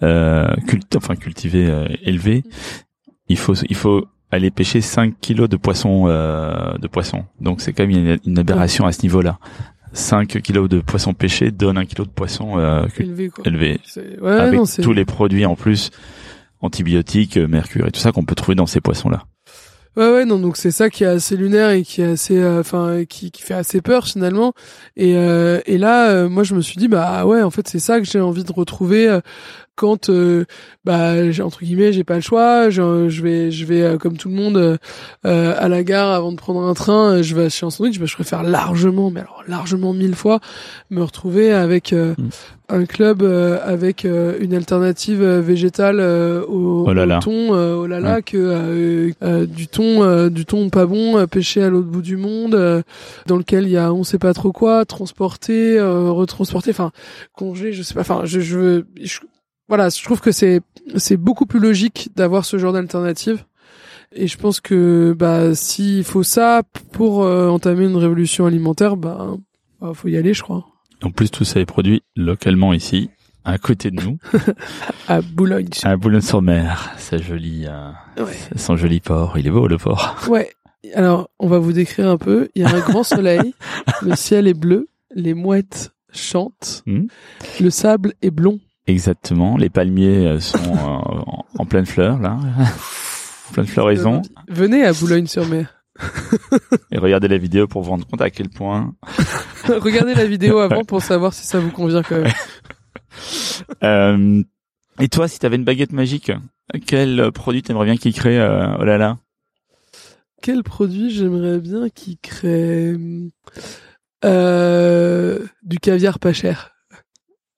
euh, 0.02 0.48
cult- 0.66 0.96
enfin 0.96 1.14
cultivé 1.16 1.66
euh, 1.68 1.86
élevé, 2.02 2.42
il 3.28 3.36
faut 3.38 3.54
il 3.68 3.76
faut 3.76 4.06
aller 4.32 4.50
pêcher 4.50 4.80
5 4.80 5.14
kilos 5.20 5.48
de 5.48 5.56
poisson 5.56 6.04
euh, 6.06 6.76
de 6.78 6.86
poisson. 6.88 7.24
Donc 7.40 7.60
c'est 7.60 7.72
quand 7.72 7.86
même 7.86 7.90
une, 7.96 8.18
une 8.26 8.38
aberration 8.38 8.86
à 8.86 8.92
ce 8.92 9.02
niveau-là. 9.02 9.38
5 9.92 10.40
kilos 10.40 10.68
de 10.68 10.80
poisson 10.80 11.14
pêché 11.14 11.50
donne 11.50 11.76
un 11.76 11.84
kilo 11.84 12.04
de 12.04 12.10
poisson 12.10 12.58
euh, 12.58 12.86
élevé 12.98 13.28
quoi 13.28 13.42
élevé 13.44 13.80
ouais, 14.22 14.30
avec 14.30 14.60
non, 14.60 14.64
tous 14.82 14.92
les 14.92 15.04
produits 15.04 15.44
en 15.46 15.56
plus 15.56 15.90
antibiotiques, 16.60 17.36
euh, 17.36 17.48
mercure 17.48 17.86
et 17.86 17.90
tout 17.90 18.00
ça 18.00 18.12
qu'on 18.12 18.24
peut 18.24 18.34
trouver 18.34 18.54
dans 18.54 18.66
ces 18.66 18.80
poissons-là. 18.80 19.26
Ouais 19.96 20.08
ouais 20.08 20.24
non 20.24 20.38
donc 20.38 20.56
c'est 20.56 20.70
ça 20.70 20.88
qui 20.88 21.02
est 21.02 21.08
assez 21.08 21.36
lunaire 21.36 21.70
et 21.70 21.82
qui 21.82 22.00
est 22.00 22.12
assez 22.12 22.38
euh, 22.38 22.60
enfin 22.60 23.04
qui 23.06 23.32
qui 23.32 23.42
fait 23.42 23.54
assez 23.54 23.80
peur 23.80 24.06
finalement 24.06 24.52
et 24.96 25.16
euh, 25.16 25.60
et 25.66 25.78
là 25.78 26.10
euh, 26.10 26.28
moi 26.28 26.44
je 26.44 26.54
me 26.54 26.60
suis 26.60 26.76
dit 26.76 26.86
bah 26.86 27.26
ouais 27.26 27.42
en 27.42 27.50
fait 27.50 27.66
c'est 27.66 27.80
ça 27.80 27.98
que 27.98 28.06
j'ai 28.06 28.20
envie 28.20 28.44
de 28.44 28.52
retrouver 28.52 29.18
quand 29.76 30.10
euh, 30.10 30.44
bah 30.84 31.30
j'ai- 31.30 31.42
entre 31.42 31.60
guillemets 31.60 31.92
j'ai 31.92 32.04
pas 32.04 32.16
le 32.16 32.20
choix 32.20 32.68
je, 32.70 33.08
je 33.08 33.22
vais 33.22 33.50
je 33.50 33.64
vais 33.64 33.82
euh, 33.82 33.96
comme 33.98 34.16
tout 34.18 34.28
le 34.28 34.34
monde 34.34 34.56
euh, 34.58 34.76
euh, 35.26 35.54
à 35.58 35.68
la 35.68 35.82
gare 35.84 36.10
avant 36.10 36.32
de 36.32 36.36
prendre 36.36 36.60
un 36.62 36.74
train 36.74 37.14
euh, 37.16 37.22
je 37.22 37.34
vais 37.34 37.44
acheter 37.44 37.64
un 37.64 37.70
sandwich 37.70 37.98
bah, 37.98 38.04
je 38.06 38.14
préfère 38.14 38.42
largement 38.42 39.10
mais 39.10 39.20
alors 39.20 39.42
largement 39.48 39.94
mille 39.94 40.14
fois 40.14 40.40
me 40.90 41.02
retrouver 41.02 41.52
avec 41.52 41.92
euh, 41.94 42.14
Mm. 42.18 42.28
un 42.68 42.84
club 42.84 43.22
euh, 43.22 43.58
avec 43.64 44.04
euh, 44.04 44.36
une 44.40 44.54
alternative 44.54 45.22
végétale 45.24 45.98
euh, 46.00 46.42
au, 46.46 46.84
Oh 46.88 46.92
là 46.92 47.04
au 47.04 47.06
là. 47.06 47.18
thon 47.22 47.54
euh, 47.54 47.76
oh 47.76 47.86
là 47.86 48.00
là 48.00 48.16
Ouais. 48.16 48.22
que 48.22 49.44
du 49.46 49.66
thon 49.66 50.02
euh, 50.02 50.28
du 50.28 50.44
thon 50.44 50.68
pas 50.68 50.84
bon 50.86 51.26
pêché 51.26 51.62
à 51.62 51.70
l'autre 51.70 51.88
bout 51.88 52.02
du 52.02 52.16
monde 52.16 52.54
euh, 52.54 52.82
dans 53.26 53.36
lequel 53.36 53.64
il 53.64 53.70
y 53.70 53.76
a 53.78 53.92
on 53.94 54.04
sait 54.04 54.18
pas 54.18 54.34
trop 54.34 54.52
quoi 54.52 54.84
transporté 54.84 55.78
euh, 55.78 56.10
retransporté 56.10 56.70
enfin 56.70 56.90
congelé 57.32 57.72
je 57.72 57.82
sais 57.82 57.94
pas 57.94 58.00
enfin 58.02 58.22
je, 58.24 58.40
je, 58.40 58.82
je 59.02 59.18
voilà 59.70 59.88
je 59.88 60.04
trouve 60.04 60.20
que 60.20 60.32
c'est 60.32 60.60
c'est 60.96 61.16
beaucoup 61.16 61.46
plus 61.46 61.60
logique 61.60 62.10
d'avoir 62.16 62.44
ce 62.44 62.58
genre 62.58 62.74
d'alternative 62.74 63.44
et 64.12 64.26
je 64.26 64.36
pense 64.36 64.60
que 64.60 65.14
bah 65.16 65.54
s'il 65.54 66.04
faut 66.04 66.22
ça 66.24 66.62
pour 66.92 67.22
euh, 67.22 67.48
entamer 67.48 67.84
une 67.86 67.96
révolution 67.96 68.44
alimentaire 68.44 68.96
bah, 68.98 69.36
bah 69.80 69.92
faut 69.94 70.08
y 70.08 70.16
aller 70.18 70.34
je 70.34 70.42
crois 70.42 70.66
En 71.02 71.10
plus, 71.10 71.30
tout 71.30 71.44
ça 71.44 71.60
est 71.60 71.64
produit 71.66 72.02
localement 72.16 72.74
ici, 72.74 73.08
à 73.44 73.56
côté 73.56 73.90
de 73.90 74.02
nous, 74.02 74.18
à 75.08 75.22
Boulogne 75.22 75.68
à 75.84 75.96
Boulogne-sur-Mer. 75.96 76.90
C'est 76.98 77.22
joli, 77.22 77.64
euh, 77.66 78.24
ouais 78.24 78.36
son 78.56 78.76
joli 78.76 79.00
port. 79.00 79.38
Il 79.38 79.46
est 79.46 79.50
beau 79.50 79.66
le 79.66 79.78
port. 79.78 80.16
Ouais. 80.28 80.50
Alors, 80.94 81.30
on 81.38 81.46
va 81.48 81.58
vous 81.58 81.72
décrire 81.72 82.08
un 82.08 82.18
peu. 82.18 82.48
Il 82.54 82.62
y 82.62 82.64
a 82.66 82.74
un 82.74 82.80
grand 82.80 83.02
soleil, 83.04 83.54
le 84.02 84.14
ciel 84.16 84.46
est 84.46 84.54
bleu, 84.58 84.88
les 85.14 85.32
mouettes 85.34 85.92
chantent, 86.12 86.82
Hmm. 86.86 87.06
le 87.60 87.70
sable 87.70 88.12
est 88.20 88.30
blond. 88.32 88.58
Exactement. 88.86 89.56
Les 89.56 89.70
palmiers 89.70 90.26
euh, 90.26 90.40
sont 90.40 90.58
euh, 90.58 91.22
en, 91.26 91.44
en 91.58 91.66
pleine 91.66 91.86
fleur 91.86 92.18
là, 92.18 92.38
en 93.48 93.52
pleine 93.52 93.66
floraison. 93.66 94.22
Venez 94.48 94.84
à 94.84 94.92
Boulogne-sur-Mer. 94.92 95.80
Et 96.90 96.98
regardez 96.98 97.28
la 97.28 97.38
vidéo 97.38 97.66
pour 97.66 97.82
vous 97.82 97.90
rendre 97.90 98.06
compte 98.06 98.22
à 98.22 98.30
quel 98.30 98.48
point. 98.48 98.94
Regardez 99.68 100.14
la 100.14 100.24
vidéo 100.26 100.58
avant 100.58 100.84
pour 100.84 101.02
savoir 101.02 101.34
si 101.34 101.46
ça 101.46 101.60
vous 101.60 101.70
convient 101.70 102.02
quand 102.02 102.20
même. 102.20 102.32
Euh, 103.82 104.42
et 105.00 105.08
toi, 105.08 105.28
si 105.28 105.38
t'avais 105.38 105.56
une 105.56 105.64
baguette 105.64 105.92
magique, 105.92 106.32
quel 106.86 107.30
produit 107.32 107.62
t'aimerais 107.62 107.84
bien 107.84 107.96
qu'il 107.96 108.14
crée 108.14 108.38
euh, 108.40 108.76
Oh 108.78 108.84
là 108.84 108.98
là? 108.98 109.18
Quel 110.42 110.62
produit 110.62 111.10
j'aimerais 111.10 111.58
bien 111.58 111.88
qui 111.90 112.16
crée 112.18 112.94
euh, 114.24 115.46
du 115.62 115.78
caviar 115.78 116.18
pas 116.18 116.32
cher 116.32 116.72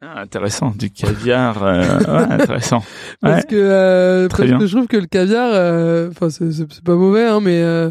Ah, 0.04 0.20
intéressant, 0.22 0.72
du 0.76 0.90
caviar. 0.90 1.62
euh, 1.62 1.98
ouais, 2.00 2.32
intéressant. 2.32 2.82
parce 3.20 3.44
que 3.44 3.54
euh, 3.54 4.26
Très 4.28 4.38
parce 4.38 4.48
bien. 4.48 4.58
que 4.58 4.66
je 4.66 4.74
trouve 4.76 4.88
que 4.88 4.96
le 4.96 5.06
caviar 5.06 5.50
euh, 5.54 6.10
enfin 6.10 6.28
c'est 6.28 6.82
pas 6.82 6.96
mauvais 6.96 7.24
hein 7.24 7.38
mais 7.40 7.62
euh, 7.62 7.90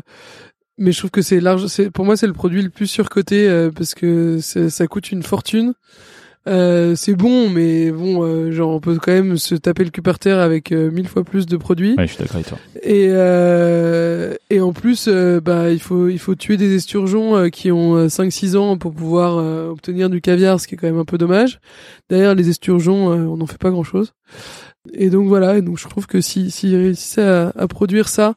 mais 0.78 0.92
je 0.92 0.98
trouve 0.98 1.10
que 1.12 1.22
c'est 1.22 1.40
large 1.40 1.68
c'est 1.68 1.90
pour 1.90 2.04
moi 2.04 2.18
c'est 2.18 2.28
le 2.28 2.34
produit 2.34 2.62
le 2.62 2.70
plus 2.70 2.88
surcoté 2.88 3.48
euh, 3.48 3.72
parce 3.74 3.96
que 3.96 4.40
ça 4.40 4.88
coûte 4.88 5.12
une 5.12 5.24
fortune 5.24 5.74
euh, 6.48 6.96
c'est 6.96 7.14
bon 7.16 7.50
mais 7.50 7.92
bon 7.92 8.24
euh, 8.24 8.52
genre 8.52 8.72
on 8.72 8.80
peut 8.80 8.98
quand 9.02 9.12
même 9.12 9.38
se 9.38 9.54
taper 9.56 9.84
le 9.84 9.92
cul 9.92 10.02
par 10.02 10.18
terre 10.18 10.40
avec 10.40 10.72
euh, 10.72 10.90
mille 10.90 11.08
fois 11.08 11.24
plus 11.24 11.46
de 11.46 11.56
produits 11.58 11.94
Ouais, 11.98 12.08
je 12.08 12.14
suis 12.14 12.20
d'accord 12.20 12.38
avec 12.38 12.48
toi. 12.48 12.58
et 12.82 13.08
euh, 13.12 14.34
et 14.50 14.60
en 14.60 14.74
plus 14.74 15.06
euh, 15.08 15.40
bah 15.40 15.70
il 15.72 15.80
faut 15.80 16.08
il 16.10 16.18
faut 16.20 16.36
tuer 16.36 16.58
des 16.58 16.74
esturgeons 16.76 17.36
euh, 17.36 17.50
qui 17.50 17.72
ont 17.72 18.10
5 18.10 18.32
6 18.32 18.56
ans 18.56 18.78
pour 18.78 18.94
pouvoir 18.94 19.38
euh, 19.38 19.70
obtenir 19.70 20.10
du 20.10 20.20
caviar 20.22 20.60
ce 20.60 20.68
qui 20.68 20.76
est 20.76 20.78
quand 20.78 20.88
même 20.88 20.98
un 21.00 21.06
peu 21.06 21.18
dommage. 21.18 21.60
D'ailleurs 22.10 22.34
les 22.36 22.50
esturgeons 22.50 23.12
euh, 23.12 23.18
on 23.28 23.38
n'en 23.38 23.46
fait 23.48 23.60
pas 23.60 23.70
grand-chose. 23.70 24.14
Et 24.94 25.12
donc 25.12 25.28
voilà, 25.28 25.58
et 25.58 25.62
donc 25.62 25.78
je 25.78 25.88
trouve 25.88 26.08
que 26.08 26.22
si 26.22 26.50
s'ils 26.50 26.76
réussissaient 26.76 27.22
à, 27.22 27.52
à 27.56 27.68
produire 27.68 28.08
ça 28.10 28.34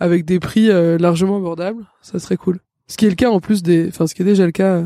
avec 0.00 0.24
des 0.24 0.40
prix 0.40 0.68
euh, 0.70 0.98
largement 0.98 1.36
abordables, 1.36 1.84
ça 2.02 2.18
serait 2.18 2.36
cool. 2.36 2.58
Ce 2.88 2.96
qui 2.96 3.06
est 3.06 3.10
le 3.10 3.14
cas 3.14 3.30
en 3.30 3.40
plus 3.40 3.62
des 3.62 3.86
enfin 3.88 4.06
ce 4.06 4.14
qui 4.14 4.22
est 4.22 4.24
déjà 4.24 4.46
le 4.46 4.52
cas 4.52 4.74
euh, 4.74 4.84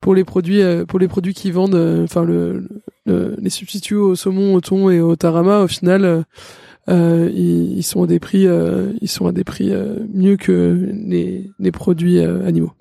pour 0.00 0.14
les 0.14 0.24
produits 0.24 0.62
euh, 0.62 0.84
pour 0.84 0.98
les 0.98 1.08
produits 1.08 1.34
qui 1.34 1.50
vendent 1.50 1.74
euh, 1.74 2.04
enfin 2.04 2.24
le, 2.24 2.68
le- 3.06 3.36
les 3.40 3.50
substituts 3.50 3.94
au 3.94 4.14
saumon, 4.14 4.54
au 4.54 4.60
thon 4.60 4.90
et 4.90 5.00
au 5.00 5.16
tarama 5.16 5.60
au 5.60 5.66
final 5.68 6.24
euh, 6.88 7.30
ils, 7.34 7.78
ils 7.78 7.82
sont 7.82 8.02
à 8.04 8.06
des 8.06 8.20
prix 8.20 8.46
euh, 8.46 8.92
ils 9.00 9.08
sont 9.08 9.26
à 9.26 9.32
des 9.32 9.44
prix 9.44 9.70
euh, 9.72 9.96
mieux 10.12 10.36
que 10.36 10.90
les, 10.92 11.50
les 11.58 11.72
produits 11.72 12.20
animaux. 12.20 12.72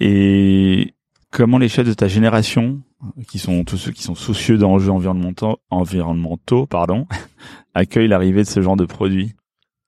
Et 0.00 0.94
comment 1.30 1.58
les 1.58 1.68
chefs 1.68 1.86
de 1.86 1.92
ta 1.94 2.08
génération, 2.08 2.80
qui 3.28 3.38
sont 3.38 3.64
tous 3.64 3.76
ceux 3.76 3.92
qui 3.92 4.02
sont 4.02 4.14
soucieux 4.14 4.56
d'enjeux 4.58 4.90
environnementaux, 4.90 5.58
environnementaux, 5.70 6.66
pardon, 6.66 7.06
accueillent 7.74 8.08
l'arrivée 8.08 8.42
de 8.42 8.48
ce 8.48 8.60
genre 8.62 8.76
de 8.76 8.84
produit 8.86 9.32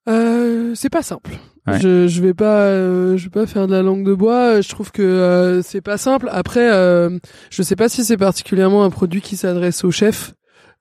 Euh, 0.09 0.75
c'est 0.75 0.91
pas 0.91 1.03
simple. 1.03 1.31
Je 1.69 2.09
je 2.09 2.23
vais 2.23 2.35
pas 2.35 2.67
euh, 2.67 3.17
je 3.17 3.25
vais 3.25 3.31
pas 3.31 3.47
faire 3.47 3.69
de 3.69 3.73
la 3.73 3.83
langue 3.83 4.05
de 4.05 4.15
bois. 4.15 4.61
Je 4.61 4.69
trouve 4.69 4.91
que 4.91 5.03
euh, 5.03 5.63
c'est 5.63 5.81
pas 5.81 5.97
simple. 5.97 6.29
Après, 6.33 6.73
euh, 6.73 7.19
je 7.51 7.63
sais 7.63 7.77
pas 7.77 7.89
si 7.89 8.05
c'est 8.05 8.17
particulièrement 8.17 8.85
un 8.85 8.91
produit 8.91 9.21
qui 9.21 9.37
s'adresse 9.37 9.85
aux 9.85 9.93
chefs. 9.93 10.35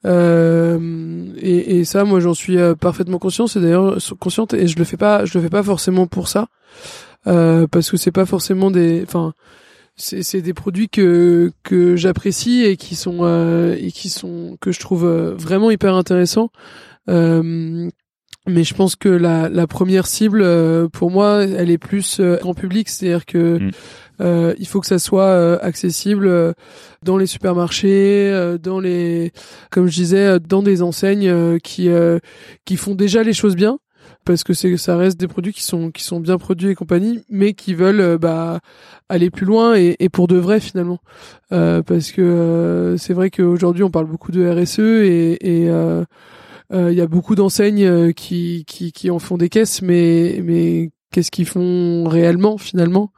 Euh, 0.05 1.27
et, 1.37 1.79
et 1.79 1.85
ça, 1.85 2.03
moi, 2.03 2.19
j'en 2.19 2.33
suis 2.33 2.57
euh, 2.57 2.73
parfaitement 2.73 3.19
conscient. 3.19 3.45
C'est 3.45 3.61
d'ailleurs 3.61 3.97
consciente 4.19 4.55
et 4.55 4.67
je 4.67 4.77
le 4.77 4.83
fais 4.83 4.97
pas. 4.97 5.25
Je 5.25 5.37
le 5.37 5.43
fais 5.43 5.49
pas 5.51 5.61
forcément 5.63 6.07
pour 6.07 6.27
ça, 6.27 6.47
euh, 7.27 7.67
parce 7.67 7.91
que 7.91 7.97
c'est 7.97 8.11
pas 8.11 8.25
forcément 8.25 8.71
des. 8.71 9.03
Enfin, 9.03 9.33
c'est 9.97 10.41
des 10.41 10.53
produits 10.53 10.89
que 10.89 11.51
que 11.63 11.95
j'apprécie 11.95 12.63
et 12.63 12.75
qui 12.77 12.95
sont 12.95 13.19
euh, 13.21 13.75
et 13.79 13.91
qui 13.91 14.09
sont 14.09 14.57
que 14.61 14.71
je 14.71 14.79
trouve 14.79 15.05
euh, 15.05 15.35
vraiment 15.37 15.69
hyper 15.69 15.93
intéressants. 15.93 16.49
Euh, 17.09 17.89
mais 18.47 18.63
je 18.63 18.73
pense 18.73 18.95
que 18.95 19.09
la, 19.09 19.49
la 19.49 19.67
première 19.67 20.07
cible, 20.07 20.41
euh, 20.41 20.87
pour 20.87 21.11
moi, 21.11 21.43
elle 21.43 21.69
est 21.69 21.77
plus 21.77 22.19
euh, 22.19 22.37
grand 22.41 22.53
public, 22.55 22.89
c'est-à-dire 22.89 23.25
que 23.25 23.59
Mm. 23.59 23.71
euh, 24.21 24.53
il 24.59 24.67
faut 24.67 24.79
que 24.81 24.87
ça 24.87 24.99
soit 24.99 25.25
euh, 25.25 25.57
accessible 25.61 26.27
euh, 26.27 26.53
dans 27.03 27.17
les 27.17 27.27
supermarchés, 27.27 28.29
euh, 28.31 28.57
dans 28.57 28.79
les, 28.79 29.31
comme 29.69 29.87
je 29.87 29.93
disais, 29.95 30.25
euh, 30.25 30.39
dans 30.39 30.63
des 30.63 30.81
enseignes 30.81 31.29
euh, 31.29 31.57
qui 31.63 31.89
euh, 31.89 32.19
qui 32.65 32.77
font 32.77 32.95
déjà 32.95 33.23
les 33.23 33.33
choses 33.33 33.55
bien, 33.55 33.77
parce 34.25 34.43
que 34.43 34.53
c'est 34.53 34.75
ça 34.77 34.97
reste 34.97 35.19
des 35.19 35.27
produits 35.27 35.53
qui 35.53 35.63
sont 35.63 35.91
qui 35.91 36.03
sont 36.03 36.19
bien 36.19 36.37
produits 36.37 36.69
et 36.69 36.75
compagnie, 36.75 37.23
mais 37.29 37.53
qui 37.53 37.73
veulent 37.75 38.17
bah 38.17 38.59
aller 39.09 39.29
plus 39.29 39.45
loin 39.45 39.75
et, 39.75 39.95
et 39.99 40.09
pour 40.09 40.27
de 40.27 40.37
vrai 40.37 40.59
finalement, 40.59 40.99
Euh, 41.53 41.81
parce 41.83 42.11
que 42.11 42.21
euh, 42.21 42.97
c'est 42.97 43.13
vrai 43.13 43.29
qu'aujourd'hui 43.29 43.83
on 43.83 43.91
parle 43.91 44.05
beaucoup 44.07 44.31
de 44.31 44.47
RSE 44.49 44.79
et, 44.79 45.37
et 45.41 45.69
il 46.73 46.93
y 46.95 47.01
a 47.01 47.07
beaucoup 47.07 47.35
d'enseignes 47.35 47.85
euh, 47.85 48.11
qui, 48.11 48.63
qui, 48.65 48.91
qui 48.91 49.09
en 49.09 49.19
font 49.19 49.37
des 49.37 49.49
caisses, 49.49 49.81
mais, 49.81 50.41
mais 50.43 50.91
qu'est-ce 51.11 51.31
qu'ils 51.31 51.47
font 51.47 52.07
réellement 52.07 52.57
finalement? 52.57 53.11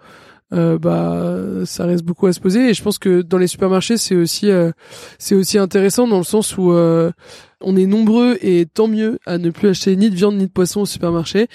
Euh, 0.54 0.78
Bah, 0.78 1.66
ça 1.66 1.86
reste 1.86 2.04
beaucoup 2.04 2.28
à 2.28 2.34
se 2.34 2.40
poser. 2.40 2.70
Et 2.70 2.74
je 2.74 2.84
pense 2.84 3.00
que 3.00 3.22
dans 3.24 3.40
les 3.40 3.48
supermarchés, 3.48 3.98
c'est 3.98 4.16
aussi, 4.16 4.52
euh, 4.52 4.72
c'est 5.18 5.36
aussi 5.36 5.58
intéressant 5.58 6.08
dans 6.08 6.20
le 6.20 6.24
sens 6.24 6.58
où 6.58 6.72
euh, 6.72 7.12
on 7.60 7.76
est 7.76 7.88
nombreux 7.88 8.38
et 8.42 8.66
tant 8.66 8.88
mieux 8.88 9.18
à 9.26 9.38
ne 9.40 9.50
plus 9.50 9.70
acheter 9.70 9.96
ni 9.96 10.10
de 10.10 10.16
viande 10.16 10.36
ni 10.38 10.46
de 10.46 10.52
poisson 10.52 10.82
au 10.82 10.86
supermarché. 10.86 11.48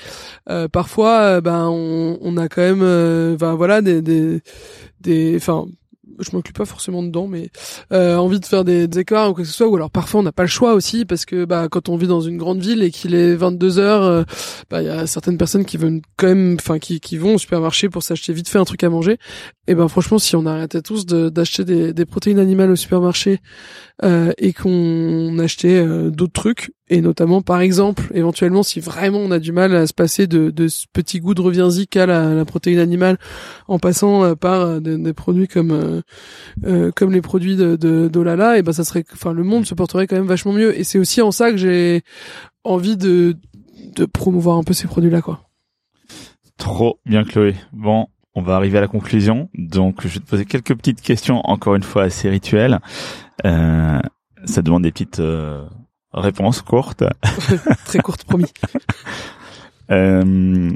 Euh, 0.51 0.67
parfois, 0.67 1.21
euh, 1.21 1.41
ben, 1.41 1.69
on, 1.69 2.19
on 2.21 2.37
a 2.39 2.49
quand 2.49 2.63
même, 2.63 2.83
euh, 2.83 3.37
ben 3.37 3.55
voilà, 3.55 3.83
des, 3.83 4.03
des, 4.03 4.41
des, 5.01 5.37
enfin 5.37 5.67
je 6.21 6.35
m'occupe 6.35 6.57
pas 6.57 6.65
forcément 6.65 7.03
dedans, 7.03 7.27
mais 7.27 7.51
euh, 7.93 8.17
envie 8.17 8.41
de 8.41 8.45
faire 8.45 8.65
des, 8.65 8.89
écarts 8.99 9.31
ou 9.31 9.35
quoi 9.35 9.45
que 9.45 9.49
ce 9.49 9.55
soit. 9.55 9.69
Ou 9.69 9.77
alors 9.77 9.91
parfois 9.91 10.21
on 10.21 10.23
n'a 10.23 10.33
pas 10.33 10.43
le 10.43 10.49
choix 10.49 10.75
aussi 10.75 11.05
parce 11.05 11.25
que 11.25 11.45
bah 11.45 11.69
quand 11.71 11.89
on 11.89 11.97
vit 11.97 12.07
dans 12.07 12.21
une 12.21 12.37
grande 12.37 12.61
ville 12.61 12.83
et 12.83 12.91
qu'il 12.91 13.15
est 13.15 13.35
22 13.35 13.79
heures, 13.79 14.03
euh, 14.03 14.23
bah 14.71 14.83
il 14.83 14.87
y 14.87 14.91
a 14.91 15.07
certaines 15.07 15.39
personnes 15.39 15.65
qui 15.65 15.77
veulent 15.77 16.01
quand 16.17 16.29
même, 16.29 16.57
enfin 16.59 16.79
qui, 16.79 17.01
qui 17.01 17.17
vont 17.17 17.35
au 17.35 17.39
supermarché 17.39 17.89
pour 17.89 18.03
s'acheter 18.03 18.33
vite 18.33 18.49
fait 18.49 18.59
un 18.59 18.65
truc 18.65 18.83
à 18.85 18.91
manger. 18.91 19.19
Et 19.67 19.75
ben 19.75 19.89
franchement, 19.89 20.19
si 20.19 20.37
on 20.37 20.47
arrêtait 20.47 20.83
tous 20.83 21.07
d'acheter 21.07 21.65
des, 21.65 22.07
protéines 22.07 22.39
animales 22.39 22.71
au 22.71 22.77
supermarché 22.77 23.41
euh, 24.03 24.33
et 24.39 24.53
qu'on 24.53 25.39
achetait 25.39 25.85
d'autres 26.11 26.33
trucs, 26.33 26.71
et 26.91 27.01
notamment 27.01 27.43
par 27.43 27.61
exemple, 27.61 28.11
éventuellement, 28.15 28.63
si 28.63 28.81
vraiment 28.81 29.19
on 29.19 29.31
a 29.31 29.39
du 29.39 29.53
mal 29.53 29.75
à 29.75 29.87
se 29.87 29.95
passer 29.95 30.27
de, 30.27 30.51
de 30.51 30.69
ce 30.69 30.87
petit 30.93 31.21
goût 31.21 31.35
de 31.35 31.41
reviens-y 31.41 31.87
qu'a 31.87 32.07
la, 32.07 32.35
la, 32.35 32.45
protéine 32.45 32.79
animale, 32.79 33.19
en 33.67 33.79
passant 33.79 34.25
euh, 34.25 34.35
par 34.35 34.61
euh, 34.61 34.81
des, 34.81 34.97
des, 34.99 35.13
produits 35.13 35.49
comme 35.49 36.03
euh, 36.65 36.91
comme 36.95 37.13
les 37.13 37.23
produits 37.23 37.57
de 37.57 37.77
d'Olala, 38.09 38.59
et 38.59 38.63
ben 38.63 38.73
ça 38.73 38.85
serait, 38.85 39.05
enfin 39.13 39.33
le 39.33 39.45
monde 39.45 39.67
se 39.67 39.75
porterait 39.75 40.07
quand 40.07 40.17
même 40.17 40.27
vachement 40.27 40.53
mieux. 40.53 40.79
Et 40.79 40.85
c'est 40.85 40.99
aussi 40.99 41.23
en 41.23 41.31
ça 41.31 41.51
que 41.51 41.57
j'ai 41.57 42.03
envie 42.65 42.97
de 42.97 43.37
de 43.97 44.05
promouvoir 44.05 44.57
un 44.57 44.65
peu 44.65 44.75
ces 44.75 44.87
produits-là, 44.87 45.23
quoi. 45.23 45.41
Trop 46.57 46.99
bien, 47.07 47.25
Chloé. 47.25 47.55
Bon, 47.73 48.09
on 48.35 48.43
va 48.43 48.57
arriver 48.57 48.79
à 48.79 48.81
la 48.81 48.89
conclusion. 48.89 49.49
Donc, 49.55 50.03
je 50.03 50.09
vais 50.09 50.21
te 50.21 50.29
poser 50.29 50.45
quelques 50.45 50.75
petites 50.77 51.01
questions, 51.01 51.41
encore 51.45 51.75
une 51.75 51.83
fois 51.83 52.05
assez 52.05 52.29
rituelles. 52.29 52.81
Euh, 53.47 54.01
ça 54.45 54.63
demande 54.63 54.83
des 54.83 54.93
petites 54.93 55.21
euh, 55.21 55.65
réponses 56.13 56.63
courtes. 56.63 57.05
Très 57.87 57.99
courtes, 58.01 58.25
promis. 58.25 58.53
euh, 59.91 60.71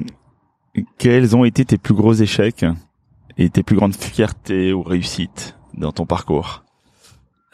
quels 0.98 1.36
ont 1.36 1.44
été 1.44 1.64
tes 1.64 1.78
plus 1.78 1.94
gros 1.94 2.14
échecs 2.14 2.64
et 3.38 3.50
tes 3.50 3.62
plus 3.62 3.76
grandes 3.76 3.94
fiertés 3.94 4.72
ou 4.72 4.82
réussites 4.82 5.56
dans 5.74 5.92
ton 5.92 6.06
parcours? 6.06 6.62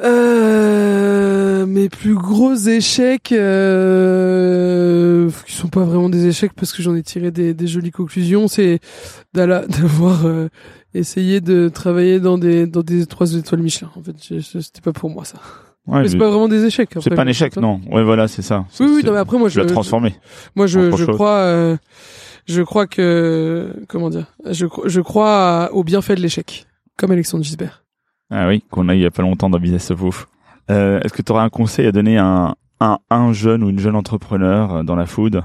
Euh, 0.00 1.66
mes 1.66 1.88
plus 1.88 2.14
gros 2.14 2.54
échecs, 2.54 3.32
euh, 3.32 5.28
qui 5.44 5.54
sont 5.54 5.66
pas 5.68 5.82
vraiment 5.82 6.08
des 6.08 6.26
échecs 6.26 6.52
parce 6.52 6.72
que 6.72 6.82
j'en 6.82 6.94
ai 6.94 7.02
tiré 7.02 7.32
des, 7.32 7.52
des 7.52 7.66
jolies 7.66 7.90
conclusions, 7.90 8.46
c'est 8.46 8.78
d'avoir 9.34 10.24
euh, 10.24 10.48
essayé 10.94 11.40
de 11.40 11.68
travailler 11.68 12.20
dans 12.20 12.38
des 12.38 12.66
dans 12.66 12.82
des 12.82 13.06
trois 13.06 13.34
étoiles 13.34 13.62
Michelin. 13.62 13.90
En 13.96 14.02
fait, 14.02 14.14
c'était 14.40 14.80
pas 14.80 14.92
pour 14.92 15.10
moi 15.10 15.24
ça. 15.24 15.38
Ouais, 15.88 16.02
mais 16.02 16.08
c'est 16.08 16.18
pas 16.18 16.28
vraiment 16.28 16.48
des 16.48 16.64
échecs. 16.66 16.90
C'est 17.00 17.14
pas 17.14 17.22
un 17.22 17.26
échec, 17.26 17.56
non. 17.56 17.80
Ouais, 17.90 18.04
voilà, 18.04 18.28
c'est 18.28 18.42
ça. 18.42 18.66
Oui, 18.78 18.86
oui. 18.96 19.02
Non, 19.04 19.12
mais 19.12 19.18
après, 19.18 19.38
moi, 19.38 19.48
je 19.48 19.58
l'ai 19.60 19.66
transformé. 19.66 20.14
Moi, 20.54 20.66
je, 20.66 20.94
je 20.94 21.04
crois, 21.06 21.38
euh, 21.38 21.76
je 22.46 22.60
crois 22.60 22.86
que, 22.86 23.74
comment 23.88 24.10
dire, 24.10 24.26
je, 24.50 24.66
je 24.84 25.00
crois 25.00 25.70
au 25.72 25.84
bienfait 25.84 26.14
de 26.14 26.20
l'échec, 26.20 26.66
comme 26.98 27.10
Alexandre 27.10 27.42
Gisbert. 27.42 27.84
Ah 28.30 28.48
oui, 28.48 28.62
qu'on 28.70 28.90
a 28.90 28.94
eu 28.94 28.98
il 28.98 29.02
y 29.02 29.06
a 29.06 29.10
pas 29.10 29.22
longtemps 29.22 29.48
dans 29.48 29.58
Business 29.58 29.90
of 29.90 30.00
Wolf. 30.00 30.28
Euh, 30.70 31.00
Est-ce 31.00 31.14
que 31.14 31.22
tu 31.22 31.32
auras 31.32 31.42
un 31.42 31.48
conseil 31.48 31.86
à 31.86 31.92
donner 31.92 32.18
à 32.18 32.54
un, 32.80 32.98
un, 33.08 33.32
jeune 33.32 33.64
ou 33.64 33.70
une 33.70 33.78
jeune 33.78 33.96
entrepreneur 33.96 34.84
dans 34.84 34.94
la 34.94 35.06
food? 35.06 35.42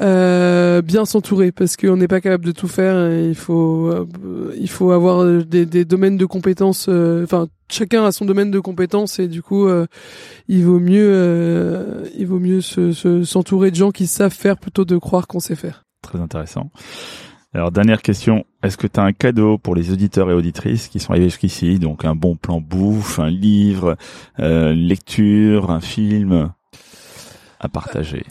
Euh, 0.00 0.82
bien 0.82 1.04
s'entourer 1.04 1.52
parce 1.52 1.76
qu'on 1.76 1.96
n'est 1.96 2.08
pas 2.08 2.20
capable 2.20 2.44
de 2.44 2.52
tout 2.52 2.66
faire. 2.66 3.12
il 3.12 3.34
faut, 3.34 3.88
euh, 3.88 4.54
il 4.58 4.68
faut 4.68 4.90
avoir 4.90 5.24
des, 5.44 5.66
des 5.66 5.84
domaines 5.84 6.16
de 6.16 6.26
compétences. 6.26 6.86
Euh, 6.88 7.24
enfin, 7.24 7.46
chacun 7.70 8.04
a 8.04 8.12
son 8.12 8.24
domaine 8.24 8.50
de 8.50 8.58
compétences 8.58 9.18
et 9.18 9.28
du 9.28 9.42
coup, 9.42 9.66
euh, 9.66 9.86
il 10.48 10.64
vaut 10.64 10.80
mieux, 10.80 12.10
il 12.16 12.26
vaut 12.26 12.40
mieux 12.40 12.60
s'entourer 12.60 13.68
se, 13.68 13.70
de 13.70 13.76
gens 13.76 13.90
qui 13.92 14.06
savent 14.06 14.34
faire 14.34 14.56
plutôt 14.58 14.84
de 14.84 14.96
croire 14.96 15.26
qu'on 15.26 15.40
sait 15.40 15.56
faire. 15.56 15.84
Très 16.02 16.20
intéressant. 16.20 16.70
Alors 17.52 17.70
dernière 17.70 18.02
question, 18.02 18.44
est-ce 18.64 18.76
que 18.76 18.88
tu 18.88 18.98
as 18.98 19.04
un 19.04 19.12
cadeau 19.12 19.58
pour 19.58 19.76
les 19.76 19.92
auditeurs 19.92 20.28
et 20.28 20.34
auditrices 20.34 20.88
qui 20.88 20.98
sont 20.98 21.12
arrivés 21.12 21.28
jusqu'ici? 21.28 21.78
Donc 21.78 22.04
un 22.04 22.16
bon 22.16 22.34
plan 22.34 22.60
bouffe, 22.60 23.20
un 23.20 23.30
livre, 23.30 23.96
lecture, 24.38 25.70
un 25.70 25.80
film 25.80 26.50
à 27.60 27.68
partager 27.68 28.24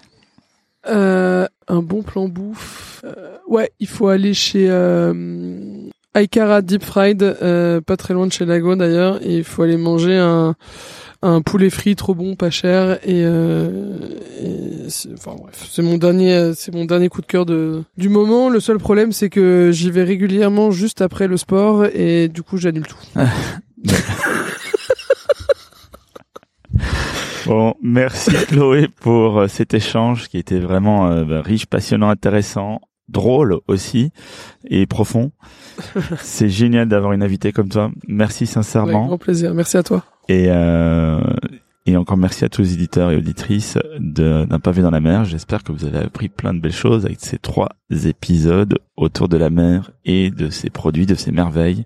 euh, 0.87 1.47
Un 1.67 1.81
bon 1.81 2.01
plan 2.03 2.27
bouffe. 2.27 3.01
Euh, 3.05 3.37
ouais, 3.47 3.71
il 3.79 3.87
faut 3.87 4.07
aller 4.07 4.33
chez 4.33 4.67
euh, 4.69 5.13
Aikara 6.15 6.61
Deep 6.61 6.83
Fried, 6.83 7.23
euh, 7.23 7.81
pas 7.81 7.97
très 7.97 8.13
loin 8.13 8.27
de 8.27 8.31
chez 8.31 8.45
Lago 8.45 8.75
d'ailleurs, 8.75 9.19
et 9.25 9.37
il 9.37 9.43
faut 9.43 9.63
aller 9.63 9.77
manger 9.77 10.17
un 10.17 10.55
un 11.25 11.41
poulet 11.41 11.69
frit 11.69 11.95
trop 11.95 12.13
bon, 12.13 12.35
pas 12.35 12.49
cher 12.49 12.99
et, 13.03 13.23
euh, 13.23 13.97
et 14.41 14.87
enfin 15.13 15.35
bref, 15.39 15.67
c'est 15.71 15.81
mon 15.81 15.97
dernier 15.97 16.51
c'est 16.53 16.73
mon 16.73 16.83
dernier 16.83 17.07
coup 17.07 17.21
de 17.21 17.25
cœur 17.25 17.45
de 17.45 17.83
du 17.97 18.09
moment. 18.09 18.49
Le 18.49 18.59
seul 18.59 18.77
problème 18.77 19.13
c'est 19.13 19.29
que 19.29 19.71
j'y 19.71 19.89
vais 19.89 20.03
régulièrement 20.03 20.71
juste 20.71 21.01
après 21.01 21.27
le 21.27 21.37
sport 21.37 21.85
et 21.85 22.27
du 22.27 22.43
coup 22.43 22.57
j'annule 22.57 22.85
tout. 22.87 22.97
bon, 27.45 27.75
merci 27.81 28.31
Chloé 28.47 28.87
pour 28.87 29.39
euh, 29.39 29.47
cet 29.47 29.73
échange 29.73 30.27
qui 30.27 30.37
était 30.37 30.59
vraiment 30.59 31.09
euh, 31.09 31.23
bah, 31.23 31.41
riche, 31.41 31.65
passionnant, 31.65 32.09
intéressant, 32.09 32.81
drôle 33.09 33.59
aussi 33.67 34.11
et 34.65 34.85
profond. 34.85 35.31
c'est 36.19 36.49
génial 36.49 36.87
d'avoir 36.87 37.13
une 37.13 37.23
invitée 37.23 37.51
comme 37.51 37.69
toi. 37.69 37.91
Merci 38.07 38.47
sincèrement. 38.47 38.99
Avec 38.99 39.07
grand 39.07 39.17
plaisir. 39.17 39.53
Merci 39.53 39.77
à 39.77 39.83
toi. 39.83 40.03
Et, 40.29 40.45
euh, 40.47 41.21
et 41.85 41.97
encore 41.97 42.17
merci 42.17 42.45
à 42.45 42.49
tous 42.49 42.61
les 42.61 42.73
éditeurs 42.73 43.11
et 43.11 43.17
auditrices 43.17 43.77
d'un 43.99 44.59
pavé 44.59 44.81
dans 44.81 44.91
la 44.91 45.01
mer. 45.01 45.25
J'espère 45.25 45.63
que 45.63 45.73
vous 45.73 45.83
avez 45.83 45.99
appris 45.99 46.29
plein 46.29 46.53
de 46.53 46.59
belles 46.59 46.71
choses 46.71 47.05
avec 47.05 47.19
ces 47.19 47.37
trois 47.37 47.69
épisodes 47.89 48.77
autour 48.95 49.27
de 49.27 49.35
la 49.35 49.49
mer 49.49 49.91
et 50.05 50.31
de 50.31 50.49
ses 50.49 50.69
produits, 50.69 51.05
de 51.05 51.15
ses 51.15 51.31
merveilles. 51.31 51.85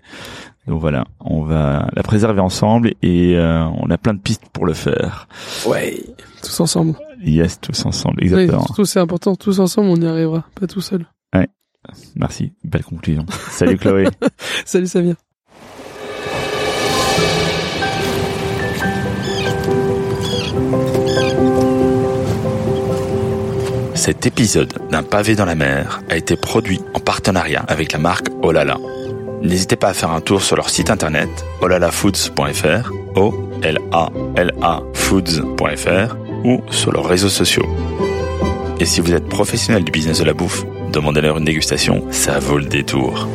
Donc 0.68 0.82
voilà, 0.82 1.04
on 1.20 1.42
va 1.42 1.88
la 1.94 2.02
préserver 2.02 2.40
ensemble 2.40 2.92
et 3.00 3.36
euh, 3.36 3.64
on 3.64 3.90
a 3.90 3.96
plein 3.96 4.12
de 4.12 4.20
pistes 4.20 4.44
pour 4.52 4.66
le 4.66 4.74
faire. 4.74 5.26
Ouais, 5.66 6.04
tous 6.42 6.60
ensemble. 6.60 6.94
Yes, 7.24 7.58
tous 7.58 7.86
ensemble, 7.86 8.22
exactement. 8.22 8.58
Oui, 8.58 8.66
surtout 8.66 8.84
c'est 8.84 9.00
important, 9.00 9.34
tous 9.34 9.60
ensemble 9.60 9.88
on 9.88 9.96
y 9.96 10.06
arrivera, 10.06 10.44
pas 10.60 10.66
tout 10.66 10.82
seul. 10.82 11.06
Ouais, 11.34 11.48
merci, 12.16 12.52
belle 12.64 12.84
conclusion. 12.84 13.24
Salut 13.50 13.78
Chloé. 13.78 14.08
Salut 14.66 14.86
Samir. 14.86 15.14
Cet 23.94 24.26
épisode 24.26 24.74
d'un 24.90 25.02
pavé 25.02 25.34
dans 25.34 25.46
la 25.46 25.54
mer 25.54 26.02
a 26.10 26.16
été 26.16 26.36
produit 26.36 26.80
en 26.94 27.00
partenariat 27.00 27.64
avec 27.68 27.92
la 27.92 27.98
marque 27.98 28.28
Olala. 28.42 28.76
N'hésitez 29.42 29.76
pas 29.76 29.88
à 29.88 29.94
faire 29.94 30.10
un 30.10 30.20
tour 30.20 30.42
sur 30.42 30.56
leur 30.56 30.70
site 30.70 30.90
internet 30.90 31.28
olalafoods.fr, 31.60 32.92
o 33.16 33.34
l 33.62 33.78
a 33.92 34.08
l 34.36 34.52
a 34.62 34.80
foods.fr 34.94 36.16
ou 36.44 36.62
sur 36.70 36.92
leurs 36.92 37.06
réseaux 37.06 37.28
sociaux. 37.28 37.66
Et 38.80 38.84
si 38.84 39.00
vous 39.00 39.12
êtes 39.12 39.28
professionnel 39.28 39.84
du 39.84 39.90
business 39.90 40.20
de 40.20 40.24
la 40.24 40.34
bouffe, 40.34 40.64
demandez-leur 40.92 41.38
une 41.38 41.44
dégustation, 41.44 42.04
ça 42.10 42.38
vaut 42.38 42.58
le 42.58 42.66
détour. 42.66 43.28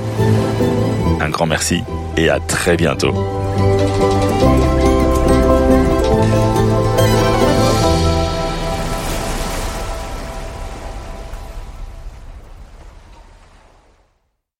Un 1.20 1.30
grand 1.30 1.45
merci 1.45 1.84
et 2.18 2.30
à 2.30 2.39
très 2.39 2.78
bientôt. 2.78 3.14